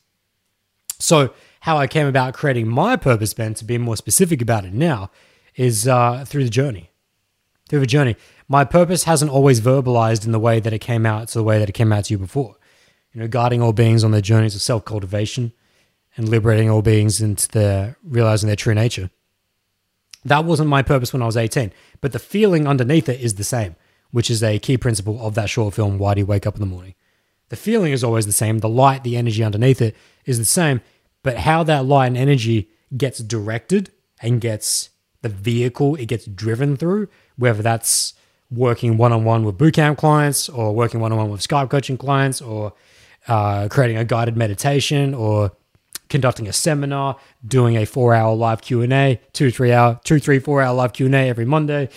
So, 0.98 1.34
how 1.60 1.78
I 1.78 1.86
came 1.86 2.06
about 2.06 2.34
creating 2.34 2.68
my 2.68 2.96
purpose, 2.96 3.34
Ben, 3.34 3.54
to 3.54 3.64
be 3.64 3.78
more 3.78 3.96
specific 3.96 4.40
about 4.40 4.64
it 4.64 4.72
now, 4.72 5.10
is 5.56 5.88
uh, 5.88 6.24
through 6.24 6.44
the 6.44 6.50
journey. 6.50 6.90
Through 7.68 7.80
the 7.80 7.86
journey. 7.86 8.16
My 8.48 8.64
purpose 8.64 9.04
hasn't 9.04 9.30
always 9.30 9.60
verbalized 9.60 10.26
in 10.26 10.32
the 10.32 10.38
way 10.38 10.60
that 10.60 10.72
it 10.72 10.80
came 10.80 11.06
out 11.06 11.28
to 11.28 11.38
the 11.38 11.44
way 11.44 11.58
that 11.58 11.68
it 11.68 11.72
came 11.72 11.92
out 11.92 12.04
to 12.04 12.14
you 12.14 12.18
before. 12.18 12.56
You 13.12 13.20
know, 13.20 13.28
guiding 13.28 13.62
all 13.62 13.72
beings 13.72 14.04
on 14.04 14.10
their 14.10 14.20
journeys 14.20 14.54
of 14.54 14.62
self 14.62 14.84
cultivation, 14.84 15.52
and 16.16 16.28
liberating 16.28 16.68
all 16.68 16.82
beings 16.82 17.20
into 17.20 17.48
the 17.48 17.96
realizing 18.02 18.46
their 18.46 18.56
true 18.56 18.74
nature. 18.74 19.10
That 20.24 20.44
wasn't 20.44 20.68
my 20.68 20.82
purpose 20.82 21.12
when 21.12 21.22
I 21.22 21.26
was 21.26 21.36
18, 21.36 21.72
but 22.00 22.12
the 22.12 22.18
feeling 22.18 22.66
underneath 22.66 23.08
it 23.08 23.20
is 23.20 23.34
the 23.34 23.44
same, 23.44 23.76
which 24.10 24.30
is 24.30 24.42
a 24.42 24.58
key 24.58 24.76
principle 24.76 25.24
of 25.24 25.34
that 25.34 25.50
short 25.50 25.74
film, 25.74 25.98
Why 25.98 26.14
Do 26.14 26.20
You 26.20 26.26
Wake 26.26 26.46
Up 26.46 26.54
in 26.54 26.60
the 26.60 26.66
Morning? 26.66 26.94
The 27.48 27.56
feeling 27.56 27.92
is 27.92 28.04
always 28.04 28.26
the 28.26 28.32
same. 28.32 28.58
The 28.58 28.68
light, 28.68 29.04
the 29.04 29.16
energy 29.16 29.42
underneath 29.42 29.82
it 29.82 29.96
is 30.24 30.38
the 30.38 30.44
same, 30.44 30.80
but 31.22 31.38
how 31.38 31.62
that 31.64 31.84
light 31.84 32.06
and 32.06 32.16
energy 32.16 32.70
gets 32.96 33.18
directed 33.18 33.90
and 34.20 34.40
gets 34.40 34.90
the 35.22 35.28
vehicle 35.28 35.94
it 35.96 36.06
gets 36.06 36.26
driven 36.26 36.76
through, 36.76 37.08
whether 37.36 37.62
that's 37.62 38.14
working 38.50 38.96
one 38.96 39.12
on 39.12 39.24
one 39.24 39.44
with 39.44 39.56
bootcamp 39.56 39.96
clients 39.96 40.48
or 40.48 40.74
working 40.74 41.00
one 41.00 41.10
on 41.12 41.18
one 41.18 41.30
with 41.30 41.46
Skype 41.46 41.70
coaching 41.70 41.96
clients 41.96 42.40
or 42.40 42.74
uh, 43.28 43.68
creating 43.68 43.96
a 43.96 44.04
guided 44.04 44.36
meditation 44.36 45.14
or 45.14 45.52
conducting 46.12 46.46
a 46.46 46.52
seminar, 46.52 47.16
doing 47.44 47.76
a 47.76 47.86
four-hour 47.86 48.36
live 48.36 48.60
Q 48.60 48.82
and 48.82 48.92
A, 48.92 49.20
two, 49.32 49.50
three 49.50 49.72
hour, 49.72 49.98
two, 50.04 50.20
three, 50.20 50.38
four-hour 50.38 50.72
live 50.74 50.92
Q 50.92 51.06
and 51.06 51.14
A 51.14 51.28
every 51.28 51.46
Monday. 51.46 51.88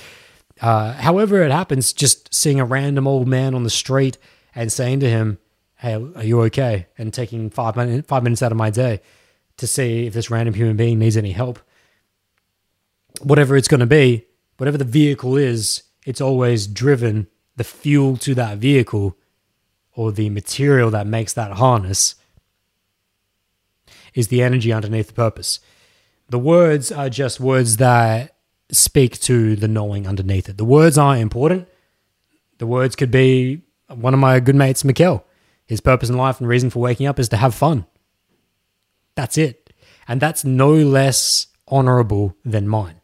Uh, 0.61 0.93
however, 0.93 1.43
it 1.43 1.51
happens, 1.51 1.93
just 1.93 2.33
seeing 2.33 2.59
a 2.59 2.65
random 2.65 3.07
old 3.07 3.27
man 3.27 3.53
on 3.53 3.63
the 3.63 3.69
street 3.69 4.17
and 4.55 4.71
saying 4.71 5.01
to 5.01 5.09
him, 5.09 5.37
"Hey, 5.75 5.93
are 5.93 6.23
you 6.23 6.41
okay?" 6.43 6.87
and 6.97 7.13
taking 7.13 7.49
five 7.49 7.75
minutes, 7.75 8.07
five 8.07 8.23
minutes 8.23 8.41
out 8.41 8.53
of 8.53 8.57
my 8.57 8.69
day 8.69 9.01
to 9.57 9.67
see 9.67 10.07
if 10.07 10.13
this 10.13 10.31
random 10.31 10.55
human 10.55 10.77
being 10.77 10.97
needs 10.97 11.17
any 11.17 11.33
help. 11.33 11.59
Whatever 13.21 13.55
it's 13.57 13.67
going 13.67 13.81
to 13.81 13.85
be, 13.85 14.25
whatever 14.57 14.77
the 14.77 14.85
vehicle 14.85 15.35
is, 15.35 15.83
it's 16.05 16.21
always 16.21 16.67
driven 16.67 17.27
the 17.57 17.63
fuel 17.63 18.17
to 18.17 18.33
that 18.35 18.57
vehicle 18.57 19.17
or 19.93 20.11
the 20.11 20.29
material 20.29 20.89
that 20.91 21.07
makes 21.07 21.33
that 21.33 21.53
harness 21.53 22.15
is 24.15 24.29
the 24.29 24.41
energy 24.41 24.73
underneath 24.73 25.07
the 25.07 25.13
purpose. 25.13 25.59
The 26.29 26.39
words 26.39 26.91
are 26.91 27.09
just 27.09 27.39
words 27.39 27.77
that 27.77 28.35
speak 28.71 29.19
to 29.21 29.55
the 29.55 29.67
knowing 29.67 30.07
underneath 30.07 30.49
it. 30.49 30.57
The 30.57 30.65
words 30.65 30.97
aren't 30.97 31.21
important. 31.21 31.67
The 32.57 32.65
words 32.65 32.95
could 32.95 33.11
be 33.11 33.61
one 33.87 34.13
of 34.13 34.19
my 34.19 34.39
good 34.39 34.55
mates, 34.55 34.81
Mikkel. 34.81 35.23
His 35.67 35.81
purpose 35.81 36.09
in 36.09 36.17
life 36.17 36.39
and 36.39 36.49
reason 36.49 36.69
for 36.69 36.79
waking 36.79 37.05
up 37.05 37.19
is 37.19 37.29
to 37.29 37.37
have 37.37 37.53
fun. 37.53 37.85
That's 39.15 39.37
it. 39.37 39.73
And 40.07 40.21
that's 40.21 40.43
no 40.43 40.73
less 40.73 41.47
honorable 41.67 42.35
than 42.45 42.67
mine 42.67 43.01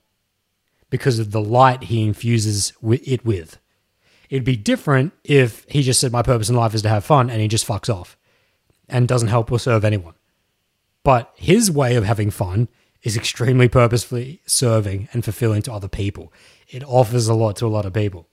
because 0.89 1.19
of 1.19 1.31
the 1.31 1.41
light 1.41 1.83
he 1.83 2.03
infuses 2.03 2.73
it 2.83 3.25
with. 3.25 3.57
It'd 4.29 4.43
be 4.43 4.55
different 4.55 5.13
if 5.23 5.65
he 5.67 5.81
just 5.81 5.99
said, 5.99 6.11
My 6.11 6.21
purpose 6.21 6.49
in 6.49 6.55
life 6.55 6.73
is 6.73 6.83
to 6.83 6.89
have 6.89 7.03
fun 7.03 7.29
and 7.29 7.41
he 7.41 7.47
just 7.47 7.67
fucks 7.67 7.93
off 7.93 8.17
and 8.87 9.07
doesn't 9.07 9.29
help 9.29 9.51
or 9.51 9.59
serve 9.59 9.83
anyone. 9.83 10.13
But 11.03 11.33
his 11.35 11.71
way 11.71 11.95
of 11.95 12.03
having 12.03 12.31
fun 12.31 12.67
is 13.03 13.17
extremely 13.17 13.67
purposefully 13.67 14.41
serving 14.45 15.09
and 15.13 15.23
fulfilling 15.23 15.63
to 15.63 15.73
other 15.73 15.87
people. 15.87 16.31
it 16.69 16.83
offers 16.85 17.27
a 17.27 17.33
lot 17.33 17.57
to 17.57 17.65
a 17.65 17.67
lot 17.67 17.85
of 17.85 17.93
people. 17.93 18.27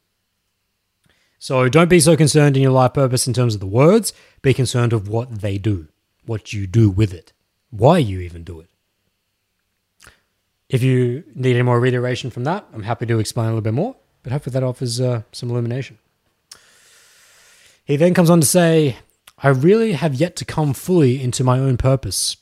So 1.41 1.69
don't 1.69 1.89
be 1.89 2.01
so 2.01 2.17
concerned 2.17 2.57
in 2.57 2.63
your 2.63 2.73
life 2.73 2.95
purpose 2.95 3.27
in 3.27 3.33
terms 3.33 3.55
of 3.55 3.61
the 3.61 3.67
words, 3.67 4.13
be 4.43 4.55
concerned 4.55 4.93
of 4.93 5.09
what 5.09 5.41
they 5.41 5.59
do, 5.59 5.89
what 6.25 6.53
you 6.53 6.67
do 6.67 6.91
with 6.91 7.13
it, 7.13 7.33
why 7.71 7.99
you 7.99 8.21
even 8.21 8.45
do 8.45 8.61
it. 8.61 8.69
If 10.69 10.83
you 10.83 11.25
need 11.35 11.55
any 11.55 11.63
more 11.63 11.81
reiteration 11.81 12.31
from 12.31 12.45
that, 12.45 12.67
I'm 12.73 12.83
happy 12.83 13.07
to 13.07 13.19
explain 13.19 13.47
a 13.47 13.51
little 13.51 13.63
bit 13.63 13.75
more, 13.75 13.97
but 14.23 14.33
hopefully 14.33 14.53
that 14.53 14.63
offers 14.63 15.01
uh, 15.01 15.23
some 15.33 15.51
illumination. 15.51 15.99
He 17.85 17.97
then 17.97 18.15
comes 18.15 18.31
on 18.31 18.41
to 18.41 18.47
say, 18.47 18.97
I 19.39 19.49
really 19.49 19.93
have 19.93 20.15
yet 20.15 20.37
to 20.37 20.45
come 20.45 20.75
fully 20.75 21.23
into 21.23 21.43
my 21.43 21.59
own 21.59 21.77
purpose, 21.77 22.37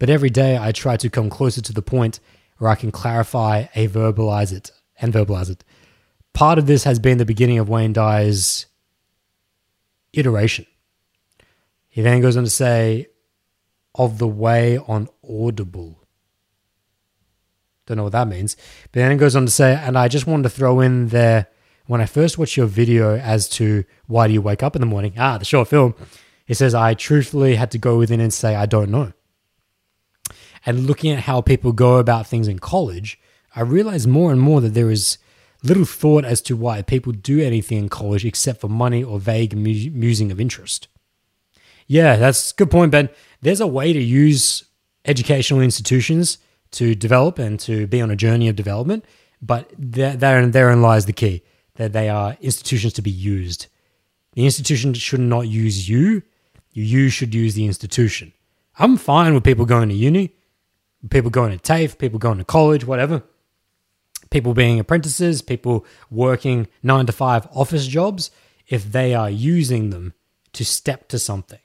but 0.00 0.10
every 0.10 0.30
day 0.30 0.58
I 0.58 0.72
try 0.72 0.96
to 0.96 1.08
come 1.08 1.30
closer 1.30 1.60
to 1.60 1.72
the 1.72 1.82
point 1.82 2.18
where 2.58 2.70
I 2.70 2.74
can 2.74 2.90
clarify 2.90 3.66
and 3.74 3.88
verbalize 3.88 4.52
it 4.52 4.72
and 5.00 5.12
verbalize 5.12 5.50
it. 5.50 5.62
Part 6.32 6.58
of 6.58 6.66
this 6.66 6.84
has 6.84 6.98
been 6.98 7.18
the 7.18 7.24
beginning 7.24 7.58
of 7.58 7.68
Wayne 7.68 7.92
Dyer's 7.92 8.66
iteration. 10.14 10.66
He 11.88 12.00
then 12.00 12.22
goes 12.22 12.36
on 12.36 12.44
to 12.44 12.50
say, 12.50 13.08
of 13.94 14.18
the 14.18 14.26
way 14.26 14.78
on 14.78 15.08
audible. 15.28 16.02
Don't 17.86 17.98
know 17.98 18.04
what 18.04 18.12
that 18.12 18.28
means. 18.28 18.56
But 18.84 19.00
then 19.00 19.12
it 19.12 19.18
goes 19.18 19.36
on 19.36 19.44
to 19.44 19.50
say, 19.50 19.74
and 19.74 19.98
I 19.98 20.08
just 20.08 20.26
wanted 20.26 20.44
to 20.44 20.48
throw 20.50 20.80
in 20.80 21.08
there 21.08 21.48
when 21.86 22.00
I 22.00 22.06
first 22.06 22.38
watched 22.38 22.56
your 22.56 22.66
video 22.66 23.18
as 23.18 23.48
to 23.50 23.84
why 24.06 24.28
do 24.28 24.32
you 24.32 24.40
wake 24.40 24.62
up 24.62 24.76
in 24.76 24.80
the 24.80 24.86
morning? 24.86 25.14
Ah, 25.18 25.36
the 25.36 25.44
short 25.44 25.68
film. 25.68 25.94
It 26.46 26.54
says, 26.54 26.74
I 26.74 26.94
truthfully 26.94 27.56
had 27.56 27.70
to 27.72 27.78
go 27.78 27.98
within 27.98 28.20
and 28.20 28.32
say, 28.32 28.54
I 28.54 28.64
don't 28.64 28.90
know. 28.90 29.12
And 30.66 30.86
looking 30.86 31.12
at 31.12 31.20
how 31.20 31.40
people 31.40 31.72
go 31.72 31.96
about 31.96 32.26
things 32.26 32.48
in 32.48 32.58
college, 32.58 33.18
I 33.54 33.62
realized 33.62 34.08
more 34.08 34.30
and 34.30 34.40
more 34.40 34.60
that 34.60 34.74
there 34.74 34.90
is 34.90 35.18
little 35.62 35.84
thought 35.84 36.24
as 36.24 36.40
to 36.42 36.56
why 36.56 36.82
people 36.82 37.12
do 37.12 37.40
anything 37.40 37.78
in 37.78 37.88
college 37.88 38.24
except 38.24 38.60
for 38.60 38.68
money 38.68 39.02
or 39.02 39.18
vague 39.18 39.56
musing 39.56 40.30
of 40.30 40.40
interest. 40.40 40.88
Yeah, 41.86 42.16
that's 42.16 42.52
a 42.52 42.54
good 42.54 42.70
point, 42.70 42.92
Ben. 42.92 43.08
There's 43.40 43.60
a 43.60 43.66
way 43.66 43.92
to 43.92 44.00
use 44.00 44.64
educational 45.04 45.60
institutions 45.60 46.38
to 46.72 46.94
develop 46.94 47.38
and 47.38 47.58
to 47.60 47.86
be 47.86 48.00
on 48.00 48.10
a 48.10 48.16
journey 48.16 48.48
of 48.48 48.56
development, 48.56 49.04
but 49.42 49.70
there, 49.76 50.16
therein 50.16 50.82
lies 50.82 51.06
the 51.06 51.12
key 51.12 51.42
that 51.74 51.92
they 51.92 52.08
are 52.08 52.36
institutions 52.40 52.92
to 52.94 53.02
be 53.02 53.10
used. 53.10 53.66
The 54.34 54.44
institution 54.44 54.94
should 54.94 55.20
not 55.20 55.48
use 55.48 55.88
you, 55.88 56.22
you 56.72 57.08
should 57.08 57.34
use 57.34 57.54
the 57.54 57.66
institution. 57.66 58.32
I'm 58.78 58.96
fine 58.96 59.34
with 59.34 59.44
people 59.44 59.64
going 59.64 59.88
to 59.88 59.94
uni, 59.94 60.34
people 61.08 61.30
going 61.30 61.56
to 61.56 61.58
TAFE, 61.58 61.98
people 61.98 62.18
going 62.18 62.38
to 62.38 62.44
college, 62.44 62.84
whatever 62.84 63.22
people 64.30 64.54
being 64.54 64.78
apprentices, 64.78 65.42
people 65.42 65.84
working 66.10 66.68
nine 66.82 67.06
to 67.06 67.12
five 67.12 67.46
office 67.52 67.86
jobs, 67.86 68.30
if 68.68 68.90
they 68.90 69.14
are 69.14 69.28
using 69.30 69.90
them 69.90 70.14
to 70.52 70.64
step 70.64 71.08
to 71.08 71.18
something. 71.18 71.58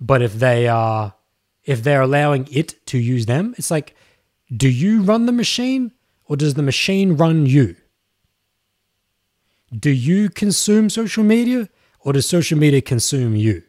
But 0.00 0.22
if 0.22 0.34
they 0.34 0.68
are 0.68 1.14
if 1.64 1.82
they're 1.82 2.02
allowing 2.02 2.46
it 2.52 2.86
to 2.86 2.98
use 2.98 3.26
them, 3.26 3.52
it's 3.58 3.72
like, 3.72 3.96
do 4.56 4.68
you 4.68 5.02
run 5.02 5.26
the 5.26 5.32
machine 5.32 5.90
or 6.26 6.36
does 6.36 6.54
the 6.54 6.62
machine 6.62 7.16
run 7.16 7.44
you? 7.46 7.74
Do 9.76 9.90
you 9.90 10.30
consume 10.30 10.90
social 10.90 11.24
media 11.24 11.68
or 12.00 12.12
does 12.12 12.28
social 12.28 12.56
media 12.56 12.80
consume 12.80 13.34
you? 13.34 13.64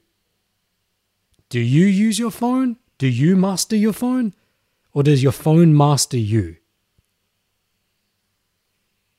Do 1.49 1.60
you 1.60 1.88
use 1.88 2.19
your 2.19 2.30
phone? 2.30 2.78
Do 2.99 3.07
you 3.07 3.36
master 3.36 3.76
your 3.76 3.94
phone? 3.94 4.36
Or 4.98 5.03
does 5.03 5.22
your 5.22 5.32
phone 5.32 5.78
master 5.78 6.18
you? 6.18 6.56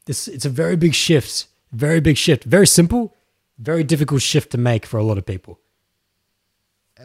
This 0.07 0.27
it's 0.27 0.45
a 0.45 0.51
very 0.51 0.75
big 0.75 0.93
shift, 0.93 1.47
very 1.71 2.01
big 2.01 2.17
shift, 2.17 2.43
very 2.43 2.67
simple, 2.67 3.15
very 3.61 3.85
difficult 3.85 4.23
shift 4.23 4.51
to 4.51 4.59
make 4.59 4.85
for 4.85 4.99
a 4.99 5.05
lot 5.05 5.19
of 5.19 5.25
people. 5.25 5.61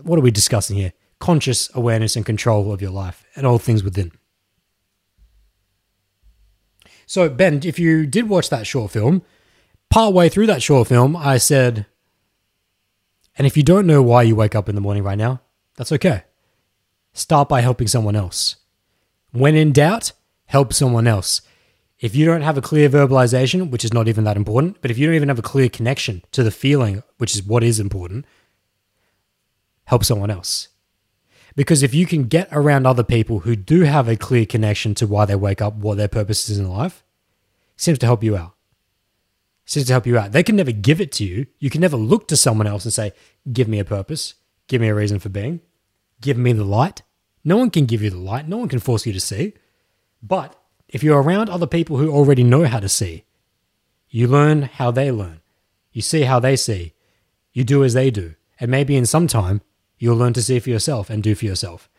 What 0.01 0.17
are 0.17 0.23
we 0.23 0.31
discussing 0.31 0.75
here? 0.75 0.93
Conscious 1.19 1.69
awareness 1.75 2.15
and 2.15 2.25
control 2.25 2.73
of 2.73 2.81
your 2.81 2.89
life 2.89 3.23
and 3.35 3.45
all 3.45 3.59
things 3.59 3.83
within. 3.83 4.11
So, 7.05 7.29
Ben, 7.29 7.61
if 7.63 7.77
you 7.77 8.07
did 8.07 8.27
watch 8.27 8.49
that 8.49 8.65
short 8.65 8.89
film, 8.89 9.21
part 9.91 10.15
way 10.15 10.29
through 10.29 10.47
that 10.47 10.63
short 10.63 10.87
film, 10.87 11.15
I 11.15 11.37
said, 11.37 11.85
and 13.37 13.45
if 13.45 13.55
you 13.55 13.61
don't 13.61 13.85
know 13.85 14.01
why 14.01 14.23
you 14.23 14.35
wake 14.35 14.55
up 14.55 14.67
in 14.67 14.73
the 14.73 14.81
morning 14.81 15.03
right 15.03 15.19
now, 15.19 15.41
that's 15.75 15.91
okay. 15.91 16.23
Start 17.13 17.47
by 17.47 17.61
helping 17.61 17.87
someone 17.87 18.15
else. 18.15 18.55
When 19.33 19.55
in 19.55 19.73
doubt, 19.73 20.13
help 20.45 20.73
someone 20.73 21.07
else 21.07 21.41
if 22.03 22.17
you 22.17 22.25
don't 22.25 22.41
have 22.41 22.57
a 22.57 22.61
clear 22.61 22.89
verbalization, 22.89 23.69
which 23.69 23.85
is 23.85 23.93
not 23.93 24.09
even 24.09 24.25
that 24.25 24.35
important, 24.35 24.81
but 24.81 24.91
if 24.91 24.97
you 24.97 25.07
don't 25.07 25.15
even 25.15 25.29
have 25.29 25.39
a 25.39 25.41
clear 25.41 25.69
connection 25.69 26.21
to 26.33 26.43
the 26.43 26.51
feeling, 26.51 27.01
which 27.17 27.33
is 27.33 27.41
what 27.41 27.63
is 27.63 27.79
important, 27.79 28.25
help 29.85 30.03
someone 30.03 30.29
else. 30.29 30.67
Because 31.55 31.81
if 31.81 31.93
you 31.93 32.05
can 32.05 32.25
get 32.25 32.49
around 32.51 32.85
other 32.85 33.05
people 33.05 33.39
who 33.39 33.55
do 33.55 33.83
have 33.83 34.09
a 34.09 34.17
clear 34.17 34.45
connection 34.45 34.93
to 34.95 35.07
why 35.07 35.23
they 35.23 35.35
wake 35.35 35.61
up, 35.61 35.75
what 35.75 35.95
their 35.95 36.09
purpose 36.09 36.49
is 36.49 36.59
in 36.59 36.69
life, 36.69 37.05
seems 37.77 37.99
to 37.99 38.05
help 38.05 38.21
you 38.21 38.35
out. 38.35 38.53
Seems 39.63 39.87
to 39.87 39.93
help 39.93 40.05
you 40.05 40.17
out. 40.17 40.33
They 40.33 40.43
can 40.43 40.57
never 40.57 40.73
give 40.73 40.99
it 40.99 41.13
to 41.13 41.23
you. 41.23 41.45
You 41.59 41.69
can 41.69 41.79
never 41.79 41.95
look 41.95 42.27
to 42.27 42.35
someone 42.35 42.67
else 42.67 42.83
and 42.83 42.93
say, 42.93 43.13
Give 43.49 43.69
me 43.69 43.79
a 43.79 43.85
purpose, 43.85 44.33
give 44.67 44.81
me 44.81 44.89
a 44.89 44.95
reason 44.95 45.19
for 45.19 45.29
being, 45.29 45.61
give 46.19 46.37
me 46.37 46.51
the 46.51 46.65
light. 46.65 47.01
No 47.43 47.57
one 47.57 47.69
can 47.69 47.85
give 47.85 48.01
you 48.01 48.09
the 48.09 48.17
light, 48.17 48.47
no 48.47 48.57
one 48.57 48.69
can 48.69 48.79
force 48.79 49.05
you 49.05 49.13
to 49.13 49.19
see. 49.19 49.53
But 50.21 50.55
if 50.87 51.03
you're 51.03 51.21
around 51.21 51.49
other 51.49 51.67
people 51.67 51.97
who 51.97 52.11
already 52.11 52.43
know 52.43 52.65
how 52.65 52.79
to 52.79 52.89
see, 52.89 53.25
you 54.09 54.27
learn 54.27 54.63
how 54.63 54.91
they 54.91 55.11
learn. 55.11 55.41
You 55.91 56.01
see 56.01 56.21
how 56.21 56.39
they 56.39 56.55
see. 56.55 56.93
You 57.51 57.63
do 57.63 57.83
as 57.83 57.93
they 57.93 58.11
do. 58.11 58.35
And 58.59 58.71
maybe 58.71 58.95
in 58.95 59.05
some 59.05 59.27
time, 59.27 59.61
you'll 59.97 60.15
learn 60.17 60.33
to 60.33 60.41
see 60.41 60.59
for 60.59 60.69
yourself 60.69 61.09
and 61.09 61.21
do 61.21 61.35
for 61.35 61.45
yourself. 61.45 61.89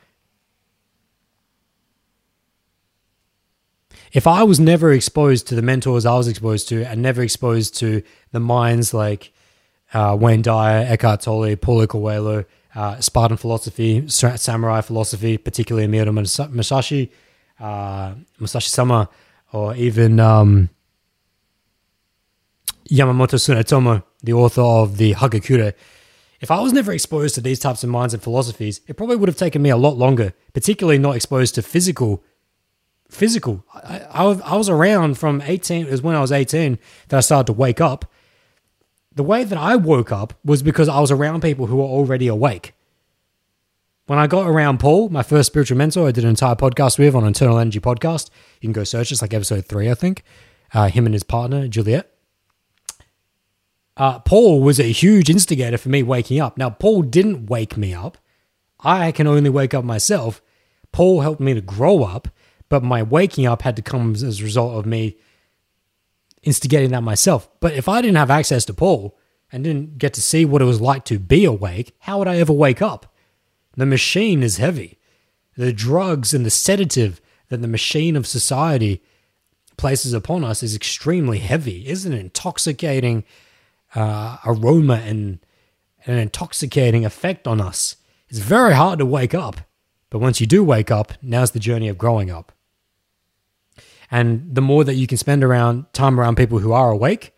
If 4.13 4.29
I 4.29 4.45
was 4.45 4.61
never 4.61 4.93
exposed 4.93 5.49
to 5.49 5.57
the 5.57 5.63
mentors 5.63 6.07
I 6.07 6.17
was 6.17 6.29
exposed 6.29 6.69
to 6.69 6.85
and 6.85 7.03
never 7.03 7.23
exposed 7.23 7.77
to 7.79 8.03
the 8.31 8.39
minds 8.41 8.95
like 8.95 9.33
uh, 9.93 10.17
Wayne 10.19 10.43
Dyer, 10.43 10.87
Eckhart 10.89 11.23
Tolle, 11.23 11.57
Paulo 11.57 11.89
Coelho, 11.89 12.45
uh, 12.75 13.01
Spartan 13.01 13.37
philosophy, 13.37 14.09
samurai 14.09 14.81
philosophy, 14.81 15.39
particularly 15.39 15.87
Miyamoto 15.87 16.51
Musashi, 16.51 17.11
uh, 17.61 18.15
Musashi 18.39 18.69
Sama, 18.69 19.09
or 19.53 19.75
even 19.77 20.19
um, 20.19 20.69
Yamamoto 22.91 23.37
Tsunetomo, 23.37 24.03
the 24.23 24.33
author 24.33 24.63
of 24.63 24.97
the 24.97 25.15
Hagakure. 25.15 25.75
If 26.41 26.51
I 26.51 26.61
was 26.61 26.73
never 26.73 26.93
exposed 26.93 27.35
to 27.37 27.41
these 27.41 27.59
types 27.59 27.85
of 27.85 27.91
minds 27.91 28.13
and 28.13 28.23
philosophies, 28.23 28.81
it 28.87 28.97
probably 28.97 29.17
would 29.17 29.29
have 29.29 29.37
taken 29.37 29.63
me 29.63 29.71
a 29.71 29.77
lot 29.77 29.97
longer, 29.97 30.35
particularly 30.53 30.99
not 30.99 31.17
exposed 31.17 31.55
to 31.55 31.63
physical. 31.63 32.23
Physical. 33.09 33.65
I, 33.73 34.01
I, 34.11 34.25
I 34.25 34.57
was 34.57 34.69
around 34.69 35.17
from 35.17 35.41
18, 35.43 35.87
it 35.87 35.91
was 35.91 36.03
when 36.03 36.17
I 36.17 36.21
was 36.21 36.33
18 36.33 36.79
that 37.09 37.17
I 37.17 37.21
started 37.21 37.47
to 37.47 37.53
wake 37.53 37.81
up. 37.81 38.11
The 39.15 39.23
way 39.23 39.45
that 39.45 39.59
I 39.59 39.77
woke 39.77 40.11
up 40.11 40.35
was 40.45 40.63
because 40.63 40.89
I 40.89 41.01
was 41.01 41.13
around 41.13 41.43
people 41.43 41.67
who 41.67 41.77
were 41.77 41.85
already 41.85 42.27
awake. 42.27 42.75
When 44.07 44.19
I 44.19 44.27
got 44.27 44.49
around 44.49 44.81
Paul, 44.81 45.09
my 45.09 45.23
first 45.23 45.47
spiritual 45.47 45.79
mentor, 45.79 46.09
I 46.09 46.11
did 46.11 46.25
an 46.25 46.31
entire 46.31 46.57
podcast 46.57 46.99
with 46.99 47.15
on 47.15 47.25
Eternal 47.25 47.59
Energy 47.59 47.81
Podcast. 47.81 48.29
You 48.61 48.69
can 48.69 48.73
go 48.73 48.85
search 48.85 49.13
it's 49.13 49.23
like 49.23 49.33
episode 49.33 49.67
three, 49.67 49.89
I 49.91 49.95
think. 49.95 50.25
Uh, 50.75 50.89
him 50.89 51.07
and 51.07 51.15
his 51.15 51.23
partner, 51.23 51.69
Juliet. 51.69 52.11
Uh, 53.97 54.19
Paul 54.19 54.61
was 54.61 54.81
a 54.81 54.91
huge 54.91 55.31
instigator 55.31 55.79
for 55.79 55.89
me 55.89 56.03
waking 56.03 56.41
up. 56.41 56.59
Now, 56.59 56.71
Paul 56.71 57.03
didn't 57.03 57.47
wake 57.47 57.77
me 57.77 57.95
up. 57.95 58.19
I 58.81 59.13
can 59.13 59.29
only 59.29 59.49
wake 59.49 59.73
up 59.73 59.85
myself. 59.85 60.43
Paul 60.91 61.21
helped 61.21 61.41
me 61.41 61.55
to 61.55 61.61
grow 61.61 62.03
up, 62.03 62.29
but 62.69 62.83
my 62.83 63.03
waking 63.03 63.47
up 63.47 63.63
had 63.63 63.77
to 63.77 63.83
come 63.83 64.15
as 64.15 64.41
a 64.41 64.45
result 64.45 64.77
of 64.77 64.87
me 64.87 65.17
instigating 66.45 66.91
that 66.91 67.03
myself. 67.03 67.49
But 67.61 67.75
if 67.75 67.89
I 67.89 68.01
didn't 68.01 68.17
have 68.17 68.31
access 68.31 68.65
to 68.67 68.75
Paul 68.75 69.17
and 69.51 69.65
didn't 69.65 69.99
get 69.99 70.15
to 70.15 70.23
see 70.23 70.45
what 70.45 70.63
it 70.63 70.67
was 70.67 70.81
like 70.81 71.05
to 71.07 71.19
be 71.19 71.45
awake, 71.45 71.95
how 72.01 72.19
would 72.19 72.29
I 72.29 72.39
ever 72.39 72.53
wake 72.53 72.83
up? 72.83 73.13
The 73.77 73.87
machine 73.87 74.43
is 74.43 74.59
heavy. 74.59 74.99
The 75.57 75.73
drugs 75.73 76.35
and 76.35 76.45
the 76.45 76.51
sedative 76.51 77.21
that 77.49 77.61
the 77.61 77.69
machine 77.69 78.17
of 78.17 78.27
society 78.27 79.03
places 79.77 80.13
upon 80.13 80.45
us 80.45 80.63
is 80.63 80.75
extremely 80.75 81.39
heavy. 81.39 81.87
Is 81.87 82.07
an 82.07 82.13
intoxicating 82.13 83.25
uh, 83.95 84.39
aroma 84.45 85.03
and 85.05 85.39
an 86.07 86.19
intoxicating 86.19 87.05
effect 87.05 87.47
on 87.47 87.61
us. 87.61 87.97
It's 88.29 88.39
very 88.39 88.75
hard 88.75 88.99
to 88.99 89.07
wake 89.07 89.35
up, 89.35 89.61
but 90.11 90.19
once 90.19 90.41
you 90.41 90.47
do 90.47 90.65
wake 90.65 90.91
up, 90.91 91.13
now's 91.23 91.53
the 91.53 91.61
journey 91.61 91.89
of 91.89 91.99
growing 91.99 92.31
up. 92.31 92.53
And 94.15 94.55
the 94.55 94.61
more 94.61 94.85
that 94.85 94.95
you 94.95 95.09
can 95.09 95.19
spend 95.19 95.43
around 95.43 95.93
time 95.93 96.21
around 96.21 96.37
people 96.37 96.61
who 96.61 96.73
are 96.73 96.93
awake 96.93 97.35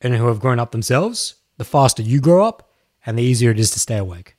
and 0.00 0.12
who 0.16 0.26
have 0.26 0.40
grown 0.40 0.58
up 0.58 0.72
themselves, 0.72 1.36
the 1.58 1.64
faster 1.64 2.02
you 2.02 2.20
grow 2.20 2.44
up 2.44 2.68
and 3.06 3.16
the 3.16 3.22
easier 3.22 3.52
it 3.52 3.60
is 3.60 3.70
to 3.70 3.78
stay 3.78 3.96
awake. 3.96 4.34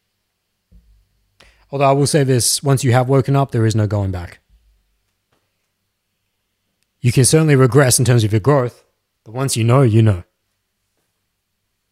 Although 1.71 1.85
I 1.85 1.93
will 1.93 2.05
say 2.05 2.25
this 2.25 2.61
once 2.61 2.83
you 2.83 2.91
have 2.91 3.07
woken 3.07 3.37
up, 3.37 3.51
there 3.51 3.65
is 3.65 3.77
no 3.77 3.87
going 3.87 4.11
back. 4.11 4.39
You 6.99 7.13
can 7.13 7.23
certainly 7.23 7.55
regress 7.55 7.97
in 7.97 8.03
terms 8.03 8.25
of 8.25 8.33
your 8.33 8.41
growth, 8.41 8.83
but 9.23 9.31
once 9.33 9.55
you 9.55 9.63
know, 9.63 9.83
you 9.83 10.01
know. 10.01 10.25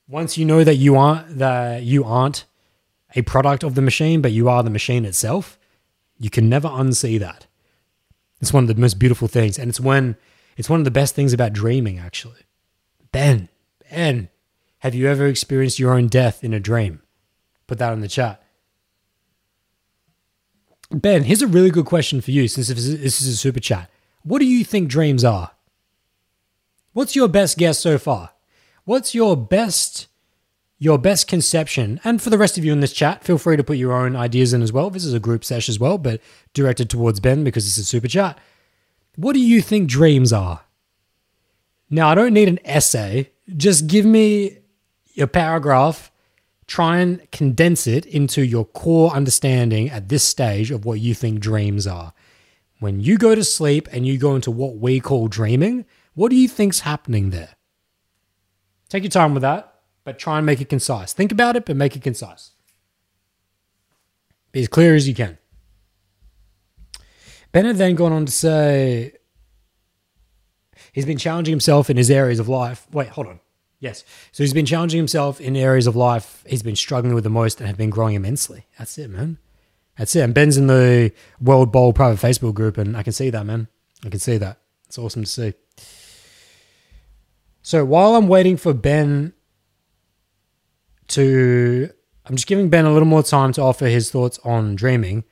Once 0.06 0.38
you 0.38 0.44
know 0.44 0.66
that 0.66 0.76
you 0.76 0.98
aren't 0.98 1.38
that 1.38 1.84
you 1.84 2.04
aren't 2.04 2.44
a 3.16 3.22
product 3.22 3.64
of 3.64 3.76
the 3.76 3.82
machine, 3.82 4.22
but 4.22 4.34
you 4.34 4.50
are 4.50 4.64
the 4.64 4.70
machine 4.70 5.06
itself, 5.06 5.58
you 6.20 6.30
can 6.30 6.50
never 6.50 6.68
unsee 6.68 7.18
that. 7.22 7.48
It's 8.46 8.54
one 8.54 8.66
of 8.66 8.68
the 8.68 8.80
most 8.80 9.00
beautiful 9.00 9.28
things, 9.28 9.58
and 9.58 9.70
it's 9.70 9.80
when 9.80 10.18
it's 10.56 10.70
one 10.70 10.80
of 10.80 10.86
the 10.86 10.92
best 10.92 11.16
things 11.16 11.34
about 11.34 11.52
dreaming. 11.52 11.98
Actually, 11.98 12.46
Ben, 13.12 13.50
Ben, 13.90 14.30
have 14.80 14.94
you 14.94 15.08
ever 15.08 15.26
experienced 15.26 15.80
your 15.80 15.96
own 15.96 16.10
death 16.10 16.44
in 16.44 16.54
a 16.54 16.60
dream? 16.60 17.02
Put 17.66 17.80
that 17.80 17.92
in 17.92 18.02
the 18.02 18.08
chat. 18.08 18.44
Ben, 20.92 21.24
here's 21.24 21.42
a 21.42 21.48
really 21.48 21.72
good 21.72 21.88
question 21.88 22.22
for 22.22 22.30
you 22.30 22.48
since 22.48 22.68
this 22.68 22.86
is 22.86 23.28
a 23.28 23.36
super 23.36 23.60
chat. 23.60 23.90
What 24.22 24.38
do 24.38 24.46
you 24.46 24.64
think 24.64 24.90
dreams 24.90 25.24
are? 25.24 25.50
What's 26.94 27.16
your 27.16 27.28
best 27.28 27.58
guess 27.58 27.80
so 27.80 27.98
far? 27.98 28.30
What's 28.84 29.16
your 29.16 29.36
best 29.36 30.06
your 30.78 30.98
best 30.98 31.28
conception? 31.28 32.00
And 32.04 32.22
for 32.22 32.30
the 32.30 32.38
rest 32.38 32.58
of 32.58 32.66
you 32.66 32.72
in 32.72 32.80
this 32.80 32.94
chat, 32.94 33.24
feel 33.24 33.38
free 33.38 33.58
to 33.58 33.64
put 33.64 33.78
your 33.78 33.94
own 33.94 34.16
ideas 34.16 34.54
in 34.54 34.62
as 34.62 34.74
well. 34.74 34.90
This 34.90 35.06
is 35.06 35.14
a 35.14 35.20
group 35.20 35.44
sesh 35.44 35.70
as 35.70 35.80
well, 35.80 35.98
but 35.98 36.22
directed 36.54 36.90
towards 36.90 37.20
Ben 37.20 37.44
because 37.44 37.68
it's 37.68 37.78
a 37.78 37.84
super 37.84 38.08
chat. 38.08 38.40
What 39.16 39.34
do 39.34 39.40
you 39.40 39.62
think 39.62 39.90
dreams 39.90 40.34
are? 40.34 40.62
Now, 41.90 42.10
I 42.10 42.16
don't 42.16 42.34
need 42.34 42.50
an 42.50 42.60
essay. 42.66 43.32
Just 43.56 43.88
give 43.88 44.06
me 44.06 44.58
a 45.18 45.28
paragraph 45.28 46.12
try 46.68 46.98
and 46.98 47.30
condense 47.32 47.88
it 47.88 48.06
into 48.06 48.44
your 48.44 48.66
core 48.66 49.12
understanding 49.12 49.90
at 49.90 50.10
this 50.10 50.24
stage 50.24 50.72
of 50.72 50.86
what 50.86 51.00
you 51.00 51.14
think 51.14 51.40
dreams 51.40 51.86
are. 51.86 52.14
When 52.80 53.00
you 53.00 53.18
go 53.18 53.36
to 53.36 53.44
sleep 53.44 53.88
and 53.92 54.06
you 54.06 54.18
go 54.18 54.36
into 54.36 54.52
what 54.52 54.78
we 54.78 55.00
call 55.00 55.28
dreaming, 55.28 55.86
what 56.14 56.30
do 56.30 56.36
you 56.36 56.48
think's 56.48 56.82
happening 56.82 57.30
there? 57.30 57.56
Take 58.90 59.04
your 59.04 59.10
time 59.10 59.34
with 59.34 59.42
that, 59.42 59.75
but 60.06 60.18
try 60.18 60.38
and 60.38 60.46
make 60.46 60.62
it 60.62 60.70
concise. 60.70 61.12
Think 61.12 61.34
about 61.34 61.58
it, 61.58 61.66
but 61.66 61.76
make 61.76 61.98
it 61.98 62.02
concise. 62.04 62.52
Be 64.54 64.62
as 64.62 64.70
clear 64.70 64.96
as 64.96 65.06
you 65.06 65.14
can. 65.14 65.38
Bennett 67.52 67.78
then 67.78 67.96
gone 67.96 68.14
on 68.14 68.26
to 68.26 68.32
say 68.32 69.14
he's 70.94 71.06
been 71.06 71.18
challenging 71.18 71.52
himself 71.52 71.90
in 71.90 71.98
his 71.98 72.10
areas 72.10 72.40
of 72.40 72.48
life. 72.48 72.88
Wait, 72.92 73.10
hold 73.10 73.28
on. 73.28 73.42
Yes. 73.80 74.06
So 74.32 74.44
he's 74.44 74.54
been 74.54 74.66
challenging 74.66 74.98
himself 74.98 75.42
in 75.42 75.56
areas 75.58 75.88
of 75.88 75.96
life 75.96 76.44
he's 76.48 76.64
been 76.64 76.76
struggling 76.76 77.14
with 77.14 77.24
the 77.24 77.30
most 77.30 77.60
and 77.60 77.68
have 77.68 77.78
been 77.78 77.90
growing 77.90 78.16
immensely. 78.16 78.68
That's 78.78 78.98
it, 78.98 79.10
man. 79.10 79.38
That's 79.98 80.16
it. 80.16 80.22
And 80.22 80.34
Ben's 80.34 80.58
in 80.58 80.68
the 80.68 81.12
World 81.42 81.72
Bowl 81.72 81.94
private 81.94 82.20
Facebook 82.20 82.54
group, 82.54 82.78
and 82.78 82.96
I 82.96 83.04
can 83.04 83.14
see 83.14 83.30
that, 83.30 83.46
man. 83.46 83.68
I 84.06 84.10
can 84.10 84.20
see 84.20 84.38
that. 84.38 84.60
It's 84.88 84.98
awesome 84.98 85.24
to 85.24 85.30
see. 85.30 85.54
So 87.64 87.84
while 87.84 88.16
I'm 88.16 88.28
waiting 88.28 88.58
for 88.58 88.74
Ben 88.74 89.34
to, 91.10 91.90
I'm 92.26 92.36
just 92.36 92.48
giving 92.48 92.70
Ben 92.70 92.86
a 92.86 92.92
little 92.94 93.08
more 93.08 93.24
time 93.24 93.52
to 93.54 93.62
offer 93.62 93.88
his 93.88 94.12
thoughts 94.12 94.40
on 94.44 94.76
dreaming. 94.76 95.24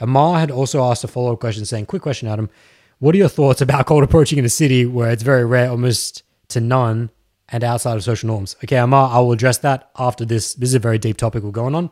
Amar 0.00 0.40
had 0.40 0.50
also 0.50 0.82
asked 0.82 1.04
a 1.04 1.08
follow 1.08 1.32
up 1.32 1.40
question 1.40 1.64
saying, 1.64 1.86
Quick 1.86 2.02
question, 2.02 2.28
Adam. 2.28 2.50
What 2.98 3.14
are 3.14 3.18
your 3.18 3.28
thoughts 3.28 3.60
about 3.60 3.86
cold 3.86 4.04
approaching 4.04 4.38
in 4.38 4.44
a 4.44 4.48
city 4.48 4.86
where 4.86 5.10
it's 5.10 5.22
very 5.22 5.44
rare, 5.44 5.70
almost 5.70 6.22
to 6.48 6.60
none, 6.60 7.10
and 7.52 7.62
outside 7.62 7.96
of 7.96 8.02
social 8.02 8.26
norms. 8.26 8.56
Okay, 8.64 8.76
Amar, 8.76 9.10
I 9.10 9.18
will 9.18 9.32
address 9.32 9.58
that 9.58 9.90
after 9.98 10.24
this. 10.24 10.54
This 10.54 10.70
is 10.70 10.74
a 10.74 10.78
very 10.78 10.98
deep 10.98 11.18
topic 11.18 11.42
we're 11.42 11.50
going 11.50 11.74
on. 11.74 11.90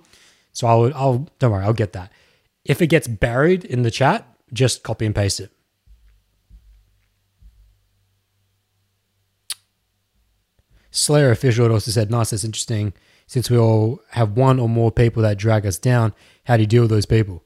So 0.52 0.66
I'll, 0.66 0.94
I'll 0.94 1.28
don't 1.38 1.52
worry, 1.52 1.64
I'll 1.64 1.72
get 1.72 1.92
that. 1.92 2.10
If 2.64 2.80
it 2.82 2.88
gets 2.88 3.06
buried 3.06 3.64
in 3.64 3.82
the 3.82 3.90
chat, 3.90 4.26
just 4.52 4.82
copy 4.82 5.06
and 5.06 5.14
paste 5.14 5.38
it. 5.38 5.52
Slayer 10.90 11.30
official 11.30 11.70
also 11.70 11.90
said, 11.90 12.10
nice, 12.10 12.30
that's 12.30 12.42
interesting. 12.42 12.92
Since 13.30 13.48
we 13.48 13.56
all 13.56 14.00
have 14.08 14.36
one 14.36 14.58
or 14.58 14.68
more 14.68 14.90
people 14.90 15.22
that 15.22 15.38
drag 15.38 15.64
us 15.64 15.78
down, 15.78 16.14
how 16.46 16.56
do 16.56 16.64
you 16.64 16.66
deal 16.66 16.82
with 16.82 16.90
those 16.90 17.06
people? 17.06 17.44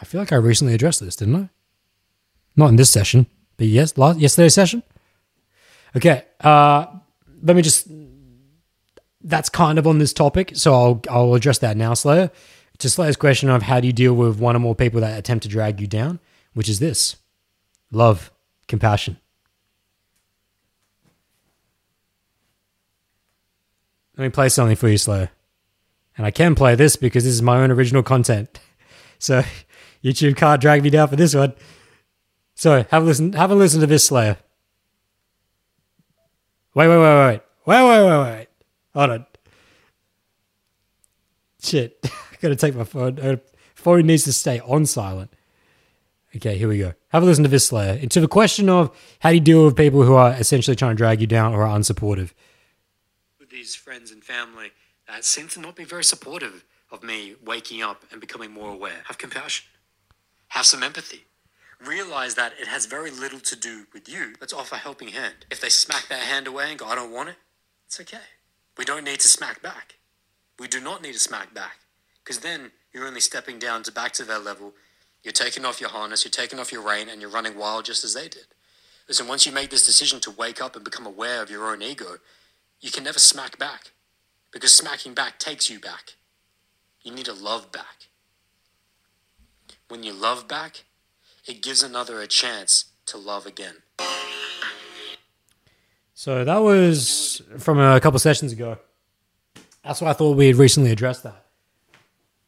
I 0.00 0.06
feel 0.06 0.18
like 0.18 0.32
I 0.32 0.36
recently 0.36 0.72
addressed 0.72 1.00
this, 1.00 1.14
didn't 1.14 1.36
I? 1.36 1.50
Not 2.56 2.70
in 2.70 2.76
this 2.76 2.88
session, 2.88 3.26
but 3.58 3.66
yes, 3.66 3.98
last 3.98 4.18
yesterday's 4.18 4.54
session. 4.54 4.82
Okay, 5.94 6.24
uh, 6.40 6.86
let 7.42 7.54
me 7.54 7.60
just 7.60 7.86
that's 9.20 9.50
kind 9.50 9.78
of 9.78 9.86
on 9.86 9.98
this 9.98 10.14
topic, 10.14 10.52
so 10.54 10.72
I'll 10.72 11.02
I'll 11.10 11.34
address 11.34 11.58
that 11.58 11.76
now, 11.76 11.92
Slayer. 11.92 12.30
To 12.78 12.88
Slayer's 12.88 13.16
question 13.16 13.50
of 13.50 13.64
how 13.64 13.80
do 13.80 13.86
you 13.86 13.92
deal 13.92 14.14
with 14.14 14.38
one 14.38 14.56
or 14.56 14.60
more 14.60 14.74
people 14.74 15.02
that 15.02 15.18
attempt 15.18 15.42
to 15.42 15.50
drag 15.50 15.82
you 15.82 15.86
down, 15.86 16.18
which 16.54 16.70
is 16.70 16.78
this: 16.78 17.16
love, 17.92 18.32
compassion. 18.68 19.18
Let 24.16 24.24
me 24.24 24.30
play 24.30 24.48
something 24.48 24.76
for 24.76 24.88
you, 24.88 24.98
Slayer. 24.98 25.30
And 26.16 26.26
I 26.26 26.30
can 26.30 26.54
play 26.54 26.74
this 26.74 26.96
because 26.96 27.24
this 27.24 27.32
is 27.32 27.42
my 27.42 27.58
own 27.62 27.70
original 27.70 28.02
content. 28.02 28.60
So 29.20 29.42
YouTube 30.02 30.36
can't 30.36 30.60
drag 30.60 30.82
me 30.82 30.90
down 30.90 31.08
for 31.08 31.16
this 31.16 31.34
one. 31.34 31.54
So 32.54 32.84
have 32.90 33.04
a 33.04 33.06
listen 33.06 33.32
have 33.32 33.50
a 33.50 33.54
listen 33.54 33.80
to 33.80 33.86
this 33.86 34.04
Slayer. 34.04 34.36
Wait, 36.74 36.88
wait, 36.88 36.98
wait, 36.98 37.26
wait, 37.26 37.40
wait, 37.64 37.82
wait, 37.82 38.04
wait, 38.04 38.22
wait. 38.22 38.48
Hold 38.92 39.10
on. 39.10 39.26
Shit, 41.62 41.98
I 42.04 42.36
gotta 42.42 42.56
take 42.56 42.74
my 42.74 42.84
phone. 42.84 43.18
Uh, 43.18 43.36
phone 43.74 44.06
needs 44.06 44.24
to 44.24 44.32
stay 44.34 44.60
on 44.60 44.84
silent. 44.84 45.32
Okay, 46.36 46.58
here 46.58 46.68
we 46.68 46.78
go. 46.78 46.92
Have 47.08 47.22
a 47.22 47.26
listen 47.26 47.44
to 47.44 47.50
this 47.50 47.68
Slayer. 47.68 47.94
Into 47.94 48.20
the 48.20 48.28
question 48.28 48.68
of 48.68 48.94
how 49.20 49.30
do 49.30 49.36
you 49.36 49.40
deal 49.40 49.64
with 49.64 49.76
people 49.76 50.02
who 50.02 50.14
are 50.14 50.32
essentially 50.32 50.76
trying 50.76 50.92
to 50.92 50.96
drag 50.96 51.20
you 51.22 51.26
down 51.26 51.54
or 51.54 51.62
are 51.62 51.78
unsupportive. 51.78 52.32
These 53.54 53.76
friends 53.76 54.10
and 54.10 54.24
family 54.24 54.72
that 55.06 55.24
seem 55.24 55.46
to 55.50 55.60
not 55.60 55.76
be 55.76 55.84
very 55.84 56.02
supportive 56.02 56.64
of 56.90 57.04
me 57.04 57.36
waking 57.46 57.82
up 57.82 58.02
and 58.10 58.20
becoming 58.20 58.50
more 58.50 58.72
aware. 58.72 59.04
Have 59.06 59.16
compassion. 59.16 59.66
Have 60.48 60.66
some 60.66 60.82
empathy 60.82 61.26
realize 61.86 62.34
that 62.34 62.54
it 62.60 62.66
has 62.66 62.86
very 62.86 63.12
little 63.12 63.38
to 63.38 63.54
do 63.54 63.86
with 63.92 64.08
you. 64.08 64.32
Let's 64.40 64.52
offer 64.52 64.74
a 64.74 64.78
helping 64.78 65.08
hand. 65.08 65.46
If 65.52 65.60
they 65.60 65.68
smack 65.68 66.08
their 66.08 66.18
hand 66.18 66.48
away 66.48 66.70
and 66.70 66.78
go, 66.80 66.86
I 66.86 66.96
don't 66.96 67.12
want 67.12 67.28
it, 67.28 67.36
it's 67.86 68.00
okay. 68.00 68.26
We 68.76 68.84
don't 68.84 69.04
need 69.04 69.20
to 69.20 69.28
smack 69.28 69.62
back. 69.62 69.98
We 70.58 70.66
do 70.66 70.80
not 70.80 71.00
need 71.00 71.12
to 71.12 71.20
smack 71.20 71.54
back 71.54 71.76
because 72.24 72.40
then 72.40 72.72
you're 72.92 73.06
only 73.06 73.20
stepping 73.20 73.60
down 73.60 73.84
to 73.84 73.92
back 73.92 74.14
to 74.14 74.24
their 74.24 74.40
level. 74.40 74.72
You're 75.22 75.32
taking 75.32 75.64
off 75.64 75.80
your 75.80 75.90
harness, 75.90 76.24
you're 76.24 76.32
taking 76.32 76.58
off 76.58 76.72
your 76.72 76.82
rein, 76.82 77.08
and 77.08 77.20
you're 77.20 77.30
running 77.30 77.56
wild 77.56 77.84
just 77.84 78.02
as 78.02 78.14
they 78.14 78.26
did. 78.26 78.46
Listen, 79.06 79.28
once 79.28 79.46
you 79.46 79.52
make 79.52 79.70
this 79.70 79.86
decision 79.86 80.18
to 80.20 80.32
wake 80.32 80.60
up 80.60 80.74
and 80.74 80.84
become 80.84 81.06
aware 81.06 81.40
of 81.40 81.50
your 81.50 81.70
own 81.70 81.82
ego, 81.82 82.16
you 82.80 82.90
can 82.90 83.04
never 83.04 83.18
smack 83.18 83.58
back 83.58 83.92
because 84.52 84.74
smacking 84.74 85.14
back 85.14 85.38
takes 85.38 85.68
you 85.68 85.80
back. 85.80 86.14
You 87.02 87.12
need 87.12 87.26
to 87.26 87.32
love 87.32 87.72
back. 87.72 88.08
When 89.88 90.02
you 90.02 90.12
love 90.12 90.48
back, 90.48 90.84
it 91.46 91.62
gives 91.62 91.82
another 91.82 92.20
a 92.20 92.26
chance 92.26 92.86
to 93.06 93.18
love 93.18 93.46
again. 93.46 93.76
So 96.14 96.44
that 96.44 96.58
was 96.58 97.42
from 97.58 97.78
a 97.78 98.00
couple 98.00 98.18
sessions 98.18 98.52
ago. 98.52 98.78
That's 99.84 100.00
why 100.00 100.10
I 100.10 100.12
thought 100.14 100.36
we 100.36 100.46
had 100.46 100.56
recently 100.56 100.90
addressed 100.90 101.24
that. 101.24 101.44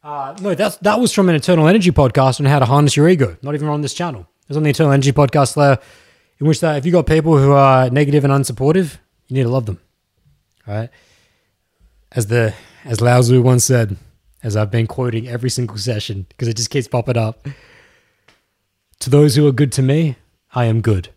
Uh, 0.03 0.35
no, 0.41 0.55
that's, 0.55 0.77
that 0.77 0.99
was 0.99 1.11
from 1.11 1.29
an 1.29 1.35
Eternal 1.35 1.67
Energy 1.67 1.91
podcast 1.91 2.39
on 2.39 2.45
how 2.45 2.59
to 2.59 2.65
harness 2.65 2.95
your 2.95 3.07
ego. 3.09 3.37
Not 3.41 3.53
even 3.53 3.67
on 3.67 3.81
this 3.81 3.93
channel. 3.93 4.21
It 4.21 4.49
was 4.49 4.57
on 4.57 4.63
the 4.63 4.69
Eternal 4.69 4.93
Energy 4.93 5.11
podcast 5.11 5.55
there, 5.55 5.79
in 6.39 6.47
which 6.47 6.61
that 6.61 6.77
if 6.77 6.85
you 6.85 6.91
got 6.91 7.05
people 7.05 7.37
who 7.37 7.51
are 7.51 7.89
negative 7.89 8.23
and 8.23 8.33
unsupportive, 8.33 8.97
you 9.27 9.35
need 9.35 9.43
to 9.43 9.49
love 9.49 9.65
them. 9.65 9.79
Right. 10.67 10.89
As 12.11 12.27
the 12.27 12.53
as 12.83 13.01
Lao 13.01 13.21
Tzu 13.21 13.41
once 13.41 13.63
said, 13.63 13.97
as 14.43 14.55
I've 14.55 14.71
been 14.71 14.87
quoting 14.87 15.27
every 15.27 15.49
single 15.49 15.77
session 15.77 16.25
because 16.29 16.47
it 16.47 16.57
just 16.57 16.69
keeps 16.69 16.87
popping 16.87 17.17
up. 17.17 17.47
To 18.99 19.09
those 19.09 19.35
who 19.35 19.47
are 19.47 19.51
good 19.51 19.71
to 19.73 19.81
me, 19.81 20.17
I 20.53 20.65
am 20.65 20.81
good. 20.81 21.09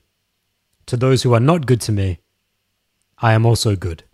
To 0.86 0.96
those 0.96 1.22
who 1.22 1.34
are 1.34 1.40
not 1.40 1.66
good 1.66 1.80
to 1.82 1.92
me, 1.92 2.18
I 3.18 3.32
am 3.32 3.44
also 3.46 3.76
good. 3.76 4.04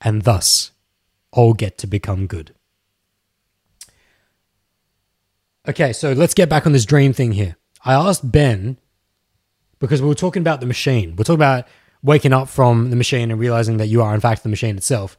And 0.00 0.22
thus, 0.22 0.70
all 1.32 1.54
get 1.54 1.78
to 1.78 1.86
become 1.86 2.26
good. 2.26 2.54
Okay, 5.66 5.92
so 5.92 6.12
let's 6.12 6.34
get 6.34 6.48
back 6.48 6.66
on 6.66 6.72
this 6.72 6.84
dream 6.84 7.12
thing 7.12 7.32
here. 7.32 7.56
I 7.84 7.94
asked 7.94 8.30
Ben 8.30 8.76
because 9.78 10.02
we 10.02 10.08
were 10.08 10.14
talking 10.14 10.42
about 10.42 10.60
the 10.60 10.66
machine. 10.66 11.16
We're 11.16 11.24
talking 11.24 11.36
about 11.36 11.66
waking 12.04 12.34
up 12.34 12.48
from 12.48 12.90
the 12.90 12.96
machine 12.96 13.30
and 13.30 13.40
realizing 13.40 13.78
that 13.78 13.86
you 13.86 14.02
are, 14.02 14.14
in 14.14 14.20
fact, 14.20 14.42
the 14.42 14.48
machine 14.48 14.76
itself. 14.76 15.16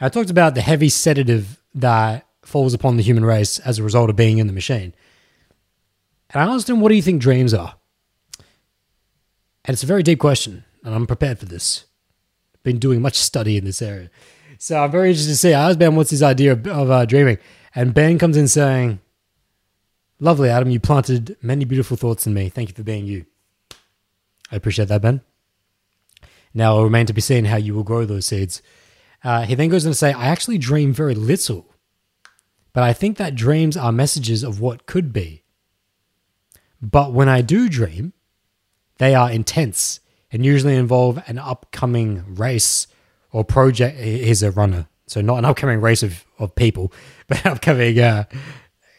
I 0.00 0.08
talked 0.10 0.30
about 0.30 0.54
the 0.54 0.60
heavy 0.60 0.88
sedative 0.90 1.62
that 1.74 2.26
falls 2.42 2.74
upon 2.74 2.96
the 2.96 3.02
human 3.02 3.24
race 3.24 3.58
as 3.60 3.78
a 3.78 3.82
result 3.82 4.10
of 4.10 4.16
being 4.16 4.38
in 4.38 4.48
the 4.48 4.52
machine. 4.52 4.92
And 6.30 6.42
I 6.42 6.52
asked 6.52 6.68
him, 6.68 6.80
What 6.80 6.90
do 6.90 6.96
you 6.96 7.02
think 7.02 7.22
dreams 7.22 7.54
are? 7.54 7.76
And 9.64 9.72
it's 9.74 9.84
a 9.84 9.86
very 9.86 10.02
deep 10.02 10.18
question, 10.18 10.64
and 10.82 10.94
I'm 10.94 11.06
prepared 11.06 11.38
for 11.38 11.46
this. 11.46 11.86
I've 12.54 12.62
been 12.64 12.78
doing 12.78 13.00
much 13.00 13.14
study 13.14 13.56
in 13.56 13.64
this 13.64 13.80
area. 13.80 14.10
So 14.58 14.82
I'm 14.82 14.90
very 14.90 15.10
interested 15.10 15.32
to 15.32 15.36
see. 15.36 15.54
I 15.54 15.70
asked 15.70 15.78
Ben, 15.78 15.94
What's 15.94 16.10
his 16.10 16.22
idea 16.22 16.52
of, 16.52 16.66
of 16.66 16.90
uh, 16.90 17.06
dreaming? 17.06 17.38
And 17.74 17.94
Ben 17.94 18.18
comes 18.18 18.36
in 18.36 18.48
saying, 18.48 19.00
Lovely, 20.18 20.48
Adam. 20.48 20.70
You 20.70 20.80
planted 20.80 21.36
many 21.40 21.64
beautiful 21.64 21.96
thoughts 21.96 22.26
in 22.26 22.34
me. 22.34 22.48
Thank 22.48 22.68
you 22.68 22.74
for 22.74 22.82
being 22.82 23.06
you. 23.06 23.24
I 24.50 24.56
appreciate 24.56 24.88
that, 24.88 25.00
Ben. 25.02 25.22
Now 26.54 26.72
it'll 26.72 26.84
remain 26.84 27.06
to 27.06 27.12
be 27.12 27.20
seen 27.20 27.46
how 27.46 27.56
you 27.56 27.74
will 27.74 27.82
grow 27.82 28.04
those 28.04 28.26
seeds. 28.26 28.62
Uh, 29.22 29.42
he 29.42 29.54
then 29.54 29.68
goes 29.68 29.84
on 29.84 29.92
to 29.92 29.96
say, 29.96 30.12
I 30.12 30.26
actually 30.26 30.58
dream 30.58 30.92
very 30.92 31.14
little, 31.14 31.66
but 32.72 32.82
I 32.82 32.92
think 32.92 33.16
that 33.16 33.34
dreams 33.34 33.76
are 33.76 33.90
messages 33.90 34.42
of 34.42 34.60
what 34.60 34.86
could 34.86 35.12
be. 35.12 35.42
But 36.80 37.12
when 37.12 37.28
I 37.28 37.40
do 37.40 37.68
dream, 37.68 38.12
they 38.98 39.14
are 39.14 39.30
intense 39.30 40.00
and 40.30 40.44
usually 40.44 40.76
involve 40.76 41.22
an 41.26 41.38
upcoming 41.38 42.34
race 42.34 42.86
or 43.32 43.44
project. 43.44 43.98
He's 43.98 44.42
a 44.42 44.50
runner, 44.50 44.88
so 45.06 45.20
not 45.20 45.38
an 45.38 45.44
upcoming 45.46 45.80
race 45.80 46.02
of, 46.02 46.24
of 46.38 46.54
people, 46.54 46.92
but 47.26 47.44
an 47.44 47.52
upcoming 47.52 47.98
uh, 47.98 48.24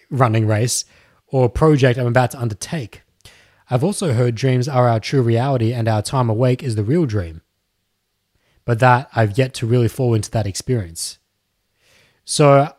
running 0.09 0.47
race 0.47 0.85
or 1.27 1.49
project 1.49 1.99
I'm 1.99 2.07
about 2.07 2.31
to 2.31 2.39
undertake. 2.39 3.03
I've 3.69 3.83
also 3.83 4.13
heard 4.13 4.35
dreams 4.35 4.67
are 4.67 4.87
our 4.87 4.99
true 4.99 5.21
reality 5.21 5.73
and 5.73 5.87
our 5.87 6.01
time 6.01 6.29
awake 6.29 6.63
is 6.63 6.75
the 6.75 6.83
real 6.83 7.05
dream. 7.05 7.41
But 8.65 8.79
that 8.79 9.09
I've 9.15 9.37
yet 9.37 9.53
to 9.55 9.67
really 9.67 9.87
fall 9.87 10.13
into 10.13 10.31
that 10.31 10.47
experience. 10.47 11.19
So 12.23 12.73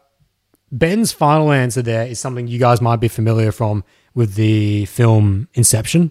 Ben's 0.73 1.13
final 1.13 1.53
answer 1.53 1.81
there 1.81 2.07
is 2.07 2.19
something 2.19 2.49
you 2.49 2.59
guys 2.59 2.81
might 2.81 2.97
be 2.97 3.09
familiar 3.09 3.53
from 3.53 3.85
with 4.15 4.35
the 4.35 4.87
film 4.87 5.49
Inception 5.55 6.11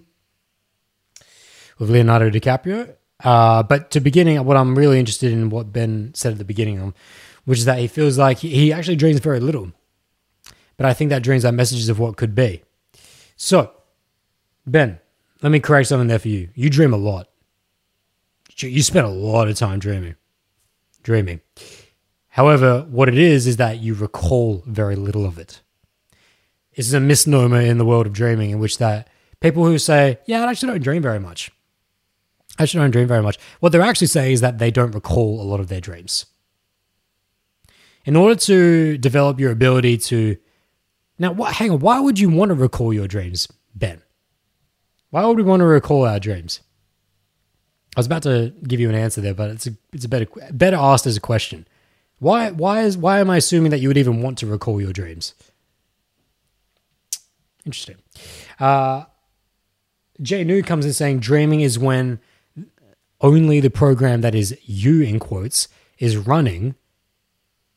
with 1.77 1.89
Leonardo 1.89 2.29
DiCaprio. 2.29 2.95
Uh, 3.23 3.63
but 3.63 3.91
to 3.91 3.99
beginning, 3.99 4.43
what 4.45 4.57
I'm 4.57 4.77
really 4.77 4.99
interested 4.99 5.31
in 5.31 5.49
what 5.49 5.73
Ben 5.73 6.13
said 6.13 6.33
at 6.33 6.37
the 6.37 6.45
beginning, 6.45 6.93
which 7.45 7.59
is 7.59 7.65
that 7.65 7.79
he 7.79 7.87
feels 7.87 8.17
like 8.17 8.39
he, 8.39 8.49
he 8.49 8.73
actually 8.73 8.95
dreams 8.95 9.19
very 9.19 9.39
little. 9.39 9.71
But 10.77 10.85
I 10.85 10.93
think 10.93 11.09
that 11.09 11.23
dreams 11.23 11.45
are 11.45 11.51
messages 11.51 11.89
of 11.89 11.99
what 11.99 12.17
could 12.17 12.35
be. 12.35 12.63
So, 13.37 13.71
Ben, 14.65 14.99
let 15.41 15.51
me 15.51 15.59
correct 15.59 15.87
something 15.87 16.07
there 16.07 16.19
for 16.19 16.27
you. 16.27 16.49
You 16.53 16.69
dream 16.69 16.93
a 16.93 16.97
lot. 16.97 17.29
You 18.57 18.81
spend 18.81 19.05
a 19.05 19.09
lot 19.09 19.47
of 19.47 19.57
time 19.57 19.79
dreaming. 19.79 20.15
Dreaming. 21.03 21.41
However, 22.29 22.85
what 22.89 23.09
it 23.09 23.17
is 23.17 23.47
is 23.47 23.57
that 23.57 23.79
you 23.79 23.93
recall 23.93 24.63
very 24.65 24.95
little 24.95 25.25
of 25.25 25.37
it. 25.37 25.61
This 26.75 26.87
is 26.87 26.93
a 26.93 26.99
misnomer 26.99 27.61
in 27.61 27.77
the 27.77 27.85
world 27.85 28.07
of 28.07 28.13
dreaming, 28.13 28.51
in 28.51 28.59
which 28.59 28.77
that 28.79 29.07
people 29.39 29.65
who 29.65 29.77
say, 29.77 30.19
"Yeah, 30.25 30.43
I 30.43 30.51
actually 30.51 30.73
don't 30.73 30.83
dream 30.83 31.01
very 31.01 31.19
much," 31.19 31.51
I 32.59 32.63
actually 32.63 32.81
don't 32.81 32.91
dream 32.91 33.07
very 33.07 33.21
much. 33.21 33.37
What 33.59 33.71
they're 33.71 33.81
actually 33.81 34.07
saying 34.07 34.33
is 34.33 34.41
that 34.41 34.57
they 34.57 34.71
don't 34.71 34.91
recall 34.91 35.41
a 35.41 35.43
lot 35.43 35.59
of 35.59 35.67
their 35.67 35.79
dreams. 35.79 36.25
In 38.03 38.15
order 38.15 38.35
to 38.35 38.97
develop 38.97 39.39
your 39.39 39.51
ability 39.51 39.97
to 40.09 40.37
now, 41.17 41.31
what, 41.31 41.53
hang 41.53 41.71
on, 41.71 41.79
why 41.79 41.99
would 41.99 42.19
you 42.19 42.29
want 42.29 42.49
to 42.49 42.55
recall 42.55 42.93
your 42.93 43.07
dreams, 43.07 43.47
Ben? 43.73 44.01
Why 45.11 45.25
would 45.25 45.37
we 45.37 45.43
want 45.43 45.61
to 45.61 45.65
recall 45.65 46.05
our 46.05 46.19
dreams? 46.19 46.59
I 47.95 47.99
was 47.99 48.05
about 48.07 48.23
to 48.23 48.53
give 48.67 48.79
you 48.79 48.89
an 48.89 48.95
answer 48.95 49.21
there, 49.21 49.33
but 49.33 49.51
it's 49.51 49.67
a 49.67 49.73
it's 49.93 50.05
a 50.05 50.09
better 50.09 50.27
better 50.51 50.75
asked 50.75 51.05
as 51.05 51.15
a 51.15 51.21
question. 51.21 51.65
Why 52.19 52.51
why 52.51 52.81
is 52.81 52.97
why 52.97 53.19
am 53.19 53.29
I 53.29 53.37
assuming 53.37 53.71
that 53.71 53.79
you 53.79 53.87
would 53.87 53.97
even 53.97 54.21
want 54.21 54.37
to 54.39 54.47
recall 54.47 54.81
your 54.81 54.93
dreams? 54.93 55.33
Interesting. 57.65 57.97
Uh, 58.59 59.05
Jay 60.21 60.43
New 60.43 60.61
comes 60.61 60.85
in 60.85 60.93
saying 60.93 61.19
dreaming 61.19 61.61
is 61.61 61.79
when 61.79 62.19
only 63.21 63.59
the 63.59 63.69
program 63.69 64.21
that 64.21 64.35
is 64.35 64.57
you 64.63 65.01
in 65.01 65.19
quotes 65.19 65.67
is 65.97 66.17
running 66.17 66.75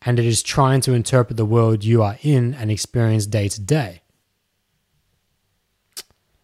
and 0.03 0.19
it 0.19 0.27
is 0.27 0.43
trying 0.43 0.81
to 0.83 0.93
interpret 0.93 1.37
the 1.37 1.45
world 1.45 1.85
you 1.85 2.03
are 2.03 2.19
in 2.23 2.55
and 2.55 2.71
experience 2.71 3.27
day 3.27 3.49
to 3.49 3.61
day. 3.61 4.03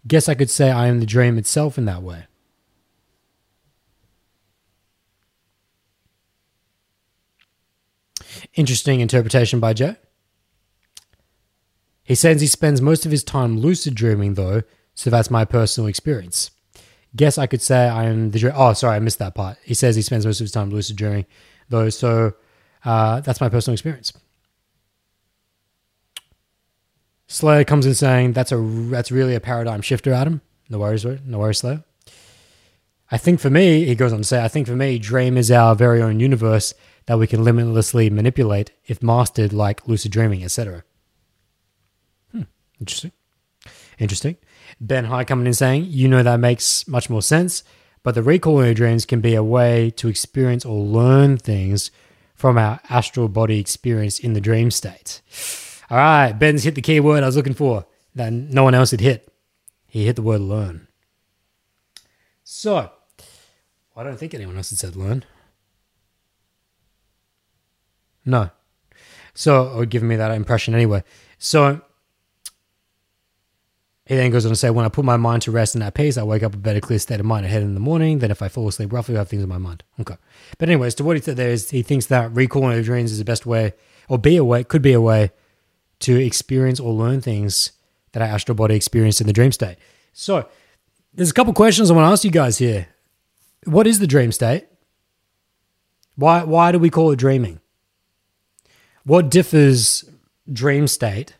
Guess 0.07 0.29
I 0.29 0.35
could 0.35 0.51
say 0.51 0.71
I 0.71 0.87
am 0.87 1.01
the 1.01 1.07
dream 1.07 1.39
itself 1.39 1.79
in 1.79 1.85
that 1.85 2.03
way. 2.03 2.27
Interesting 8.55 9.01
interpretation 9.01 9.61
by 9.61 9.73
Joe. 9.73 9.97
He 12.05 12.15
says 12.15 12.41
he 12.41 12.47
spends 12.47 12.81
most 12.81 13.05
of 13.07 13.11
his 13.11 13.25
time 13.25 13.59
lucid 13.59 13.95
dreaming, 13.95 14.35
though, 14.35 14.63
so 14.95 15.11
that's 15.11 15.31
my 15.31 15.45
personal 15.45 15.89
experience. 15.89 16.51
Guess 17.17 17.39
I 17.39 17.47
could 17.47 17.63
say 17.63 17.89
I 17.89 18.05
am 18.05 18.31
the. 18.31 18.53
Oh, 18.55 18.73
sorry, 18.75 18.97
I 18.97 18.99
missed 18.99 19.19
that 19.21 19.35
part. 19.35 19.57
He 19.65 19.75
says 19.75 19.97
he 19.97 20.03
spends 20.03 20.27
most 20.27 20.41
of 20.41 20.45
his 20.45 20.53
time 20.53 20.71
lucid 20.71 20.97
dreaming, 20.97 21.27
though, 21.69 21.89
so 21.89 22.35
uh, 22.85 23.21
that's 23.21 23.41
my 23.41 23.49
personal 23.49 23.75
experience. 23.75 24.13
Slayer 27.27 27.65
comes 27.65 27.87
in 27.87 27.95
saying 27.95 28.33
that's 28.33 28.53
a 28.53 28.57
that's 28.57 29.11
really 29.11 29.35
a 29.35 29.41
paradigm 29.41 29.81
shifter, 29.81 30.13
Adam. 30.13 30.43
No 30.69 30.79
worries, 30.79 31.05
no 31.05 31.39
worries, 31.39 31.59
Slayer. 31.59 31.83
I 33.11 33.19
think 33.19 33.41
for 33.41 33.51
me, 33.51 33.85
he 33.85 33.95
goes 33.95 34.13
on 34.13 34.19
to 34.19 34.25
say, 34.25 34.43
I 34.43 34.49
think 34.49 34.67
for 34.67 34.77
me, 34.77 34.99
dream 34.99 35.37
is 35.37 35.51
our 35.51 35.75
very 35.75 36.03
own 36.03 36.21
universe 36.21 36.75
that 37.07 37.19
we 37.19 37.27
can 37.27 37.45
limitlessly 37.45 38.11
manipulate 38.11 38.73
if 38.87 39.03
mastered, 39.03 39.53
like 39.53 39.87
lucid 39.87 40.13
dreaming, 40.13 40.43
etc. 40.43 40.85
Hmm, 42.33 42.43
interesting. 42.81 43.13
Interesting. 43.99 44.37
Ben 44.81 45.05
High 45.05 45.25
coming 45.25 45.47
in 45.47 45.55
saying, 45.55 45.87
you 45.89 46.09
know 46.09 46.23
that 46.23 46.41
makes 46.41 46.89
much 46.89 47.09
more 47.09 47.23
sense, 47.23 47.63
but 48.03 48.15
the 48.15 48.23
recalling 48.23 48.71
of 48.71 48.77
dreams 48.77 49.07
can 49.07 49.21
be 49.21 49.35
a 49.35 49.43
way 49.43 49.91
to 49.91 50.09
experience 50.09 50.65
or 50.65 50.83
learn 50.83 51.37
things 51.37 51.91
from 52.35 52.59
our 52.59 52.81
astral 52.91 53.29
body 53.29 53.61
experience 53.61 54.19
in 54.19 54.33
the 54.33 54.41
dream 54.41 54.71
state. 54.71 55.23
All 55.91 55.99
right, 55.99 56.33
Ben's 56.33 56.65
hit 56.65 56.75
the 56.75 56.83
key 56.83 57.01
word 57.01 57.23
I 57.23 57.27
was 57.27 57.37
looking 57.37 57.55
for 57.55 57.87
that 58.15 58.33
no 58.33 58.65
one 58.65 58.75
else 58.75 58.91
had 58.91 59.01
hit. 59.01 59.33
He 59.87 60.07
hit 60.07 60.17
the 60.17 60.23
word 60.23 60.41
learn. 60.41 60.89
So, 62.43 62.91
I 63.97 64.03
don't 64.03 64.19
think 64.19 64.35
anyone 64.35 64.57
else 64.57 64.71
had 64.71 64.79
said 64.79 64.97
learn. 64.97 65.25
No. 68.25 68.51
So, 69.35 69.69
or 69.69 69.87
giving 69.87 70.09
me 70.09 70.17
that 70.17 70.31
impression 70.31 70.75
anyway. 70.75 71.03
So, 71.39 71.81
he 74.07 74.17
then 74.17 74.31
goes 74.31 74.45
on 74.45 74.53
to 74.53 74.57
say, 74.57 74.71
when 74.71 74.85
I 74.85 74.91
put 74.91 75.05
my 75.05 75.17
mind 75.17 75.43
to 75.43 75.51
rest 75.51 75.75
in 75.75 75.81
that 75.81 75.95
peace, 75.95 76.19
I 76.19 76.23
wake 76.23 76.43
up 76.43 76.53
with 76.53 76.61
a 76.61 76.63
better, 76.63 76.81
clear 76.81 76.99
state 76.99 77.21
of 77.21 77.27
mind 77.27 77.47
ahead 77.47 77.63
in 77.63 77.75
the 77.75 77.81
morning 77.81 78.19
than 78.19 78.31
if 78.31 78.43
I 78.43 78.49
fall 78.49 78.69
asleep 78.69 78.93
roughly, 78.93 79.15
I 79.17 79.19
have 79.19 79.29
things 79.29 79.43
in 79.43 79.49
my 79.49 79.59
mind. 79.59 79.83
Okay. 79.99 80.17
But 80.59 80.69
anyways, 80.69 80.95
to 80.97 81.05
what 81.05 81.17
he 81.17 81.23
said 81.23 81.37
there 81.37 81.51
is 81.51 81.71
he 81.71 81.83
thinks 81.83 82.07
that 82.07 82.35
recalling 82.35 82.79
of 82.79 82.85
dreams 82.85 83.13
is 83.13 83.19
the 83.19 83.25
best 83.25 83.47
way, 83.47 83.73
or 84.09 84.19
be 84.19 84.37
a 84.37 84.45
way, 84.45 84.63
could 84.63 84.83
be 84.83 84.93
a 84.93 85.01
way 85.01 85.31
to 86.01 86.17
experience 86.17 86.79
or 86.79 86.93
learn 86.93 87.23
things 87.23 87.73
that 88.13 88.23
our 88.23 88.29
astral 88.29 88.55
body 88.55 88.75
experienced 88.75 89.23
in 89.23 89.27
the 89.27 89.33
dream 89.33 89.53
state. 89.53 89.77
So 90.13 90.49
there's 91.15 91.31
a 91.31 91.35
couple 91.35 91.55
questions 91.55 91.91
I 91.91 91.95
want 91.95 92.07
to 92.07 92.13
ask 92.13 92.25
you 92.25 92.31
guys 92.31 92.59
here. 92.59 92.89
What 93.65 93.87
is 93.87 94.01
the 94.01 94.07
dream 94.07 94.33
state? 94.33 94.67
Why, 96.17 96.45
why 96.45 96.73
do 96.73 96.79
we 96.79 96.91
call 96.91 97.11
it 97.11 97.17
dreaming? 97.17 97.61
What 99.05 99.31
differs 99.31 100.05
dream 100.53 100.87
state 100.87 101.35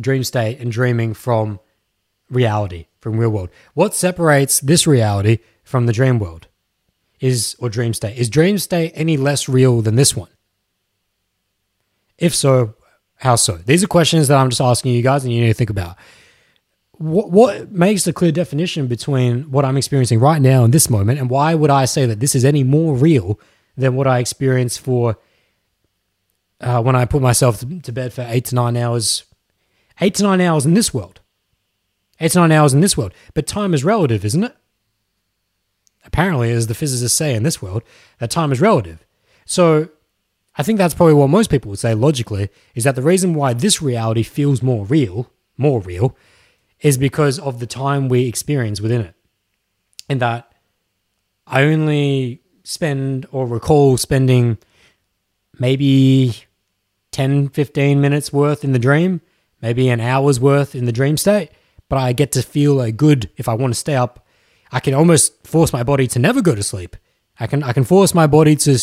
dream 0.00 0.24
state 0.24 0.58
and 0.60 0.72
dreaming 0.72 1.14
from 1.14 1.60
reality, 2.30 2.86
from 3.00 3.18
real 3.18 3.30
world. 3.30 3.50
What 3.74 3.94
separates 3.94 4.60
this 4.60 4.86
reality 4.86 5.38
from 5.62 5.86
the 5.86 5.92
dream 5.92 6.18
world? 6.18 6.46
Is 7.20 7.54
or 7.58 7.68
dream 7.68 7.92
state. 7.92 8.16
Is 8.16 8.30
dream 8.30 8.56
state 8.56 8.92
any 8.94 9.18
less 9.18 9.46
real 9.46 9.82
than 9.82 9.96
this 9.96 10.16
one? 10.16 10.30
If 12.16 12.34
so, 12.34 12.74
how 13.16 13.36
so? 13.36 13.56
These 13.56 13.84
are 13.84 13.86
questions 13.88 14.28
that 14.28 14.38
I'm 14.38 14.48
just 14.48 14.60
asking 14.60 14.94
you 14.94 15.02
guys 15.02 15.24
and 15.24 15.32
you 15.32 15.40
need 15.42 15.48
to 15.48 15.54
think 15.54 15.68
about. 15.68 15.96
What, 16.92 17.30
what 17.30 17.72
makes 17.72 18.04
the 18.04 18.14
clear 18.14 18.32
definition 18.32 18.86
between 18.86 19.50
what 19.50 19.66
I'm 19.66 19.76
experiencing 19.76 20.18
right 20.18 20.40
now 20.40 20.64
in 20.64 20.70
this 20.70 20.88
moment 20.88 21.18
and 21.18 21.28
why 21.28 21.54
would 21.54 21.70
I 21.70 21.84
say 21.84 22.06
that 22.06 22.20
this 22.20 22.34
is 22.34 22.44
any 22.44 22.64
more 22.64 22.94
real 22.94 23.38
than 23.76 23.96
what 23.96 24.06
I 24.06 24.18
experienced 24.18 24.80
for 24.80 25.18
uh, 26.60 26.82
when 26.82 26.96
I 26.96 27.04
put 27.04 27.22
myself 27.22 27.60
to 27.60 27.92
bed 27.92 28.12
for 28.12 28.22
eight 28.28 28.46
to 28.46 28.54
nine 28.54 28.76
hours 28.76 29.24
Eight 30.00 30.14
to 30.14 30.22
nine 30.22 30.40
hours 30.40 30.64
in 30.64 30.74
this 30.74 30.94
world. 30.94 31.20
Eight 32.20 32.32
to 32.32 32.38
nine 32.38 32.52
hours 32.52 32.72
in 32.72 32.80
this 32.80 32.96
world. 32.96 33.12
But 33.34 33.46
time 33.46 33.74
is 33.74 33.84
relative, 33.84 34.24
isn't 34.24 34.44
it? 34.44 34.56
Apparently, 36.04 36.50
as 36.50 36.66
the 36.66 36.74
physicists 36.74 37.16
say 37.16 37.34
in 37.34 37.42
this 37.42 37.60
world, 37.60 37.82
that 38.18 38.30
time 38.30 38.50
is 38.50 38.60
relative. 38.60 39.04
So 39.44 39.90
I 40.56 40.62
think 40.62 40.78
that's 40.78 40.94
probably 40.94 41.14
what 41.14 41.28
most 41.28 41.50
people 41.50 41.68
would 41.70 41.78
say 41.78 41.94
logically 41.94 42.48
is 42.74 42.84
that 42.84 42.96
the 42.96 43.02
reason 43.02 43.34
why 43.34 43.52
this 43.52 43.82
reality 43.82 44.22
feels 44.22 44.62
more 44.62 44.86
real, 44.86 45.30
more 45.58 45.80
real, 45.80 46.16
is 46.80 46.96
because 46.96 47.38
of 47.38 47.60
the 47.60 47.66
time 47.66 48.08
we 48.08 48.26
experience 48.26 48.80
within 48.80 49.02
it. 49.02 49.14
And 50.08 50.20
that 50.20 50.50
I 51.46 51.64
only 51.64 52.40
spend 52.64 53.26
or 53.30 53.46
recall 53.46 53.98
spending 53.98 54.56
maybe 55.58 56.46
10, 57.12 57.50
15 57.50 58.00
minutes 58.00 58.32
worth 58.32 58.64
in 58.64 58.72
the 58.72 58.78
dream 58.78 59.20
maybe 59.62 59.88
an 59.88 60.00
hour's 60.00 60.40
worth 60.40 60.74
in 60.74 60.84
the 60.86 60.92
dream 60.92 61.16
state, 61.16 61.50
but 61.88 61.98
I 61.98 62.12
get 62.12 62.32
to 62.32 62.42
feel 62.42 62.80
a 62.80 62.92
good 62.92 63.30
if 63.36 63.48
I 63.48 63.54
want 63.54 63.74
to 63.74 63.78
stay 63.78 63.94
up. 63.94 64.26
I 64.72 64.80
can 64.80 64.94
almost 64.94 65.46
force 65.46 65.72
my 65.72 65.82
body 65.82 66.06
to 66.08 66.18
never 66.18 66.40
go 66.40 66.54
to 66.54 66.62
sleep. 66.62 66.96
I 67.38 67.46
can 67.46 67.62
I 67.62 67.72
can 67.72 67.84
force 67.84 68.14
my 68.14 68.26
body 68.26 68.54
to, 68.56 68.78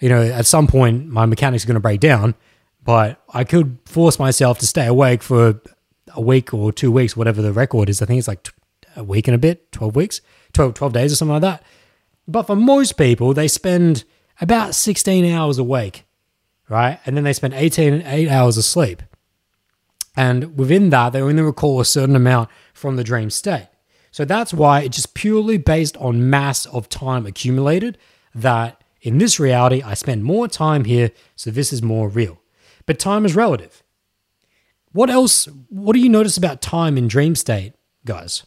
you 0.00 0.08
know, 0.08 0.22
at 0.22 0.46
some 0.46 0.66
point 0.66 1.06
my 1.06 1.26
mechanics 1.26 1.64
are 1.64 1.66
going 1.66 1.74
to 1.74 1.80
break 1.80 2.00
down, 2.00 2.34
but 2.82 3.22
I 3.32 3.44
could 3.44 3.78
force 3.84 4.18
myself 4.18 4.58
to 4.60 4.66
stay 4.66 4.86
awake 4.86 5.22
for 5.22 5.60
a 6.14 6.20
week 6.20 6.54
or 6.54 6.72
two 6.72 6.92
weeks, 6.92 7.16
whatever 7.16 7.42
the 7.42 7.52
record 7.52 7.88
is. 7.88 8.00
I 8.00 8.06
think 8.06 8.18
it's 8.18 8.28
like 8.28 8.48
a 8.96 9.04
week 9.04 9.26
and 9.28 9.34
a 9.34 9.38
bit, 9.38 9.72
12 9.72 9.96
weeks, 9.96 10.20
12, 10.52 10.74
12 10.74 10.92
days 10.92 11.12
or 11.12 11.16
something 11.16 11.32
like 11.34 11.42
that. 11.42 11.62
But 12.26 12.44
for 12.44 12.56
most 12.56 12.96
people, 12.96 13.34
they 13.34 13.48
spend 13.48 14.04
about 14.40 14.74
16 14.74 15.24
hours 15.26 15.58
awake, 15.58 16.04
right? 16.68 17.00
And 17.04 17.16
then 17.16 17.24
they 17.24 17.32
spend 17.32 17.54
18 17.54 18.02
8 18.06 18.28
hours 18.28 18.56
of 18.56 18.64
sleep. 18.64 19.02
And 20.16 20.56
within 20.56 20.90
that, 20.90 21.12
they 21.12 21.20
only 21.20 21.42
recall 21.42 21.80
a 21.80 21.84
certain 21.84 22.16
amount 22.16 22.48
from 22.72 22.96
the 22.96 23.04
dream 23.04 23.30
state. 23.30 23.68
So 24.10 24.24
that's 24.24 24.54
why 24.54 24.82
it's 24.82 24.96
just 24.96 25.14
purely 25.14 25.58
based 25.58 25.96
on 25.96 26.30
mass 26.30 26.66
of 26.66 26.88
time 26.88 27.26
accumulated 27.26 27.98
that 28.34 28.80
in 29.00 29.18
this 29.18 29.38
reality, 29.38 29.82
I 29.82 29.94
spend 29.94 30.24
more 30.24 30.48
time 30.48 30.84
here, 30.84 31.10
so 31.36 31.50
this 31.50 31.72
is 31.72 31.82
more 31.82 32.08
real. 32.08 32.40
But 32.86 32.98
time 32.98 33.26
is 33.26 33.36
relative. 33.36 33.82
What 34.92 35.10
else? 35.10 35.46
What 35.68 35.94
do 35.94 35.98
you 35.98 36.08
notice 36.08 36.36
about 36.36 36.62
time 36.62 36.96
in 36.96 37.08
dream 37.08 37.34
state, 37.34 37.74
guys? 38.06 38.46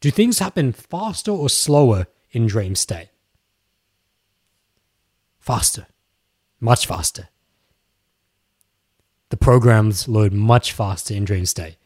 Do 0.00 0.10
things 0.10 0.38
happen 0.38 0.72
faster 0.72 1.30
or 1.30 1.48
slower 1.48 2.06
in 2.32 2.46
dream 2.46 2.74
state? 2.74 3.10
Faster, 5.38 5.86
much 6.64 6.86
faster. 6.86 7.28
The 9.28 9.36
programs 9.36 10.08
load 10.08 10.32
much 10.32 10.72
faster 10.72 11.14
in 11.14 11.24
dream 11.24 11.46
state. 11.46 11.76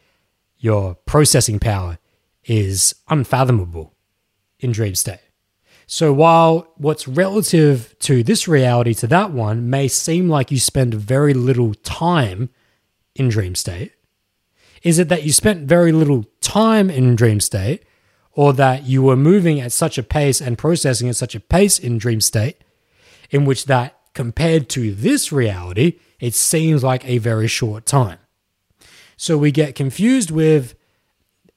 Your 0.59 0.94
processing 0.94 1.59
power 1.59 1.98
is 2.44 2.94
unfathomable 3.09 3.94
in 4.59 4.72
dream 4.72 4.94
state. 4.94 5.20
So 5.86 6.12
while 6.12 6.72
what's 6.76 7.09
relative 7.09 7.96
to 8.00 8.22
this 8.22 8.46
reality 8.46 8.94
to 8.94 9.06
that 9.06 9.30
one 9.30 9.70
may 9.70 9.88
seem 9.88 10.28
like 10.28 10.50
you 10.50 10.59
spend 10.59 10.94
very 10.94 11.32
little 11.32 11.74
time 11.74 12.50
in 13.14 13.28
dream 13.28 13.55
state, 13.55 13.92
is 14.82 14.98
it 14.98 15.09
that 15.09 15.24
you 15.24 15.32
spent 15.32 15.68
very 15.68 15.92
little 15.92 16.24
time 16.40 16.90
in 16.90 17.16
dream 17.16 17.40
state 17.40 17.84
or 18.32 18.52
that 18.52 18.84
you 18.84 19.02
were 19.02 19.16
moving 19.16 19.60
at 19.60 19.72
such 19.72 19.98
a 19.98 20.02
pace 20.02 20.40
and 20.40 20.59
processing 20.59 21.09
at 21.09 21.16
such 21.16 21.34
a 21.34 21.40
pace 21.40 21.78
in 21.78 21.98
dream 21.98 22.20
state 22.20 22.59
in 23.30 23.44
which 23.44 23.64
that 23.64 23.98
compared 24.19 24.69
to 24.69 24.93
this 24.93 25.31
reality, 25.31 26.01
it 26.19 26.35
seems 26.35 26.82
like 26.82 27.09
a 27.09 27.19
very 27.19 27.47
short 27.47 27.86
time. 27.86 28.19
So 29.16 29.39
we 29.39 29.53
get 29.53 29.77
confused 29.77 30.32
with 30.32 30.74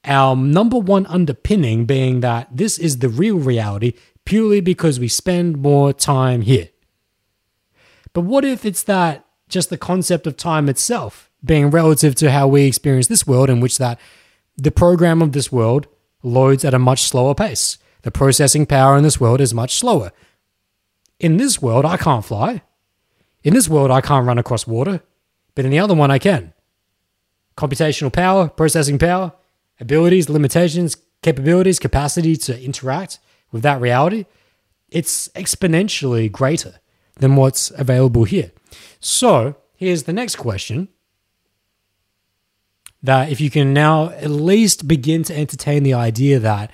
our 0.06 0.36
number 0.36 0.78
one 0.78 1.08
underpinning 1.08 1.86
being 1.86 2.20
that 2.20 2.56
this 2.56 2.78
is 2.78 3.00
the 3.00 3.10
real 3.10 3.38
reality 3.38 3.94
purely 4.26 4.62
because 4.62 5.00
we 5.00 5.08
spend 5.08 5.58
more 5.58 5.92
time 5.92 6.42
here. 6.42 6.70
But 8.14 8.26
what 8.26 8.46
if 8.46 8.64
it's 8.64 8.84
that 8.84 9.26
just 9.50 9.72
the 9.72 9.78
concept 9.92 10.28
of 10.28 10.38
time 10.38 10.70
itself 10.70 11.32
being 11.44 11.72
relative 11.72 12.14
to 12.14 12.30
how 12.30 12.48
we 12.48 12.68
experience 12.68 13.08
this 13.08 13.26
world, 13.26 13.50
in 13.50 13.60
which 13.60 13.80
that 13.80 14.00
the 14.56 14.70
program 14.70 15.24
of 15.24 15.32
this 15.32 15.52
world 15.52 15.88
loads 16.22 16.64
at 16.64 16.76
a 16.76 16.80
much 16.80 17.02
slower 17.02 17.34
pace? 17.34 17.80
The 18.04 18.12
processing 18.12 18.68
power 18.68 18.98
in 18.98 19.04
this 19.04 19.20
world 19.20 19.42
is 19.42 19.52
much 19.52 19.80
slower. 19.80 20.12
In 21.22 21.38
this 21.38 21.61
world, 21.61 21.85
I 21.85 21.98
can't 21.98 22.26
fly. 22.26 22.64
In 23.43 23.53
this 23.53 23.69
world, 23.69 23.91
I 23.91 24.02
can't 24.02 24.26
run 24.26 24.39
across 24.39 24.65
water, 24.65 25.03
but 25.53 25.65
in 25.65 25.72
the 25.72 25.77
other 25.77 25.93
one, 25.93 26.10
I 26.10 26.18
can. 26.18 26.52
Computational 27.56 28.11
power, 28.11 28.49
processing 28.49 28.98
power, 28.98 29.31
abilities, 29.80 30.30
limitations, 30.30 30.98
capabilities, 31.22 31.77
capacity 31.77 32.35
to 32.38 32.60
interact 32.60 33.19
with 33.52 33.61
that 33.61 33.80
reality, 33.80 34.26
it's 34.89 35.27
exponentially 35.30 36.31
greater 36.31 36.80
than 37.18 37.35
what's 37.35 37.69
available 37.69 38.23
here. 38.23 38.52
So 38.99 39.56
here's 39.76 40.03
the 40.03 40.14
next 40.14 40.38
question 40.38 40.88
that 43.03 43.31
if 43.31 43.39
you 43.39 43.52
can 43.52 43.73
now 43.73 44.10
at 44.10 44.31
least 44.31 44.88
begin 44.88 45.23
to 45.26 45.38
entertain 45.38 45.84
the 45.84 45.93
idea 45.93 46.39
that, 46.39 46.72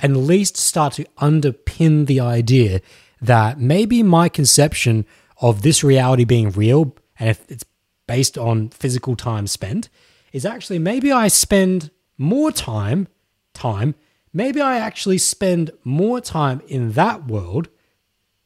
at 0.00 0.10
least 0.10 0.58
start 0.58 0.92
to 0.94 1.04
underpin 1.18 2.06
the 2.06 2.20
idea 2.20 2.82
that 3.20 3.58
maybe 3.58 4.02
my 4.02 4.28
conception 4.28 5.06
of 5.40 5.62
this 5.62 5.82
reality 5.84 6.24
being 6.24 6.50
real, 6.50 6.94
and 7.18 7.30
if 7.30 7.50
it's 7.50 7.64
based 8.06 8.38
on 8.38 8.70
physical 8.70 9.16
time 9.16 9.46
spent, 9.46 9.88
is 10.32 10.46
actually 10.46 10.78
maybe 10.78 11.10
I 11.12 11.28
spend 11.28 11.90
more 12.18 12.52
time, 12.52 13.08
time 13.52 13.94
maybe 14.32 14.60
I 14.60 14.78
actually 14.78 15.18
spend 15.18 15.70
more 15.82 16.20
time 16.20 16.60
in 16.68 16.92
that 16.92 17.26
world, 17.26 17.68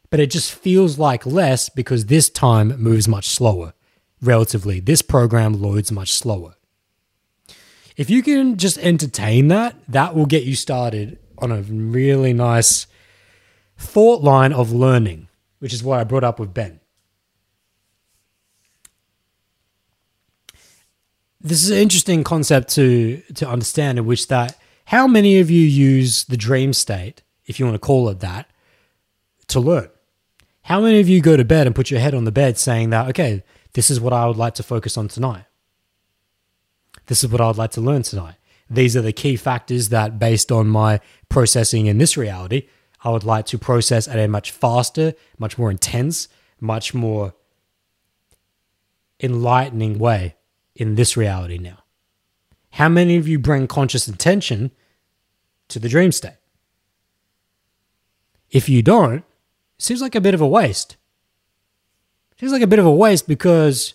but 0.08 0.20
it 0.20 0.30
just 0.30 0.52
feels 0.52 0.98
like 0.98 1.26
less 1.26 1.68
because 1.68 2.06
this 2.06 2.30
time 2.30 2.80
moves 2.80 3.08
much 3.08 3.28
slower. 3.28 3.74
Relatively, 4.22 4.78
this 4.78 5.02
program 5.02 5.60
loads 5.60 5.90
much 5.90 6.12
slower. 6.12 6.54
If 7.96 8.08
you 8.08 8.22
can 8.22 8.56
just 8.56 8.78
entertain 8.78 9.48
that, 9.48 9.76
that 9.88 10.14
will 10.14 10.26
get 10.26 10.44
you 10.44 10.54
started 10.54 11.18
on 11.38 11.50
a 11.50 11.62
really 11.62 12.32
nice 12.32 12.86
thought 13.80 14.22
line 14.22 14.52
of 14.52 14.72
learning, 14.72 15.28
which 15.58 15.72
is 15.72 15.82
why 15.82 16.00
I 16.00 16.04
brought 16.04 16.24
up 16.24 16.38
with 16.38 16.54
Ben. 16.54 16.80
This 21.40 21.64
is 21.64 21.70
an 21.70 21.78
interesting 21.78 22.22
concept 22.22 22.68
to 22.74 23.22
to 23.34 23.48
understand 23.48 23.98
in 23.98 24.04
which 24.04 24.28
that 24.28 24.58
how 24.84 25.06
many 25.06 25.38
of 25.38 25.50
you 25.50 25.62
use 25.62 26.24
the 26.24 26.36
dream 26.36 26.72
state, 26.72 27.22
if 27.46 27.58
you 27.58 27.64
want 27.64 27.74
to 27.74 27.78
call 27.78 28.08
it 28.10 28.20
that, 28.20 28.50
to 29.48 29.60
learn? 29.60 29.88
How 30.62 30.80
many 30.80 31.00
of 31.00 31.08
you 31.08 31.20
go 31.20 31.36
to 31.36 31.44
bed 31.44 31.66
and 31.66 31.74
put 31.74 31.90
your 31.90 32.00
head 32.00 32.14
on 32.14 32.24
the 32.24 32.32
bed 32.32 32.58
saying 32.58 32.90
that, 32.90 33.08
okay, 33.08 33.42
this 33.72 33.90
is 33.90 34.00
what 34.00 34.12
I 34.12 34.26
would 34.26 34.36
like 34.36 34.54
to 34.56 34.62
focus 34.62 34.98
on 34.98 35.08
tonight? 35.08 35.44
This 37.06 37.24
is 37.24 37.30
what 37.30 37.40
I 37.40 37.46
would 37.46 37.56
like 37.56 37.70
to 37.72 37.80
learn 37.80 38.02
tonight. 38.02 38.34
These 38.68 38.96
are 38.96 39.02
the 39.02 39.12
key 39.12 39.36
factors 39.36 39.88
that, 39.88 40.18
based 40.18 40.52
on 40.52 40.68
my 40.68 41.00
processing 41.28 41.86
in 41.86 41.98
this 41.98 42.16
reality, 42.16 42.68
I 43.02 43.10
would 43.10 43.24
like 43.24 43.46
to 43.46 43.58
process 43.58 44.06
at 44.08 44.18
a 44.18 44.28
much 44.28 44.50
faster, 44.50 45.14
much 45.38 45.56
more 45.56 45.70
intense, 45.70 46.28
much 46.60 46.92
more 46.92 47.34
enlightening 49.20 49.98
way 49.98 50.36
in 50.74 50.94
this 50.94 51.16
reality 51.16 51.58
now. 51.58 51.78
How 52.72 52.88
many 52.88 53.16
of 53.16 53.26
you 53.26 53.38
bring 53.38 53.66
conscious 53.66 54.06
intention 54.06 54.70
to 55.68 55.78
the 55.78 55.88
dream 55.88 56.12
state? 56.12 56.36
If 58.50 58.68
you 58.68 58.82
don't, 58.82 59.18
it 59.18 59.24
seems 59.78 60.02
like 60.02 60.14
a 60.14 60.20
bit 60.20 60.34
of 60.34 60.40
a 60.40 60.46
waste. 60.46 60.96
It 62.32 62.40
seems 62.40 62.52
like 62.52 62.62
a 62.62 62.66
bit 62.66 62.78
of 62.78 62.86
a 62.86 62.94
waste 62.94 63.26
because 63.26 63.94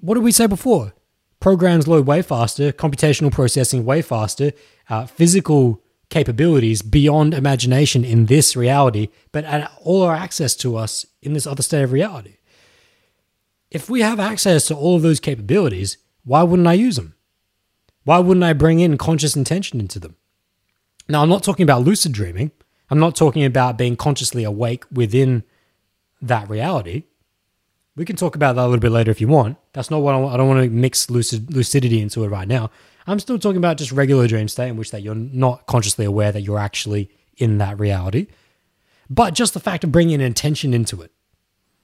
what 0.00 0.14
did 0.14 0.24
we 0.24 0.32
say 0.32 0.46
before? 0.46 0.94
Programs 1.40 1.86
load 1.86 2.06
way 2.06 2.22
faster, 2.22 2.72
computational 2.72 3.32
processing 3.32 3.84
way 3.84 4.02
faster, 4.02 4.52
uh, 4.88 5.06
physical 5.06 5.82
capabilities 6.08 6.82
beyond 6.82 7.34
imagination 7.34 8.04
in 8.04 8.26
this 8.26 8.56
reality, 8.56 9.08
but 9.32 9.44
at 9.44 9.70
all 9.82 10.02
our 10.02 10.14
access 10.14 10.54
to 10.56 10.76
us 10.76 11.04
in 11.22 11.32
this 11.32 11.46
other 11.46 11.62
state 11.62 11.82
of 11.82 11.92
reality. 11.92 12.36
If 13.70 13.90
we 13.90 14.00
have 14.00 14.20
access 14.20 14.66
to 14.66 14.76
all 14.76 14.96
of 14.96 15.02
those 15.02 15.20
capabilities, 15.20 15.98
why 16.24 16.42
wouldn't 16.42 16.68
I 16.68 16.74
use 16.74 16.96
them? 16.96 17.14
Why 18.04 18.18
wouldn't 18.18 18.44
I 18.44 18.52
bring 18.52 18.78
in 18.78 18.98
conscious 18.98 19.34
intention 19.34 19.80
into 19.80 19.98
them? 19.98 20.16
Now, 21.08 21.22
I'm 21.22 21.28
not 21.28 21.42
talking 21.42 21.64
about 21.64 21.82
lucid 21.82 22.12
dreaming. 22.12 22.52
I'm 22.88 23.00
not 23.00 23.16
talking 23.16 23.44
about 23.44 23.78
being 23.78 23.96
consciously 23.96 24.44
awake 24.44 24.84
within 24.92 25.42
that 26.22 26.48
reality. 26.48 27.04
We 27.96 28.04
can 28.04 28.16
talk 28.16 28.36
about 28.36 28.56
that 28.56 28.62
a 28.62 28.68
little 28.68 28.78
bit 28.78 28.92
later 28.92 29.10
if 29.10 29.20
you 29.20 29.28
want. 29.28 29.56
That's 29.72 29.90
not 29.90 30.02
what 30.02 30.14
I, 30.14 30.18
want. 30.18 30.34
I 30.34 30.36
don't 30.36 30.48
want 30.48 30.62
to 30.62 30.70
mix 30.70 31.10
lucid 31.10 31.52
lucidity 31.52 32.00
into 32.00 32.22
it 32.24 32.28
right 32.28 32.46
now. 32.46 32.70
I'm 33.06 33.20
still 33.20 33.38
talking 33.38 33.58
about 33.58 33.76
just 33.76 33.92
regular 33.92 34.26
dream 34.26 34.48
state 34.48 34.68
in 34.68 34.76
which 34.76 34.90
that 34.90 35.02
you're 35.02 35.14
not 35.14 35.66
consciously 35.66 36.04
aware 36.04 36.32
that 36.32 36.42
you're 36.42 36.58
actually 36.58 37.10
in 37.36 37.58
that 37.58 37.78
reality. 37.78 38.26
But 39.08 39.34
just 39.34 39.54
the 39.54 39.60
fact 39.60 39.84
of 39.84 39.92
bringing 39.92 40.20
intention 40.20 40.74
into 40.74 41.02
it, 41.02 41.12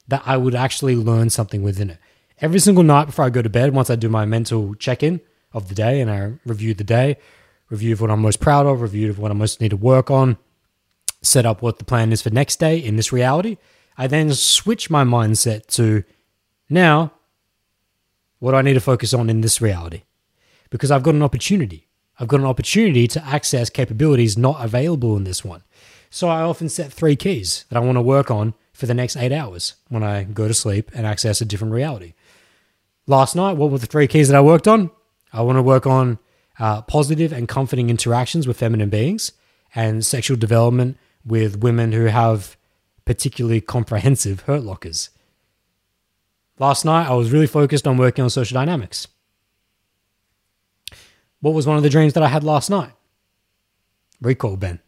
that 0.09 0.23
I 0.27 0.37
would 0.37 0.55
actually 0.55 0.97
learn 0.97 1.31
something 1.31 1.63
within 1.63 1.91
it 1.91 1.99
every 2.43 2.59
single 2.59 2.83
night 2.83 3.07
before 3.07 3.25
I 3.25 3.31
go 3.31 3.41
to 3.41 3.49
bed, 3.49 3.73
once 3.73 3.89
I 3.89 3.97
do 3.97 4.09
my 4.09 4.27
mental 4.27 4.75
check 4.75 5.03
in 5.03 5.21
of 5.53 5.69
the 5.69 5.75
day 5.75 6.01
and 6.01 6.11
I 6.11 6.33
review 6.45 6.75
the 6.75 6.85
day, 6.85 7.17
review 7.71 7.93
of 7.95 8.01
what 8.01 8.11
I'm 8.11 8.21
most 8.21 8.41
proud 8.41 8.67
of, 8.67 8.83
review 8.83 9.09
of 9.09 9.19
what 9.19 9.31
I 9.31 9.35
most 9.35 9.61
need 9.61 9.71
to 9.71 9.77
work 9.77 10.11
on, 10.11 10.37
set 11.23 11.47
up 11.47 11.63
what 11.63 11.79
the 11.79 11.85
plan 11.85 12.13
is 12.13 12.21
for 12.21 12.31
next 12.31 12.59
day 12.59 12.77
in 12.77 12.97
this 12.97 13.13
reality, 13.13 13.57
I 13.97 14.09
then 14.09 14.35
switch 14.35 14.91
my 14.91 15.05
mindset 15.05 15.67
to 15.77 16.03
now, 16.69 17.13
what 18.41 18.51
do 18.51 18.57
I 18.57 18.63
need 18.63 18.75
to 18.75 18.81
focus 18.81 19.15
on 19.15 19.31
in 19.31 19.41
this 19.41 19.61
reality? 19.61 20.03
Because 20.73 20.91
I've 20.91 21.05
got 21.05 21.15
an 21.15 21.23
opportunity. 21.23 21.87
I've 22.19 22.27
got 22.27 22.41
an 22.41 22.47
opportunity 22.47 23.07
to 23.07 23.25
access 23.25 23.71
capabilities 23.71 24.37
not 24.37 24.65
available 24.65 25.17
in 25.17 25.23
this 25.23 25.45
one. 25.45 25.63
So 26.11 26.29
I 26.29 26.43
often 26.43 26.69
set 26.69 26.93
three 26.93 27.15
keys 27.15 27.65
that 27.69 27.77
I 27.77 27.81
want 27.81 27.97
to 27.97 28.03
work 28.03 28.31
on 28.31 28.55
for 28.73 28.87
the 28.87 28.95
next 28.95 29.17
eight 29.17 29.33
hours 29.33 29.75
when 29.89 30.03
I 30.03 30.25
go 30.25 30.49
to 30.49 30.55
sleep 30.55 30.91
and 30.93 31.07
access 31.07 31.41
a 31.41 31.45
different 31.45 31.73
reality 31.73 32.15
last 33.07 33.35
night, 33.37 33.53
what 33.53 33.71
were 33.71 33.79
the 33.79 33.87
three 33.87 34.07
keys 34.07 34.29
that 34.29 34.37
I 34.37 34.41
worked 34.41 34.69
on? 34.69 34.91
I 35.33 35.43
want 35.43 35.57
to 35.57 35.63
work 35.63 35.87
on 35.87 36.19
uh, 36.59 36.83
positive 36.83 37.33
and 37.33 37.49
comforting 37.49 37.91
interactions 37.91 38.47
with 38.47 38.59
feminine 38.59 38.91
beings 38.91 39.33
and 39.75 40.05
sexual 40.05 40.37
development 40.37 40.99
with 41.25 41.63
women 41.63 41.93
who 41.93 42.07
have 42.07 42.57
particularly 43.05 43.61
comprehensive 43.61 44.41
hurt 44.41 44.63
lockers. 44.63 45.11
Last 46.59 46.85
night, 46.85 47.09
I 47.09 47.15
was 47.15 47.31
really 47.31 47.47
focused 47.47 47.87
on 47.87 47.97
working 47.97 48.23
on 48.23 48.31
social 48.31 48.55
dynamics. 48.55 49.09
What 51.43 51.53
was 51.53 51.67
one 51.67 51.77
of 51.77 51.83
the 51.83 51.91
dreams 51.91 52.15
that 52.15 52.23
I 52.23 52.29
had 52.29 52.43
last 52.43 52.71
night? 52.71 52.93
Recall, 54.21 54.57
Ben. 54.57 54.81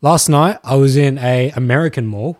Last 0.00 0.28
night 0.28 0.58
I 0.64 0.76
was 0.76 0.96
in 0.96 1.18
a 1.18 1.50
American 1.50 2.06
mall. 2.06 2.38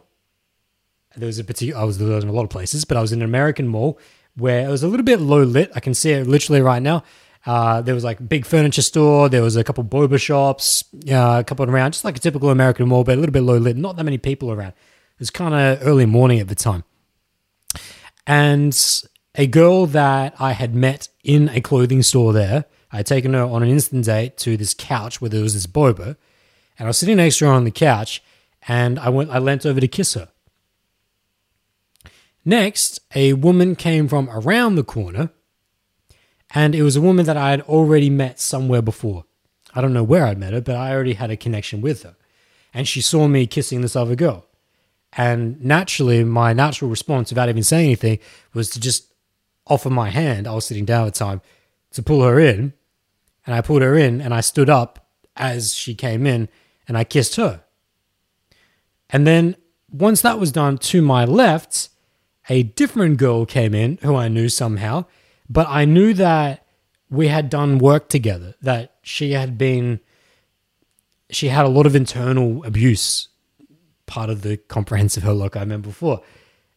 There 1.17 1.27
was 1.27 1.39
a 1.39 1.45
particular, 1.45 1.81
I 1.81 1.85
was, 1.85 2.01
in 2.01 2.29
a 2.29 2.33
lot 2.33 2.45
of 2.45 2.51
places, 2.51 2.85
but 2.85 2.97
I 2.97 3.01
was 3.01 3.13
in 3.13 3.21
an 3.21 3.25
American 3.25 3.67
mall 3.67 3.99
where 4.37 4.67
it 4.67 4.71
was 4.71 4.83
a 4.83 4.89
little 4.89 5.05
bit 5.05 5.21
low 5.21 5.43
lit. 5.43 5.73
I 5.75 5.81
can 5.81 5.93
see 5.93 6.13
it 6.13 6.27
literally 6.27 6.61
right 6.61 6.81
now. 6.81 7.03
Uh, 7.45 7.81
there 7.81 7.95
was 7.95 8.05
like 8.05 8.21
a 8.21 8.23
big 8.23 8.45
furniture 8.45 8.83
store. 8.83 9.29
There 9.29 9.43
was 9.43 9.57
a 9.57 9.65
couple 9.65 9.83
boba 9.83 10.21
shops, 10.21 10.85
uh, 11.11 11.39
a 11.41 11.45
couple 11.45 11.69
around, 11.69 11.93
just 11.93 12.05
like 12.05 12.17
a 12.17 12.21
typical 12.21 12.51
American 12.51 12.89
mall, 12.89 13.03
but 13.03 13.17
a 13.17 13.21
little 13.21 13.33
bit 13.33 13.43
low 13.43 13.57
lit. 13.57 13.77
Not 13.77 13.97
that 13.97 14.05
many 14.05 14.19
people 14.19 14.53
around. 14.53 14.71
It 14.71 15.21
was 15.21 15.31
kind 15.31 15.55
of 15.55 15.85
early 15.87 16.07
morning 16.07 16.39
at 16.39 16.49
the 16.49 16.55
time. 16.55 16.85
And 18.27 18.77
a 19.35 19.47
girl 19.47 19.87
that 19.87 20.35
I 20.39 20.53
had 20.53 20.75
met 20.75 21.09
in 21.25 21.49
a 21.49 21.61
clothing 21.61 22.03
store 22.03 22.33
there, 22.33 22.67
I 22.93 22.99
had 22.99 23.07
taken 23.07 23.35
her 23.35 23.43
on 23.43 23.63
an 23.63 23.69
instant 23.69 24.05
date 24.05 24.37
to 24.39 24.57
this 24.57 24.75
couch 24.75 25.21
where 25.21 25.29
there 25.29 25.43
was 25.43 25.55
this 25.55 25.67
boba. 25.67 26.17
And 26.79 26.87
I 26.87 26.87
was 26.87 26.99
sitting 26.99 27.17
next 27.17 27.39
to 27.39 27.47
her 27.47 27.53
on 27.53 27.65
the 27.65 27.71
couch 27.71 28.23
and 28.69 28.99
I 28.99 29.09
went 29.09 29.31
I 29.31 29.39
leant 29.39 29.67
over 29.67 29.81
to 29.81 29.89
kiss 29.89 30.15
her. 30.15 30.29
Next, 32.45 33.01
a 33.15 33.33
woman 33.33 33.75
came 33.75 34.07
from 34.07 34.31
around 34.31 34.77
the 34.77 34.85
corner, 34.85 35.31
and 36.55 36.77
it 36.77 36.83
was 36.83 36.95
a 36.95 37.01
woman 37.01 37.27
that 37.27 37.37
I 37.37 37.51
had 37.51 37.63
already 37.63 38.09
met 38.09 38.39
somewhere 38.39 38.83
before. 38.83 39.25
I 39.75 39.81
don't 39.81 39.93
know 39.93 40.05
where 40.05 40.25
I'd 40.25 40.39
met 40.39 40.53
her, 40.53 40.61
but 40.61 40.77
I 40.77 40.93
already 40.93 41.15
had 41.15 41.31
a 41.31 41.37
connection 41.37 41.81
with 41.81 42.05
her. 42.05 42.15
And 42.73 42.87
she 42.87 43.01
saw 43.01 43.27
me 43.27 43.47
kissing 43.47 43.81
this 43.81 43.97
other 43.97 44.15
girl. 44.15 44.47
And 45.15 45.63
naturally, 45.63 46.23
my 46.25 46.53
natural 46.53 46.89
response, 46.89 47.31
without 47.31 47.49
even 47.49 47.63
saying 47.63 47.87
anything, 47.87 48.19
was 48.55 48.71
to 48.71 48.81
just 48.81 49.13
offer 49.67 49.91
my 49.91 50.11
hand. 50.11 50.47
I 50.47 50.55
was 50.55 50.67
sitting 50.67 50.85
down 50.85 51.07
at 51.07 51.15
the 51.15 51.19
time 51.19 51.41
to 51.97 52.03
pull 52.03 52.23
her 52.23 52.39
in. 52.39 52.73
And 53.45 53.55
I 53.55 53.61
pulled 53.61 53.83
her 53.83 53.97
in 53.97 54.21
and 54.21 54.33
I 54.33 54.41
stood 54.41 54.71
up 54.71 55.09
as 55.37 55.75
she 55.75 55.95
came 55.95 56.27
in 56.27 56.49
and 56.89 56.97
I 56.97 57.05
kissed 57.05 57.37
her. 57.37 57.63
And 59.11 59.27
then 59.27 59.57
once 59.91 60.23
that 60.23 60.39
was 60.39 60.53
done, 60.53 60.79
to 60.79 61.03
my 61.03 61.25
left, 61.25 61.91
a 62.49 62.63
different 62.63 63.19
girl 63.19 63.45
came 63.47 63.75
in 63.75 63.99
who 64.03 64.15
I 64.17 64.29
knew 64.29 64.49
somehow, 64.49 65.05
but 65.49 65.67
I 65.69 65.85
knew 65.85 66.13
that 66.15 66.67
we 67.09 67.29
had 67.29 67.51
done 67.51 67.79
work 67.79 68.09
together, 68.09 68.55
that 68.63 68.97
she 69.03 69.33
had 69.33 69.57
been, 69.57 70.01
she 71.31 71.49
had 71.49 71.65
a 71.65 71.69
lot 71.69 71.87
of 71.87 71.95
internal 71.95 72.65
abuse 72.65 73.29
part 74.07 74.31
of 74.31 74.43
the 74.43 74.57
comprehensive 74.57 75.23
her 75.23 75.33
look 75.33 75.57
I 75.57 75.61
remember 75.61 75.89
before. 75.89 76.23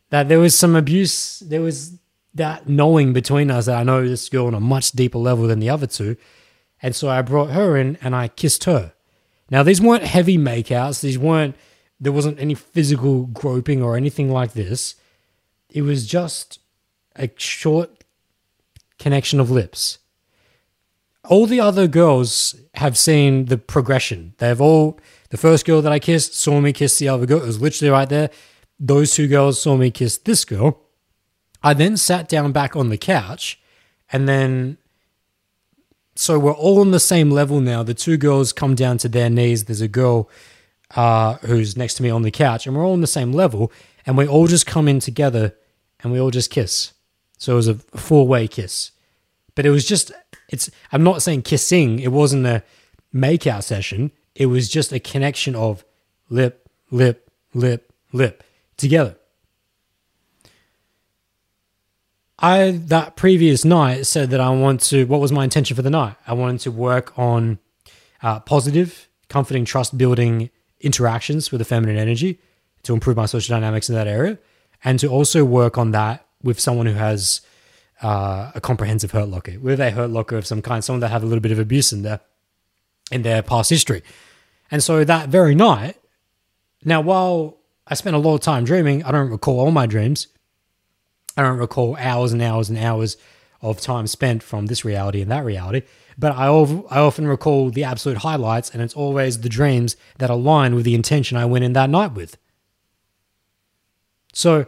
That 0.10 0.28
there 0.30 0.40
was 0.40 0.58
some 0.58 0.76
abuse, 0.76 1.40
there 1.40 1.62
was 1.62 1.98
that 2.34 2.70
knowing 2.70 3.14
between 3.14 3.50
us 3.52 3.66
that 3.66 3.78
I 3.78 3.84
know 3.84 4.08
this 4.08 4.30
girl 4.30 4.48
on 4.48 4.54
a 4.54 4.60
much 4.60 4.92
deeper 4.92 5.18
level 5.18 5.48
than 5.48 5.60
the 5.60 5.70
other 5.70 5.88
two. 5.88 6.16
And 6.82 6.96
so 6.96 7.10
I 7.10 7.22
brought 7.22 7.52
her 7.52 7.76
in 7.76 7.98
and 8.02 8.16
I 8.16 8.28
kissed 8.28 8.66
her. 8.66 8.94
Now, 9.50 9.64
these 9.64 9.82
weren't 9.82 10.04
heavy 10.04 10.38
makeouts. 10.38 11.02
These 11.02 11.18
weren't, 11.18 11.56
there 12.00 12.12
wasn't 12.12 12.40
any 12.40 12.54
physical 12.54 13.26
groping 13.26 13.82
or 13.82 13.98
anything 13.98 14.32
like 14.32 14.54
this. 14.54 14.96
It 15.70 15.82
was 15.82 16.08
just 16.08 16.60
a 17.16 17.30
short 17.38 18.04
connection 18.98 19.40
of 19.40 19.50
lips. 19.50 20.00
All 21.28 21.46
the 21.46 21.60
other 21.60 21.88
girls 21.88 22.56
have 22.76 22.98
seen 22.98 23.46
the 23.46 23.58
progression. 23.58 24.34
They've 24.38 24.62
all 24.62 25.00
the 25.30 25.38
first 25.38 25.66
girl 25.66 25.82
that 25.82 25.92
I 25.92 26.00
kissed 26.00 26.34
saw 26.36 26.60
me 26.60 26.74
kiss 26.74 26.98
the 26.98 27.10
other 27.10 27.26
girl. 27.26 27.42
It 27.42 27.48
was 27.48 27.62
literally 27.62 27.92
right 27.92 28.10
there. 28.10 28.30
Those 28.80 29.14
two 29.14 29.28
girls 29.28 29.62
saw 29.62 29.76
me 29.76 29.92
kiss 29.92 30.18
this 30.18 30.46
girl. 30.46 30.82
I 31.62 31.74
then 31.74 31.98
sat 31.98 32.30
down 32.30 32.52
back 32.52 32.76
on 32.76 32.90
the 32.90 32.98
couch 32.98 33.60
and 34.12 34.28
then 34.28 34.78
so 36.16 36.38
we're 36.38 36.52
all 36.52 36.82
on 36.82 36.92
the 36.92 37.00
same 37.00 37.32
level 37.32 37.62
now. 37.62 37.82
The 37.82 37.94
two 37.94 38.18
girls 38.18 38.52
come 38.52 38.76
down 38.76 38.98
to 38.98 39.08
their 39.08 39.30
knees. 39.30 39.64
There's 39.64 39.80
a 39.80 39.88
girl 39.88 40.30
uh, 40.94 41.36
who's 41.36 41.78
next 41.78 41.94
to 41.96 42.04
me 42.04 42.10
on 42.10 42.24
the 42.24 42.32
couch, 42.32 42.68
and 42.68 42.76
we're 42.76 42.86
all 42.86 42.92
on 42.92 43.00
the 43.00 43.08
same 43.08 43.32
level, 43.32 43.72
and 44.06 44.18
we 44.18 44.28
all 44.28 44.46
just 44.46 44.66
come 44.66 44.90
in 44.90 45.00
together 45.00 45.56
and 46.02 46.12
we 46.12 46.20
all 46.20 46.32
just 46.32 46.52
kiss. 46.52 46.92
So 47.38 47.54
it 47.54 47.56
was 47.56 47.68
a 47.70 47.76
four 47.76 48.28
way 48.28 48.50
kiss. 48.50 48.92
But 49.56 49.66
it 49.66 49.70
was 49.70 49.86
just, 49.86 50.12
it's, 50.50 50.70
I'm 50.92 51.04
not 51.04 51.22
saying 51.22 51.44
kissing, 51.44 52.00
it 52.00 52.12
wasn't 52.12 52.46
a 52.46 52.64
makeout 53.14 53.64
session. 53.64 54.12
It 54.36 54.48
was 54.48 54.68
just 54.68 54.92
a 54.92 55.00
connection 55.00 55.56
of 55.56 55.86
lip, 56.30 56.70
lip, 56.92 57.32
lip, 57.54 57.94
lip 58.12 58.44
together. 58.76 59.16
I 62.42 62.72
that 62.88 63.16
previous 63.16 63.66
night 63.66 64.06
said 64.06 64.30
that 64.30 64.40
I 64.40 64.50
want 64.50 64.82
to. 64.84 65.06
What 65.06 65.20
was 65.20 65.32
my 65.32 65.44
intention 65.44 65.76
for 65.76 65.82
the 65.82 65.90
night? 65.90 66.16
I 66.26 66.34
wanted 66.34 66.62
to 66.62 66.72
work 66.72 67.18
on 67.18 67.60
uh, 68.24 68.40
positive, 68.40 69.10
comforting, 69.28 69.66
trust 69.66 69.98
building 69.98 70.50
interactions 70.80 71.52
with 71.52 71.60
the 71.60 71.66
feminine 71.66 71.98
energy 71.98 72.40
to 72.84 72.94
improve 72.94 73.18
my 73.18 73.26
social 73.26 73.54
dynamics 73.54 73.90
in 73.90 73.96
that 73.96 74.08
area, 74.08 74.40
and 74.86 75.00
to 75.00 75.08
also 75.08 75.44
work 75.44 75.78
on 75.78 75.92
that 75.92 76.26
with 76.42 76.60
someone 76.60 76.86
who 76.86 76.94
has 76.94 77.42
uh, 78.02 78.52
a 78.56 78.62
comprehensive 78.62 79.12
hurt 79.12 79.28
locker, 79.28 79.60
with 79.60 79.82
a 79.82 79.92
hurt 79.92 80.10
locker 80.10 80.38
of 80.38 80.48
some 80.48 80.62
kind, 80.62 80.82
someone 80.82 81.02
that 81.02 81.10
have 81.12 81.24
a 81.24 81.26
little 81.26 81.42
bit 81.42 81.52
of 81.52 81.60
abuse 81.60 81.92
in 81.92 82.04
their 82.04 82.22
in 83.12 83.24
their 83.24 83.42
past 83.42 83.70
history. 83.70 84.02
And 84.72 84.82
so 84.82 85.04
that 85.04 85.28
very 85.28 85.56
night, 85.56 85.98
now 86.86 87.02
while 87.02 87.58
I 87.86 87.96
spent 87.96 88.16
a 88.16 88.20
lot 88.20 88.36
of 88.36 88.42
time 88.42 88.64
dreaming, 88.64 89.04
I 89.04 89.12
don't 89.12 89.30
recall 89.30 89.60
all 89.60 89.72
my 89.72 89.88
dreams. 89.88 90.28
I 91.40 91.42
don't 91.42 91.58
recall 91.58 91.96
hours 91.96 92.34
and 92.34 92.42
hours 92.42 92.70
and 92.70 92.78
hours 92.78 93.16
of 93.62 93.80
time 93.80 94.08
spent 94.08 94.44
from 94.44 94.66
this 94.66 94.84
reality 94.84 95.22
and 95.22 95.32
that 95.32 95.46
reality, 95.46 95.84
but 96.18 96.34
I, 96.34 96.48
I 96.48 97.00
often 97.00 97.28
recall 97.28 97.70
the 97.70 97.86
absolute 97.86 98.20
highlights, 98.20 98.70
and 98.70 98.82
it's 98.82 98.94
always 98.94 99.40
the 99.40 99.48
dreams 99.48 99.96
that 100.18 100.30
align 100.30 100.76
with 100.76 100.84
the 100.84 100.96
intention 100.96 101.38
I 101.38 101.46
went 101.46 101.64
in 101.64 101.72
that 101.74 101.90
night 101.90 102.12
with. 102.12 102.38
So, 104.34 104.66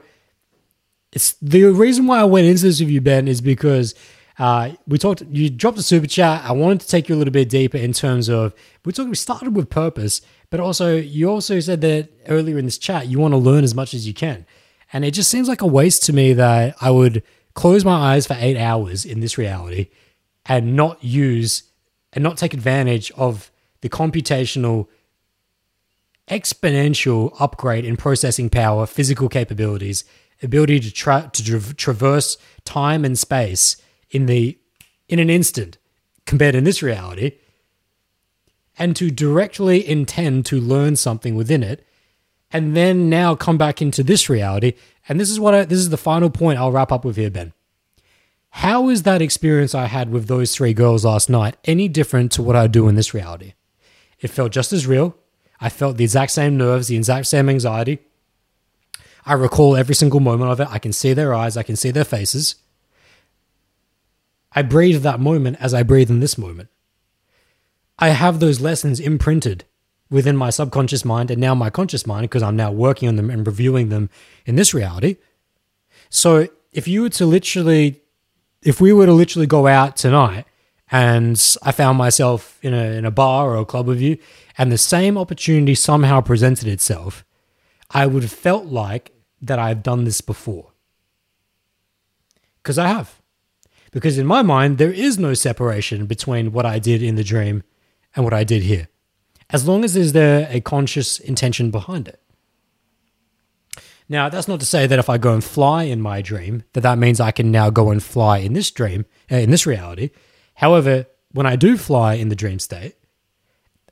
it's 1.11 1.33
the 1.41 1.65
reason 1.65 2.07
why 2.07 2.21
I 2.21 2.23
went 2.23 2.47
into 2.47 2.63
this 2.63 2.79
with 2.79 2.89
you, 2.89 3.01
Ben, 3.01 3.27
is 3.27 3.41
because 3.41 3.93
uh, 4.39 4.71
we 4.87 4.97
talked. 4.97 5.23
You 5.29 5.49
dropped 5.49 5.77
a 5.77 5.83
super 5.83 6.07
chat. 6.07 6.41
I 6.45 6.53
wanted 6.53 6.79
to 6.81 6.87
take 6.87 7.09
you 7.09 7.15
a 7.15 7.17
little 7.17 7.33
bit 7.33 7.49
deeper 7.49 7.77
in 7.77 7.91
terms 7.91 8.29
of 8.29 8.53
we 8.85 8.93
talked. 8.93 9.09
We 9.09 9.15
started 9.15 9.57
with 9.57 9.69
purpose, 9.69 10.21
but 10.49 10.61
also 10.61 10.95
you 10.95 11.29
also 11.29 11.59
said 11.59 11.81
that 11.81 12.09
earlier 12.29 12.57
in 12.57 12.63
this 12.63 12.77
chat 12.77 13.07
you 13.07 13.19
want 13.19 13.33
to 13.33 13.37
learn 13.37 13.65
as 13.65 13.75
much 13.75 13.93
as 13.93 14.07
you 14.07 14.13
can, 14.13 14.45
and 14.93 15.05
it 15.05 15.11
just 15.11 15.29
seems 15.29 15.47
like 15.47 15.61
a 15.61 15.67
waste 15.67 16.03
to 16.03 16.13
me 16.13 16.33
that 16.33 16.75
I 16.81 16.91
would 16.91 17.23
close 17.53 17.85
my 17.85 18.13
eyes 18.13 18.27
for 18.27 18.35
eight 18.39 18.57
hours 18.57 19.05
in 19.05 19.19
this 19.19 19.37
reality 19.37 19.89
and 20.45 20.75
not 20.75 21.03
use 21.03 21.63
and 22.13 22.23
not 22.23 22.37
take 22.37 22.53
advantage 22.53 23.11
of 23.11 23.51
the 23.81 23.89
computational 23.89 24.87
exponential 26.27 27.35
upgrade 27.39 27.83
in 27.83 27.97
processing 27.97 28.49
power, 28.49 28.85
physical 28.85 29.27
capabilities, 29.27 30.03
ability 30.41 30.79
to 30.79 30.91
tra- 30.91 31.29
to 31.33 31.43
tra- 31.43 31.73
traverse 31.73 32.37
time 32.63 33.03
and 33.05 33.17
space 33.17 33.77
in 34.09 34.25
the 34.25 34.57
in 35.07 35.19
an 35.19 35.29
instant 35.29 35.77
compared 36.25 36.55
in 36.55 36.63
this 36.63 36.81
reality 36.81 37.33
and 38.77 38.95
to 38.95 39.11
directly 39.11 39.87
intend 39.87 40.45
to 40.45 40.59
learn 40.59 40.95
something 40.95 41.35
within 41.35 41.61
it 41.61 41.85
and 42.53 42.75
then 42.75 43.09
now 43.09 43.35
come 43.35 43.57
back 43.57 43.81
into 43.81 44.03
this 44.03 44.29
reality. 44.29 44.73
And 45.07 45.19
this 45.19 45.29
is 45.29 45.39
what 45.39 45.53
I, 45.53 45.65
this 45.65 45.79
is 45.79 45.89
the 45.89 45.97
final 45.97 46.29
point 46.29 46.59
I'll 46.59 46.71
wrap 46.71 46.91
up 46.91 47.05
with 47.05 47.15
here 47.15 47.29
Ben. 47.29 47.53
How 48.55 48.89
is 48.89 49.03
that 49.03 49.21
experience 49.21 49.73
I 49.73 49.85
had 49.85 50.11
with 50.11 50.27
those 50.27 50.53
three 50.53 50.73
girls 50.73 51.05
last 51.05 51.29
night 51.29 51.55
any 51.63 51.87
different 51.87 52.31
to 52.33 52.41
what 52.41 52.55
I 52.55 52.67
do 52.67 52.87
in 52.87 52.95
this 52.95 53.13
reality? 53.13 53.53
It 54.19 54.29
felt 54.29 54.51
just 54.51 54.73
as 54.73 54.85
real. 54.85 55.15
I 55.59 55.69
felt 55.69 55.97
the 55.97 56.03
exact 56.03 56.31
same 56.31 56.57
nerves 56.57 56.87
the 56.87 56.97
exact 56.97 57.27
same 57.27 57.49
anxiety. 57.49 57.99
I 59.25 59.33
recall 59.33 59.75
every 59.75 59.95
single 59.95 60.19
moment 60.19 60.51
of 60.51 60.59
it. 60.59 60.67
I 60.69 60.79
can 60.79 60.91
see 60.91 61.13
their 61.13 61.33
eyes. 61.33 61.55
I 61.55 61.63
can 61.63 61.75
see 61.75 61.91
their 61.91 62.03
faces. 62.03 62.55
I 64.53 64.63
breathe 64.63 65.03
that 65.03 65.19
moment 65.19 65.57
as 65.59 65.73
I 65.73 65.83
breathe 65.83 66.09
in 66.09 66.19
this 66.19 66.37
moment. 66.37 66.69
I 67.99 68.09
have 68.09 68.39
those 68.39 68.59
lessons 68.59 68.99
imprinted 68.99 69.63
within 70.11 70.35
my 70.35 70.51
subconscious 70.51 71.03
mind 71.03 71.31
and 71.31 71.41
now 71.41 71.55
my 71.55 71.71
conscious 71.71 72.05
mind 72.05 72.23
because 72.23 72.43
I'm 72.43 72.57
now 72.57 72.71
working 72.71 73.07
on 73.09 73.15
them 73.15 73.29
and 73.31 73.47
reviewing 73.47 73.89
them 73.89 74.09
in 74.45 74.57
this 74.57 74.73
reality. 74.73 75.15
So 76.09 76.49
if 76.71 76.87
you 76.87 77.03
were 77.03 77.09
to 77.09 77.25
literally, 77.25 78.01
if 78.61 78.79
we 78.79 78.93
were 78.93 79.07
to 79.07 79.13
literally 79.13 79.47
go 79.47 79.65
out 79.65 79.95
tonight 79.95 80.45
and 80.91 81.41
I 81.63 81.71
found 81.71 81.97
myself 81.97 82.59
in 82.61 82.73
a, 82.73 82.83
in 82.97 83.05
a 83.05 83.11
bar 83.11 83.51
or 83.51 83.55
a 83.55 83.65
club 83.65 83.87
with 83.87 84.01
you 84.01 84.17
and 84.57 84.71
the 84.71 84.77
same 84.77 85.17
opportunity 85.17 85.73
somehow 85.73 86.19
presented 86.19 86.67
itself, 86.67 87.25
I 87.89 88.05
would 88.05 88.23
have 88.23 88.31
felt 88.31 88.65
like 88.65 89.13
that 89.41 89.57
I've 89.57 89.81
done 89.81 90.03
this 90.03 90.21
before. 90.21 90.73
Because 92.61 92.77
I 92.77 92.87
have. 92.87 93.21
Because 93.91 94.17
in 94.17 94.27
my 94.27 94.41
mind, 94.41 94.77
there 94.77 94.91
is 94.91 95.17
no 95.17 95.33
separation 95.33 96.05
between 96.05 96.51
what 96.51 96.65
I 96.65 96.79
did 96.79 97.01
in 97.01 97.15
the 97.15 97.23
dream 97.23 97.63
and 98.15 98.23
what 98.23 98.33
I 98.33 98.43
did 98.43 98.63
here, 98.63 98.87
as 99.51 99.67
long 99.67 99.83
as 99.83 99.93
there's 99.93 100.13
there 100.13 100.47
a 100.49 100.61
conscious 100.61 101.19
intention 101.19 101.71
behind 101.71 102.07
it. 102.07 102.19
Now, 104.07 104.27
that's 104.27 104.47
not 104.47 104.59
to 104.59 104.65
say 104.65 104.87
that 104.87 104.99
if 104.99 105.09
I 105.09 105.17
go 105.17 105.33
and 105.33 105.43
fly 105.43 105.83
in 105.83 106.01
my 106.01 106.21
dream, 106.21 106.63
that 106.73 106.81
that 106.81 106.97
means 106.97 107.19
I 107.19 107.31
can 107.31 107.49
now 107.49 107.69
go 107.69 107.91
and 107.91 108.03
fly 108.03 108.39
in 108.39 108.53
this 108.53 108.69
dream, 108.69 109.05
uh, 109.31 109.37
in 109.37 109.51
this 109.51 109.65
reality. 109.65 110.09
However, 110.55 111.05
when 111.31 111.45
I 111.45 111.55
do 111.55 111.77
fly 111.77 112.15
in 112.15 112.27
the 112.27 112.35
dream 112.35 112.59
state 112.59 112.95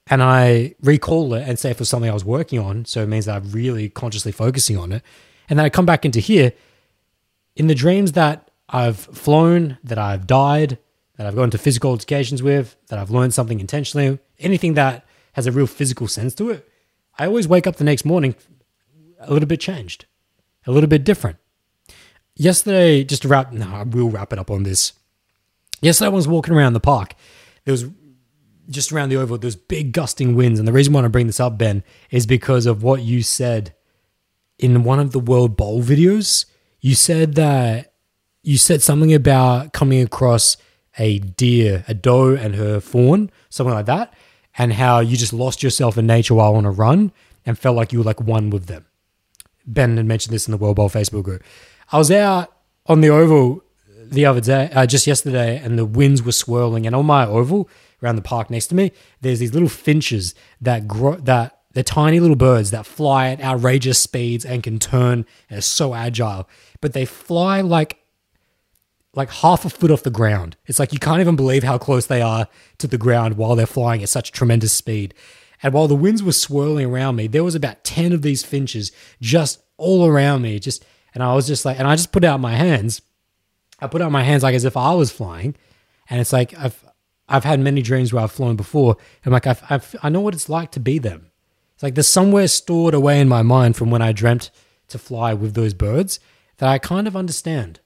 and 0.08 0.22
I 0.22 0.76
recall 0.82 1.34
it 1.36 1.48
and 1.48 1.58
say 1.58 1.72
it's 1.72 1.88
something 1.88 2.10
I 2.10 2.14
was 2.14 2.26
working 2.26 2.60
on, 2.60 2.84
so 2.84 3.02
it 3.02 3.08
means 3.08 3.26
that 3.26 3.38
I'm 3.38 3.52
really 3.52 3.88
consciously 3.90 4.34
focusing 4.34 4.78
on 4.78 4.92
it, 4.92 5.04
and 5.50 5.58
then 5.58 5.66
I 5.66 5.70
come 5.70 5.86
back 5.86 6.04
into 6.04 6.20
here, 6.20 6.52
in 7.56 7.68
the 7.68 7.76
dreams 7.76 8.12
that 8.14 8.52
I've 8.68 8.98
flown, 8.98 9.78
that 9.84 9.98
I've 9.98 10.28
died, 10.28 10.78
that 11.16 11.28
I've 11.28 11.36
gone 11.36 11.50
to 11.52 11.58
physical 11.58 11.92
altercations 11.92 12.44
with, 12.44 12.76
that 12.88 13.00
I've 13.00 13.10
learned 13.10 13.34
something 13.34 13.60
intentionally, 13.60 14.20
anything 14.40 14.74
that 14.74 15.06
has 15.34 15.48
a 15.48 15.52
real 15.52 15.68
physical 15.68 16.08
sense 16.08 16.34
to 16.36 16.50
it, 16.50 16.70
I 17.18 17.26
always 17.26 17.48
wake 17.48 17.68
up 17.68 17.76
the 17.76 17.84
next 17.84 18.06
morning 18.06 18.36
a 19.20 19.34
little 19.34 19.48
bit 19.48 19.60
changed, 19.60 20.06
a 20.66 20.72
little 20.72 20.90
bit 20.90 21.04
different. 21.04 21.38
Yesterday, 22.36 23.04
just 23.04 23.24
to 23.24 23.28
wrap, 23.28 23.52
no, 23.52 23.68
I 23.68 23.84
will 23.84 24.10
wrap 24.10 24.32
it 24.32 24.40
up 24.40 24.50
on 24.50 24.64
this. 24.64 24.94
Yesterday, 25.82 26.08
I 26.08 26.14
was 26.14 26.28
walking 26.28 26.54
around 26.54 26.74
the 26.74 26.80
park. 26.80 27.16
There 27.66 27.74
was 27.74 27.86
just 28.70 28.92
around 28.92 29.10
the 29.10 29.18
oval, 29.18 29.38
there's 29.38 29.56
big 29.56 29.92
gusting 29.92 30.36
winds. 30.36 30.60
And 30.60 30.68
the 30.68 30.74
reason 30.74 30.94
why 30.94 31.04
I 31.04 31.08
bring 31.08 31.28
this 31.28 31.40
up, 31.40 31.58
Ben, 31.58 31.84
is 32.12 32.26
because 32.26 32.66
of 32.66 32.84
what 32.84 33.02
you 33.02 33.24
said 33.24 33.74
in 34.58 34.84
one 34.84 35.00
of 35.00 35.12
the 35.12 35.20
World 35.20 35.58
Bowl 35.58 35.82
videos. 35.82 36.46
You 36.80 36.96
said 36.96 37.36
that 37.36 37.94
you 38.44 38.58
said 38.58 38.82
something 38.82 39.14
about 39.14 39.74
coming 39.74 40.02
across 40.02 40.56
a 40.98 41.20
deer, 41.20 41.84
a 41.88 41.94
doe 41.94 42.36
and 42.36 42.56
her 42.56 42.80
fawn, 42.80 43.32
something 43.50 43.74
like 43.74 43.86
that, 43.88 44.14
and 44.60 44.74
how 44.74 45.00
you 45.00 45.18
just 45.18 45.34
lost 45.34 45.64
yourself 45.64 45.98
in 45.98 46.06
nature 46.06 46.36
while 46.36 46.56
on 46.56 46.66
a 46.66 46.72
run 46.72 47.12
and 47.46 47.58
felt 47.58 47.78
like 47.78 47.92
you 47.94 48.00
were 48.00 48.06
like 48.06 48.22
one 48.22 48.50
with 48.50 48.66
them. 48.68 48.86
Ben 49.66 49.98
had 49.98 50.06
mentioned 50.06 50.34
this 50.34 50.48
in 50.48 50.52
the 50.52 50.58
World 50.58 50.76
Bowl 50.76 50.90
Facebook 50.90 51.24
group. 51.24 51.42
I 51.92 51.98
was 51.98 52.12
out 52.12 52.54
on 52.86 53.02
the 53.02 53.10
oval 53.10 53.64
the 53.88 54.26
other 54.26 54.42
day, 54.42 54.70
uh, 54.74 54.86
just 54.86 55.08
yesterday, 55.08 55.58
and 55.58 55.80
the 55.80 55.86
winds 55.86 56.22
were 56.22 56.34
swirling. 56.34 56.86
And 56.86 56.96
on 56.96 57.06
my 57.06 57.26
oval 57.26 57.70
around 58.04 58.18
the 58.18 58.22
park 58.22 58.50
next 58.50 58.68
to 58.68 58.76
me, 58.76 58.92
there's 59.22 59.40
these 59.40 59.54
little 59.54 59.70
finches 59.70 60.36
that 60.60 60.88
grow 60.88 61.16
that 61.16 61.60
they're 61.72 61.84
tiny 61.84 62.20
little 62.20 62.36
birds 62.36 62.72
that 62.72 62.86
fly 62.86 63.30
at 63.30 63.42
outrageous 63.42 64.00
speeds 64.00 64.44
and 64.44 64.64
can 64.64 64.80
turn 64.80 65.26
and 65.50 65.60
are 65.60 65.62
so 65.62 65.94
agile. 65.94 66.50
But 66.82 66.94
they 66.94 67.06
fly 67.06 67.62
like 67.62 67.99
like 69.16 69.30
half 69.30 69.66
a 69.66 69.70
foot 69.70 69.92
off 69.92 70.04
the 70.04 70.12
ground. 70.12 70.56
It's 70.66 70.80
like 70.80 70.94
you 70.94 71.00
can't 71.00 71.22
even 71.22 71.36
believe 71.36 71.64
how 71.64 71.78
close 71.78 72.06
they 72.06 72.22
are 72.22 72.48
to 72.78 72.88
the 72.88 72.98
ground 72.98 73.38
while 73.38 73.56
they're 73.56 73.66
flying 73.66 74.04
at 74.04 74.10
such 74.10 74.32
tremendous 74.32 74.74
speed. 74.74 75.14
And 75.62 75.74
while 75.74 75.88
the 75.88 75.96
winds 75.96 76.24
were 76.24 76.32
swirling 76.32 76.86
around 76.86 77.16
me, 77.16 77.28
there 77.28 77.44
was 77.44 77.56
about 77.56 77.84
10 77.84 78.14
of 78.14 78.22
these 78.22 78.46
finches 78.46 78.92
just 79.20 79.62
all 79.78 80.06
around 80.06 80.42
me. 80.42 80.60
Just 80.60 80.86
and 81.14 81.24
I 81.24 81.34
was 81.34 81.48
just 81.48 81.66
like, 81.66 81.80
and 81.80 81.88
I 81.88 81.96
just 81.96 82.12
put 82.12 82.24
out 82.24 82.40
my 82.40 82.56
hands. 82.56 83.02
I 83.80 83.88
put 83.88 84.02
out 84.02 84.12
my 84.12 84.24
hands 84.24 84.44
like 84.44 84.56
as 84.56 84.66
if 84.66 84.78
I 84.78 84.94
was 84.94 85.12
flying. 85.12 85.56
And 86.10 86.22
it's 86.22 86.34
like 86.34 86.58
I've 86.58 86.84
I've 87.28 87.44
had 87.44 87.60
many 87.60 87.82
dreams 87.82 88.14
where 88.14 88.24
I've 88.24 88.32
flown 88.32 88.56
before. 88.56 88.98
I'm 89.26 89.32
like 89.32 89.48
I've, 89.48 89.64
I've 89.70 89.96
I 90.02 90.10
know 90.10 90.22
what 90.22 90.34
it's 90.34 90.50
like 90.50 90.72
to 90.72 90.80
be 90.80 91.00
them. 91.00 91.32
It's 91.74 91.84
like 91.84 91.96
there's 91.96 92.08
somewhere 92.08 92.48
stored 92.48 92.94
away 92.94 93.20
in 93.20 93.28
my 93.28 93.42
mind 93.42 93.76
from 93.76 93.90
when 93.90 94.02
I 94.02 94.12
dreamt 94.12 94.52
to 94.90 94.98
fly 94.98 95.34
with 95.34 95.54
those 95.54 95.74
birds 95.74 96.20
that 96.58 96.70
I 96.70 96.78
kind 96.78 97.08
of 97.08 97.16
understand. 97.16 97.80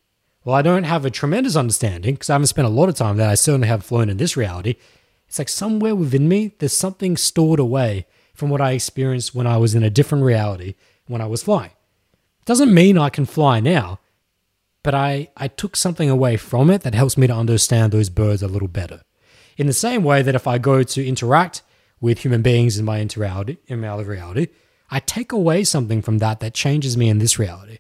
Well, 0.46 0.56
I 0.56 0.62
don't 0.62 0.84
have 0.84 1.06
a 1.06 1.10
tremendous 1.10 1.56
understanding 1.56 2.16
because 2.16 2.30
I 2.30 2.34
haven't 2.34 2.48
spent 2.48 2.68
a 2.68 2.72
lot 2.72 2.90
of 2.90 2.96
time 2.96 3.18
there. 3.18 3.30
I 3.30 3.36
certainly 3.36 3.68
have 3.68 3.86
flown 3.86 4.10
in 4.10 4.18
this 4.18 4.36
reality. 4.36 4.76
It's 5.28 5.40
like 5.40 5.50
somewhere 5.50 5.96
within 5.96 6.28
me, 6.28 6.54
there's 6.60 6.76
something 6.76 7.16
stored 7.16 7.60
away 7.60 8.06
from 8.34 8.50
what 8.50 8.62
I 8.62 8.72
experienced 8.72 9.34
when 9.34 9.48
I 9.48 9.58
was 9.58 9.74
in 9.74 9.84
a 9.84 9.90
different 9.90 10.24
reality 10.24 10.76
when 11.08 11.22
I 11.22 11.28
was 11.28 11.44
flying. 11.44 11.72
It 12.42 12.46
doesn't 12.46 12.74
mean 12.74 12.98
I 12.98 13.10
can 13.10 13.26
fly 13.26 13.60
now, 13.60 14.00
but 14.84 14.94
I, 14.94 15.30
I 15.38 15.48
took 15.48 15.76
something 15.76 16.10
away 16.10 16.36
from 16.36 16.70
it 16.70 16.82
that 16.82 16.94
helps 16.94 17.18
me 17.18 17.28
to 17.28 17.34
understand 17.34 17.92
those 17.92 18.10
birds 18.10 18.44
a 18.44 18.48
little 18.48 18.68
better. 18.68 19.02
In 19.58 19.68
the 19.68 19.74
same 19.74 20.04
way 20.04 20.22
that 20.24 20.36
if 20.36 20.46
I 20.46 20.58
go 20.58 20.84
to 20.84 21.08
interact 21.08 21.62
with 22.02 22.20
human 22.20 22.42
beings 22.42 22.78
in 22.78 22.84
my 22.84 22.98
in 22.98 23.82
my 23.82 23.88
other 23.88 24.04
reality, 24.04 24.48
I 24.92 25.00
take 25.00 25.32
away 25.32 25.64
something 25.64 26.02
from 26.02 26.18
that 26.18 26.42
that 26.42 26.54
changes 26.54 26.98
me 26.98 27.08
in 27.08 27.20
this 27.20 27.40
reality. 27.40 27.78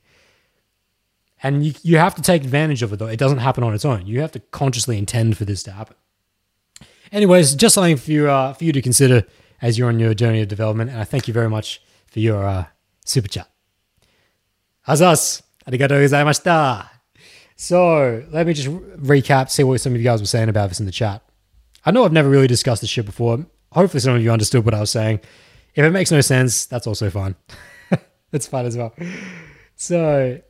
And 1.44 1.66
you, 1.66 1.74
you 1.84 1.98
have 1.98 2.16
to 2.16 2.22
take 2.22 2.44
advantage 2.44 2.82
of 2.82 2.94
it, 2.94 3.00
though. 3.00 3.08
It 3.08 3.20
doesn't 3.20 3.40
happen 3.40 3.64
on 3.64 3.74
its 3.74 3.84
own. 3.84 4.08
You 4.08 4.22
have 4.22 4.32
to 4.32 4.40
consciously 4.40 4.98
intend 4.98 5.38
for 5.38 5.44
this 5.44 5.62
to 5.64 5.72
happen. 5.74 5.98
Anyways, 7.12 7.54
just 7.54 7.76
something 7.76 7.98
for 7.98 8.12
you, 8.12 8.30
uh, 8.30 8.54
for 8.54 8.64
you 8.64 8.72
to 8.72 8.82
consider 8.82 9.24
as 9.62 9.78
you're 9.78 9.90
on 9.90 10.00
your 10.00 10.14
journey 10.14 10.42
of 10.42 10.48
development. 10.48 10.90
And 10.90 11.00
I 11.00 11.04
thank 11.04 11.28
you 11.28 11.34
very 11.34 11.50
much 11.50 11.82
for 12.08 12.20
your 12.20 12.46
uh, 12.46 12.66
super 13.06 13.28
chat. 13.28 13.50
Azas, 14.88 15.42
arigatou 15.68 16.02
gozaimashita. 16.02 16.90
So 17.56 18.24
let 18.32 18.48
me 18.48 18.54
just 18.54 18.70
recap, 18.70 19.50
see 19.50 19.64
what 19.64 19.80
some 19.80 19.94
of 19.94 20.00
you 20.00 20.04
guys 20.04 20.22
were 20.22 20.28
saying 20.28 20.50
about 20.50 20.70
this 20.70 20.80
in 20.80 20.86
the 20.86 20.92
chat. 20.92 21.22
I 21.86 21.92
know 21.92 22.06
I've 22.06 22.14
never 22.14 22.30
really 22.30 22.48
discussed 22.48 22.82
this 22.82 22.90
shit 22.90 23.06
before. 23.06 23.46
Hopefully, 23.74 24.00
some 24.00 24.16
of 24.16 24.22
you 24.22 24.32
understood 24.32 24.66
what 24.66 24.74
I 24.74 24.80
was 24.80 24.92
saying. 24.92 25.20
If 25.76 25.84
it 25.84 25.92
makes 25.92 26.12
no 26.12 26.22
sense, 26.22 26.66
that's 26.66 26.88
also 26.88 27.10
fine. 27.10 27.36
that's 28.32 28.48
fine 28.48 28.66
as 28.66 28.78
well. 28.78 28.94
So 29.76 30.42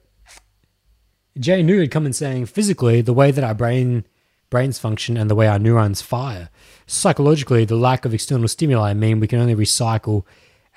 Jay 1.37 1.63
New 1.63 1.79
had 1.79 1.91
come 1.91 2.05
in 2.05 2.13
saying 2.13 2.45
physically, 2.45 3.01
the 3.01 3.13
way 3.13 3.31
that 3.31 3.43
our 3.43 3.55
brain 3.55 4.05
brains 4.49 4.77
function 4.77 5.17
and 5.17 5.31
the 5.31 5.35
way 5.35 5.47
our 5.47 5.57
neurons 5.57 6.01
fire. 6.01 6.49
Psychologically, 6.85 7.65
the 7.65 7.75
lack 7.75 8.05
of 8.05 8.13
external 8.13 8.47
stimuli 8.47 8.93
mean 8.93 9.19
we 9.19 9.27
can 9.27 9.39
only 9.39 9.55
recycle 9.55 10.25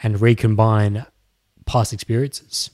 and 0.03 0.21
recombine 0.21 1.05
past 1.67 1.93
experiences. 1.93 2.71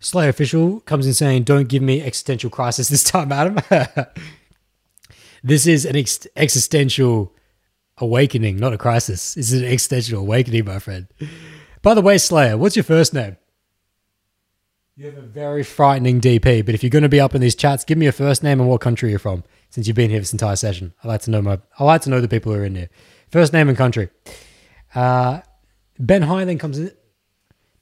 Slay 0.00 0.28
official 0.28 0.80
comes 0.80 1.06
in 1.06 1.12
saying, 1.12 1.44
"Don't 1.44 1.68
give 1.68 1.82
me 1.82 2.00
existential 2.00 2.48
crisis 2.48 2.88
this 2.88 3.04
time, 3.04 3.32
Adam. 3.32 3.58
this 5.42 5.66
is 5.66 5.84
an 5.84 5.96
ex- 5.96 6.26
existential 6.36 7.34
awakening, 7.98 8.56
not 8.56 8.72
a 8.72 8.78
crisis. 8.78 9.34
This 9.34 9.52
is 9.52 9.60
an 9.60 9.68
existential 9.68 10.20
awakening, 10.20 10.64
my 10.64 10.78
friend." 10.78 11.06
By 11.82 11.92
the 11.92 12.00
way, 12.00 12.16
Slayer, 12.16 12.56
what's 12.56 12.76
your 12.76 12.82
first 12.82 13.12
name? 13.12 13.36
You 14.96 15.06
have 15.06 15.16
a 15.16 15.22
very 15.22 15.64
frightening 15.64 16.20
DP, 16.20 16.64
but 16.64 16.72
if 16.72 16.84
you're 16.84 16.90
going 16.90 17.02
to 17.02 17.08
be 17.08 17.20
up 17.20 17.34
in 17.34 17.40
these 17.40 17.56
chats, 17.56 17.82
give 17.82 17.98
me 17.98 18.06
your 18.06 18.12
first 18.12 18.44
name 18.44 18.60
and 18.60 18.68
what 18.68 18.80
country 18.80 19.10
you're 19.10 19.18
from. 19.18 19.42
Since 19.70 19.88
you've 19.88 19.96
been 19.96 20.10
here 20.10 20.20
this 20.20 20.32
entire 20.32 20.54
session, 20.54 20.94
I 21.02 21.08
like 21.08 21.22
to 21.22 21.32
know 21.32 21.42
my. 21.42 21.58
I 21.80 21.84
like 21.84 22.02
to 22.02 22.10
know 22.10 22.20
the 22.20 22.28
people 22.28 22.52
who 22.52 22.60
are 22.60 22.64
in 22.64 22.76
here. 22.76 22.90
First 23.28 23.52
name 23.52 23.68
and 23.68 23.76
country. 23.76 24.08
Uh, 24.94 25.40
ben 25.98 26.22
High 26.22 26.44
then 26.44 26.58
comes 26.58 26.78
in. 26.78 26.92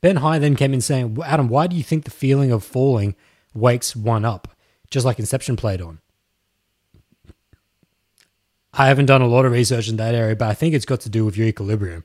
Ben 0.00 0.16
High 0.16 0.38
then 0.38 0.56
came 0.56 0.72
in 0.72 0.80
saying, 0.80 1.18
"Adam, 1.22 1.48
why 1.48 1.66
do 1.66 1.76
you 1.76 1.82
think 1.82 2.04
the 2.04 2.10
feeling 2.10 2.50
of 2.50 2.64
falling 2.64 3.14
wakes 3.52 3.94
one 3.94 4.24
up, 4.24 4.48
just 4.90 5.04
like 5.04 5.18
Inception 5.18 5.56
played 5.56 5.82
on?" 5.82 6.00
I 8.72 8.86
haven't 8.86 9.04
done 9.04 9.20
a 9.20 9.26
lot 9.26 9.44
of 9.44 9.52
research 9.52 9.90
in 9.90 9.96
that 9.96 10.14
area, 10.14 10.34
but 10.34 10.48
I 10.48 10.54
think 10.54 10.74
it's 10.74 10.86
got 10.86 11.02
to 11.02 11.10
do 11.10 11.26
with 11.26 11.36
your 11.36 11.46
equilibrium. 11.46 12.04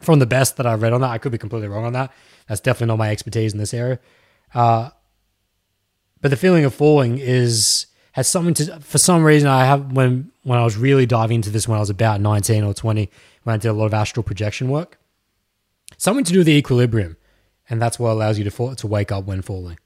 From 0.00 0.18
the 0.18 0.24
best 0.26 0.56
that 0.56 0.66
I've 0.66 0.80
read 0.80 0.94
on 0.94 1.02
that, 1.02 1.10
I 1.10 1.18
could 1.18 1.32
be 1.32 1.36
completely 1.36 1.68
wrong 1.68 1.84
on 1.84 1.92
that. 1.92 2.10
That's 2.48 2.60
definitely 2.60 2.88
not 2.88 2.98
my 2.98 3.10
expertise 3.10 3.52
in 3.52 3.58
this 3.58 3.74
area. 3.74 3.98
Uh, 4.54 4.90
but 6.20 6.28
the 6.28 6.36
feeling 6.36 6.64
of 6.64 6.74
falling 6.74 7.18
is 7.18 7.86
has 8.12 8.28
something 8.28 8.54
to 8.54 8.80
for 8.80 8.98
some 8.98 9.22
reason 9.24 9.48
I 9.48 9.64
have 9.64 9.92
when 9.92 10.30
when 10.42 10.58
I 10.58 10.64
was 10.64 10.76
really 10.76 11.06
diving 11.06 11.36
into 11.36 11.50
this 11.50 11.68
when 11.68 11.76
I 11.76 11.80
was 11.80 11.90
about 11.90 12.20
19 12.20 12.64
or 12.64 12.72
20 12.72 13.10
when 13.42 13.54
I 13.54 13.56
did 13.58 13.68
a 13.68 13.72
lot 13.72 13.86
of 13.86 13.94
astral 13.94 14.22
projection 14.22 14.68
work. 14.70 14.98
Something 15.98 16.24
to 16.24 16.32
do 16.32 16.40
with 16.40 16.46
the 16.46 16.56
equilibrium, 16.56 17.16
and 17.70 17.80
that's 17.80 17.98
what 17.98 18.10
allows 18.10 18.38
you 18.38 18.44
to 18.44 18.50
fall, 18.50 18.74
to 18.74 18.86
wake 18.86 19.12
up 19.12 19.24
when 19.24 19.42
falling. 19.42 19.78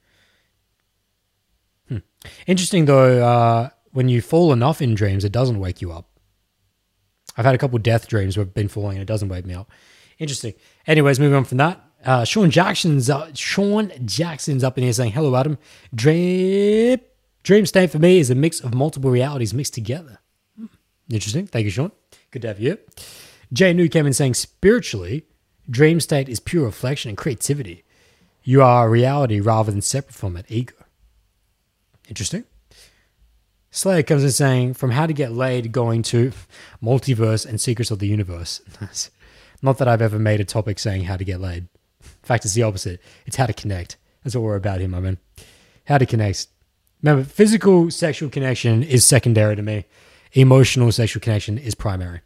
Hmm. 1.87 1.99
Interesting 2.47 2.85
though, 2.85 3.23
uh, 3.23 3.69
when 3.91 4.09
you 4.09 4.21
fall 4.21 4.53
enough 4.53 4.81
in 4.81 4.95
dreams, 4.95 5.25
it 5.25 5.31
doesn't 5.31 5.59
wake 5.59 5.81
you 5.81 5.91
up. 5.91 6.07
I've 7.37 7.45
had 7.45 7.55
a 7.55 7.57
couple 7.57 7.77
death 7.79 8.07
dreams 8.07 8.37
where 8.37 8.45
I've 8.45 8.53
been 8.53 8.67
falling 8.67 8.97
and 8.97 9.01
it 9.01 9.07
doesn't 9.07 9.29
wake 9.29 9.45
me 9.45 9.53
up. 9.53 9.69
Interesting. 10.19 10.53
Anyways, 10.85 11.19
moving 11.19 11.35
on 11.35 11.45
from 11.45 11.57
that. 11.57 11.81
Uh, 12.03 12.25
Sean 12.25 12.49
Jackson's 12.49 13.09
uh, 13.09 13.31
Sean 13.33 13.91
Jackson's 14.05 14.63
up 14.63 14.77
in 14.77 14.83
here 14.83 14.93
saying, 14.93 15.11
"Hello, 15.11 15.35
Adam. 15.35 15.57
Dream 15.93 16.99
Dream 17.43 17.65
state 17.65 17.91
for 17.91 17.99
me 17.99 18.19
is 18.19 18.29
a 18.29 18.35
mix 18.35 18.59
of 18.59 18.73
multiple 18.73 19.11
realities 19.11 19.53
mixed 19.53 19.73
together." 19.73 20.19
Hmm. 20.57 20.65
Interesting. 21.11 21.47
Thank 21.47 21.65
you, 21.65 21.71
Sean. 21.71 21.91
Good 22.31 22.41
to 22.43 22.47
have 22.49 22.59
you. 22.59 22.77
Jay 23.53 23.73
New 23.73 23.87
came 23.87 24.07
in 24.07 24.13
saying, 24.13 24.33
"Spiritually, 24.33 25.25
dream 25.69 25.99
state 25.99 26.29
is 26.29 26.39
pure 26.39 26.65
reflection 26.65 27.09
and 27.09 27.17
creativity. 27.17 27.83
You 28.43 28.63
are 28.63 28.89
reality 28.89 29.39
rather 29.39 29.71
than 29.71 29.81
separate 29.81 30.15
from 30.15 30.37
it. 30.37 30.45
Ego." 30.49 30.75
Interesting. 32.09 32.45
Slayer 33.69 34.03
comes 34.03 34.23
in 34.23 34.31
saying, 34.31 34.73
"From 34.73 34.91
how 34.91 35.05
to 35.05 35.13
get 35.13 35.33
laid, 35.33 35.71
going 35.71 36.01
to 36.03 36.31
multiverse 36.83 37.45
and 37.45 37.61
secrets 37.61 37.91
of 37.91 37.99
the 37.99 38.07
universe." 38.07 38.61
Not 39.61 39.77
that 39.77 39.87
I've 39.87 40.01
ever 40.01 40.17
made 40.17 40.39
a 40.39 40.45
topic 40.45 40.79
saying 40.79 41.03
how 41.03 41.17
to 41.17 41.23
get 41.23 41.39
laid. 41.39 41.67
In 42.23 42.27
fact, 42.27 42.45
it's 42.45 42.53
the 42.53 42.63
opposite. 42.63 43.01
It's 43.25 43.35
how 43.35 43.45
to 43.45 43.53
connect. 43.53 43.97
That's 44.23 44.35
what 44.35 44.43
we're 44.43 44.55
about 44.55 44.79
here, 44.79 44.89
my 44.89 44.99
man. 44.99 45.17
How 45.85 45.97
to 45.97 46.05
connect. 46.05 46.47
Remember, 47.01 47.23
physical 47.23 47.89
sexual 47.89 48.29
connection 48.29 48.83
is 48.83 49.03
secondary 49.05 49.55
to 49.55 49.61
me. 49.61 49.85
Emotional 50.33 50.91
sexual 50.91 51.21
connection 51.21 51.57
is 51.57 51.75
primary. 51.75 52.21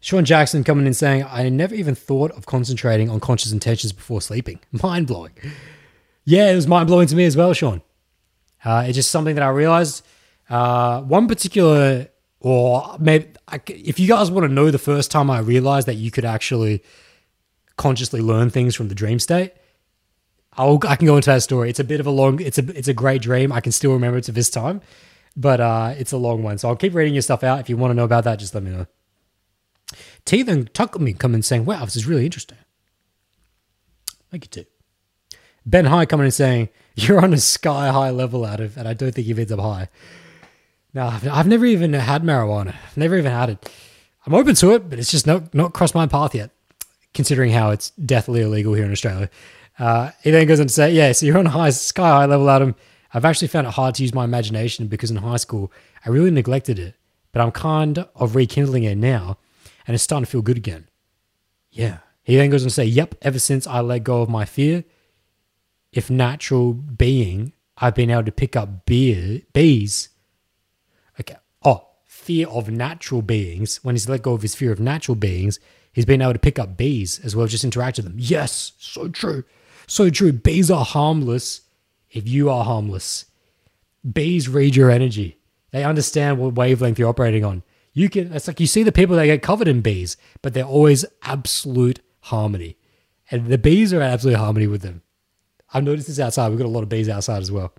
Sean 0.00 0.24
Jackson 0.24 0.62
coming 0.62 0.86
in 0.86 0.94
saying, 0.94 1.24
I 1.28 1.48
never 1.48 1.74
even 1.74 1.96
thought 1.96 2.30
of 2.32 2.46
concentrating 2.46 3.10
on 3.10 3.18
conscious 3.18 3.50
intentions 3.50 3.92
before 3.92 4.22
sleeping. 4.22 4.60
Mind 4.82 5.08
blowing. 5.08 5.32
Yeah, 6.24 6.50
it 6.52 6.54
was 6.54 6.66
mind 6.68 6.86
blowing 6.86 7.08
to 7.08 7.16
me 7.16 7.24
as 7.24 7.36
well, 7.36 7.52
Sean. 7.54 7.80
Uh, 8.64 8.84
it's 8.86 8.96
just 8.96 9.10
something 9.10 9.34
that 9.34 9.42
I 9.42 9.48
realized 9.48 10.04
Uh, 10.48 11.02
one 11.02 11.28
particular, 11.28 12.08
or 12.40 12.96
maybe 12.98 13.26
I 13.46 13.60
if 13.66 14.00
you 14.00 14.08
guys 14.08 14.30
want 14.30 14.46
to 14.48 14.52
know 14.52 14.70
the 14.70 14.78
first 14.78 15.10
time 15.10 15.30
I 15.30 15.40
realized 15.40 15.86
that 15.88 15.96
you 15.96 16.10
could 16.10 16.24
actually 16.24 16.82
consciously 17.78 18.20
learn 18.20 18.50
things 18.50 18.74
from 18.74 18.88
the 18.88 18.94
dream 18.94 19.18
state, 19.18 19.52
I'll, 20.58 20.78
I 20.86 20.96
can 20.96 21.06
go 21.06 21.16
into 21.16 21.30
that 21.30 21.42
story. 21.42 21.70
It's 21.70 21.80
a 21.80 21.84
bit 21.84 22.00
of 22.00 22.06
a 22.06 22.10
long, 22.10 22.40
it's 22.42 22.58
a 22.58 22.76
it's 22.76 22.88
a 22.88 22.94
great 22.94 23.22
dream. 23.22 23.52
I 23.52 23.60
can 23.60 23.72
still 23.72 23.92
remember 23.92 24.18
it 24.18 24.24
to 24.24 24.32
this 24.32 24.50
time, 24.50 24.82
but 25.36 25.60
uh, 25.60 25.94
it's 25.96 26.12
a 26.12 26.18
long 26.18 26.42
one. 26.42 26.58
So 26.58 26.68
I'll 26.68 26.76
keep 26.76 26.94
reading 26.94 27.14
your 27.14 27.22
stuff 27.22 27.42
out. 27.42 27.60
If 27.60 27.70
you 27.70 27.76
want 27.76 27.92
to 27.92 27.94
know 27.94 28.04
about 28.04 28.24
that, 28.24 28.38
just 28.38 28.54
let 28.54 28.62
me 28.62 28.70
know. 28.70 28.86
T 30.24 30.42
then 30.42 30.68
took 30.74 31.00
me 31.00 31.14
coming 31.14 31.42
saying, 31.42 31.64
"Wow, 31.64 31.84
this 31.84 31.96
is 31.96 32.06
really 32.06 32.24
interesting." 32.24 32.58
Thank 34.30 34.44
you, 34.44 34.64
T. 34.64 34.68
Ben 35.64 35.86
High 35.86 36.06
coming 36.06 36.26
in 36.26 36.32
saying, 36.32 36.68
"You're 36.96 37.22
on 37.22 37.32
a 37.32 37.38
sky 37.38 37.88
high 37.88 38.10
level 38.10 38.44
out 38.44 38.60
of, 38.60 38.76
and 38.76 38.86
I 38.88 38.94
don't 38.94 39.14
think 39.14 39.26
you've 39.26 39.38
ended 39.38 39.58
up 39.58 39.64
high." 39.64 39.88
Now, 40.92 41.08
I've, 41.08 41.28
I've 41.28 41.46
never 41.46 41.66
even 41.66 41.92
had 41.92 42.22
marijuana. 42.22 42.74
I've 42.86 42.96
never 42.96 43.16
even 43.16 43.30
had 43.30 43.50
it. 43.50 43.70
I'm 44.26 44.34
open 44.34 44.54
to 44.56 44.72
it, 44.72 44.90
but 44.90 44.98
it's 44.98 45.10
just 45.10 45.26
not 45.26 45.54
not 45.54 45.72
crossed 45.72 45.94
my 45.94 46.06
path 46.06 46.34
yet, 46.34 46.50
considering 47.14 47.50
how 47.50 47.70
it's 47.70 47.90
deathly 47.90 48.40
illegal 48.42 48.74
here 48.74 48.84
in 48.84 48.92
Australia. 48.92 49.30
Uh, 49.78 50.10
he 50.22 50.30
then 50.30 50.46
goes 50.46 50.60
on 50.60 50.66
to 50.66 50.72
say, 50.72 50.92
"Yeah, 50.92 51.12
so 51.12 51.26
you're 51.26 51.38
on 51.38 51.46
a 51.46 51.50
high 51.50 51.70
sky 51.70 52.08
high 52.08 52.26
level, 52.26 52.50
Adam. 52.50 52.74
I've 53.14 53.24
actually 53.24 53.48
found 53.48 53.66
it 53.66 53.74
hard 53.74 53.94
to 53.96 54.02
use 54.02 54.14
my 54.14 54.24
imagination 54.24 54.86
because 54.86 55.10
in 55.10 55.16
high 55.16 55.36
school 55.36 55.72
I 56.04 56.10
really 56.10 56.30
neglected 56.30 56.78
it, 56.78 56.94
but 57.32 57.40
I'm 57.40 57.52
kind 57.52 58.06
of 58.14 58.34
rekindling 58.34 58.84
it 58.84 58.96
now, 58.96 59.38
and 59.86 59.94
it's 59.94 60.04
starting 60.04 60.24
to 60.24 60.30
feel 60.30 60.42
good 60.42 60.56
again." 60.56 60.88
Yeah. 61.70 61.98
He 62.22 62.36
then 62.36 62.50
goes 62.50 62.62
on 62.62 62.68
to 62.68 62.74
say, 62.74 62.84
"Yep. 62.84 63.14
Ever 63.22 63.38
since 63.38 63.66
I 63.66 63.80
let 63.80 64.04
go 64.04 64.20
of 64.20 64.28
my 64.28 64.44
fear, 64.44 64.84
if 65.92 66.10
natural 66.10 66.74
being, 66.74 67.52
I've 67.78 67.94
been 67.94 68.10
able 68.10 68.24
to 68.24 68.32
pick 68.32 68.56
up 68.56 68.84
beer, 68.84 69.42
bees. 69.52 70.10
Okay. 71.20 71.36
Oh, 71.64 71.86
fear 72.04 72.48
of 72.48 72.68
natural 72.70 73.22
beings. 73.22 73.80
When 73.82 73.94
he's 73.94 74.08
let 74.08 74.22
go 74.22 74.34
of 74.34 74.42
his 74.42 74.54
fear 74.54 74.72
of 74.72 74.80
natural 74.80 75.14
beings, 75.14 75.58
he's 75.98 76.06
been 76.06 76.22
able 76.22 76.32
to 76.32 76.38
pick 76.38 76.60
up 76.60 76.76
bees 76.76 77.18
as 77.24 77.34
well, 77.34 77.44
as 77.44 77.50
just 77.50 77.64
interact 77.64 77.96
with 77.96 78.06
them. 78.06 78.14
Yes, 78.16 78.70
so 78.78 79.08
true. 79.08 79.42
So 79.88 80.10
true. 80.10 80.30
Bees 80.30 80.70
are 80.70 80.84
harmless 80.84 81.62
if 82.08 82.28
you 82.28 82.48
are 82.50 82.64
harmless. 82.64 83.24
Bees 84.08 84.48
read 84.48 84.76
your 84.76 84.92
energy. 84.92 85.38
They 85.72 85.82
understand 85.82 86.38
what 86.38 86.54
wavelength 86.54 87.00
you're 87.00 87.08
operating 87.08 87.44
on. 87.44 87.64
You 87.94 88.08
can 88.08 88.32
it's 88.32 88.46
like 88.46 88.60
you 88.60 88.68
see 88.68 88.84
the 88.84 88.92
people 88.92 89.16
that 89.16 89.26
get 89.26 89.42
covered 89.42 89.66
in 89.66 89.80
bees, 89.80 90.16
but 90.40 90.54
they're 90.54 90.62
always 90.62 91.04
absolute 91.22 91.98
harmony. 92.20 92.76
And 93.28 93.48
the 93.48 93.58
bees 93.58 93.92
are 93.92 94.00
in 94.00 94.02
absolute 94.02 94.36
harmony 94.36 94.68
with 94.68 94.82
them. 94.82 95.02
I've 95.74 95.82
noticed 95.82 96.06
this 96.06 96.20
outside. 96.20 96.50
We've 96.50 96.58
got 96.58 96.66
a 96.66 96.68
lot 96.68 96.84
of 96.84 96.88
bees 96.88 97.08
outside 97.08 97.42
as 97.42 97.50
well. 97.50 97.74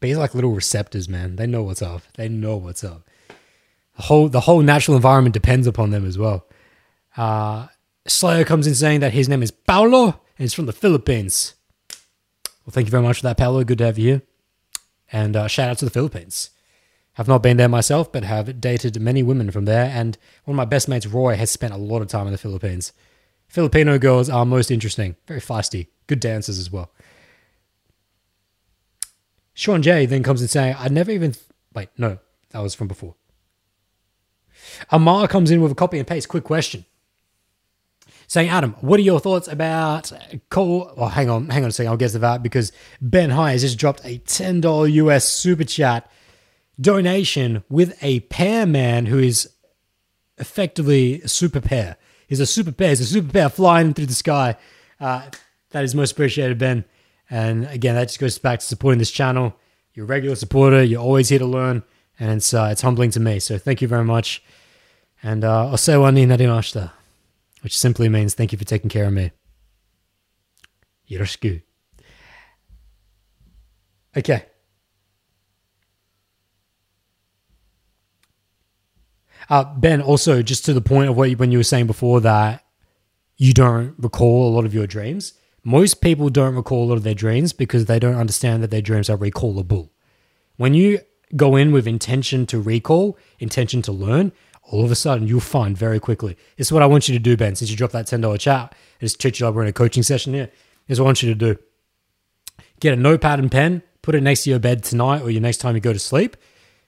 Bees 0.00 0.16
like 0.16 0.34
little 0.34 0.52
receptors, 0.52 1.06
man. 1.06 1.36
They 1.36 1.46
know 1.46 1.62
what's 1.62 1.82
up. 1.82 2.00
They 2.14 2.30
know 2.30 2.56
what's 2.56 2.82
up. 2.82 3.06
The 3.96 4.02
whole 4.02 4.28
the 4.28 4.40
whole 4.40 4.62
natural 4.62 4.96
environment 4.96 5.34
depends 5.34 5.66
upon 5.66 5.90
them 5.90 6.06
as 6.06 6.18
well. 6.18 6.46
Uh, 7.16 7.68
Slayer 8.06 8.44
comes 8.44 8.66
in 8.66 8.74
saying 8.74 9.00
that 9.00 9.12
his 9.12 9.28
name 9.28 9.42
is 9.42 9.50
Paulo 9.50 10.04
and 10.06 10.14
he's 10.38 10.54
from 10.54 10.66
the 10.66 10.72
Philippines. 10.72 11.54
Well, 12.64 12.72
thank 12.72 12.86
you 12.86 12.90
very 12.90 13.02
much 13.02 13.18
for 13.18 13.22
that, 13.24 13.38
Paulo. 13.38 13.64
Good 13.64 13.78
to 13.78 13.86
have 13.86 13.98
you 13.98 14.08
here. 14.08 14.22
And 15.12 15.36
uh, 15.36 15.46
shout 15.46 15.68
out 15.68 15.78
to 15.78 15.84
the 15.84 15.90
Philippines. 15.90 16.50
Have 17.14 17.28
not 17.28 17.42
been 17.42 17.58
there 17.58 17.68
myself, 17.68 18.10
but 18.10 18.24
have 18.24 18.60
dated 18.60 18.98
many 19.00 19.22
women 19.22 19.50
from 19.50 19.66
there. 19.66 19.90
And 19.92 20.16
one 20.44 20.54
of 20.54 20.56
my 20.56 20.64
best 20.64 20.88
mates, 20.88 21.06
Roy, 21.06 21.36
has 21.36 21.50
spent 21.50 21.74
a 21.74 21.76
lot 21.76 22.00
of 22.00 22.08
time 22.08 22.26
in 22.26 22.32
the 22.32 22.38
Philippines. 22.38 22.92
Filipino 23.48 23.98
girls 23.98 24.30
are 24.30 24.46
most 24.46 24.70
interesting, 24.70 25.16
very 25.26 25.40
feisty, 25.40 25.88
good 26.06 26.20
dancers 26.20 26.58
as 26.58 26.72
well. 26.72 26.90
Sean 29.52 29.82
J 29.82 30.06
then 30.06 30.22
comes 30.22 30.40
in 30.40 30.48
saying, 30.48 30.74
I 30.78 30.88
never 30.88 31.10
even. 31.10 31.34
Wait, 31.74 31.90
no, 31.98 32.18
that 32.50 32.60
was 32.60 32.74
from 32.74 32.88
before. 32.88 33.14
Amar 34.90 35.28
comes 35.28 35.50
in 35.50 35.60
with 35.60 35.72
a 35.72 35.74
copy 35.74 35.98
and 35.98 36.06
paste 36.06 36.28
quick 36.28 36.44
question. 36.44 36.84
Saying, 38.26 38.48
Adam, 38.48 38.74
what 38.80 38.98
are 38.98 39.02
your 39.02 39.20
thoughts 39.20 39.46
about 39.46 40.10
Cole? 40.48 40.90
Oh, 40.96 41.06
hang 41.06 41.28
on, 41.28 41.48
hang 41.50 41.64
on 41.64 41.68
a 41.68 41.72
second. 41.72 41.90
I'll 41.90 41.98
guess 41.98 42.14
that 42.14 42.42
because 42.42 42.72
Ben 43.00 43.30
High 43.30 43.52
has 43.52 43.62
just 43.62 43.78
dropped 43.78 44.00
a 44.04 44.18
$10 44.20 44.92
US 44.92 45.28
super 45.28 45.64
chat 45.64 46.10
donation 46.80 47.62
with 47.68 48.02
a 48.02 48.20
pair 48.20 48.64
man 48.64 49.06
who 49.06 49.18
is 49.18 49.50
effectively 50.38 51.20
a 51.22 51.28
super 51.28 51.60
pair. 51.60 51.96
He's 52.26 52.40
a 52.40 52.46
super 52.46 52.72
pair. 52.72 52.88
He's 52.88 53.00
a 53.00 53.04
super 53.04 53.30
pair 53.30 53.48
flying 53.50 53.92
through 53.92 54.06
the 54.06 54.14
sky. 54.14 54.56
Uh, 54.98 55.28
that 55.70 55.84
is 55.84 55.94
most 55.94 56.12
appreciated, 56.12 56.58
Ben. 56.58 56.84
And 57.28 57.66
again, 57.66 57.94
that 57.94 58.08
just 58.08 58.18
goes 58.18 58.38
back 58.38 58.60
to 58.60 58.66
supporting 58.66 58.98
this 58.98 59.10
channel. 59.10 59.54
You're 59.94 60.04
a 60.04 60.08
regular 60.08 60.36
supporter. 60.36 60.82
You're 60.82 61.02
always 61.02 61.28
here 61.28 61.38
to 61.38 61.46
learn, 61.46 61.82
and 62.18 62.30
it's 62.30 62.54
uh, 62.54 62.68
it's 62.70 62.82
humbling 62.82 63.10
to 63.12 63.20
me. 63.20 63.38
So 63.38 63.58
thank 63.58 63.82
you 63.82 63.88
very 63.88 64.04
much. 64.04 64.42
And 65.22 65.44
uh, 65.44 65.70
osewa 65.72 66.12
ni 66.12 66.26
narimashita, 66.26 66.90
which 67.62 67.78
simply 67.78 68.08
means 68.08 68.34
thank 68.34 68.52
you 68.52 68.58
for 68.58 68.64
taking 68.64 68.90
care 68.90 69.06
of 69.06 69.12
me. 69.12 69.30
Yoroshiku. 71.08 71.62
Okay. 74.16 74.44
Uh, 79.48 79.64
ben, 79.74 80.00
also 80.00 80.42
just 80.42 80.64
to 80.64 80.72
the 80.72 80.80
point 80.80 81.10
of 81.10 81.16
what 81.16 81.30
you, 81.30 81.36
when 81.36 81.50
you 81.50 81.58
were 81.58 81.64
saying 81.64 81.86
before 81.86 82.20
that 82.20 82.64
you 83.36 83.52
don't 83.52 83.94
recall 83.98 84.48
a 84.48 84.52
lot 84.54 84.64
of 84.64 84.72
your 84.72 84.86
dreams. 84.86 85.34
Most 85.64 86.00
people 86.00 86.28
don't 86.28 86.54
recall 86.54 86.84
a 86.84 86.88
lot 86.88 86.96
of 86.96 87.02
their 87.02 87.14
dreams 87.14 87.52
because 87.52 87.86
they 87.86 87.98
don't 87.98 88.14
understand 88.14 88.62
that 88.62 88.70
their 88.70 88.82
dreams 88.82 89.10
are 89.10 89.16
recallable. 89.16 89.90
When 90.56 90.74
you 90.74 91.00
go 91.34 91.56
in 91.56 91.72
with 91.72 91.86
intention 91.86 92.46
to 92.46 92.60
recall, 92.60 93.18
intention 93.38 93.82
to 93.82 93.92
learn, 93.92 94.32
all 94.62 94.84
of 94.84 94.90
a 94.90 94.94
sudden 94.94 95.26
you'll 95.26 95.40
find 95.40 95.76
very 95.76 96.00
quickly. 96.00 96.36
Is 96.56 96.72
what 96.72 96.82
I 96.82 96.86
want 96.86 97.08
you 97.08 97.14
to 97.14 97.22
do, 97.22 97.36
Ben. 97.36 97.54
Since 97.56 97.70
you 97.70 97.76
dropped 97.76 97.92
that 97.92 98.06
ten 98.06 98.20
dollar 98.20 98.38
chat, 98.38 98.74
just 99.00 99.20
teach 99.20 99.40
you 99.40 99.46
like 99.46 99.54
we're 99.54 99.62
in 99.62 99.68
a 99.68 99.72
coaching 99.72 100.02
session 100.02 100.34
here. 100.34 100.50
Here's 100.86 101.00
what 101.00 101.06
I 101.06 101.08
want 101.08 101.22
you 101.22 101.34
to 101.34 101.38
do: 101.38 101.58
get 102.80 102.92
a 102.92 102.96
notepad 102.96 103.38
and 103.38 103.50
pen, 103.50 103.82
put 104.02 104.14
it 104.14 104.22
next 104.22 104.44
to 104.44 104.50
your 104.50 104.58
bed 104.58 104.84
tonight 104.84 105.22
or 105.22 105.30
your 105.30 105.42
next 105.42 105.58
time 105.58 105.74
you 105.74 105.80
go 105.80 105.92
to 105.92 105.98
sleep. 105.98 106.36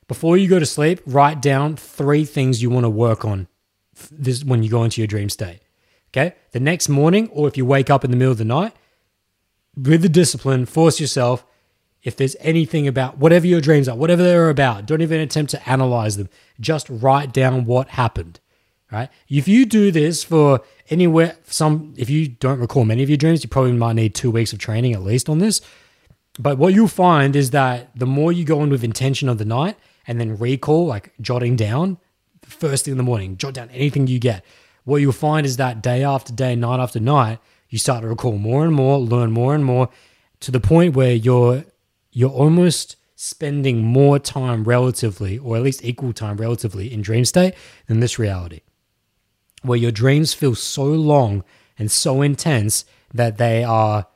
Before 0.06 0.36
you 0.36 0.48
go 0.48 0.58
to 0.58 0.66
sleep, 0.66 1.00
write 1.06 1.40
down 1.40 1.76
three 1.76 2.24
things 2.24 2.62
you 2.62 2.70
want 2.70 2.84
to 2.84 2.90
work 2.90 3.24
on 3.24 3.48
this 4.10 4.44
when 4.44 4.62
you 4.62 4.70
go 4.70 4.84
into 4.84 5.00
your 5.00 5.08
dream 5.08 5.30
state. 5.30 5.60
Okay. 6.12 6.34
The 6.52 6.60
next 6.60 6.88
morning, 6.88 7.28
or 7.28 7.48
if 7.48 7.56
you 7.56 7.64
wake 7.64 7.90
up 7.90 8.04
in 8.04 8.10
the 8.10 8.16
middle 8.16 8.32
of 8.32 8.38
the 8.38 8.44
night, 8.44 8.74
with 9.76 10.02
the 10.02 10.08
discipline, 10.08 10.66
force 10.66 11.00
yourself. 11.00 11.44
If 12.04 12.16
there's 12.16 12.36
anything 12.38 12.86
about 12.86 13.18
whatever 13.18 13.46
your 13.46 13.60
dreams 13.60 13.88
are, 13.88 13.96
whatever 13.96 14.22
they're 14.22 14.50
about, 14.50 14.86
don't 14.86 15.00
even 15.00 15.20
attempt 15.20 15.50
to 15.52 15.68
analyze 15.68 16.16
them. 16.16 16.28
Just 16.60 16.86
write 16.88 17.32
down 17.32 17.64
what 17.64 17.88
happened. 17.88 18.40
Right. 18.92 19.08
If 19.28 19.48
you 19.48 19.64
do 19.64 19.90
this 19.90 20.22
for 20.22 20.60
anywhere, 20.88 21.36
some, 21.46 21.94
if 21.96 22.08
you 22.08 22.28
don't 22.28 22.60
recall 22.60 22.84
many 22.84 23.02
of 23.02 23.08
your 23.08 23.16
dreams, 23.16 23.42
you 23.42 23.48
probably 23.48 23.72
might 23.72 23.94
need 23.94 24.14
two 24.14 24.30
weeks 24.30 24.52
of 24.52 24.60
training 24.60 24.92
at 24.92 25.02
least 25.02 25.28
on 25.28 25.38
this. 25.38 25.60
But 26.38 26.58
what 26.58 26.74
you'll 26.74 26.86
find 26.86 27.34
is 27.34 27.50
that 27.50 27.90
the 27.98 28.06
more 28.06 28.30
you 28.30 28.44
go 28.44 28.62
in 28.62 28.70
with 28.70 28.84
intention 28.84 29.28
of 29.28 29.38
the 29.38 29.44
night 29.44 29.76
and 30.06 30.20
then 30.20 30.36
recall, 30.36 30.86
like 30.86 31.12
jotting 31.20 31.56
down 31.56 31.98
first 32.44 32.84
thing 32.84 32.92
in 32.92 32.98
the 32.98 33.04
morning, 33.04 33.36
jot 33.36 33.54
down 33.54 33.70
anything 33.70 34.06
you 34.06 34.18
get. 34.18 34.44
What 34.84 34.98
you'll 34.98 35.12
find 35.12 35.46
is 35.46 35.56
that 35.56 35.82
day 35.82 36.04
after 36.04 36.32
day, 36.32 36.54
night 36.54 36.80
after 36.80 37.00
night, 37.00 37.38
you 37.70 37.78
start 37.78 38.02
to 38.02 38.08
recall 38.08 38.38
more 38.38 38.64
and 38.64 38.74
more, 38.74 38.98
learn 38.98 39.32
more 39.32 39.54
and 39.54 39.64
more, 39.64 39.88
to 40.40 40.50
the 40.50 40.60
point 40.60 40.94
where 40.94 41.14
you're 41.14 41.64
you're 42.14 42.30
almost 42.30 42.96
spending 43.16 43.82
more 43.82 44.18
time 44.18 44.64
relatively, 44.64 45.36
or 45.36 45.56
at 45.56 45.62
least 45.62 45.84
equal 45.84 46.12
time 46.12 46.36
relatively, 46.36 46.92
in 46.92 47.02
dream 47.02 47.24
state 47.24 47.54
than 47.86 48.00
this 48.00 48.18
reality. 48.18 48.60
Where 49.62 49.78
your 49.78 49.90
dreams 49.90 50.32
feel 50.32 50.54
so 50.54 50.84
long 50.84 51.44
and 51.78 51.90
so 51.90 52.22
intense 52.22 52.84
that 53.12 53.36
they 53.38 53.64
are 53.64 54.06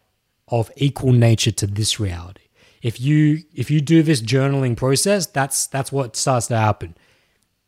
of 0.46 0.70
equal 0.76 1.12
nature 1.12 1.50
to 1.50 1.66
this 1.66 1.98
reality. 1.98 2.42
If 2.80 3.00
you 3.00 3.42
if 3.52 3.70
you 3.70 3.80
do 3.80 4.02
this 4.02 4.22
journaling 4.22 4.76
process, 4.76 5.26
that's 5.26 5.66
that's 5.66 5.90
what 5.90 6.16
starts 6.16 6.46
to 6.46 6.56
happen. 6.56 6.96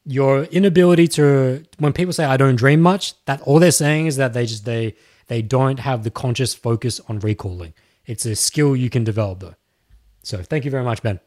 Your 0.05 0.45
inability 0.45 1.09
to 1.09 1.65
when 1.79 1.93
people 1.93 2.13
say 2.13 2.25
I 2.25 2.37
don't 2.37 2.57
dream 2.57 2.81
much, 2.81 3.15
that 3.25 3.41
all 3.43 3.59
they're 3.59 3.73
saying 3.73 4.07
is 4.07 4.17
that 4.17 4.33
they 4.33 4.47
just 4.47 4.65
they 4.65 4.95
they 5.27 5.43
don't 5.43 5.81
have 5.81 6.05
the 6.05 6.11
conscious 6.11 6.55
focus 6.55 7.01
on 7.09 7.19
recalling. 7.19 7.75
It's 8.07 8.25
a 8.25 8.37
skill 8.37 8.77
you 8.77 8.91
can 8.91 9.03
develop 9.03 9.41
though. 9.41 9.55
So 10.23 10.43
thank 10.43 10.65
you 10.65 10.71
very 10.71 10.85
much, 10.85 11.03
Ben. 11.03 11.21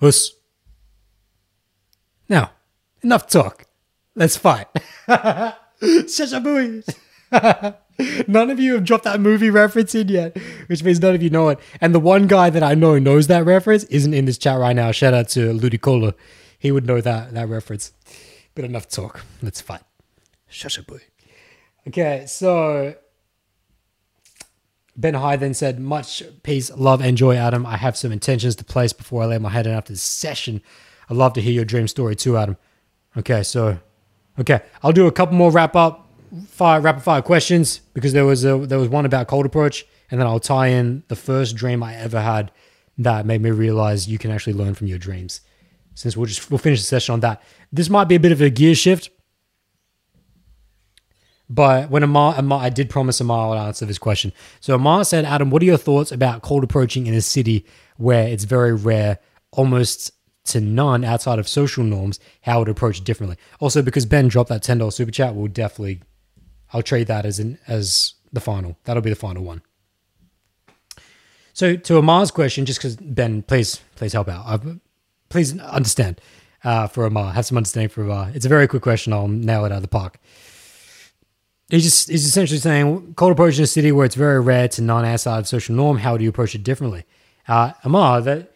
Us. 0.00 0.32
Now, 2.28 2.50
enough 3.02 3.28
talk. 3.28 3.64
Let's 4.14 4.36
fight. 4.36 4.66
Shashabui. 5.80 6.94
none 8.28 8.50
of 8.50 8.60
you 8.60 8.74
have 8.74 8.84
dropped 8.84 9.04
that 9.04 9.20
movie 9.20 9.50
reference 9.50 9.94
in 9.94 10.08
yet, 10.08 10.36
which 10.66 10.82
means 10.82 11.00
none 11.00 11.14
of 11.14 11.22
you 11.22 11.30
know 11.30 11.48
it. 11.48 11.58
And 11.80 11.94
the 11.94 12.00
one 12.00 12.26
guy 12.26 12.50
that 12.50 12.62
I 12.62 12.74
know 12.74 12.98
knows 12.98 13.26
that 13.28 13.44
reference 13.44 13.84
isn't 13.84 14.14
in 14.14 14.24
this 14.24 14.38
chat 14.38 14.58
right 14.58 14.76
now. 14.76 14.92
Shout 14.92 15.14
out 15.14 15.28
to 15.30 15.52
Ludicola. 15.52 16.14
He 16.58 16.72
would 16.72 16.86
know 16.86 17.00
that 17.00 17.34
that 17.34 17.48
reference. 17.48 17.92
But 18.54 18.64
enough 18.64 18.88
talk. 18.88 19.22
Let's 19.42 19.60
fight. 19.60 19.82
Shashabui. 20.50 21.00
Okay, 21.88 22.24
so 22.26 22.94
Ben 24.96 25.14
High 25.14 25.36
then 25.36 25.54
said, 25.54 25.78
Much 25.78 26.22
peace, 26.42 26.70
love, 26.74 27.02
and 27.02 27.16
joy, 27.16 27.36
Adam. 27.36 27.66
I 27.66 27.76
have 27.76 27.96
some 27.96 28.12
intentions 28.12 28.56
to 28.56 28.64
place 28.64 28.92
before 28.92 29.22
I 29.22 29.26
lay 29.26 29.38
my 29.38 29.50
head 29.50 29.64
down 29.64 29.74
after 29.74 29.92
this 29.92 30.02
session. 30.02 30.62
I'd 31.08 31.16
love 31.16 31.34
to 31.34 31.42
hear 31.42 31.52
your 31.52 31.64
dream 31.64 31.88
story 31.88 32.16
too, 32.16 32.36
Adam. 32.36 32.56
Okay, 33.16 33.42
so 33.42 33.78
okay. 34.38 34.60
I'll 34.82 34.92
do 34.92 35.06
a 35.06 35.12
couple 35.12 35.36
more 35.36 35.50
wrap 35.50 35.76
up 35.76 36.08
fire 36.48 36.80
rapid 36.80 37.02
fire 37.02 37.22
questions 37.22 37.80
because 37.94 38.12
there 38.12 38.24
was 38.24 38.44
a 38.44 38.58
there 38.58 38.78
was 38.78 38.88
one 38.88 39.06
about 39.06 39.28
cold 39.28 39.46
approach, 39.46 39.86
and 40.10 40.20
then 40.20 40.26
I'll 40.26 40.40
tie 40.40 40.68
in 40.68 41.04
the 41.08 41.16
first 41.16 41.56
dream 41.56 41.82
I 41.82 41.94
ever 41.94 42.20
had 42.20 42.50
that 42.98 43.26
made 43.26 43.42
me 43.42 43.50
realize 43.50 44.08
you 44.08 44.18
can 44.18 44.30
actually 44.30 44.54
learn 44.54 44.74
from 44.74 44.86
your 44.86 44.98
dreams. 44.98 45.42
Since 45.94 46.16
we'll 46.16 46.26
just 46.26 46.50
we'll 46.50 46.58
finish 46.58 46.80
the 46.80 46.86
session 46.86 47.12
on 47.12 47.20
that. 47.20 47.42
This 47.72 47.88
might 47.88 48.04
be 48.04 48.14
a 48.14 48.20
bit 48.20 48.32
of 48.32 48.40
a 48.40 48.50
gear 48.50 48.74
shift 48.74 49.10
but 51.48 51.90
when 51.90 52.02
Amar, 52.02 52.34
Amar, 52.36 52.60
I 52.60 52.70
did 52.70 52.90
promise 52.90 53.20
Amar 53.20 53.50
would 53.50 53.58
answer 53.58 53.86
this 53.86 53.98
question. 53.98 54.32
So 54.60 54.74
Amar 54.74 55.04
said, 55.04 55.24
Adam, 55.24 55.50
what 55.50 55.62
are 55.62 55.66
your 55.66 55.76
thoughts 55.76 56.10
about 56.10 56.42
cold 56.42 56.64
approaching 56.64 57.06
in 57.06 57.14
a 57.14 57.20
city 57.20 57.64
where 57.96 58.26
it's 58.26 58.44
very 58.44 58.74
rare, 58.74 59.18
almost 59.52 60.10
to 60.46 60.60
none 60.60 61.04
outside 61.04 61.38
of 61.38 61.48
social 61.48 61.84
norms, 61.84 62.18
how 62.42 62.60
would 62.60 62.68
approach 62.68 63.02
differently? 63.02 63.36
Also, 63.60 63.82
because 63.82 64.06
Ben 64.06 64.28
dropped 64.28 64.48
that 64.48 64.62
$10 64.62 64.92
super 64.92 65.10
chat, 65.10 65.34
we'll 65.34 65.48
definitely, 65.48 66.02
I'll 66.72 66.82
trade 66.82 67.06
that 67.06 67.24
as 67.24 67.38
an, 67.38 67.58
as 67.68 68.14
the 68.32 68.40
final. 68.40 68.76
That'll 68.84 69.02
be 69.02 69.10
the 69.10 69.16
final 69.16 69.44
one. 69.44 69.62
So 71.52 71.76
to 71.76 71.96
Amar's 71.96 72.30
question, 72.30 72.66
just 72.66 72.80
because 72.80 72.96
Ben, 72.96 73.42
please, 73.42 73.80
please 73.94 74.12
help 74.12 74.28
out. 74.28 74.44
Uh, 74.46 74.74
please 75.28 75.58
understand 75.58 76.20
uh, 76.64 76.86
for 76.86 77.06
Amar, 77.06 77.32
have 77.32 77.46
some 77.46 77.56
understanding 77.56 77.88
for 77.88 78.02
Amar. 78.02 78.30
It's 78.34 78.44
a 78.44 78.48
very 78.48 78.68
quick 78.68 78.82
question. 78.82 79.12
I'll 79.12 79.28
nail 79.28 79.64
it 79.64 79.72
out 79.72 79.76
of 79.76 79.82
the 79.82 79.88
park. 79.88 80.18
He's 81.68 81.82
just 81.82 82.08
he's 82.08 82.26
essentially 82.26 82.60
saying 82.60 83.14
cold 83.14 83.32
approach 83.32 83.58
in 83.58 83.64
a 83.64 83.66
city 83.66 83.90
where 83.90 84.06
it's 84.06 84.14
very 84.14 84.40
rare 84.40 84.68
to 84.68 84.82
non 84.82 85.04
outside 85.04 85.46
social 85.48 85.74
norm. 85.74 85.98
How 85.98 86.16
do 86.16 86.22
you 86.22 86.30
approach 86.30 86.54
it 86.54 86.62
differently? 86.62 87.04
Uh, 87.48 87.72
Amar, 87.82 88.20
that 88.20 88.52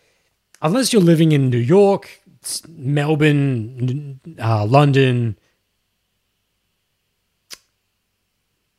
unless 0.63 0.93
you're 0.93 1.03
living 1.03 1.33
in 1.33 1.51
New 1.51 1.59
York, 1.59 2.21
Melbourne, 2.69 4.21
uh, 4.41 4.65
London, 4.65 5.37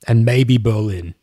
and 0.08 0.24
maybe 0.24 0.58
Berlin, 0.58 1.14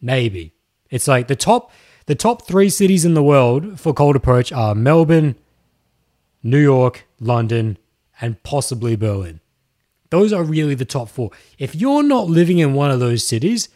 maybe 0.00 0.52
it's 0.90 1.08
like 1.08 1.26
the 1.26 1.36
top 1.36 1.72
the 2.06 2.14
top 2.14 2.46
three 2.46 2.70
cities 2.70 3.04
in 3.04 3.14
the 3.14 3.22
world 3.22 3.80
for 3.80 3.92
cold 3.92 4.14
approach 4.14 4.52
are 4.52 4.76
Melbourne, 4.76 5.34
New 6.42 6.62
York, 6.62 7.06
London, 7.20 7.78
and 8.20 8.40
possibly 8.44 8.94
Berlin. 8.94 9.40
Those 10.10 10.32
are 10.32 10.42
really 10.42 10.74
the 10.74 10.84
top 10.84 11.08
four. 11.08 11.30
If 11.58 11.74
you're 11.74 12.02
not 12.02 12.28
living 12.28 12.58
in 12.58 12.74
one 12.74 12.90
of 12.90 13.00
those 13.00 13.26
cities, 13.26 13.68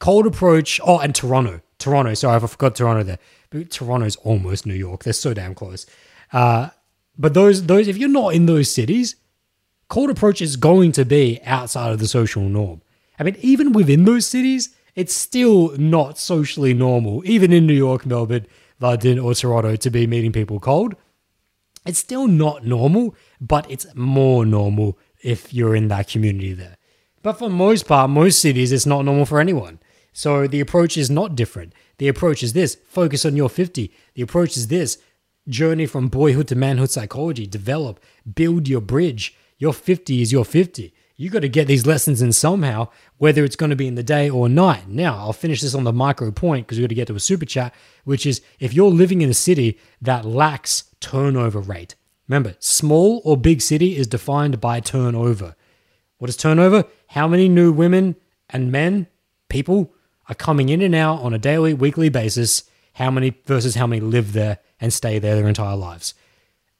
cold 0.00 0.26
approach. 0.26 0.80
Oh, 0.84 0.98
and 0.98 1.14
Toronto. 1.14 1.60
Toronto. 1.78 2.14
Sorry, 2.14 2.36
I 2.36 2.46
forgot 2.46 2.76
Toronto 2.76 3.02
there. 3.02 3.18
But 3.50 3.70
Toronto's 3.70 4.16
almost 4.16 4.66
New 4.66 4.74
York. 4.74 5.04
They're 5.04 5.12
so 5.12 5.34
damn 5.34 5.54
close. 5.54 5.86
Uh, 6.32 6.70
but 7.16 7.34
those 7.34 7.66
those 7.66 7.86
if 7.88 7.96
you're 7.96 8.08
not 8.08 8.34
in 8.34 8.46
those 8.46 8.72
cities, 8.72 9.16
cold 9.88 10.10
approach 10.10 10.42
is 10.42 10.56
going 10.56 10.92
to 10.92 11.04
be 11.04 11.40
outside 11.44 11.92
of 11.92 11.98
the 11.98 12.08
social 12.08 12.42
norm. 12.42 12.82
I 13.18 13.22
mean, 13.22 13.36
even 13.40 13.72
within 13.72 14.04
those 14.04 14.26
cities, 14.26 14.74
it's 14.94 15.14
still 15.14 15.76
not 15.76 16.18
socially 16.18 16.74
normal, 16.74 17.22
even 17.24 17.52
in 17.52 17.66
New 17.66 17.74
York, 17.74 18.06
Melbourne, 18.06 18.46
London, 18.80 19.18
or 19.18 19.34
Toronto, 19.34 19.76
to 19.76 19.90
be 19.90 20.06
meeting 20.06 20.32
people 20.32 20.58
cold. 20.58 20.96
It's 21.86 21.98
still 21.98 22.26
not 22.26 22.64
normal, 22.64 23.14
but 23.40 23.70
it's 23.70 23.86
more 23.94 24.44
normal 24.46 24.98
if 25.24 25.52
you're 25.52 25.74
in 25.74 25.88
that 25.88 26.06
community 26.06 26.52
there. 26.52 26.76
But 27.22 27.38
for 27.38 27.48
most 27.48 27.88
part, 27.88 28.10
most 28.10 28.40
cities, 28.40 28.70
it's 28.70 28.86
not 28.86 29.04
normal 29.04 29.24
for 29.24 29.40
anyone. 29.40 29.80
So 30.12 30.46
the 30.46 30.60
approach 30.60 30.96
is 30.96 31.10
not 31.10 31.34
different. 31.34 31.72
The 31.98 32.08
approach 32.08 32.42
is 32.42 32.52
this 32.52 32.76
focus 32.86 33.24
on 33.24 33.34
your 33.34 33.48
50. 33.48 33.92
The 34.14 34.22
approach 34.22 34.56
is 34.56 34.68
this 34.68 34.98
journey 35.48 35.86
from 35.86 36.08
boyhood 36.08 36.48
to 36.48 36.54
manhood 36.54 36.90
psychology, 36.90 37.46
develop, 37.46 37.98
build 38.34 38.68
your 38.68 38.82
bridge. 38.82 39.34
Your 39.58 39.72
50 39.72 40.20
is 40.20 40.30
your 40.30 40.44
50. 40.44 40.94
You 41.16 41.30
got 41.30 41.40
to 41.40 41.48
get 41.48 41.68
these 41.68 41.86
lessons 41.86 42.20
in 42.20 42.32
somehow, 42.32 42.88
whether 43.18 43.44
it's 43.44 43.56
going 43.56 43.70
to 43.70 43.76
be 43.76 43.86
in 43.86 43.94
the 43.94 44.02
day 44.02 44.28
or 44.28 44.48
night. 44.48 44.88
Now, 44.88 45.16
I'll 45.16 45.32
finish 45.32 45.62
this 45.62 45.74
on 45.74 45.84
the 45.84 45.92
micro 45.92 46.30
point 46.32 46.66
because 46.66 46.78
we 46.78 46.82
got 46.82 46.88
to 46.88 46.94
get 46.94 47.06
to 47.06 47.14
a 47.14 47.20
super 47.20 47.46
chat, 47.46 47.72
which 48.04 48.26
is 48.26 48.42
if 48.58 48.74
you're 48.74 48.90
living 48.90 49.22
in 49.22 49.30
a 49.30 49.34
city 49.34 49.78
that 50.02 50.24
lacks 50.24 50.84
turnover 51.00 51.60
rate, 51.60 51.94
Remember, 52.28 52.54
small 52.58 53.20
or 53.24 53.36
big 53.36 53.60
city 53.60 53.96
is 53.96 54.06
defined 54.06 54.60
by 54.60 54.80
turnover. 54.80 55.56
What 56.18 56.30
is 56.30 56.36
turnover? 56.36 56.84
How 57.08 57.28
many 57.28 57.48
new 57.48 57.72
women 57.72 58.16
and 58.48 58.72
men, 58.72 59.08
people, 59.48 59.92
are 60.28 60.34
coming 60.34 60.70
in 60.70 60.80
and 60.80 60.94
out 60.94 61.20
on 61.20 61.34
a 61.34 61.38
daily, 61.38 61.74
weekly 61.74 62.08
basis? 62.08 62.64
How 62.94 63.10
many 63.10 63.34
versus 63.44 63.74
how 63.74 63.86
many 63.86 64.00
live 64.00 64.32
there 64.32 64.58
and 64.80 64.92
stay 64.92 65.18
there 65.18 65.34
their 65.34 65.48
entire 65.48 65.76
lives? 65.76 66.14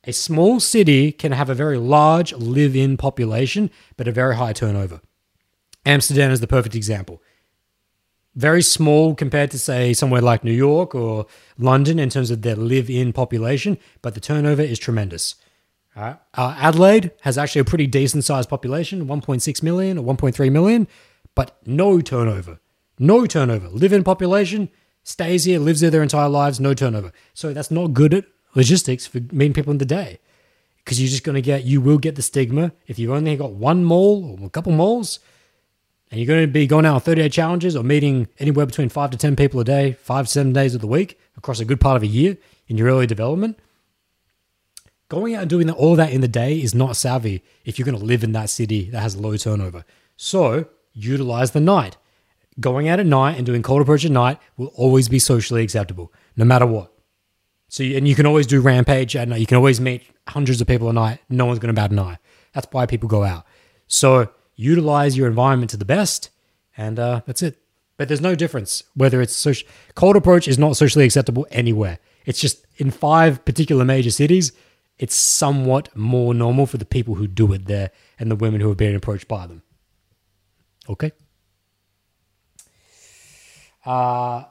A 0.06 0.12
small 0.12 0.60
city 0.60 1.12
can 1.12 1.32
have 1.32 1.50
a 1.50 1.54
very 1.54 1.78
large 1.78 2.32
live 2.34 2.76
in 2.76 2.96
population, 2.96 3.70
but 3.96 4.08
a 4.08 4.12
very 4.12 4.36
high 4.36 4.52
turnover. 4.52 5.00
Amsterdam 5.86 6.30
is 6.30 6.40
the 6.40 6.46
perfect 6.46 6.74
example 6.74 7.22
very 8.34 8.62
small 8.62 9.14
compared 9.14 9.50
to 9.52 9.58
say 9.58 9.92
somewhere 9.92 10.20
like 10.20 10.44
New 10.44 10.52
York 10.52 10.94
or 10.94 11.26
London 11.58 11.98
in 11.98 12.10
terms 12.10 12.30
of 12.30 12.42
their 12.42 12.56
live-in 12.56 13.12
population, 13.12 13.78
but 14.02 14.14
the 14.14 14.20
turnover 14.20 14.62
is 14.62 14.78
tremendous. 14.78 15.36
Uh, 15.96 16.56
Adelaide 16.58 17.12
has 17.20 17.38
actually 17.38 17.60
a 17.60 17.64
pretty 17.64 17.86
decent 17.86 18.24
sized 18.24 18.48
population, 18.48 19.06
1.6 19.06 19.62
million 19.62 19.98
or 19.98 20.04
1.3 20.04 20.50
million, 20.50 20.88
but 21.34 21.56
no 21.64 22.00
turnover. 22.00 22.58
No 22.98 23.26
turnover. 23.26 23.68
Live-in 23.68 24.02
population 24.02 24.68
stays 25.04 25.44
here, 25.44 25.60
lives 25.60 25.80
there 25.80 25.90
their 25.90 26.02
entire 26.02 26.28
lives, 26.28 26.58
no 26.58 26.74
turnover. 26.74 27.12
So 27.32 27.52
that's 27.52 27.70
not 27.70 27.92
good 27.92 28.14
at 28.14 28.24
logistics 28.54 29.06
for 29.06 29.20
meeting 29.32 29.52
people 29.52 29.70
in 29.70 29.78
the 29.78 29.84
day. 29.84 30.18
Because 30.78 31.00
you're 31.00 31.10
just 31.10 31.24
going 31.24 31.34
to 31.34 31.42
get, 31.42 31.64
you 31.64 31.80
will 31.80 31.98
get 31.98 32.16
the 32.16 32.22
stigma 32.22 32.72
if 32.86 32.98
you've 32.98 33.10
only 33.10 33.36
got 33.36 33.52
one 33.52 33.84
mole 33.84 34.36
or 34.40 34.46
a 34.46 34.50
couple 34.50 34.72
moles 34.72 35.20
and 36.14 36.20
you're 36.20 36.32
going 36.32 36.46
to 36.46 36.52
be 36.52 36.68
going 36.68 36.86
out 36.86 36.94
on 36.94 37.00
38 37.00 37.32
challenges 37.32 37.74
or 37.74 37.82
meeting 37.82 38.28
anywhere 38.38 38.66
between 38.66 38.88
five 38.88 39.10
to 39.10 39.18
10 39.18 39.34
people 39.34 39.58
a 39.58 39.64
day, 39.64 39.94
five 39.94 40.28
seven 40.28 40.52
days 40.52 40.72
of 40.72 40.80
the 40.80 40.86
week 40.86 41.18
across 41.36 41.58
a 41.58 41.64
good 41.64 41.80
part 41.80 41.96
of 41.96 42.04
a 42.04 42.06
year 42.06 42.36
in 42.68 42.78
your 42.78 42.86
early 42.86 43.08
development, 43.08 43.58
going 45.08 45.34
out 45.34 45.40
and 45.40 45.50
doing 45.50 45.68
all 45.68 45.96
that 45.96 46.12
in 46.12 46.20
the 46.20 46.28
day 46.28 46.62
is 46.62 46.72
not 46.72 46.94
savvy 46.94 47.42
if 47.64 47.80
you're 47.80 47.84
going 47.84 47.98
to 47.98 48.04
live 48.04 48.22
in 48.22 48.30
that 48.30 48.48
city 48.48 48.88
that 48.90 49.00
has 49.00 49.16
low 49.16 49.36
turnover. 49.36 49.84
So 50.16 50.68
utilize 50.92 51.50
the 51.50 51.58
night. 51.58 51.96
Going 52.60 52.88
out 52.88 53.00
at 53.00 53.06
night 53.06 53.36
and 53.36 53.44
doing 53.44 53.64
cold 53.64 53.82
approach 53.82 54.04
at 54.04 54.12
night 54.12 54.38
will 54.56 54.68
always 54.76 55.08
be 55.08 55.18
socially 55.18 55.64
acceptable, 55.64 56.12
no 56.36 56.44
matter 56.44 56.64
what. 56.64 56.92
So, 57.68 57.82
and 57.82 58.06
you 58.06 58.14
can 58.14 58.24
always 58.24 58.46
do 58.46 58.60
rampage 58.60 59.16
at 59.16 59.26
night. 59.26 59.40
You 59.40 59.46
can 59.46 59.56
always 59.56 59.80
meet 59.80 60.04
hundreds 60.28 60.60
of 60.60 60.68
people 60.68 60.88
a 60.88 60.92
night. 60.92 61.18
No 61.28 61.46
one's 61.46 61.58
going 61.58 61.74
to 61.74 61.80
bat 61.80 61.90
an 61.90 61.98
eye. 61.98 62.18
That's 62.52 62.68
why 62.70 62.86
people 62.86 63.08
go 63.08 63.24
out. 63.24 63.44
So 63.88 64.28
utilize 64.56 65.16
your 65.16 65.26
environment 65.26 65.70
to 65.70 65.76
the 65.76 65.84
best, 65.84 66.30
and 66.76 66.98
uh, 66.98 67.20
that's 67.26 67.42
it. 67.42 67.58
But 67.96 68.08
there's 68.08 68.20
no 68.20 68.34
difference 68.34 68.82
whether 68.94 69.20
it's 69.20 69.34
social. 69.34 69.68
Cold 69.94 70.16
approach 70.16 70.48
is 70.48 70.58
not 70.58 70.76
socially 70.76 71.04
acceptable 71.04 71.46
anywhere. 71.50 71.98
It's 72.26 72.40
just 72.40 72.66
in 72.76 72.90
five 72.90 73.44
particular 73.44 73.84
major 73.84 74.10
cities, 74.10 74.52
it's 74.98 75.14
somewhat 75.14 75.94
more 75.96 76.34
normal 76.34 76.66
for 76.66 76.78
the 76.78 76.84
people 76.84 77.16
who 77.16 77.26
do 77.26 77.52
it 77.52 77.66
there 77.66 77.90
and 78.18 78.30
the 78.30 78.36
women 78.36 78.60
who 78.60 78.70
are 78.70 78.76
being 78.76 78.94
approached 78.94 79.28
by 79.28 79.46
them. 79.46 79.62
Okay. 80.88 81.12
Uh, 83.84 84.44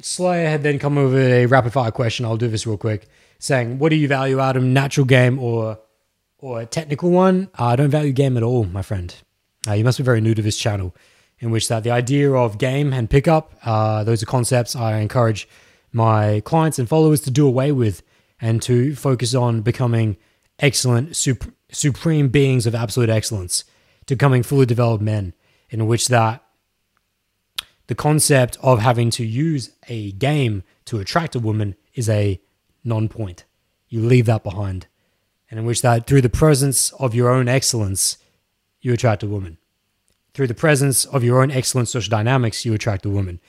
Slayer 0.00 0.48
had 0.48 0.62
then 0.62 0.78
come 0.78 0.98
over 0.98 1.18
a 1.18 1.46
rapid 1.46 1.72
fire 1.72 1.90
question. 1.90 2.24
I'll 2.24 2.36
do 2.36 2.48
this 2.48 2.66
real 2.66 2.78
quick, 2.78 3.06
saying, 3.38 3.78
"What 3.78 3.90
do 3.90 3.96
you 3.96 4.08
value 4.08 4.40
Adam? 4.40 4.72
natural 4.72 5.06
game 5.06 5.38
or 5.38 5.78
or 6.44 6.60
a 6.60 6.66
technical 6.66 7.10
one, 7.10 7.48
uh, 7.58 7.68
I 7.68 7.76
don't 7.76 7.88
value 7.88 8.12
game 8.12 8.36
at 8.36 8.42
all, 8.42 8.64
my 8.64 8.82
friend. 8.82 9.14
Uh, 9.66 9.72
you 9.72 9.82
must 9.82 9.96
be 9.96 10.04
very 10.04 10.20
new 10.20 10.34
to 10.34 10.42
this 10.42 10.58
channel, 10.58 10.94
in 11.38 11.50
which 11.50 11.68
that 11.68 11.84
the 11.84 11.90
idea 11.90 12.30
of 12.30 12.58
game 12.58 12.92
and 12.92 13.08
pickup, 13.08 13.54
uh, 13.64 14.04
those 14.04 14.22
are 14.22 14.26
concepts 14.26 14.76
I 14.76 14.98
encourage 14.98 15.48
my 15.90 16.42
clients 16.44 16.78
and 16.78 16.86
followers 16.86 17.22
to 17.22 17.30
do 17.30 17.46
away 17.46 17.72
with 17.72 18.02
and 18.42 18.60
to 18.60 18.94
focus 18.94 19.34
on 19.34 19.62
becoming 19.62 20.18
excellent, 20.58 21.16
sup- 21.16 21.50
supreme 21.70 22.28
beings 22.28 22.66
of 22.66 22.74
absolute 22.74 23.08
excellence, 23.08 23.64
to 24.04 24.14
becoming 24.14 24.42
fully 24.42 24.66
developed 24.66 25.02
men, 25.02 25.32
in 25.70 25.86
which 25.86 26.08
that 26.08 26.44
the 27.86 27.94
concept 27.94 28.58
of 28.60 28.80
having 28.80 29.08
to 29.12 29.24
use 29.24 29.70
a 29.88 30.12
game 30.12 30.62
to 30.84 31.00
attract 31.00 31.34
a 31.34 31.40
woman 31.40 31.74
is 31.94 32.10
a 32.10 32.38
non 32.84 33.08
point. 33.08 33.44
You 33.88 34.02
leave 34.02 34.26
that 34.26 34.44
behind 34.44 34.88
and 35.50 35.60
in 35.60 35.66
which 35.66 35.82
that 35.82 36.06
through 36.06 36.22
the 36.22 36.28
presence 36.28 36.92
of 36.92 37.14
your 37.14 37.30
own 37.30 37.48
excellence, 37.48 38.18
you 38.80 38.92
attract 38.92 39.22
a 39.22 39.26
woman. 39.26 39.58
Through 40.32 40.48
the 40.48 40.54
presence 40.54 41.04
of 41.04 41.22
your 41.22 41.42
own 41.42 41.50
excellent 41.50 41.88
social 41.88 42.10
dynamics, 42.10 42.64
you 42.64 42.74
attract 42.74 43.06
a 43.06 43.10
woman. 43.10 43.40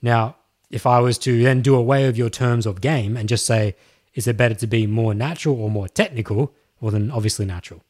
Now, 0.00 0.36
if 0.70 0.86
I 0.86 1.00
was 1.00 1.18
to 1.18 1.42
then 1.42 1.62
do 1.62 1.74
away 1.74 2.06
with 2.06 2.16
your 2.16 2.30
terms 2.30 2.66
of 2.66 2.80
game 2.80 3.16
and 3.16 3.28
just 3.28 3.46
say, 3.46 3.74
is 4.14 4.26
it 4.26 4.36
better 4.36 4.54
to 4.54 4.66
be 4.66 4.86
more 4.86 5.14
natural 5.14 5.60
or 5.60 5.70
more 5.70 5.88
technical? 5.88 6.54
Well, 6.80 6.92
then 6.92 7.10
obviously 7.10 7.46
natural. 7.46 7.82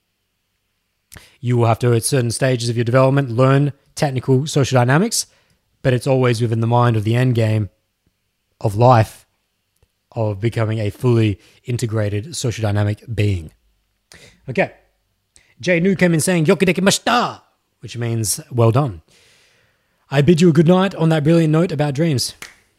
You 1.41 1.57
will 1.57 1.67
have 1.67 1.79
to, 1.81 1.95
at 1.95 2.05
certain 2.05 2.31
stages 2.31 2.69
of 2.69 2.77
your 2.77 2.85
development, 2.85 3.31
learn 3.31 3.73
technical 3.95 4.47
social 4.47 4.77
dynamics, 4.77 5.27
but 5.83 5.93
it's 5.93 6.07
always 6.07 6.41
within 6.41 6.61
the 6.61 6.67
mind 6.67 6.97
of 6.97 7.05
the 7.05 7.15
end 7.15 7.35
game 7.35 7.71
of 8.61 8.77
life 8.77 9.18
of 10.13 10.41
becoming 10.41 10.79
a 10.79 10.91
fully 10.91 11.39
integrated 11.65 12.35
social 12.35 12.63
dynamic 12.63 13.03
being. 13.13 13.53
Okay. 14.49 14.73
Jay 15.61 15.81
New 15.81 15.97
came 15.97 16.15
in 16.15 16.21
saying, 16.21 16.47
Yoku 16.47 16.63
dekimashita, 16.63 17.43
which 17.81 17.97
means 17.97 18.41
well 18.51 18.71
done. 18.71 19.03
I 20.11 20.23
bid 20.23 20.41
you 20.41 20.49
a 20.49 20.53
good 20.53 20.69
night 20.69 20.95
on 20.95 21.11
that 21.11 21.25
brilliant 21.25 21.53
note 21.53 21.73
about 21.73 21.95
dreams. 21.95 22.35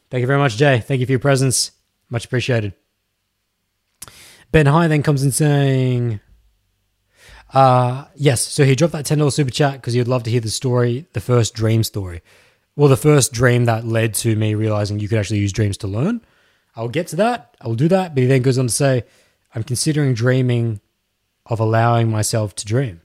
Thank 0.09 0.21
you 0.21 0.27
very 0.27 0.39
much, 0.39 0.57
Jay. 0.57 0.79
Thank 0.79 0.99
you 0.99 1.05
for 1.05 1.11
your 1.11 1.19
presence. 1.19 1.71
Much 2.09 2.25
appreciated. 2.25 2.73
Ben 4.51 4.65
High 4.65 4.87
then 4.87 5.03
comes 5.03 5.23
in 5.23 5.31
saying, 5.31 6.19
uh, 7.53 8.05
yes, 8.15 8.41
so 8.41 8.63
he 8.63 8.75
dropped 8.75 8.93
that 8.93 9.05
$10 9.05 9.31
super 9.31 9.51
chat 9.51 9.73
because 9.73 9.93
he 9.93 9.99
would 9.99 10.07
love 10.07 10.23
to 10.23 10.31
hear 10.31 10.39
the 10.39 10.49
story, 10.49 11.05
the 11.13 11.21
first 11.21 11.53
dream 11.53 11.83
story. 11.83 12.21
Well, 12.75 12.89
the 12.89 12.97
first 12.97 13.31
dream 13.31 13.65
that 13.65 13.85
led 13.85 14.13
to 14.15 14.35
me 14.35 14.55
realizing 14.55 14.99
you 14.99 15.07
could 15.07 15.19
actually 15.19 15.39
use 15.39 15.51
dreams 15.51 15.77
to 15.77 15.87
learn. 15.87 16.21
I'll 16.75 16.89
get 16.89 17.07
to 17.07 17.15
that. 17.17 17.55
I'll 17.61 17.75
do 17.75 17.87
that. 17.87 18.15
But 18.15 18.21
he 18.21 18.27
then 18.27 18.41
goes 18.41 18.57
on 18.57 18.67
to 18.67 18.73
say, 18.73 19.03
I'm 19.53 19.63
considering 19.63 20.13
dreaming 20.13 20.81
of 21.45 21.59
allowing 21.59 22.09
myself 22.09 22.55
to 22.55 22.65
dream 22.65 23.01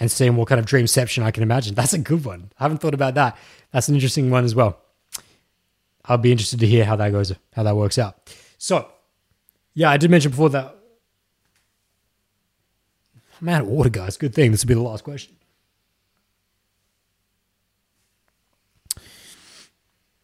and 0.00 0.10
seeing 0.10 0.36
what 0.36 0.48
kind 0.48 0.58
of 0.58 0.66
dreamception 0.66 1.22
I 1.22 1.30
can 1.30 1.42
imagine. 1.42 1.74
That's 1.74 1.92
a 1.92 1.98
good 1.98 2.24
one. 2.24 2.52
I 2.58 2.64
haven't 2.64 2.78
thought 2.78 2.94
about 2.94 3.14
that. 3.14 3.36
That's 3.72 3.88
an 3.88 3.94
interesting 3.94 4.30
one 4.30 4.44
as 4.44 4.54
well. 4.54 4.78
I'll 6.04 6.18
be 6.18 6.32
interested 6.32 6.60
to 6.60 6.66
hear 6.66 6.84
how 6.84 6.96
that 6.96 7.10
goes, 7.10 7.32
how 7.52 7.64
that 7.64 7.76
works 7.76 7.98
out. 7.98 8.34
So, 8.56 8.88
yeah, 9.74 9.90
I 9.90 9.96
did 9.96 10.10
mention 10.10 10.30
before 10.30 10.50
that. 10.50 10.74
I'm 13.40 13.48
out 13.48 13.62
of 13.62 13.68
water, 13.68 13.90
guys. 13.90 14.16
Good 14.16 14.34
thing. 14.34 14.50
This 14.52 14.64
will 14.64 14.68
be 14.68 14.74
the 14.74 14.80
last 14.80 15.04
question. 15.04 15.36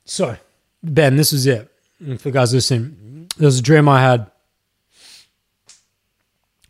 So, 0.05 0.37
Ben, 0.83 1.17
this 1.17 1.33
is 1.33 1.47
it. 1.47 1.71
For 2.19 2.31
guys 2.31 2.53
listening, 2.53 3.29
there 3.37 3.47
was 3.47 3.61
a 3.61 3.63
dream 3.63 3.89
I 3.89 4.01
had. 4.03 4.31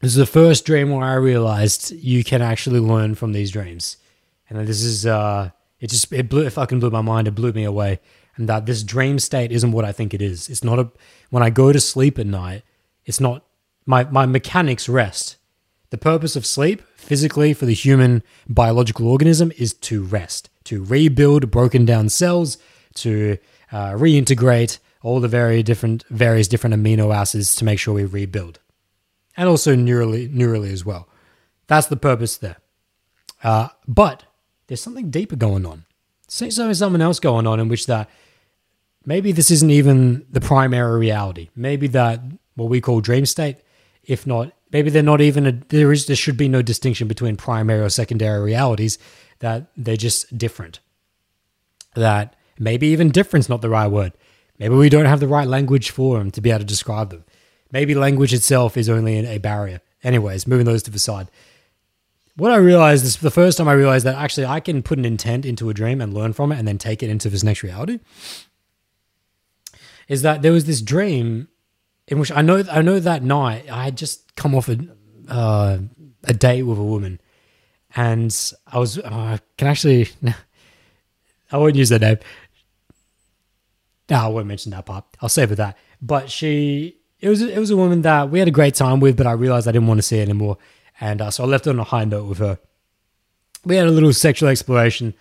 This 0.00 0.12
is 0.12 0.16
the 0.16 0.26
first 0.26 0.66
dream 0.66 0.90
where 0.90 1.04
I 1.04 1.14
realized 1.14 1.92
you 1.92 2.22
can 2.22 2.42
actually 2.42 2.80
learn 2.80 3.14
from 3.14 3.32
these 3.32 3.50
dreams, 3.50 3.96
and 4.50 4.68
this 4.68 4.82
is 4.82 5.06
uh, 5.06 5.50
it 5.80 5.88
just 5.88 6.12
it 6.12 6.28
blew 6.28 6.42
it 6.42 6.50
fucking 6.50 6.78
blew 6.78 6.90
my 6.90 7.00
mind. 7.00 7.26
It 7.26 7.34
blew 7.34 7.52
me 7.52 7.64
away, 7.64 8.00
and 8.36 8.48
that 8.50 8.66
this 8.66 8.82
dream 8.82 9.18
state 9.18 9.50
isn't 9.50 9.72
what 9.72 9.86
I 9.86 9.92
think 9.92 10.12
it 10.12 10.20
is. 10.20 10.50
It's 10.50 10.62
not 10.62 10.78
a 10.78 10.90
when 11.30 11.42
I 11.42 11.48
go 11.48 11.72
to 11.72 11.80
sleep 11.80 12.18
at 12.18 12.26
night. 12.26 12.62
It's 13.06 13.20
not 13.20 13.44
my 13.86 14.04
my 14.04 14.26
mechanics 14.26 14.90
rest. 14.90 15.36
The 15.88 15.98
purpose 15.98 16.36
of 16.36 16.44
sleep, 16.44 16.82
physically 16.96 17.54
for 17.54 17.64
the 17.64 17.74
human 17.74 18.22
biological 18.46 19.08
organism, 19.08 19.52
is 19.56 19.72
to 19.74 20.02
rest, 20.02 20.50
to 20.64 20.84
rebuild 20.84 21.50
broken 21.50 21.86
down 21.86 22.10
cells, 22.10 22.58
to 22.96 23.38
uh, 23.72 23.92
reintegrate 23.92 24.80
all 25.04 25.20
the 25.20 25.28
very 25.28 25.62
different 25.62 26.02
various 26.08 26.48
different 26.48 26.74
amino 26.74 27.14
acids 27.14 27.54
to 27.54 27.64
make 27.64 27.78
sure 27.78 27.94
we 27.94 28.04
rebuild, 28.04 28.58
and 29.36 29.48
also 29.48 29.76
neurally 29.76 30.28
neurally 30.34 30.72
as 30.72 30.84
well. 30.84 31.06
That's 31.68 31.86
the 31.86 31.96
purpose 31.96 32.38
there. 32.38 32.56
Uh, 33.44 33.68
but 33.86 34.24
there's 34.66 34.80
something 34.80 35.10
deeper 35.10 35.36
going 35.36 35.66
on. 35.66 35.84
Say 36.26 36.50
something 36.50 37.02
else 37.02 37.20
going 37.20 37.46
on 37.46 37.60
in 37.60 37.68
which 37.68 37.86
that 37.86 38.08
maybe 39.04 39.30
this 39.30 39.50
isn't 39.50 39.70
even 39.70 40.26
the 40.30 40.40
primary 40.40 40.98
reality. 40.98 41.50
Maybe 41.54 41.86
that 41.88 42.20
what 42.54 42.70
we 42.70 42.80
call 42.80 43.00
dream 43.00 43.26
state, 43.26 43.58
if 44.02 44.26
not, 44.26 44.52
maybe 44.72 44.88
they're 44.88 45.02
not 45.02 45.20
even 45.20 45.46
a, 45.46 45.52
there 45.52 45.92
is 45.92 46.06
there 46.06 46.16
should 46.16 46.38
be 46.38 46.48
no 46.48 46.62
distinction 46.62 47.08
between 47.08 47.36
primary 47.36 47.84
or 47.84 47.90
secondary 47.90 48.40
realities. 48.40 48.98
That 49.40 49.66
they're 49.76 49.98
just 49.98 50.36
different. 50.38 50.80
That 51.94 52.36
maybe 52.58 52.86
even 52.86 53.10
difference 53.10 53.50
not 53.50 53.60
the 53.60 53.68
right 53.68 53.88
word. 53.88 54.14
Maybe 54.58 54.74
we 54.74 54.88
don't 54.88 55.06
have 55.06 55.20
the 55.20 55.28
right 55.28 55.48
language 55.48 55.90
for 55.90 56.18
them 56.18 56.30
to 56.32 56.40
be 56.40 56.50
able 56.50 56.60
to 56.60 56.64
describe 56.64 57.10
them. 57.10 57.24
Maybe 57.72 57.94
language 57.94 58.32
itself 58.32 58.76
is 58.76 58.88
only 58.88 59.26
a 59.26 59.38
barrier. 59.38 59.80
Anyways, 60.02 60.46
moving 60.46 60.66
those 60.66 60.82
to 60.84 60.90
the 60.90 60.98
side. 60.98 61.28
What 62.36 62.52
I 62.52 62.56
realized 62.56 63.04
is 63.04 63.16
the 63.16 63.30
first 63.30 63.58
time 63.58 63.68
I 63.68 63.72
realized 63.72 64.04
that 64.06 64.16
actually 64.16 64.46
I 64.46 64.60
can 64.60 64.82
put 64.82 64.98
an 64.98 65.04
intent 65.04 65.44
into 65.44 65.70
a 65.70 65.74
dream 65.74 66.00
and 66.00 66.12
learn 66.12 66.32
from 66.32 66.52
it 66.52 66.58
and 66.58 66.66
then 66.66 66.78
take 66.78 67.02
it 67.02 67.10
into 67.10 67.28
this 67.30 67.42
next 67.42 67.62
reality 67.62 68.00
is 70.08 70.22
that 70.22 70.42
there 70.42 70.52
was 70.52 70.64
this 70.64 70.82
dream 70.82 71.48
in 72.08 72.18
which 72.18 72.30
I 72.30 72.42
know 72.42 72.62
I 72.70 72.82
know 72.82 73.00
that 73.00 73.22
night 73.22 73.70
I 73.70 73.84
had 73.84 73.96
just 73.96 74.34
come 74.36 74.54
off 74.54 74.68
a 74.68 74.78
uh, 75.28 75.78
a 76.24 76.34
date 76.34 76.62
with 76.62 76.78
a 76.78 76.82
woman, 76.82 77.20
and 77.96 78.52
I 78.66 78.78
was 78.78 78.98
uh, 78.98 79.02
I 79.04 79.38
can 79.56 79.68
actually 79.68 80.08
I 81.52 81.58
won't 81.58 81.76
use 81.76 81.88
that 81.90 82.00
name. 82.02 82.18
No, 84.10 84.16
I 84.16 84.26
won't 84.28 84.46
mention 84.46 84.72
that 84.72 84.86
part. 84.86 85.04
I'll 85.20 85.28
save 85.28 85.52
it 85.52 85.56
that. 85.56 85.78
But 86.02 86.30
she 86.30 86.96
it 87.20 87.28
was 87.28 87.40
it 87.40 87.58
was 87.58 87.70
a 87.70 87.76
woman 87.76 88.02
that 88.02 88.30
we 88.30 88.38
had 88.38 88.48
a 88.48 88.52
great 88.52 88.74
time 88.74 89.00
with, 89.00 89.16
but 89.16 89.26
I 89.26 89.32
realized 89.32 89.66
I 89.66 89.72
didn't 89.72 89.88
want 89.88 89.98
to 89.98 90.02
see 90.02 90.20
anymore, 90.20 90.58
and 91.00 91.20
uh, 91.22 91.30
so 91.30 91.44
I 91.44 91.46
left 91.46 91.66
on 91.66 91.78
a 91.78 91.84
high 91.84 92.04
note 92.04 92.26
with 92.26 92.38
her. 92.38 92.58
We 93.64 93.76
had 93.76 93.86
a 93.86 93.90
little 93.90 94.12
sexual 94.12 94.50
exploration 94.50 95.14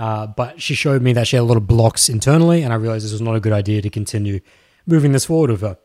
uh, 0.00 0.26
but 0.26 0.62
she 0.62 0.74
showed 0.74 1.02
me 1.02 1.12
that 1.12 1.26
she 1.26 1.36
had 1.36 1.42
a 1.42 1.44
lot 1.44 1.58
of 1.58 1.66
blocks 1.66 2.08
internally, 2.08 2.62
and 2.62 2.72
I 2.72 2.76
realized 2.76 3.04
this 3.04 3.12
was 3.12 3.20
not 3.20 3.36
a 3.36 3.40
good 3.40 3.52
idea 3.52 3.82
to 3.82 3.90
continue 3.90 4.40
moving 4.86 5.12
this 5.12 5.26
forward 5.26 5.50
with 5.50 5.60
her, 5.60 5.76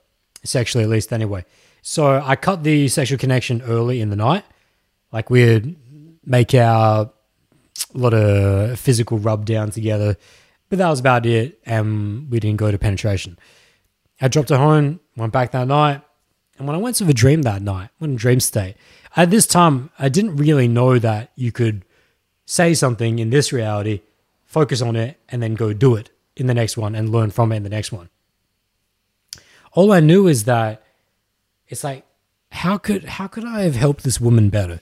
sexually 0.41 0.85
at 0.85 0.89
least 0.89 1.11
anyway. 1.11 1.43
So 1.81 2.21
I 2.23 2.37
cut 2.37 2.63
the 2.63 2.87
sexual 2.87 3.17
connection 3.17 3.61
early 3.63 3.99
in 3.99 4.11
the 4.11 4.15
night. 4.15 4.45
Like 5.11 5.29
we'd 5.29 5.75
make 6.25 6.53
our 6.55 7.11
a 7.93 7.97
lot 7.97 8.13
of 8.13 8.79
physical 8.79 9.17
rub 9.17 9.45
down 9.45 9.71
together, 9.71 10.15
but 10.69 10.79
that 10.79 10.89
was 10.89 10.99
about 10.99 11.25
it, 11.25 11.59
and 11.65 12.29
we 12.29 12.39
didn't 12.39 12.57
go 12.57 12.71
to 12.71 12.77
penetration. 12.77 13.37
I 14.19 14.27
dropped 14.27 14.49
her 14.49 14.57
home, 14.57 14.99
went 15.15 15.33
back 15.33 15.51
that 15.51 15.67
night, 15.67 16.01
and 16.57 16.67
when 16.67 16.75
I 16.75 16.79
went 16.79 16.95
to 16.97 17.03
the 17.03 17.13
dream 17.13 17.41
that 17.43 17.61
night, 17.61 17.89
went 17.99 18.11
in 18.11 18.17
dream 18.17 18.39
state, 18.39 18.75
at 19.15 19.29
this 19.29 19.45
time 19.45 19.89
I 19.99 20.09
didn't 20.09 20.37
really 20.37 20.67
know 20.67 20.99
that 20.99 21.31
you 21.35 21.51
could 21.51 21.83
say 22.45 22.73
something 22.73 23.19
in 23.19 23.29
this 23.29 23.51
reality, 23.51 24.01
focus 24.43 24.81
on 24.81 24.95
it, 24.95 25.19
and 25.29 25.43
then 25.43 25.55
go 25.55 25.73
do 25.73 25.95
it 25.95 26.11
in 26.35 26.47
the 26.47 26.53
next 26.53 26.77
one 26.77 26.95
and 26.95 27.09
learn 27.09 27.31
from 27.31 27.51
it 27.51 27.57
in 27.57 27.63
the 27.63 27.69
next 27.69 27.91
one. 27.91 28.09
All 29.73 29.91
I 29.91 29.99
knew 29.99 30.27
is 30.27 30.45
that 30.45 30.83
it's 31.67 31.83
like, 31.83 32.05
how 32.51 32.77
could 32.77 33.03
how 33.03 33.27
could 33.27 33.43
I 33.43 33.61
have 33.63 33.75
helped 33.75 34.03
this 34.03 34.21
woman 34.21 34.49
better? 34.49 34.79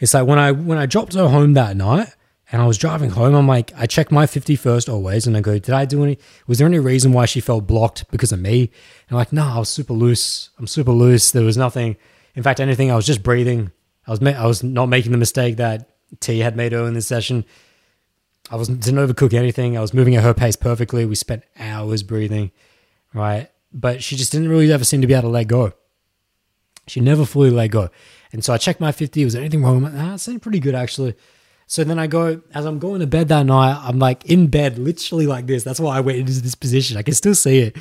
It's 0.00 0.14
like 0.14 0.26
when 0.26 0.38
I 0.38 0.50
when 0.50 0.78
I 0.78 0.86
dropped 0.86 1.14
her 1.14 1.28
home 1.28 1.52
that 1.52 1.76
night 1.76 2.14
and 2.52 2.60
I 2.60 2.66
was 2.66 2.76
driving 2.76 3.10
home, 3.10 3.34
I'm 3.34 3.48
like, 3.48 3.72
I 3.74 3.86
check 3.86 4.12
my 4.12 4.26
51st 4.26 4.92
always 4.92 5.26
and 5.26 5.34
I 5.36 5.40
go, 5.40 5.58
did 5.58 5.70
I 5.70 5.86
do 5.86 6.04
any 6.04 6.18
was 6.46 6.58
there 6.58 6.66
any 6.66 6.78
reason 6.78 7.12
why 7.12 7.24
she 7.24 7.40
felt 7.40 7.66
blocked 7.66 8.08
because 8.10 8.30
of 8.30 8.40
me? 8.40 8.60
And 8.60 8.70
I'm 9.10 9.16
like, 9.16 9.32
no, 9.32 9.44
I 9.44 9.58
was 9.58 9.70
super 9.70 9.94
loose. 9.94 10.50
I'm 10.58 10.66
super 10.66 10.92
loose. 10.92 11.30
There 11.30 11.44
was 11.44 11.56
nothing. 11.56 11.96
In 12.34 12.42
fact, 12.42 12.60
anything, 12.60 12.90
I 12.90 12.96
was 12.96 13.06
just 13.06 13.22
breathing. 13.22 13.72
I 14.06 14.10
was 14.10 14.22
I 14.22 14.46
was 14.46 14.62
not 14.62 14.86
making 14.86 15.12
the 15.12 15.18
mistake 15.18 15.56
that 15.56 15.88
T 16.20 16.40
had 16.40 16.56
made 16.56 16.74
earlier 16.74 16.88
in 16.88 16.94
the 16.94 17.00
session. 17.00 17.46
I 18.50 18.56
was 18.56 18.68
didn't 18.68 19.06
overcook 19.06 19.32
anything. 19.32 19.78
I 19.78 19.80
was 19.80 19.94
moving 19.94 20.14
at 20.16 20.22
her 20.22 20.34
pace 20.34 20.56
perfectly. 20.56 21.06
We 21.06 21.14
spent 21.14 21.44
hours 21.58 22.02
breathing, 22.02 22.50
right? 23.14 23.50
But 23.72 24.02
she 24.02 24.16
just 24.16 24.30
didn't 24.30 24.48
really 24.48 24.70
ever 24.70 24.84
seem 24.84 25.00
to 25.00 25.06
be 25.06 25.14
able 25.14 25.22
to 25.22 25.28
let 25.28 25.48
go. 25.48 25.72
She 26.86 27.00
never 27.00 27.24
fully 27.24 27.50
let 27.50 27.70
go. 27.70 27.88
And 28.32 28.44
so 28.44 28.52
I 28.52 28.58
checked 28.58 28.80
my 28.80 28.92
50. 28.92 29.24
Was 29.24 29.34
there 29.34 29.42
anything 29.42 29.62
wrong? 29.62 29.76
I'm 29.76 29.82
like, 29.84 29.92
ah, 29.96 30.14
it 30.14 30.18
seemed 30.18 30.42
pretty 30.42 30.60
good 30.60 30.74
actually. 30.74 31.14
So 31.72 31.84
then 31.84 31.98
I 31.98 32.06
go, 32.06 32.42
as 32.52 32.66
I'm 32.66 32.78
going 32.78 33.00
to 33.00 33.06
bed 33.06 33.28
that 33.28 33.46
night, 33.46 33.80
I'm 33.82 33.98
like 33.98 34.26
in 34.26 34.48
bed, 34.48 34.76
literally 34.76 35.26
like 35.26 35.46
this. 35.46 35.64
That's 35.64 35.80
why 35.80 35.96
I 35.96 36.00
went 36.00 36.18
into 36.18 36.42
this 36.42 36.54
position. 36.54 36.98
I 36.98 37.02
can 37.02 37.14
still 37.14 37.34
see 37.34 37.60
it. 37.60 37.78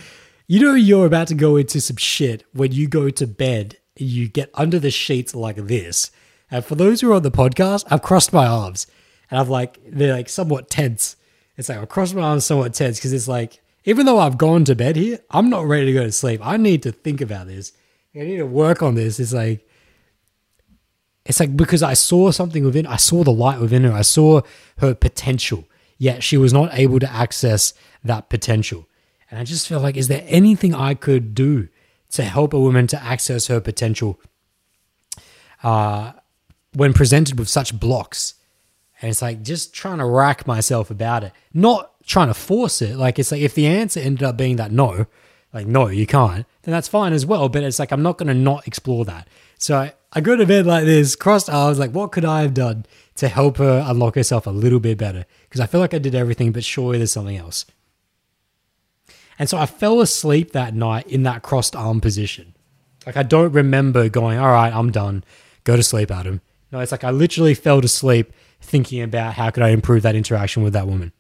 You 0.48 0.62
know, 0.62 0.76
you're 0.76 1.06
about 1.06 1.28
to 1.28 1.36
go 1.36 1.58
into 1.58 1.82
some 1.82 1.98
shit 1.98 2.46
when 2.54 2.72
you 2.72 2.88
go 2.88 3.10
to 3.10 3.28
bed, 3.28 3.80
you 3.98 4.30
get 4.30 4.50
under 4.54 4.80
the 4.80 4.92
sheets 4.92 5.36
like 5.36 5.58
this 5.58 6.10
and 6.50 6.64
for 6.64 6.76
those 6.76 7.02
who 7.02 7.12
are 7.12 7.16
on 7.16 7.24
the 7.24 7.32
podcast, 7.32 7.84
I've 7.92 8.02
crossed 8.02 8.32
my 8.32 8.48
arms 8.48 8.88
and 9.30 9.38
I've 9.38 9.50
like, 9.50 9.78
they're 9.86 10.14
like 10.14 10.30
somewhat 10.30 10.70
tense. 10.70 11.18
It's 11.58 11.68
like 11.68 11.78
I've 11.78 11.90
crossed 11.90 12.16
my 12.16 12.22
arms 12.22 12.46
somewhat 12.46 12.74
tense 12.74 12.98
because 12.98 13.12
it's 13.12 13.28
like, 13.28 13.62
even 13.84 14.06
though 14.06 14.20
I've 14.20 14.38
gone 14.38 14.64
to 14.66 14.76
bed 14.76 14.96
here, 14.96 15.20
I'm 15.32 15.50
not 15.50 15.66
ready 15.66 15.88
to 15.88 15.94
go 15.94 16.04
to 16.04 16.12
sleep. 16.14 16.40
I 16.42 16.56
need 16.56 16.84
to 16.84 16.94
think 16.94 17.20
about 17.20 17.48
this. 17.48 17.74
I 18.16 18.20
need 18.20 18.38
to 18.38 18.46
work 18.46 18.82
on 18.82 18.96
this. 18.96 19.20
It's 19.20 19.34
like, 19.34 19.68
it's 21.32 21.40
like 21.40 21.56
because 21.56 21.82
I 21.82 21.94
saw 21.94 22.30
something 22.32 22.66
within, 22.66 22.86
I 22.86 22.98
saw 22.98 23.24
the 23.24 23.32
light 23.32 23.62
within 23.62 23.86
her. 23.86 23.94
I 23.94 24.02
saw 24.02 24.42
her 24.80 24.94
potential, 24.94 25.64
yet 25.98 26.24
she 26.24 26.36
was 26.36 26.52
not 26.52 26.74
able 26.74 27.00
to 27.00 27.10
access 27.10 27.74
that 28.04 28.28
potential. 28.28 28.86
And 29.30 29.40
I 29.40 29.46
just 29.46 29.66
feel 29.66 29.80
like, 29.80 29.96
is 29.96 30.10
there 30.10 30.26
anything 30.28 30.76
I 30.76 30.94
could 30.94 31.34
do 31.34 31.70
to 32.10 32.24
help 32.24 32.54
a 32.54 32.60
woman 32.60 32.86
to 32.88 33.02
access 33.02 33.48
her 33.48 33.62
potential? 33.62 34.20
Uh, 35.64 36.12
when 36.74 36.92
presented 36.92 37.40
with 37.40 37.48
such 37.48 37.80
blocks. 37.80 38.34
And 39.02 39.10
it's 39.10 39.22
like 39.22 39.42
just 39.42 39.74
trying 39.74 40.00
to 40.00 40.06
rack 40.06 40.46
myself 40.46 40.92
about 40.92 41.24
it, 41.24 41.32
not 41.54 41.94
trying 42.06 42.28
to 42.28 42.34
force 42.34 42.82
it. 42.82 42.98
Like 42.98 43.20
it's 43.20 43.32
like 43.32 43.42
if 43.42 43.56
the 43.56 43.68
answer 43.68 44.02
ended 44.02 44.24
up 44.24 44.36
being 44.36 44.58
that 44.58 44.74
no, 44.74 45.06
like, 45.54 45.66
no, 45.66 45.88
you 45.88 46.06
can't, 46.06 46.46
then 46.64 46.74
that's 46.74 46.90
fine 46.90 47.14
as 47.14 47.26
well. 47.26 47.48
But 47.48 47.64
it's 47.64 47.80
like, 47.80 47.94
I'm 47.94 48.04
not 48.04 48.18
going 48.18 48.28
to 48.28 48.34
not 48.34 48.68
explore 48.68 49.06
that. 49.06 49.30
So 49.58 49.92
I, 50.14 50.22
go 50.22 50.36
to 50.36 50.46
bed 50.46 50.66
like 50.66 50.86
this, 50.86 51.16
crossed 51.16 51.50
arms, 51.50 51.80
like, 51.80 51.92
what 51.92 52.12
could 52.12 52.26
I 52.26 52.42
have 52.42 52.54
done 52.54 52.86
to 53.16 53.28
help 53.28 53.58
her 53.58 53.84
unlock 53.88 54.16
herself 54.16 54.46
a 54.46 54.52
little 54.52 54.80
bit 54.80 54.98
better? 54.98 55.26
Because 55.44 55.62
I 55.62 55.68
feel 55.68 55.80
like 55.80 55.94
I 55.94 56.00
did 56.00 56.16
everything, 56.16 56.52
but 56.52 56.64
surely 56.64 56.98
there's 56.98 57.12
something 57.12 57.38
else. 57.38 57.66
And 59.40 59.50
so 59.50 59.58
I 59.58 59.66
fell 59.66 60.02
asleep 60.02 60.52
that 60.52 60.76
night 60.76 61.08
in 61.08 61.24
that 61.24 61.42
crossed 61.42 61.76
arm 61.76 62.02
position. 62.02 62.54
Like, 63.06 63.18
I 63.18 63.24
don't 63.24 63.54
remember 63.54 64.10
going, 64.10 64.38
all 64.38 64.52
right, 64.52 64.74
I'm 64.74 64.92
done. 64.92 65.24
Go 65.64 65.76
to 65.76 65.84
sleep, 65.84 66.12
Adam. 66.12 66.42
No, 66.72 66.80
it's 66.80 66.92
like 66.92 67.04
I 67.04 67.12
literally 67.12 67.54
fell 67.54 67.82
to 67.82 67.88
sleep 67.88 68.34
thinking 68.62 69.02
about 69.02 69.34
how 69.34 69.50
could 69.50 69.64
I 69.64 69.70
improve 69.70 70.04
that 70.04 70.16
interaction 70.16 70.64
with 70.64 70.74
that 70.74 70.88
woman. 70.88 71.12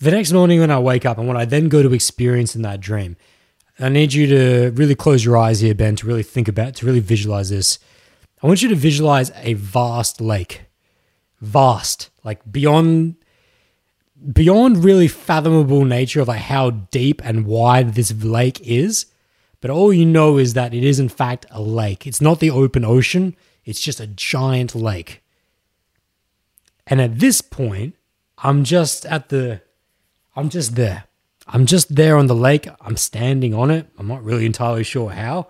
The 0.00 0.12
next 0.12 0.30
morning 0.32 0.60
when 0.60 0.70
I 0.70 0.78
wake 0.78 1.04
up 1.04 1.18
and 1.18 1.26
when 1.26 1.36
I 1.36 1.44
then 1.44 1.68
go 1.68 1.82
to 1.82 1.92
experience 1.92 2.54
in 2.54 2.62
that 2.62 2.80
dream, 2.80 3.16
I 3.80 3.88
need 3.88 4.12
you 4.12 4.26
to 4.26 4.70
really 4.74 4.94
close 4.94 5.24
your 5.24 5.36
eyes 5.36 5.60
here, 5.60 5.74
Ben, 5.74 5.96
to 5.96 6.06
really 6.06 6.22
think 6.22 6.48
about, 6.48 6.74
to 6.76 6.86
really 6.86 7.00
visualize 7.00 7.50
this. 7.50 7.78
I 8.42 8.46
want 8.46 8.62
you 8.62 8.68
to 8.68 8.74
visualize 8.74 9.30
a 9.36 9.54
vast 9.54 10.20
lake. 10.20 10.62
Vast, 11.40 12.10
like 12.24 12.50
beyond 12.50 13.14
beyond 14.32 14.82
really 14.82 15.06
fathomable 15.06 15.84
nature 15.84 16.20
of 16.20 16.26
like 16.26 16.40
how 16.40 16.70
deep 16.70 17.24
and 17.24 17.46
wide 17.46 17.94
this 17.94 18.12
lake 18.24 18.60
is. 18.60 19.06
But 19.60 19.70
all 19.70 19.92
you 19.92 20.04
know 20.04 20.38
is 20.38 20.54
that 20.54 20.74
it 20.74 20.82
is 20.82 20.98
in 20.98 21.08
fact 21.08 21.46
a 21.50 21.60
lake. 21.60 22.06
It's 22.06 22.20
not 22.20 22.40
the 22.40 22.50
open 22.50 22.84
ocean, 22.84 23.36
it's 23.64 23.80
just 23.80 24.00
a 24.00 24.06
giant 24.06 24.74
lake. 24.74 25.22
And 26.86 27.00
at 27.00 27.18
this 27.18 27.40
point, 27.40 27.94
I'm 28.38 28.64
just 28.64 29.04
at 29.06 29.28
the 29.28 29.60
I'm 30.34 30.48
just 30.48 30.74
there. 30.74 31.04
I'm 31.48 31.64
just 31.64 31.94
there 31.94 32.16
on 32.16 32.26
the 32.26 32.34
lake. 32.34 32.68
I'm 32.80 32.96
standing 32.96 33.54
on 33.54 33.70
it. 33.70 33.86
I'm 33.98 34.06
not 34.06 34.22
really 34.22 34.44
entirely 34.44 34.84
sure 34.84 35.10
how. 35.10 35.48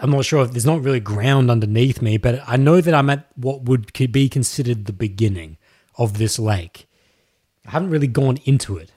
I'm 0.00 0.10
not 0.10 0.24
sure 0.24 0.42
if 0.42 0.50
there's 0.50 0.66
not 0.66 0.82
really 0.82 0.98
ground 0.98 1.50
underneath 1.50 2.02
me, 2.02 2.16
but 2.16 2.42
I 2.46 2.56
know 2.56 2.80
that 2.80 2.94
I'm 2.94 3.10
at 3.10 3.28
what 3.36 3.62
would 3.62 3.92
be 4.10 4.28
considered 4.28 4.86
the 4.86 4.92
beginning 4.92 5.58
of 5.96 6.18
this 6.18 6.38
lake. 6.38 6.88
I 7.66 7.70
haven't 7.70 7.90
really 7.90 8.06
gone 8.06 8.38
into 8.44 8.78
it. 8.78 8.92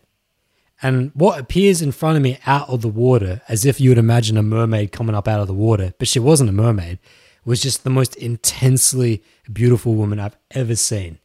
And 0.82 1.12
what 1.14 1.40
appears 1.40 1.82
in 1.82 1.92
front 1.92 2.18
of 2.18 2.24
me 2.24 2.40
out 2.48 2.70
of 2.70 2.82
the 2.82 2.90
water, 2.90 3.42
as 3.48 3.66
if 3.66 3.80
you 3.80 3.90
would 3.90 3.98
imagine 3.98 4.38
a 4.38 4.44
mermaid 4.44 4.92
coming 4.92 5.16
up 5.16 5.28
out 5.28 5.42
of 5.42 5.48
the 5.48 5.54
water, 5.54 5.94
but 6.00 6.08
she 6.08 6.20
wasn't 6.20 6.50
a 6.50 6.54
mermaid, 6.54 7.00
was 7.46 7.62
just 7.62 7.84
the 7.84 7.90
most 7.90 8.16
intensely 8.16 9.24
beautiful 9.52 9.96
woman 9.96 10.20
I've 10.20 10.38
ever 10.52 10.76
seen 10.76 11.20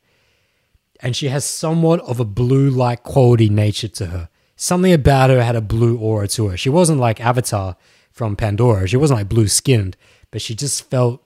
and 1.01 1.15
she 1.15 1.29
has 1.29 1.45
somewhat 1.45 2.01
of 2.01 2.21
a 2.21 2.25
blue 2.25 2.71
like 2.71 3.03
quality 3.03 3.49
nature 3.49 3.89
to 3.89 4.07
her. 4.07 4.29
Something 4.57 4.93
about 4.93 5.31
her 5.31 5.43
had 5.43 5.57
a 5.57 5.61
blue 5.61 5.97
aura 5.99 6.27
to 6.29 6.49
her. 6.49 6.57
She 6.57 6.69
wasn't 6.69 6.99
like 6.99 7.21
Avatar 7.21 7.77
from 8.11 8.35
Pandora. 8.35 8.89
She 8.89 8.97
wasn't 8.97 9.21
like 9.21 9.29
blue 9.29 9.47
skinned, 9.47 9.97
but 10.31 10.43
she 10.43 10.55
just 10.55 10.91
felt 10.91 11.23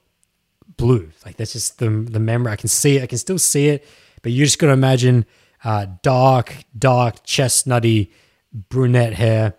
blue. 0.76 1.10
Like 1.24 1.36
that's 1.36 1.52
just 1.54 1.78
the 1.78 1.88
the 1.88 2.20
memory. 2.20 2.52
I 2.52 2.56
can 2.56 2.68
see 2.68 2.98
it. 2.98 3.02
I 3.02 3.06
can 3.06 3.18
still 3.18 3.38
see 3.38 3.68
it, 3.68 3.86
but 4.22 4.32
you 4.32 4.44
just 4.44 4.58
got 4.58 4.66
to 4.66 4.72
imagine 4.72 5.24
uh, 5.64 5.86
dark, 6.02 6.64
dark, 6.76 7.24
chestnutty, 7.24 8.10
brunette 8.52 9.14
hair, 9.14 9.54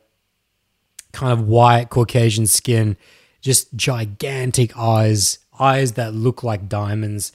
kind 1.12 1.34
of 1.34 1.48
white 1.48 1.90
Caucasian 1.90 2.46
skin, 2.46 2.98
just 3.42 3.74
gigantic 3.76 4.78
eyes, 4.78 5.40
eyes 5.60 5.94
that 5.94 6.14
look 6.14 6.44
like 6.44 6.70
diamonds, 6.70 7.32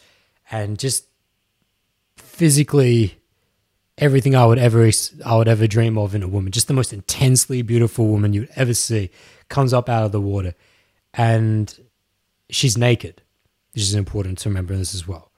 and 0.50 0.78
just 0.78 1.07
physically 2.39 3.19
everything 3.98 4.36
I 4.36 4.47
would 4.47 4.59
ever 4.59 4.89
I 5.27 5.36
would 5.36 5.48
ever 5.48 5.66
dream 5.66 5.98
of 5.98 6.15
in 6.15 6.23
a 6.23 6.28
woman. 6.28 6.52
Just 6.52 6.69
the 6.69 6.73
most 6.73 6.93
intensely 6.93 7.62
beautiful 7.62 8.06
woman 8.06 8.32
you'd 8.32 8.48
ever 8.55 8.74
see 8.74 9.10
comes 9.48 9.74
up 9.74 9.89
out 9.89 10.05
of 10.05 10.12
the 10.12 10.20
water, 10.20 10.55
and 11.12 11.77
she's 12.48 12.78
naked, 12.78 13.23
which 13.73 13.82
is 13.82 13.94
important 13.94 14.39
to 14.39 14.48
remember 14.48 14.77
this 14.77 14.94
as 14.94 15.09
well. 15.09 15.32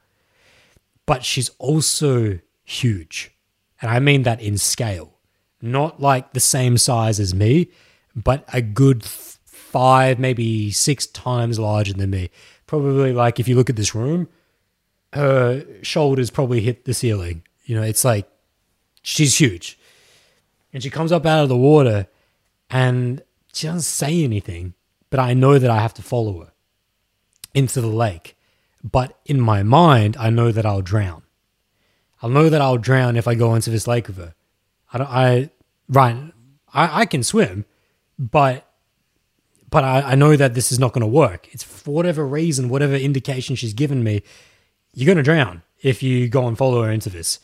But 1.06 1.24
she's 1.24 1.48
also 1.58 2.38
huge, 2.64 3.32
and 3.80 3.90
I 3.90 3.98
mean 3.98 4.24
that 4.24 4.42
in 4.42 4.58
scale, 4.58 5.14
not 5.62 6.00
like 6.00 6.34
the 6.34 6.40
same 6.40 6.76
size 6.76 7.18
as 7.18 7.34
me, 7.34 7.70
but 8.14 8.44
a 8.52 8.60
good 8.60 9.02
five, 9.04 10.18
maybe 10.18 10.70
six 10.70 11.06
times 11.06 11.58
larger 11.58 11.94
than 11.94 12.10
me. 12.10 12.28
Probably 12.66 13.14
like 13.14 13.40
if 13.40 13.48
you 13.48 13.56
look 13.56 13.70
at 13.70 13.76
this 13.76 13.94
room 13.94 14.28
her 15.12 15.64
shoulders 15.82 16.30
probably 16.30 16.60
hit 16.60 16.84
the 16.84 16.94
ceiling. 16.94 17.42
You 17.64 17.76
know, 17.76 17.82
it's 17.82 18.04
like 18.04 18.28
she's 19.02 19.38
huge. 19.38 19.78
And 20.72 20.82
she 20.82 20.90
comes 20.90 21.12
up 21.12 21.26
out 21.26 21.42
of 21.42 21.48
the 21.48 21.56
water 21.56 22.06
and 22.68 23.22
she 23.52 23.66
doesn't 23.66 23.82
say 23.82 24.22
anything, 24.22 24.74
but 25.10 25.18
I 25.18 25.34
know 25.34 25.58
that 25.58 25.70
I 25.70 25.80
have 25.80 25.94
to 25.94 26.02
follow 26.02 26.40
her 26.40 26.52
into 27.54 27.80
the 27.80 27.88
lake. 27.88 28.36
But 28.82 29.18
in 29.26 29.40
my 29.40 29.62
mind, 29.62 30.16
I 30.18 30.30
know 30.30 30.52
that 30.52 30.64
I'll 30.64 30.82
drown. 30.82 31.22
I'll 32.22 32.30
know 32.30 32.48
that 32.48 32.60
I'll 32.60 32.78
drown 32.78 33.16
if 33.16 33.26
I 33.26 33.34
go 33.34 33.54
into 33.54 33.70
this 33.70 33.86
lake 33.86 34.06
with 34.06 34.16
her. 34.16 34.34
I 34.92 34.98
don't, 34.98 35.10
I, 35.10 35.50
right, 35.88 36.32
I, 36.72 37.00
I 37.00 37.06
can 37.06 37.22
swim, 37.22 37.64
but 38.18 38.66
but 39.70 39.84
I, 39.84 40.00
I 40.00 40.14
know 40.16 40.34
that 40.34 40.54
this 40.54 40.72
is 40.72 40.80
not 40.80 40.92
going 40.92 41.02
to 41.02 41.06
work. 41.06 41.48
It's 41.52 41.62
for 41.62 41.92
whatever 41.92 42.26
reason, 42.26 42.68
whatever 42.68 42.96
indication 42.96 43.54
she's 43.54 43.72
given 43.72 44.02
me, 44.02 44.22
you're 44.94 45.06
going 45.06 45.16
to 45.16 45.22
drown 45.22 45.62
if 45.82 46.02
you 46.02 46.28
go 46.28 46.46
and 46.46 46.56
follow 46.58 46.82
her 46.82 46.90
into 46.90 47.10
this. 47.10 47.40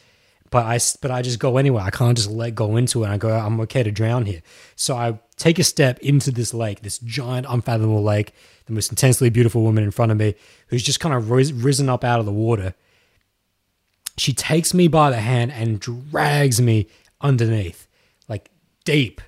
But 0.50 0.64
I, 0.64 0.78
but 1.02 1.10
I 1.10 1.22
just 1.22 1.38
go 1.38 1.56
anyway. 1.56 1.82
I 1.82 1.90
can't 1.90 2.16
just 2.16 2.30
let 2.30 2.54
go 2.54 2.76
into 2.76 3.02
it. 3.04 3.08
I 3.08 3.16
go, 3.16 3.30
I'm 3.30 3.60
okay 3.62 3.82
to 3.82 3.90
drown 3.90 4.26
here. 4.26 4.42
So 4.76 4.96
I 4.96 5.18
take 5.36 5.58
a 5.58 5.64
step 5.64 5.98
into 5.98 6.30
this 6.30 6.54
lake, 6.54 6.82
this 6.82 6.98
giant, 6.98 7.46
unfathomable 7.48 8.02
lake, 8.02 8.32
the 8.66 8.72
most 8.72 8.90
intensely 8.90 9.28
beautiful 9.28 9.62
woman 9.62 9.82
in 9.82 9.90
front 9.90 10.12
of 10.12 10.18
me, 10.18 10.34
who's 10.68 10.82
just 10.82 11.00
kind 11.00 11.14
of 11.14 11.30
risen 11.30 11.88
up 11.88 12.04
out 12.04 12.20
of 12.20 12.26
the 12.26 12.32
water. 12.32 12.74
She 14.16 14.32
takes 14.32 14.72
me 14.72 14.88
by 14.88 15.10
the 15.10 15.20
hand 15.20 15.52
and 15.52 15.80
drags 15.80 16.60
me 16.60 16.86
underneath, 17.20 17.88
like 18.28 18.50
deep. 18.84 19.20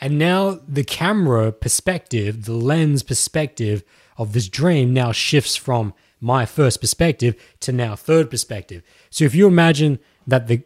And 0.00 0.18
now 0.18 0.60
the 0.68 0.84
camera 0.84 1.52
perspective, 1.52 2.44
the 2.44 2.52
lens 2.52 3.02
perspective 3.02 3.82
of 4.18 4.34
this 4.34 4.48
dream 4.48 4.92
now 4.92 5.12
shifts 5.12 5.56
from 5.56 5.94
my 6.20 6.46
first 6.46 6.80
perspective 6.80 7.34
to 7.60 7.72
now 7.72 7.94
third 7.94 8.30
perspective. 8.30 8.82
So 9.10 9.24
if 9.24 9.34
you 9.34 9.46
imagine 9.46 9.98
that 10.26 10.48
the 10.48 10.62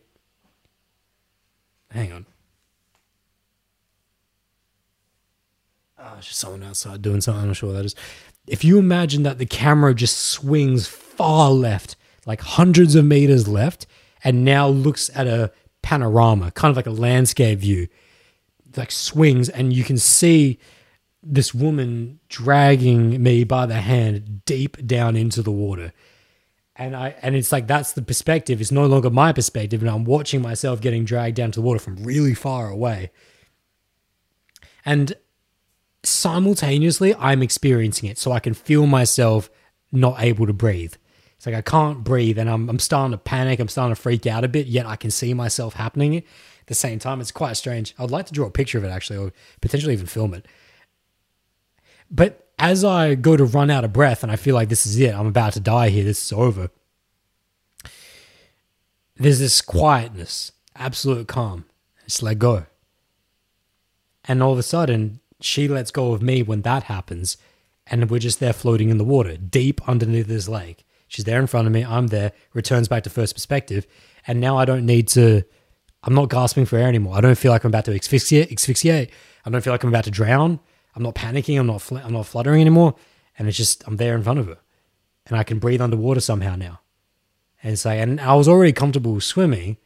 hang 1.91 2.13
on. 2.13 2.27
Oh, 5.99 6.15
it's 6.19 6.29
just 6.29 6.41
someone 6.41 6.63
outside 6.63 7.03
doing 7.03 7.21
something. 7.21 7.43
I'm 7.43 7.49
not 7.49 7.57
sure 7.57 7.71
what 7.71 7.77
that 7.77 7.85
is. 7.85 7.95
If 8.47 8.65
you 8.65 8.79
imagine 8.79 9.23
that 9.25 9.39
the 9.39 9.47
camera 9.47 9.95
just 9.95 10.17
swings 10.17 10.87
far 10.87 11.51
left, 11.51 11.97
like 12.27 12.41
hundreds 12.41 12.95
of 12.95 13.05
meters 13.05 13.47
left, 13.47 13.87
and 14.25 14.45
now 14.45 14.69
looks 14.69 15.11
at 15.15 15.27
a 15.27 15.53
panorama, 15.83 16.51
kind 16.53 16.71
of 16.71 16.77
like 16.77 16.87
a 16.87 16.91
landscape 16.91 17.59
view, 17.59 17.89
like 18.77 18.91
swings, 18.91 19.49
and 19.49 19.73
you 19.73 19.85
can 19.85 19.99
see 19.99 20.59
this 21.23 21.55
woman 21.55 22.21
dragging 22.29 23.23
me 23.23 23.45
by 23.45 23.67
the 23.67 23.81
hand 23.81 24.45
deep 24.45 24.87
down 24.87 25.17
into 25.17 25.43
the 25.43 25.51
water. 25.51 25.93
And 26.77 26.97
I 26.97 27.15
and 27.21 27.37
it's 27.37 27.53
like 27.53 27.67
that's 27.67 27.93
the 27.93 28.03
perspective. 28.03 28.61
It's 28.61 28.73
no 28.73 28.87
longer 28.87 29.11
my 29.11 29.33
perspective, 29.33 29.83
and 29.83 29.91
I'm 29.91 30.05
watching 30.05 30.41
myself 30.41 30.81
getting 30.81 31.05
dragged 31.05 31.37
down 31.37 31.53
to 31.53 31.61
the 31.61 31.67
water 31.67 31.81
from 31.81 32.03
really 32.03 32.35
far 32.35 32.71
away. 32.71 33.11
And 34.85 35.15
simultaneously, 36.03 37.15
I'm 37.17 37.43
experiencing 37.43 38.09
it, 38.09 38.17
so 38.17 38.33
I 38.33 38.41
can 38.41 38.55
feel 38.55 38.87
myself 38.87 39.51
not 39.93 40.23
able 40.23 40.47
to 40.47 40.55
breathe. 40.55 40.95
It's 41.37 41.45
like 41.45 41.55
I 41.55 41.61
can't 41.61 42.03
breathe, 42.03 42.39
and 42.39 42.49
I'm 42.49 42.71
I'm 42.71 42.79
starting 42.79 43.13
to 43.13 43.19
panic. 43.19 43.61
I'm 43.61 43.69
starting 43.69 43.95
to 43.95 44.01
freak 44.01 44.27
out 44.27 44.45
a 44.45 44.49
bit. 44.49 44.67
Yet 44.67 44.87
I 44.87 44.97
can 44.97 45.11
see 45.11 45.35
myself 45.35 45.75
happening 45.75 46.17
at 46.17 46.25
the 46.67 46.75
same 46.75 46.99
time. 46.99 47.21
It's 47.21 47.33
quite 47.33 47.59
strange. 47.59 47.95
I'd 47.99 48.11
like 48.11 48.27
to 48.27 48.33
draw 48.33 48.47
a 48.47 48.51
picture 48.51 48.79
of 48.79 48.85
it 48.85 48.89
actually, 48.91 49.19
or 49.19 49.33
potentially 49.61 49.93
even 49.93 50.07
film 50.07 50.33
it. 50.33 50.47
But 52.11 52.49
as 52.59 52.85
I 52.85 53.15
go 53.15 53.37
to 53.37 53.45
run 53.45 53.71
out 53.71 53.85
of 53.85 53.93
breath 53.93 54.23
and 54.23 54.31
I 54.31 54.37
feel 54.37 54.55
like 54.55 54.69
this 54.69 54.85
is 54.85 54.99
it, 54.99 55.15
I'm 55.15 55.27
about 55.27 55.55
to 55.55 55.61
die 55.61 55.89
here, 55.89 56.05
this 56.05 56.25
is 56.25 56.33
over, 56.33 56.71
there's 59.17 59.39
this 59.39 59.61
quietness, 59.61 60.53
absolute 60.75 61.29
calm. 61.29 61.67
Just 62.05 62.23
let 62.23 62.39
go. 62.39 62.67
And 64.25 64.43
all 64.43 64.53
of 64.53 64.59
a 64.59 64.63
sudden, 64.63 65.21
she 65.41 65.69
lets 65.69 65.91
go 65.91 66.13
of 66.13 66.23
me 66.23 66.43
when 66.43 66.63
that 66.63 66.85
happens. 66.85 67.37
And 67.87 68.11
we're 68.11 68.19
just 68.19 68.41
there 68.41 68.53
floating 68.53 68.89
in 68.89 68.99
the 68.99 69.05
water, 69.05 69.37
deep 69.37 69.87
underneath 69.89 70.27
this 70.27 70.49
lake. 70.49 70.85
She's 71.09 71.25
there 71.25 71.41
in 71.41 71.49
front 71.49 71.67
of 71.67 71.73
me. 71.73 71.85
I'm 71.85 72.07
there. 72.07 72.33
Returns 72.55 72.89
back 72.89 73.03
to 73.03 73.11
first 73.11 73.35
perspective. 73.35 73.87
And 74.27 74.41
now 74.41 74.57
I 74.57 74.65
don't 74.65 74.87
need 74.87 75.09
to, 75.09 75.43
I'm 76.05 76.15
not 76.15 76.31
gasping 76.31 76.67
for 76.67 76.79
air 76.79 76.89
anymore. 76.89 77.17
I 77.17 77.21
don't 77.21 77.37
feel 77.37 77.53
like 77.53 77.65
I'm 77.65 77.71
about 77.71 77.87
to 77.87 77.95
asphyxiate. 77.95 78.53
asphyxiate. 78.53 79.11
I 79.45 79.51
don't 79.51 79.61
feel 79.61 79.73
like 79.73 79.83
I'm 79.83 79.89
about 79.89 80.05
to 80.05 80.11
drown. 80.11 80.61
I'm 80.95 81.03
not 81.03 81.15
panicking. 81.15 81.59
I'm 81.59 81.67
not. 81.67 81.83
Fl- 81.83 81.99
I'm 81.99 82.13
not 82.13 82.27
fluttering 82.27 82.61
anymore. 82.61 82.95
And 83.39 83.49
it's 83.49 83.57
just 83.57 83.87
I'm 83.87 83.97
there 83.97 84.15
in 84.15 84.23
front 84.23 84.39
of 84.39 84.47
her, 84.49 84.59
and 85.27 85.39
I 85.39 85.45
can 85.45 85.59
breathe 85.59 85.81
underwater 85.81 86.21
somehow 86.21 86.57
now. 86.57 86.81
And 87.63 87.79
say, 87.79 88.01
and 88.01 88.21
I 88.21 88.35
was 88.35 88.49
already 88.49 88.73
comfortable 88.73 89.21
swimming, 89.21 89.77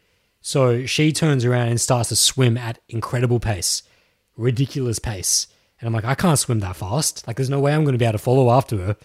So 0.47 0.85
she 0.85 1.11
turns 1.11 1.47
around 1.47 1.69
and 1.69 1.81
starts 1.81 2.11
to 2.11 2.17
swim 2.17 2.59
at 2.59 2.79
incredible 2.91 3.41
pace, 3.41 3.83
ridiculous 4.37 4.99
pace. 4.99 5.47
And 5.81 5.87
I'm 5.87 5.95
like, 5.95 6.05
I 6.05 6.15
can't 6.15 6.39
swim 6.39 6.61
that 6.61 6.77
fast. 6.77 7.27
Like, 7.27 7.37
there's 7.37 7.49
no 7.49 7.61
way 7.61 7.73
I'm 7.73 7.83
going 7.83 7.95
to 7.95 7.99
be 7.99 8.05
able 8.05 8.13
to 8.13 8.19
follow 8.19 8.51
after 8.51 8.77
her. 8.77 8.97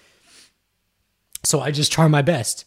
So 1.45 1.61
I 1.61 1.71
just 1.71 1.93
try 1.93 2.09
my 2.09 2.21
best. 2.21 2.65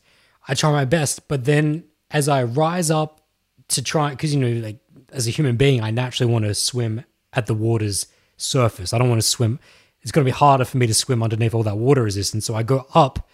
I 0.48 0.54
try 0.54 0.72
my 0.72 0.86
best. 0.86 1.28
But 1.28 1.44
then 1.44 1.84
as 2.10 2.30
I 2.30 2.44
rise 2.44 2.90
up 2.90 3.20
to 3.68 3.82
try, 3.82 4.08
because, 4.10 4.34
you 4.34 4.40
know, 4.40 4.62
like 4.66 4.78
as 5.12 5.26
a 5.26 5.30
human 5.30 5.58
being, 5.58 5.82
I 5.82 5.90
naturally 5.90 6.32
want 6.32 6.46
to 6.46 6.54
swim 6.54 7.04
at 7.34 7.44
the 7.44 7.54
water's 7.54 8.06
surface. 8.42 8.92
I 8.92 8.98
don't 8.98 9.08
want 9.08 9.20
to 9.20 9.26
swim. 9.26 9.58
It's 10.02 10.12
going 10.12 10.24
to 10.24 10.30
be 10.30 10.36
harder 10.36 10.64
for 10.64 10.78
me 10.78 10.86
to 10.86 10.94
swim 10.94 11.22
underneath 11.22 11.54
all 11.54 11.62
that 11.62 11.78
water 11.78 12.02
resistance. 12.02 12.44
So 12.44 12.54
I 12.54 12.62
go 12.62 12.86
up 12.94 13.28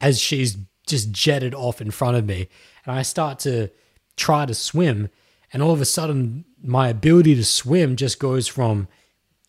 as 0.00 0.20
she's 0.20 0.56
just 0.86 1.10
jetted 1.10 1.54
off 1.54 1.80
in 1.80 1.90
front 1.90 2.16
of 2.16 2.24
me. 2.24 2.48
And 2.84 2.96
I 2.96 3.02
start 3.02 3.38
to 3.40 3.70
try 4.16 4.46
to 4.46 4.54
swim. 4.54 5.08
And 5.52 5.62
all 5.62 5.72
of 5.72 5.80
a 5.80 5.86
sudden, 5.86 6.44
my 6.62 6.88
ability 6.88 7.34
to 7.36 7.44
swim 7.44 7.96
just 7.96 8.18
goes 8.18 8.46
from 8.46 8.88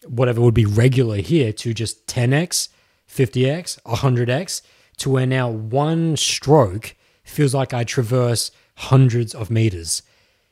whatever 0.07 0.41
would 0.41 0.53
be 0.53 0.65
regular 0.65 1.17
here 1.17 1.51
to 1.51 1.73
just 1.73 2.07
10x, 2.07 2.69
50x, 3.09 3.81
100x 3.83 4.61
to 4.97 5.09
where 5.09 5.25
now 5.25 5.49
one 5.49 6.15
stroke 6.15 6.95
feels 7.23 7.53
like 7.53 7.73
I 7.73 7.83
traverse 7.83 8.51
hundreds 8.75 9.33
of 9.33 9.49
meters 9.49 10.03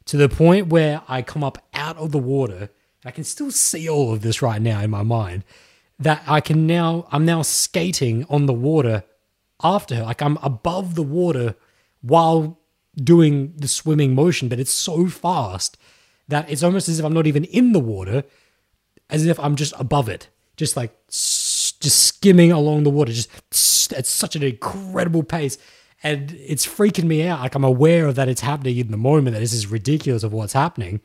to 0.05 0.17
the 0.17 0.29
point 0.29 0.67
where 0.67 1.01
I 1.07 1.21
come 1.21 1.43
up 1.43 1.57
out 1.73 1.97
of 1.97 2.11
the 2.11 2.19
water. 2.19 2.69
I 3.05 3.11
can 3.11 3.23
still 3.23 3.51
see 3.51 3.89
all 3.89 4.13
of 4.13 4.21
this 4.21 4.41
right 4.41 4.61
now 4.61 4.81
in 4.81 4.89
my 4.89 5.03
mind. 5.03 5.43
That 5.99 6.23
I 6.27 6.41
can 6.41 6.65
now, 6.65 7.07
I'm 7.11 7.25
now 7.25 7.41
skating 7.41 8.25
on 8.29 8.45
the 8.45 8.53
water 8.53 9.03
after 9.63 9.95
her. 9.95 10.03
Like 10.03 10.21
I'm 10.21 10.37
above 10.37 10.95
the 10.95 11.03
water 11.03 11.55
while 12.01 12.59
doing 12.95 13.53
the 13.55 13.67
swimming 13.67 14.15
motion, 14.15 14.49
but 14.49 14.59
it's 14.59 14.73
so 14.73 15.07
fast 15.07 15.77
that 16.27 16.49
it's 16.49 16.63
almost 16.63 16.89
as 16.89 16.99
if 16.99 17.05
I'm 17.05 17.13
not 17.13 17.27
even 17.27 17.43
in 17.45 17.71
the 17.71 17.79
water, 17.79 18.23
as 19.09 19.25
if 19.25 19.39
I'm 19.39 19.55
just 19.55 19.73
above 19.77 20.09
it, 20.09 20.29
just 20.57 20.75
like 20.75 20.91
just 21.07 22.03
skimming 22.03 22.51
along 22.51 22.83
the 22.83 22.89
water, 22.89 23.11
just 23.11 23.93
at 23.93 24.07
such 24.07 24.35
an 24.35 24.43
incredible 24.43 25.23
pace. 25.23 25.57
And 26.01 26.31
it's 26.33 26.65
freaking 26.65 27.05
me 27.05 27.25
out. 27.27 27.41
Like 27.41 27.55
I'm 27.55 27.63
aware 27.63 28.07
of 28.07 28.15
that 28.15 28.27
it's 28.27 28.41
happening 28.41 28.77
in 28.77 28.91
the 28.91 28.97
moment, 28.97 29.33
that 29.33 29.39
this 29.39 29.53
is 29.53 29.67
ridiculous 29.67 30.23
of 30.23 30.33
what's 30.33 30.53
happening. 30.53 31.01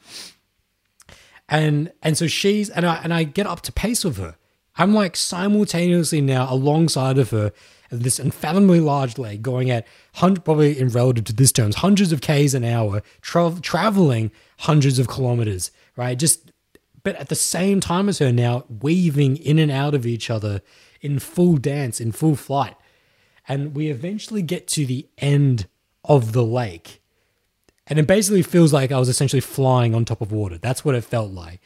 And 1.48 1.92
and 2.02 2.16
so 2.16 2.26
she's 2.26 2.68
and 2.70 2.86
I 2.86 2.96
and 3.02 3.12
I 3.12 3.24
get 3.24 3.46
up 3.46 3.62
to 3.62 3.72
pace 3.72 4.04
with 4.04 4.18
her. 4.18 4.36
I'm 4.76 4.94
like 4.94 5.16
simultaneously 5.16 6.20
now 6.20 6.46
alongside 6.52 7.18
of 7.18 7.30
her 7.30 7.52
this 7.90 8.18
unfathomably 8.18 8.80
large 8.80 9.18
lake 9.18 9.42
going 9.42 9.70
at 9.70 9.86
hundred, 10.14 10.44
probably 10.44 10.78
in 10.78 10.88
relative 10.88 11.24
to 11.24 11.32
this 11.32 11.52
terms, 11.52 11.76
hundreds 11.76 12.12
of 12.12 12.20
k's 12.20 12.54
an 12.54 12.64
hour, 12.64 13.02
tra- 13.20 13.58
traveling 13.62 14.30
hundreds 14.60 14.98
of 14.98 15.08
kilometers, 15.08 15.70
right? 15.96 16.18
Just, 16.18 16.52
but 17.02 17.16
at 17.16 17.28
the 17.28 17.34
same 17.34 17.80
time 17.80 18.08
as 18.08 18.18
her 18.18 18.32
now, 18.32 18.64
weaving 18.68 19.36
in 19.38 19.58
and 19.58 19.70
out 19.70 19.94
of 19.94 20.06
each 20.06 20.30
other 20.30 20.60
in 21.00 21.18
full 21.18 21.56
dance, 21.56 22.00
in 22.00 22.12
full 22.12 22.36
flight, 22.36 22.76
and 23.46 23.74
we 23.74 23.88
eventually 23.88 24.42
get 24.42 24.66
to 24.68 24.84
the 24.84 25.08
end 25.18 25.66
of 26.04 26.32
the 26.32 26.44
lake, 26.44 27.00
and 27.88 27.98
it 27.98 28.06
basically 28.06 28.42
feels 28.42 28.72
like 28.72 28.92
I 28.92 28.98
was 28.98 29.08
essentially 29.08 29.40
flying 29.40 29.94
on 29.94 30.04
top 30.04 30.20
of 30.20 30.30
water. 30.30 30.58
That's 30.58 30.84
what 30.84 30.94
it 30.94 31.04
felt 31.04 31.32
like. 31.32 31.60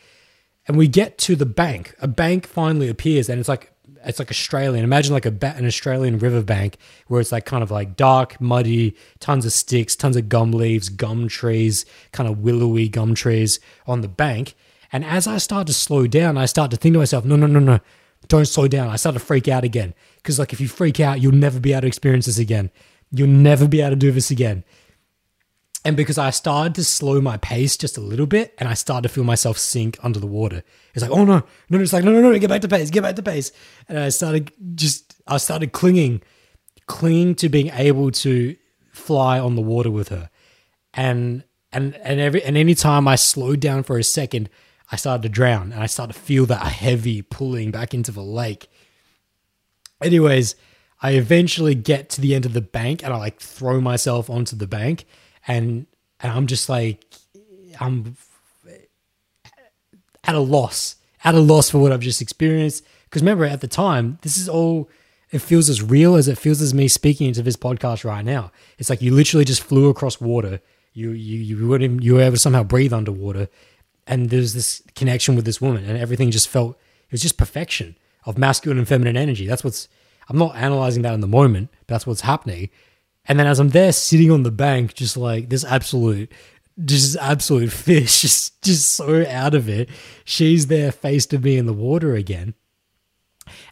And 0.66 0.76
we 0.76 0.86
get 0.86 1.18
to 1.18 1.34
the 1.34 1.46
bank. 1.46 1.94
A 2.00 2.06
bank 2.06 2.46
finally 2.46 2.88
appears, 2.88 3.28
and 3.28 3.40
it's 3.40 3.48
like 3.48 3.72
it's 4.04 4.18
like 4.18 4.30
Australian. 4.30 4.84
Imagine 4.84 5.12
like 5.12 5.26
a 5.26 5.56
an 5.56 5.66
Australian 5.66 6.18
riverbank 6.18 6.76
where 7.08 7.20
it's 7.20 7.32
like 7.32 7.44
kind 7.44 7.62
of 7.62 7.70
like 7.70 7.96
dark, 7.96 8.40
muddy, 8.40 8.96
tons 9.20 9.44
of 9.44 9.52
sticks, 9.52 9.96
tons 9.96 10.16
of 10.16 10.28
gum 10.28 10.52
leaves, 10.52 10.88
gum 10.88 11.28
trees, 11.28 11.84
kind 12.12 12.28
of 12.28 12.38
willowy 12.38 12.88
gum 12.88 13.14
trees 13.14 13.60
on 13.86 14.00
the 14.00 14.08
bank. 14.08 14.54
And 14.92 15.04
as 15.04 15.26
I 15.26 15.38
start 15.38 15.66
to 15.68 15.72
slow 15.72 16.06
down, 16.06 16.36
I 16.36 16.44
start 16.46 16.70
to 16.72 16.76
think 16.76 16.94
to 16.94 16.98
myself, 16.98 17.24
no, 17.24 17.34
no, 17.34 17.46
no, 17.46 17.58
no, 17.58 17.80
don't 18.28 18.46
slow 18.46 18.68
down. 18.68 18.88
I 18.88 18.96
start 18.96 19.14
to 19.14 19.20
freak 19.20 19.48
out 19.48 19.64
again 19.64 19.94
because 20.16 20.38
like 20.38 20.52
if 20.52 20.60
you 20.60 20.68
freak 20.68 21.00
out, 21.00 21.20
you'll 21.20 21.32
never 21.32 21.58
be 21.58 21.72
able 21.72 21.82
to 21.82 21.86
experience 21.86 22.26
this 22.26 22.38
again. 22.38 22.70
You'll 23.10 23.28
never 23.28 23.66
be 23.66 23.80
able 23.80 23.90
to 23.90 23.96
do 23.96 24.12
this 24.12 24.30
again. 24.30 24.64
And 25.84 25.96
because 25.96 26.16
I 26.16 26.30
started 26.30 26.76
to 26.76 26.84
slow 26.84 27.20
my 27.20 27.36
pace 27.38 27.76
just 27.76 27.98
a 27.98 28.00
little 28.00 28.26
bit 28.26 28.54
and 28.58 28.68
I 28.68 28.74
started 28.74 29.08
to 29.08 29.08
feel 29.08 29.24
myself 29.24 29.58
sink 29.58 29.98
under 30.02 30.20
the 30.20 30.28
water. 30.28 30.62
It's 30.94 31.02
like, 31.02 31.10
oh 31.10 31.24
no, 31.24 31.38
no, 31.38 31.44
no, 31.70 31.80
it's 31.80 31.92
like, 31.92 32.04
no, 32.04 32.12
no, 32.12 32.20
no, 32.20 32.38
get 32.38 32.48
back 32.48 32.60
to 32.60 32.68
pace, 32.68 32.90
get 32.90 33.02
back 33.02 33.16
to 33.16 33.22
pace. 33.22 33.50
And 33.88 33.98
I 33.98 34.10
started 34.10 34.52
just, 34.76 35.16
I 35.26 35.38
started 35.38 35.72
clinging, 35.72 36.22
clinging 36.86 37.34
to 37.36 37.48
being 37.48 37.70
able 37.70 38.12
to 38.12 38.56
fly 38.92 39.40
on 39.40 39.56
the 39.56 39.62
water 39.62 39.90
with 39.90 40.08
her. 40.10 40.30
And, 40.94 41.42
and, 41.72 41.96
and 41.96 42.20
every, 42.20 42.44
and 42.44 42.56
anytime 42.56 43.08
I 43.08 43.16
slowed 43.16 43.58
down 43.58 43.82
for 43.82 43.98
a 43.98 44.04
second, 44.04 44.50
I 44.92 44.96
started 44.96 45.22
to 45.22 45.28
drown 45.30 45.72
and 45.72 45.82
I 45.82 45.86
started 45.86 46.12
to 46.12 46.18
feel 46.20 46.46
that 46.46 46.62
heavy 46.64 47.22
pulling 47.22 47.72
back 47.72 47.92
into 47.92 48.12
the 48.12 48.22
lake. 48.22 48.68
Anyways, 50.00 50.54
I 51.00 51.12
eventually 51.12 51.74
get 51.74 52.08
to 52.10 52.20
the 52.20 52.36
end 52.36 52.46
of 52.46 52.52
the 52.52 52.60
bank 52.60 53.02
and 53.02 53.12
I 53.12 53.16
like 53.16 53.40
throw 53.40 53.80
myself 53.80 54.30
onto 54.30 54.54
the 54.54 54.68
bank 54.68 55.06
and 55.46 55.86
and 56.20 56.32
I'm 56.32 56.46
just 56.46 56.68
like 56.68 57.04
I'm 57.80 58.16
at 60.24 60.34
a 60.34 60.40
loss, 60.40 60.96
at 61.24 61.34
a 61.34 61.40
loss 61.40 61.70
for 61.70 61.78
what 61.78 61.92
I've 61.92 62.00
just 62.00 62.22
experienced. 62.22 62.84
Because 63.04 63.22
remember, 63.22 63.44
at 63.44 63.60
the 63.60 63.68
time, 63.68 64.18
this 64.22 64.36
is 64.36 64.48
all. 64.48 64.88
It 65.30 65.40
feels 65.40 65.70
as 65.70 65.82
real 65.82 66.16
as 66.16 66.28
it 66.28 66.36
feels 66.36 66.60
as 66.60 66.74
me 66.74 66.88
speaking 66.88 67.26
into 67.26 67.40
this 67.40 67.56
podcast 67.56 68.04
right 68.04 68.24
now. 68.24 68.52
It's 68.76 68.90
like 68.90 69.00
you 69.00 69.14
literally 69.14 69.46
just 69.46 69.62
flew 69.62 69.88
across 69.88 70.20
water. 70.20 70.60
You 70.92 71.12
you 71.12 71.38
you 71.38 71.68
were 71.68 71.80
you 71.80 72.14
were 72.14 72.20
able 72.20 72.32
to 72.32 72.38
somehow 72.38 72.62
breathe 72.62 72.92
underwater, 72.92 73.48
and 74.06 74.28
there's 74.28 74.52
this 74.52 74.82
connection 74.94 75.34
with 75.34 75.46
this 75.46 75.58
woman, 75.58 75.84
and 75.86 75.96
everything 75.96 76.30
just 76.30 76.48
felt 76.48 76.76
it 77.06 77.12
was 77.12 77.22
just 77.22 77.38
perfection 77.38 77.96
of 78.26 78.36
masculine 78.36 78.78
and 78.78 78.86
feminine 78.86 79.16
energy. 79.16 79.46
That's 79.46 79.64
what's. 79.64 79.88
I'm 80.28 80.38
not 80.38 80.54
analyzing 80.54 81.02
that 81.02 81.14
in 81.14 81.20
the 81.20 81.26
moment, 81.26 81.70
but 81.86 81.94
that's 81.94 82.06
what's 82.06 82.20
happening. 82.20 82.68
And 83.26 83.38
then 83.38 83.46
as 83.46 83.60
I'm 83.60 83.68
there 83.68 83.92
sitting 83.92 84.30
on 84.30 84.42
the 84.42 84.50
bank, 84.50 84.94
just 84.94 85.16
like 85.16 85.48
this 85.48 85.64
absolute, 85.64 86.32
just 86.84 87.16
absolute 87.18 87.72
fish, 87.72 88.22
just 88.22 88.62
just 88.62 88.92
so 88.94 89.24
out 89.26 89.54
of 89.54 89.68
it. 89.68 89.88
She's 90.24 90.66
there 90.66 90.92
face 90.92 91.26
to 91.26 91.38
me 91.38 91.56
in 91.56 91.66
the 91.66 91.72
water 91.72 92.14
again. 92.14 92.54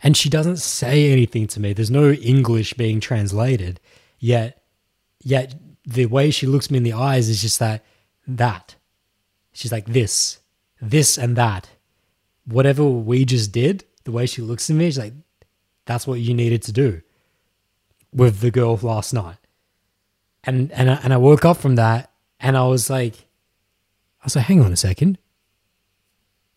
And 0.03 0.17
she 0.17 0.29
doesn't 0.29 0.59
say 0.59 1.11
anything 1.11 1.47
to 1.49 1.61
me. 1.61 1.73
There's 1.73 1.91
no 1.91 2.11
English 2.13 2.75
being 2.75 3.01
translated. 3.01 3.81
Yet 4.19 4.63
yet 5.23 5.55
the 5.85 6.07
way 6.07 6.31
she 6.31 6.47
looks 6.47 6.71
me 6.71 6.79
in 6.79 6.83
the 6.83 6.93
eyes 6.93 7.29
is 7.29 7.43
just 7.43 7.59
that 7.59 7.85
that. 8.27 8.77
She's 9.53 9.73
like 9.73 9.87
this, 9.87 10.39
this 10.81 11.19
and 11.19 11.35
that. 11.37 11.71
Whatever 12.45 12.85
we 12.85 13.25
just 13.25 13.53
did, 13.53 13.85
the 14.05 14.13
way 14.13 14.27
she 14.27 14.43
looks 14.43 14.71
at 14.71 14.77
me, 14.77 14.87
she's 14.87 14.99
like, 14.99 15.15
that's 15.87 16.07
what 16.07 16.21
you 16.21 16.35
needed 16.35 16.63
to 16.63 16.73
do 16.73 17.03
with 18.13 18.41
the 18.41 18.51
girl 18.51 18.77
last 18.83 19.13
night 19.13 19.37
and 20.45 20.71
and 20.73 20.91
I, 20.91 20.95
and 21.03 21.13
I 21.13 21.17
woke 21.17 21.45
up 21.45 21.57
from 21.59 21.77
that 21.77 22.11
and 22.39 22.57
I 22.57 22.67
was 22.67 22.89
like, 22.89 23.15
I 23.15 24.27
was 24.27 24.37
like, 24.37 24.47
hang 24.47 24.63
on 24.63 24.73
a 24.73 24.77
second, 24.77 25.19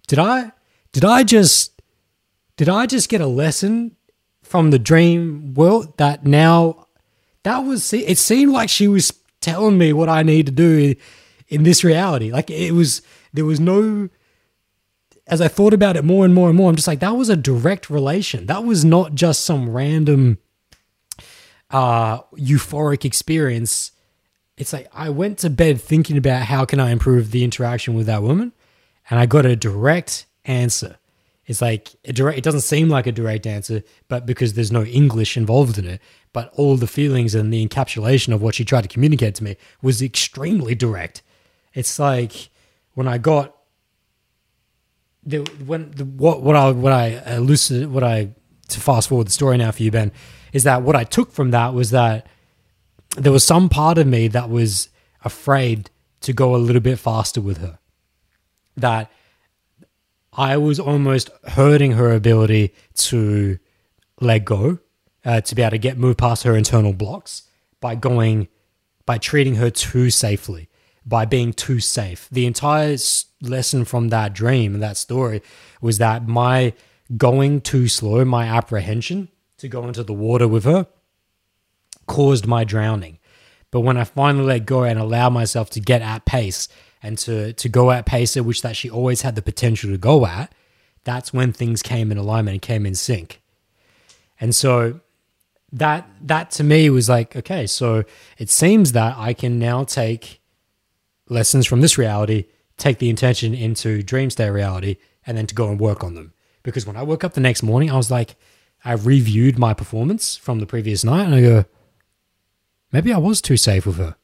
did 0.07 0.19
I 0.19 0.51
did 0.91 1.05
I 1.05 1.23
just 1.23 1.81
did 2.57 2.69
I 2.69 2.85
just 2.85 3.09
get 3.09 3.21
a 3.21 3.27
lesson 3.27 3.95
from 4.41 4.71
the 4.71 4.79
dream 4.79 5.53
world 5.53 5.97
that 5.97 6.25
now 6.25 6.87
that 7.43 7.59
was 7.59 7.91
it 7.93 8.17
seemed 8.17 8.53
like 8.53 8.69
she 8.69 8.87
was 8.87 9.11
telling 9.41 9.77
me 9.77 9.91
what 9.91 10.09
I 10.09 10.23
need 10.23 10.45
to 10.45 10.51
do 10.51 10.95
in 11.47 11.63
this 11.63 11.83
reality. 11.83 12.31
Like 12.31 12.49
it 12.49 12.71
was 12.71 13.01
there 13.33 13.45
was 13.45 13.59
no 13.59 14.09
as 15.25 15.39
I 15.41 15.47
thought 15.47 15.73
about 15.73 15.95
it 15.95 16.03
more 16.03 16.25
and 16.25 16.33
more 16.33 16.49
and 16.49 16.57
more, 16.57 16.69
I'm 16.69 16.75
just 16.75 16.87
like, 16.87 16.99
that 16.99 17.15
was 17.15 17.29
a 17.29 17.37
direct 17.37 17.89
relation. 17.89 18.45
That 18.47 18.65
was 18.65 18.83
not 18.83 19.15
just 19.15 19.45
some 19.45 19.69
random 19.69 20.37
uh, 21.73 22.21
euphoric 22.37 23.03
experience. 23.03 23.91
It's 24.57 24.71
like 24.71 24.87
I 24.93 25.09
went 25.09 25.39
to 25.39 25.49
bed 25.49 25.81
thinking 25.81 26.15
about 26.15 26.43
how 26.43 26.63
can 26.63 26.79
I 26.79 26.91
improve 26.91 27.31
the 27.31 27.43
interaction 27.43 27.95
with 27.95 28.05
that 28.05 28.21
woman, 28.21 28.53
and 29.09 29.19
I 29.19 29.25
got 29.25 29.45
a 29.45 29.55
direct 29.55 30.27
answer. 30.45 30.97
It's 31.45 31.61
like 31.61 31.89
a 32.05 32.13
direct. 32.13 32.37
It 32.37 32.43
doesn't 32.43 32.61
seem 32.61 32.87
like 32.87 33.07
a 33.07 33.11
direct 33.11 33.45
answer, 33.47 33.83
but 34.07 34.25
because 34.25 34.53
there's 34.53 34.71
no 34.71 34.83
English 34.83 35.35
involved 35.35 35.77
in 35.77 35.85
it, 35.85 35.99
but 36.31 36.53
all 36.53 36.77
the 36.77 36.87
feelings 36.87 37.35
and 37.35 37.51
the 37.51 37.67
encapsulation 37.67 38.33
of 38.33 38.41
what 38.41 38.55
she 38.55 38.63
tried 38.63 38.83
to 38.83 38.87
communicate 38.87 39.35
to 39.35 39.43
me 39.43 39.57
was 39.81 40.01
extremely 40.01 40.75
direct. 40.75 41.23
It's 41.73 41.97
like 41.97 42.49
when 42.93 43.07
I 43.07 43.17
got 43.17 43.57
the 45.25 45.39
when 45.65 45.91
the 45.91 46.05
what 46.05 46.43
what 46.43 46.55
I 46.55 46.71
what 46.71 46.93
I 46.93 47.35
elucidated 47.35 47.91
what 47.91 48.03
I 48.03 48.29
to 48.69 48.79
fast 48.79 49.09
forward 49.09 49.27
the 49.27 49.31
story 49.31 49.57
now 49.57 49.71
for 49.71 49.81
you, 49.81 49.89
Ben 49.89 50.11
is 50.53 50.63
that 50.63 50.83
what 50.83 50.95
I 50.95 51.03
took 51.03 51.33
from 51.33 51.51
that 51.51 51.73
was 51.73 51.89
that 51.91 52.25
there 53.17 53.33
was 53.33 53.43
some 53.45 53.67
part 53.67 53.97
of 53.97 54.07
me 54.07 54.29
that 54.29 54.49
was 54.49 54.89
afraid 55.25 55.89
to 56.21 56.31
go 56.31 56.55
a 56.55 56.57
little 56.57 56.81
bit 56.81 56.97
faster 56.97 57.41
with 57.41 57.57
her. 57.57 57.79
That 58.77 59.11
I 60.31 60.57
was 60.57 60.79
almost 60.79 61.29
hurting 61.49 61.91
her 61.93 62.11
ability 62.13 62.73
to 62.95 63.59
let 64.21 64.45
go, 64.45 64.79
uh, 65.25 65.41
to 65.41 65.55
be 65.55 65.61
able 65.61 65.71
to 65.71 65.77
get 65.77 65.97
move 65.97 66.17
past 66.17 66.43
her 66.43 66.55
internal 66.55 66.93
blocks 66.93 67.43
by 67.81 67.95
going, 67.95 68.47
by 69.05 69.17
treating 69.17 69.55
her 69.55 69.69
too 69.69 70.09
safely. 70.09 70.69
by 71.05 71.25
being 71.25 71.53
too 71.53 71.79
safe. 71.79 72.27
The 72.31 72.45
entire 72.45 72.97
lesson 73.41 73.85
from 73.85 74.09
that 74.09 74.33
dream 74.33 74.73
and 74.73 74.83
that 74.83 74.97
story 74.97 75.41
was 75.81 75.97
that 75.97 76.27
my 76.27 76.73
going 77.17 77.61
too 77.61 77.87
slow, 77.87 78.23
my 78.23 78.45
apprehension 78.45 79.29
to 79.63 79.69
go 79.69 79.87
into 79.87 80.03
the 80.03 80.13
water 80.13 80.47
with 80.47 80.65
her, 80.65 80.87
caused 82.05 82.45
my 82.45 82.63
drowning. 82.63 83.17
But 83.71 83.79
when 83.81 83.97
I 83.97 84.03
finally 84.03 84.45
let 84.45 84.65
go 84.65 84.83
and 84.83 84.99
allow 84.99 85.29
myself 85.29 85.69
to 85.71 85.79
get 85.79 86.01
at 86.01 86.25
pace 86.25 86.67
and 87.01 87.17
to 87.19 87.53
to 87.53 87.69
go 87.69 87.89
at 87.89 88.05
pace 88.05 88.37
at 88.37 88.45
which 88.45 88.61
that 88.61 88.75
she 88.75 88.89
always 88.89 89.21
had 89.21 89.35
the 89.35 89.41
potential 89.41 89.89
to 89.89 89.97
go 89.97 90.25
at, 90.25 90.53
that's 91.05 91.33
when 91.33 91.51
things 91.51 91.81
came 91.81 92.11
in 92.11 92.17
alignment 92.17 92.53
and 92.55 92.61
came 92.61 92.85
in 92.85 92.93
sync. 92.93 93.41
And 94.39 94.53
so 94.53 94.99
that 95.71 96.07
that 96.21 96.51
to 96.51 96.63
me 96.63 96.89
was 96.89 97.07
like, 97.09 97.35
okay, 97.35 97.65
so 97.65 98.03
it 98.37 98.49
seems 98.49 98.91
that 98.91 99.15
I 99.17 99.33
can 99.33 99.59
now 99.59 99.85
take 99.85 100.41
lessons 101.29 101.65
from 101.65 101.81
this 101.81 101.97
reality, 101.97 102.45
take 102.77 102.99
the 102.99 103.09
intention 103.09 103.53
into 103.53 104.03
dream 104.03 104.29
state 104.29 104.49
reality, 104.49 104.97
and 105.25 105.37
then 105.37 105.47
to 105.47 105.55
go 105.55 105.69
and 105.69 105.79
work 105.79 106.03
on 106.03 106.15
them. 106.15 106.33
Because 106.63 106.85
when 106.85 106.97
I 106.97 107.03
woke 107.03 107.23
up 107.23 107.33
the 107.33 107.41
next 107.41 107.63
morning, 107.63 107.89
I 107.89 107.95
was 107.95 108.11
like, 108.11 108.35
I 108.85 108.93
reviewed 108.93 109.57
my 109.57 109.73
performance 109.73 110.35
from 110.35 110.59
the 110.59 110.65
previous 110.65 111.03
night 111.03 111.25
and 111.25 111.35
I 111.35 111.41
go, 111.41 111.65
maybe 112.91 113.13
I 113.13 113.17
was 113.17 113.41
too 113.41 113.57
safe 113.57 113.85
with 113.85 113.97
her. 113.97 114.15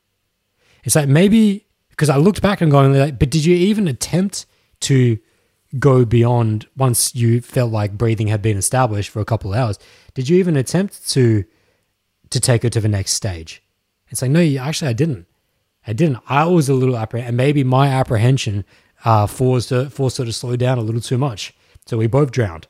It's 0.84 0.96
like 0.96 1.08
maybe 1.08 1.66
because 1.90 2.10
I 2.10 2.18
looked 2.18 2.42
back 2.42 2.62
and 2.62 2.72
going 2.72 2.94
like, 2.94 3.20
but 3.20 3.30
did 3.30 3.46
you 3.46 3.56
even 3.56 3.88
attempt 3.88 4.46
to 4.82 5.20
go 5.78 6.06
beyond 6.06 6.68
once 6.76 7.14
you 7.14 7.42
felt 7.42 7.72
like 7.72 7.98
breathing 7.98 8.28
had 8.28 8.42
been 8.42 8.58
established 8.58 9.10
for 9.10 9.20
a 9.20 9.26
couple 9.26 9.54
of 9.54 9.60
hours? 9.60 9.80
Did 10.14 10.30
you 10.30 10.38
even 10.38 10.56
attempt 10.56 11.10
to 11.12 11.46
to 12.30 12.40
take 12.40 12.64
her 12.64 12.70
to 12.70 12.80
the 12.80 12.88
next 12.88 13.14
stage? 13.14 13.62
It's 14.10 14.22
like 14.22 14.32
no, 14.32 14.42
actually 14.60 14.90
I 14.90 14.94
didn't. 14.94 15.26
I 15.86 15.94
didn't. 15.94 16.20
I 16.28 16.46
was 16.46 16.70
a 16.70 16.74
little 16.74 16.98
apprehensive, 16.98 17.30
and 17.30 17.38
maybe 17.38 17.64
my 17.64 17.88
apprehension 17.88 18.66
uh, 19.06 19.28
forced 19.28 19.70
her, 19.72 19.90
forced 19.90 20.18
her 20.18 20.26
to 20.26 20.34
slow 20.34 20.56
down 20.56 20.78
a 20.78 20.82
little 20.82 21.02
too 21.02 21.18
much. 21.18 21.54
So 21.86 21.98
we 21.98 22.08
both 22.08 22.32
drowned. 22.32 22.68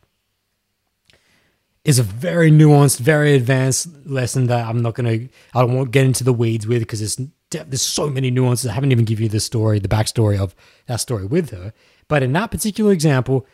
Is 1.85 1.97
a 1.97 2.03
very 2.03 2.51
nuanced, 2.51 2.99
very 2.99 3.34
advanced 3.34 3.88
lesson 4.06 4.47
that 4.47 4.68
I'm 4.68 4.81
not 4.81 4.95
gonna. 4.95 5.11
I 5.11 5.30
don't 5.53 5.76
want 5.76 5.88
to 5.88 5.91
get 5.91 6.06
into 6.06 6.23
the 6.23 6.34
weeds 6.34 6.68
with 6.68 6.81
because 6.81 6.99
there's 6.99 7.19
there's 7.49 7.81
so 7.81 8.10
many 8.10 8.30
nuances. 8.30 8.69
I 8.69 8.73
haven't 8.73 8.91
even 8.91 9.06
given 9.06 9.23
you 9.23 9.30
the 9.30 9.39
story, 9.39 9.80
the 9.80 9.88
backstory 9.88 10.38
of 10.38 10.53
that 10.88 10.97
story 10.97 11.26
with 11.26 11.51
her. 11.51 11.73
But 12.07 12.22
in 12.22 12.34
that 12.34 12.51
particular 12.51 12.91
example, 12.91 13.47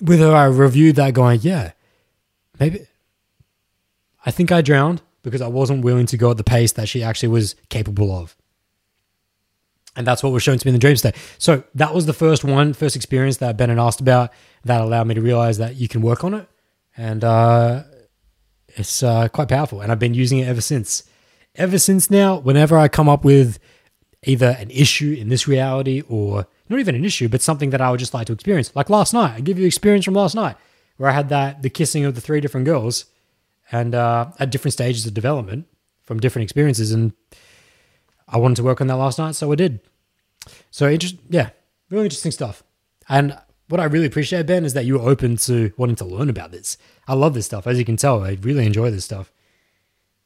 with 0.00 0.20
her, 0.20 0.34
I 0.34 0.44
reviewed 0.44 0.96
that, 0.96 1.14
going, 1.14 1.40
yeah, 1.42 1.72
maybe. 2.58 2.86
I 4.24 4.30
think 4.30 4.50
I 4.50 4.62
drowned 4.62 5.02
because 5.22 5.42
I 5.42 5.48
wasn't 5.48 5.84
willing 5.84 6.06
to 6.06 6.16
go 6.16 6.30
at 6.30 6.36
the 6.36 6.44
pace 6.44 6.72
that 6.72 6.88
she 6.88 7.02
actually 7.02 7.28
was 7.30 7.56
capable 7.68 8.16
of. 8.16 8.36
And 9.96 10.06
that's 10.06 10.22
what 10.22 10.32
was 10.32 10.42
shown 10.42 10.58
to 10.58 10.66
me 10.66 10.70
in 10.70 10.74
the 10.74 10.80
dream 10.80 10.96
state. 10.96 11.14
So 11.38 11.64
that 11.74 11.94
was 11.94 12.06
the 12.06 12.12
first 12.12 12.42
one, 12.42 12.72
first 12.72 12.96
experience 12.96 13.36
that 13.38 13.56
Ben 13.56 13.68
had 13.68 13.78
asked 13.78 14.00
about 14.00 14.32
that 14.64 14.80
allowed 14.80 15.06
me 15.06 15.14
to 15.14 15.20
realize 15.20 15.58
that 15.58 15.76
you 15.76 15.88
can 15.88 16.00
work 16.00 16.24
on 16.24 16.34
it. 16.34 16.48
And 16.96 17.24
uh, 17.24 17.84
it's 18.68 19.02
uh, 19.02 19.28
quite 19.28 19.48
powerful. 19.48 19.80
And 19.80 19.90
I've 19.90 19.98
been 19.98 20.14
using 20.14 20.38
it 20.38 20.48
ever 20.48 20.60
since. 20.60 21.04
Ever 21.54 21.78
since 21.78 22.10
now, 22.10 22.38
whenever 22.38 22.76
I 22.76 22.88
come 22.88 23.08
up 23.08 23.24
with 23.24 23.58
either 24.24 24.56
an 24.58 24.70
issue 24.70 25.16
in 25.18 25.28
this 25.28 25.46
reality 25.46 26.02
or 26.08 26.46
not 26.68 26.80
even 26.80 26.94
an 26.94 27.04
issue, 27.04 27.28
but 27.28 27.42
something 27.42 27.70
that 27.70 27.80
I 27.80 27.90
would 27.90 28.00
just 28.00 28.14
like 28.14 28.26
to 28.26 28.32
experience. 28.32 28.74
Like 28.74 28.90
last 28.90 29.12
night, 29.12 29.34
I 29.36 29.40
give 29.40 29.58
you 29.58 29.66
experience 29.66 30.04
from 30.04 30.14
last 30.14 30.34
night 30.34 30.56
where 30.96 31.10
I 31.10 31.12
had 31.12 31.28
that 31.28 31.62
the 31.62 31.70
kissing 31.70 32.04
of 32.04 32.14
the 32.14 32.20
three 32.20 32.40
different 32.40 32.66
girls 32.66 33.06
and 33.70 33.94
uh, 33.94 34.30
at 34.38 34.50
different 34.50 34.72
stages 34.72 35.06
of 35.06 35.14
development 35.14 35.66
from 36.02 36.20
different 36.20 36.44
experiences. 36.44 36.92
And 36.92 37.12
I 38.28 38.38
wanted 38.38 38.56
to 38.56 38.62
work 38.62 38.80
on 38.80 38.86
that 38.86 38.96
last 38.96 39.18
night, 39.18 39.34
so 39.34 39.52
I 39.52 39.54
did. 39.54 39.80
So 40.70 40.88
interest, 40.88 41.16
yeah, 41.28 41.50
really 41.90 42.04
interesting 42.04 42.32
stuff. 42.32 42.62
And 43.08 43.38
what 43.68 43.80
I 43.80 43.84
really 43.84 44.06
appreciate, 44.06 44.46
Ben, 44.46 44.64
is 44.64 44.74
that 44.74 44.84
you 44.84 44.98
were 44.98 45.08
open 45.08 45.36
to 45.38 45.72
wanting 45.76 45.96
to 45.96 46.04
learn 46.04 46.28
about 46.28 46.52
this. 46.52 46.76
I 47.08 47.14
love 47.14 47.34
this 47.34 47.46
stuff, 47.46 47.66
as 47.66 47.78
you 47.78 47.84
can 47.84 47.96
tell. 47.96 48.22
I 48.22 48.36
really 48.40 48.66
enjoy 48.66 48.90
this 48.90 49.04
stuff. 49.04 49.32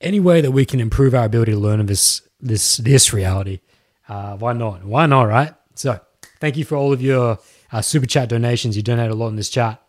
Any 0.00 0.20
way 0.20 0.40
that 0.40 0.52
we 0.52 0.64
can 0.64 0.80
improve 0.80 1.14
our 1.14 1.24
ability 1.24 1.52
to 1.52 1.58
learn 1.58 1.80
of 1.80 1.86
this 1.86 2.22
this 2.40 2.76
this 2.76 3.12
reality, 3.12 3.60
uh, 4.08 4.36
why 4.36 4.52
not? 4.52 4.84
Why 4.84 5.06
not? 5.06 5.24
Right. 5.24 5.52
So, 5.74 6.00
thank 6.40 6.56
you 6.56 6.64
for 6.64 6.76
all 6.76 6.92
of 6.92 7.02
your 7.02 7.38
uh, 7.72 7.82
super 7.82 8.06
chat 8.06 8.28
donations. 8.28 8.76
You 8.76 8.82
donate 8.82 9.10
a 9.10 9.14
lot 9.14 9.28
in 9.28 9.36
this 9.36 9.50
chat, 9.50 9.82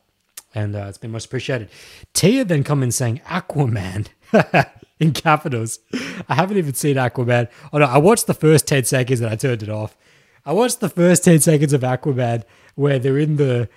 and 0.55 0.75
uh, 0.75 0.85
it's 0.89 0.97
been 0.97 1.11
much 1.11 1.25
appreciated. 1.25 1.69
Tia 2.13 2.43
then 2.43 2.63
come 2.63 2.81
in 2.81 2.91
saying 2.91 3.21
Aquaman. 3.25 4.07
in 4.99 5.13
capitals. 5.13 5.79
I 6.27 6.35
haven't 6.35 6.57
even 6.57 6.73
seen 6.73 6.97
Aquaman. 6.97 7.47
Oh 7.71 7.77
no, 7.77 7.85
I 7.85 7.97
watched 7.97 8.27
the 8.27 8.33
first 8.33 8.67
10 8.67 8.83
seconds 8.83 9.21
and 9.21 9.29
I 9.29 9.35
turned 9.35 9.63
it 9.63 9.69
off. 9.69 9.97
I 10.45 10.53
watched 10.53 10.79
the 10.79 10.89
first 10.89 11.23
10 11.23 11.41
seconds 11.41 11.73
of 11.73 11.81
Aquaman 11.81 12.43
where 12.75 12.99
they're 12.99 13.17
in 13.17 13.35
the 13.35 13.69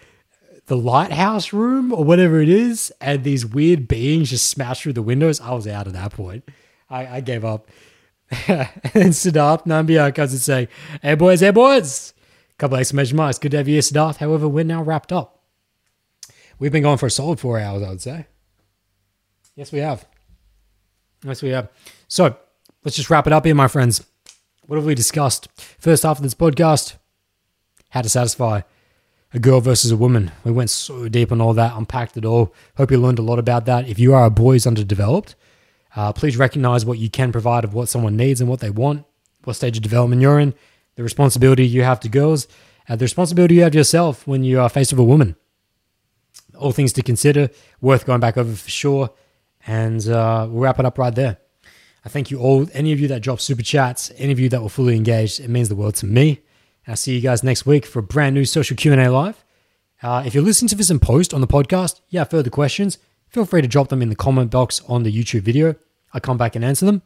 the 0.67 0.77
lighthouse 0.77 1.53
room 1.53 1.93
or 1.93 2.05
whatever 2.05 2.41
it 2.41 2.49
is, 2.49 2.93
and 3.01 3.25
these 3.25 3.45
weird 3.45 3.89
beings 3.89 4.31
just 4.31 4.49
smash 4.49 4.83
through 4.83 4.93
the 4.93 5.03
windows. 5.03 5.41
I 5.41 5.53
was 5.53 5.67
out 5.67 5.89
at 5.89 5.93
that 5.93 6.13
point. 6.13 6.49
I, 6.89 7.17
I 7.17 7.21
gave 7.21 7.45
up. 7.45 7.69
and 8.31 9.13
Siddharth 9.13 9.67
Nambiar 9.67 10.15
comes 10.15 10.33
and 10.33 10.41
say, 10.41 10.69
Hey 11.03 11.15
boys, 11.15 11.41
hey 11.41 11.51
boys! 11.51 12.15
Couple 12.59 12.79
exclamation 12.79 13.17
marks. 13.17 13.39
Good 13.39 13.51
to 13.51 13.57
have 13.59 13.69
you 13.69 13.75
here, 13.75 13.83
Siddharth. 13.83 14.19
However, 14.19 14.47
we're 14.49 14.65
now 14.65 14.83
wrapped 14.83 15.13
up. 15.13 15.43
We've 16.59 16.73
been 16.73 16.85
going 16.85 16.99
for 16.99 17.07
a 17.07 17.11
solid 17.11 17.41
four 17.41 17.59
hours, 17.59 17.83
I 17.83 17.89
would 17.89 18.01
say. 18.01 18.27
Yes, 19.57 19.73
we 19.73 19.81
have. 19.81 20.07
Yes, 21.25 21.43
we 21.43 21.51
have. 21.51 21.69
So 22.09 22.37
let's 22.85 22.97
just 22.97 23.11
wrap 23.11 23.27
it 23.27 23.33
up 23.33 23.45
here, 23.45 23.55
my 23.55 23.69
friends. 23.69 24.05
What 24.67 24.77
have 24.77 24.87
we 24.87 24.95
discussed? 24.95 25.49
First 25.57 26.05
half 26.05 26.19
of 26.19 26.23
this 26.23 26.35
podcast, 26.35 26.95
how 27.91 28.03
to 28.03 28.09
satisfy 28.09 28.61
a 29.35 29.39
girl 29.41 29.61
versus 29.61 29.91
a 29.91 29.97
woman. 29.97 30.31
We 30.45 30.53
went 30.53 30.71
so 30.71 31.09
deep 31.09 31.33
on 31.33 31.41
all 31.41 31.53
that, 31.55 31.77
unpacked 31.77 32.17
it 32.17 32.25
all. 32.25 32.55
Hope 32.77 32.93
you 32.93 32.99
learned 32.99 33.19
a 33.19 33.23
lot 33.23 33.41
about 33.41 33.67
that. 33.67 33.89
If 33.89 33.99
you 33.99 34.15
are 34.15 34.25
a 34.25 34.31
boy 34.31 34.53
who's 34.53 34.67
underdeveloped, 34.67 35.35
uh, 35.97 36.13
please 36.13 36.37
recognize 36.37 36.87
what 36.87 36.99
you 36.99 37.11
can 37.11 37.33
provide 37.33 37.65
of 37.65 37.75
what 37.75 37.89
someone 37.89 38.17
needs 38.17 38.41
and 38.41 38.49
what 38.49 38.61
they 38.61 38.71
want, 38.71 39.05
what 39.43 39.55
stage 39.55 39.77
of 39.77 39.83
development 39.83 40.23
you're 40.23 40.39
in, 40.39 40.55
the 40.95 41.03
responsibility 41.03 41.67
you 41.67 41.83
have 41.83 41.99
to 41.99 42.09
girls, 42.09 42.47
uh, 42.89 42.95
the 42.95 43.05
responsibility 43.05 43.57
you 43.57 43.63
have 43.63 43.75
yourself 43.75 44.29
when 44.29 44.45
you 44.45 44.61
are 44.61 44.69
faced 44.69 44.93
with 44.93 45.01
a 45.01 45.05
woman. 45.05 45.35
All 46.57 46.71
things 46.71 46.93
to 46.93 47.03
consider, 47.03 47.51
worth 47.81 48.07
going 48.07 48.21
back 48.21 48.37
over 48.37 48.55
for 48.55 48.71
sure. 48.71 49.11
And 49.67 50.07
uh, 50.09 50.47
we'll 50.49 50.63
wrap 50.63 50.79
it 50.79 50.87
up 50.87 50.99
right 50.99 51.15
there. 51.15 51.39
I 52.05 52.09
thank 52.09 52.31
you 52.31 52.39
all, 52.39 52.67
any 52.73 52.93
of 52.93 52.99
you 52.99 53.09
that 53.09 53.23
dropped 53.23 53.43
super 53.43 53.63
chats, 53.63 54.11
any 54.17 54.33
of 54.33 54.41
you 54.41 54.49
that 54.49 54.63
were 54.63 54.69
fully 54.69 54.97
engaged. 54.97 55.39
It 55.39 55.49
means 55.49 55.69
the 55.69 55.77
world 55.77 55.95
to 55.97 56.07
me. 56.07 56.41
I'll 56.87 56.97
see 56.97 57.15
you 57.15 57.21
guys 57.21 57.45
next 57.45 57.65
week 57.65 57.87
for 57.87 58.01
a 58.01 58.03
brand 58.03 58.35
new 58.35 58.45
social 58.45 58.77
Q&A 58.77 59.09
live. 59.09 59.45
Uh, 60.03 60.25
if 60.27 60.35
you're 60.35 60.43
listening 60.43 60.69
to 60.71 60.75
this 60.75 60.91
in 60.91 60.99
post 60.99 61.33
on 61.33 61.41
the 61.41 61.47
podcast, 61.47 62.01
you 62.09 62.19
have 62.19 62.29
further 62.31 62.51
questions, 62.51 62.99
feel 63.29 63.45
free 63.45 63.63
to 63.63 63.69
drop 63.69 63.89
them 63.89 64.03
in 64.03 64.09
the 64.09 64.17
comment 64.17 64.51
box 64.51 64.83
on 64.89 65.05
the 65.05 65.13
YouTube 65.13 65.43
video. 65.43 65.77
I'll 66.13 66.21
come 66.21 66.37
back 66.37 66.57
and 66.57 66.65
answer 66.65 66.85
them. 66.85 67.03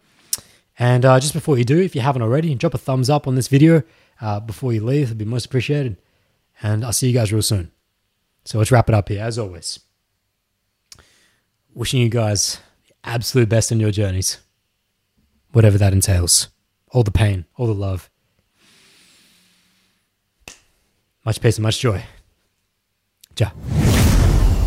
And 0.78 1.04
uh, 1.04 1.20
just 1.20 1.34
before 1.34 1.58
you 1.58 1.64
do, 1.64 1.78
if 1.78 1.94
you 1.94 2.00
haven't 2.00 2.22
already, 2.22 2.54
drop 2.54 2.72
a 2.72 2.78
thumbs 2.78 3.10
up 3.10 3.26
on 3.26 3.34
this 3.34 3.48
video 3.48 3.82
uh, 4.22 4.40
before 4.40 4.72
you 4.72 4.82
leave. 4.82 5.08
It'd 5.08 5.18
be 5.18 5.26
most 5.26 5.46
appreciated. 5.46 5.98
And 6.62 6.84
I'll 6.84 6.92
see 6.92 7.08
you 7.08 7.14
guys 7.14 7.32
real 7.32 7.42
soon. 7.42 7.70
So 8.46 8.58
let's 8.58 8.72
wrap 8.72 8.88
it 8.88 8.94
up 8.94 9.10
here, 9.10 9.22
as 9.22 9.38
always. 9.38 9.78
Wishing 11.74 12.00
you 12.00 12.08
guys 12.08 12.60
the 12.88 12.94
absolute 13.10 13.50
best 13.50 13.70
in 13.70 13.78
your 13.78 13.90
journeys 13.90 14.38
whatever 15.56 15.78
that 15.78 15.94
entails. 15.94 16.50
All 16.90 17.02
the 17.02 17.10
pain, 17.10 17.46
all 17.56 17.66
the 17.66 17.72
love. 17.72 18.10
Much 21.24 21.40
peace 21.40 21.56
and 21.56 21.62
much 21.62 21.80
joy. 21.80 22.04
Ja. 23.38 23.48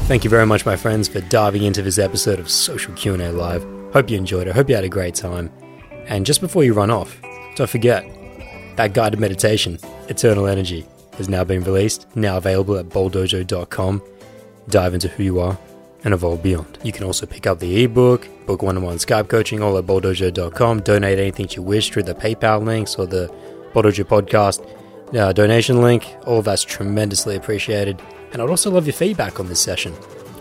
Thank 0.07 0.23
you 0.23 0.31
very 0.31 0.47
much, 0.47 0.65
my 0.65 0.75
friends, 0.75 1.07
for 1.07 1.21
diving 1.21 1.61
into 1.61 1.83
this 1.83 1.99
episode 1.99 2.39
of 2.39 2.49
Social 2.49 2.91
Q&A 2.95 3.31
Live. 3.31 3.63
Hope 3.93 4.09
you 4.09 4.17
enjoyed 4.17 4.47
it. 4.47 4.55
Hope 4.55 4.67
you 4.67 4.73
had 4.73 4.83
a 4.83 4.89
great 4.89 5.13
time. 5.13 5.51
And 6.07 6.25
just 6.25 6.41
before 6.41 6.63
you 6.63 6.73
run 6.73 6.89
off, 6.89 7.21
don't 7.55 7.69
forget 7.69 8.03
that 8.75 8.93
guided 8.93 9.19
meditation, 9.19 9.77
Eternal 10.07 10.47
Energy, 10.47 10.87
has 11.19 11.29
now 11.29 11.43
been 11.43 11.63
released, 11.63 12.07
now 12.15 12.37
available 12.37 12.77
at 12.77 12.89
bowldojo.com. 12.89 14.01
Dive 14.69 14.95
into 14.95 15.07
who 15.07 15.23
you 15.23 15.39
are 15.39 15.55
and 16.03 16.13
evolve 16.13 16.41
beyond. 16.41 16.77
You 16.83 16.91
can 16.91 17.03
also 17.03 17.25
pick 17.25 17.45
up 17.47 17.59
the 17.59 17.83
ebook, 17.83 18.27
book 18.45 18.61
one 18.61 18.77
on 18.77 18.83
one 18.83 18.97
Skype 18.97 19.27
coaching, 19.27 19.61
all 19.61 19.77
at 19.77 19.85
bowldojo.com. 19.85 20.81
Donate 20.81 21.19
anything 21.19 21.47
you 21.51 21.61
wish 21.61 21.89
through 21.89 22.03
the 22.03 22.15
PayPal 22.15 22.63
links 22.63 22.95
or 22.95 23.05
the 23.05 23.33
Bowldojo 23.73 24.05
podcast 24.05 24.65
uh, 25.17 25.33
donation 25.33 25.81
link. 25.81 26.07
All 26.25 26.39
of 26.39 26.45
that's 26.45 26.63
tremendously 26.63 27.35
appreciated. 27.35 28.01
And 28.31 28.41
I'd 28.41 28.49
also 28.49 28.71
love 28.71 28.85
your 28.85 28.93
feedback 28.93 29.39
on 29.39 29.47
this 29.47 29.59
session. 29.59 29.93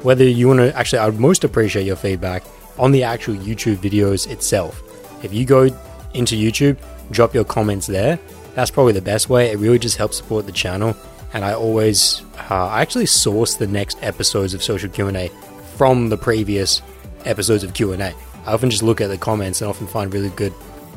Whether 0.03 0.25
you 0.25 0.49
want 0.49 0.61
to, 0.61 0.77
actually, 0.77 1.01
I 1.01 1.07
would 1.07 1.19
most 1.19 1.43
appreciate 1.43 1.87
your 1.87 1.97
feedback 1.97 2.45
on 2.79 2.93
the 2.93 3.03
actual 3.03 3.35
YouTube 3.35 3.77
videos 3.77 4.31
itself. 4.31 4.83
If 5.25 5.35
you 5.35 5.45
go 5.45 5.69
into 6.15 6.37
YouTube, 6.37 6.79
drop 7.11 7.35
your 7.35 7.45
comments 7.45 7.87
there. 7.87 8.19
That's 8.55 8.71
probably 8.71 8.93
the 8.93 9.03
best 9.03 9.29
way. 9.29 9.51
It 9.51 9.59
really 9.59 9.79
just 9.79 9.97
helps 9.97 10.17
support 10.17 10.47
the 10.47 10.53
channel. 10.53 10.97
And 11.33 11.45
I 11.45 11.55
always, 11.55 12.23
uh, 12.51 12.69
I 12.69 12.81
actually 12.81 13.07
source 13.07 13.57
the 13.57 13.67
next 13.67 13.99
episodes 14.03 14.55
of 14.55 14.63
Social 14.63 14.89
Q&A 14.89 15.31
from 15.79 16.09
the 16.09 16.19
previous 16.19 16.83
episodes 17.25 17.63
of 17.63 17.73
Q&A. 17.73 17.97
I 17.97 18.53
often 18.53 18.69
just 18.69 18.83
look 18.83 19.01
at 19.01 19.07
the 19.07 19.17
comments 19.17 19.63
and 19.63 19.71
often 19.71 19.87
find 19.87 20.13
really 20.13 20.31
good 20.31 20.53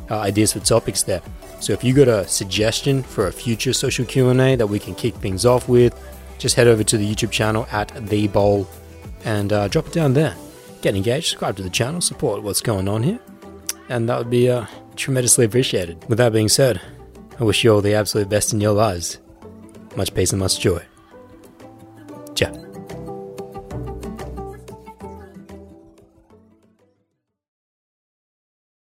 uh, 0.09 0.17
ideas 0.17 0.53
for 0.53 0.59
topics 0.59 1.03
there. 1.03 1.21
So 1.59 1.71
if 1.71 1.83
you 1.83 1.93
got 1.93 2.07
a 2.07 2.27
suggestion 2.27 3.03
for 3.03 3.27
a 3.27 3.31
future 3.31 3.73
social 3.73 4.05
Q&A 4.05 4.55
that 4.55 4.65
we 4.65 4.79
can 4.79 4.95
kick 4.95 5.13
things 5.15 5.45
off 5.45 5.69
with, 5.69 5.93
just 6.39 6.55
head 6.55 6.67
over 6.67 6.83
to 6.83 6.97
the 6.97 7.07
YouTube 7.07 7.29
channel 7.29 7.67
at 7.71 7.89
The 8.07 8.27
Bowl 8.27 8.67
and 9.23 9.53
uh, 9.53 9.67
drop 9.67 9.85
it 9.85 9.93
down 9.93 10.13
there. 10.13 10.35
Get 10.81 10.95
engaged, 10.95 11.27
subscribe 11.27 11.55
to 11.57 11.63
the 11.63 11.69
channel, 11.69 12.01
support 12.01 12.41
what's 12.41 12.61
going 12.61 12.87
on 12.87 13.03
here, 13.03 13.19
and 13.87 14.09
that 14.09 14.17
would 14.17 14.31
be 14.31 14.49
uh, 14.49 14.65
tremendously 14.95 15.45
appreciated. 15.45 16.03
With 16.09 16.17
that 16.17 16.33
being 16.33 16.49
said, 16.49 16.81
I 17.39 17.43
wish 17.43 17.63
you 17.63 17.71
all 17.71 17.81
the 17.81 17.93
absolute 17.93 18.29
best 18.29 18.51
in 18.51 18.59
your 18.59 18.73
lives. 18.73 19.19
Much 19.95 20.11
peace 20.15 20.31
and 20.31 20.39
much 20.39 20.59
joy. 20.59 20.81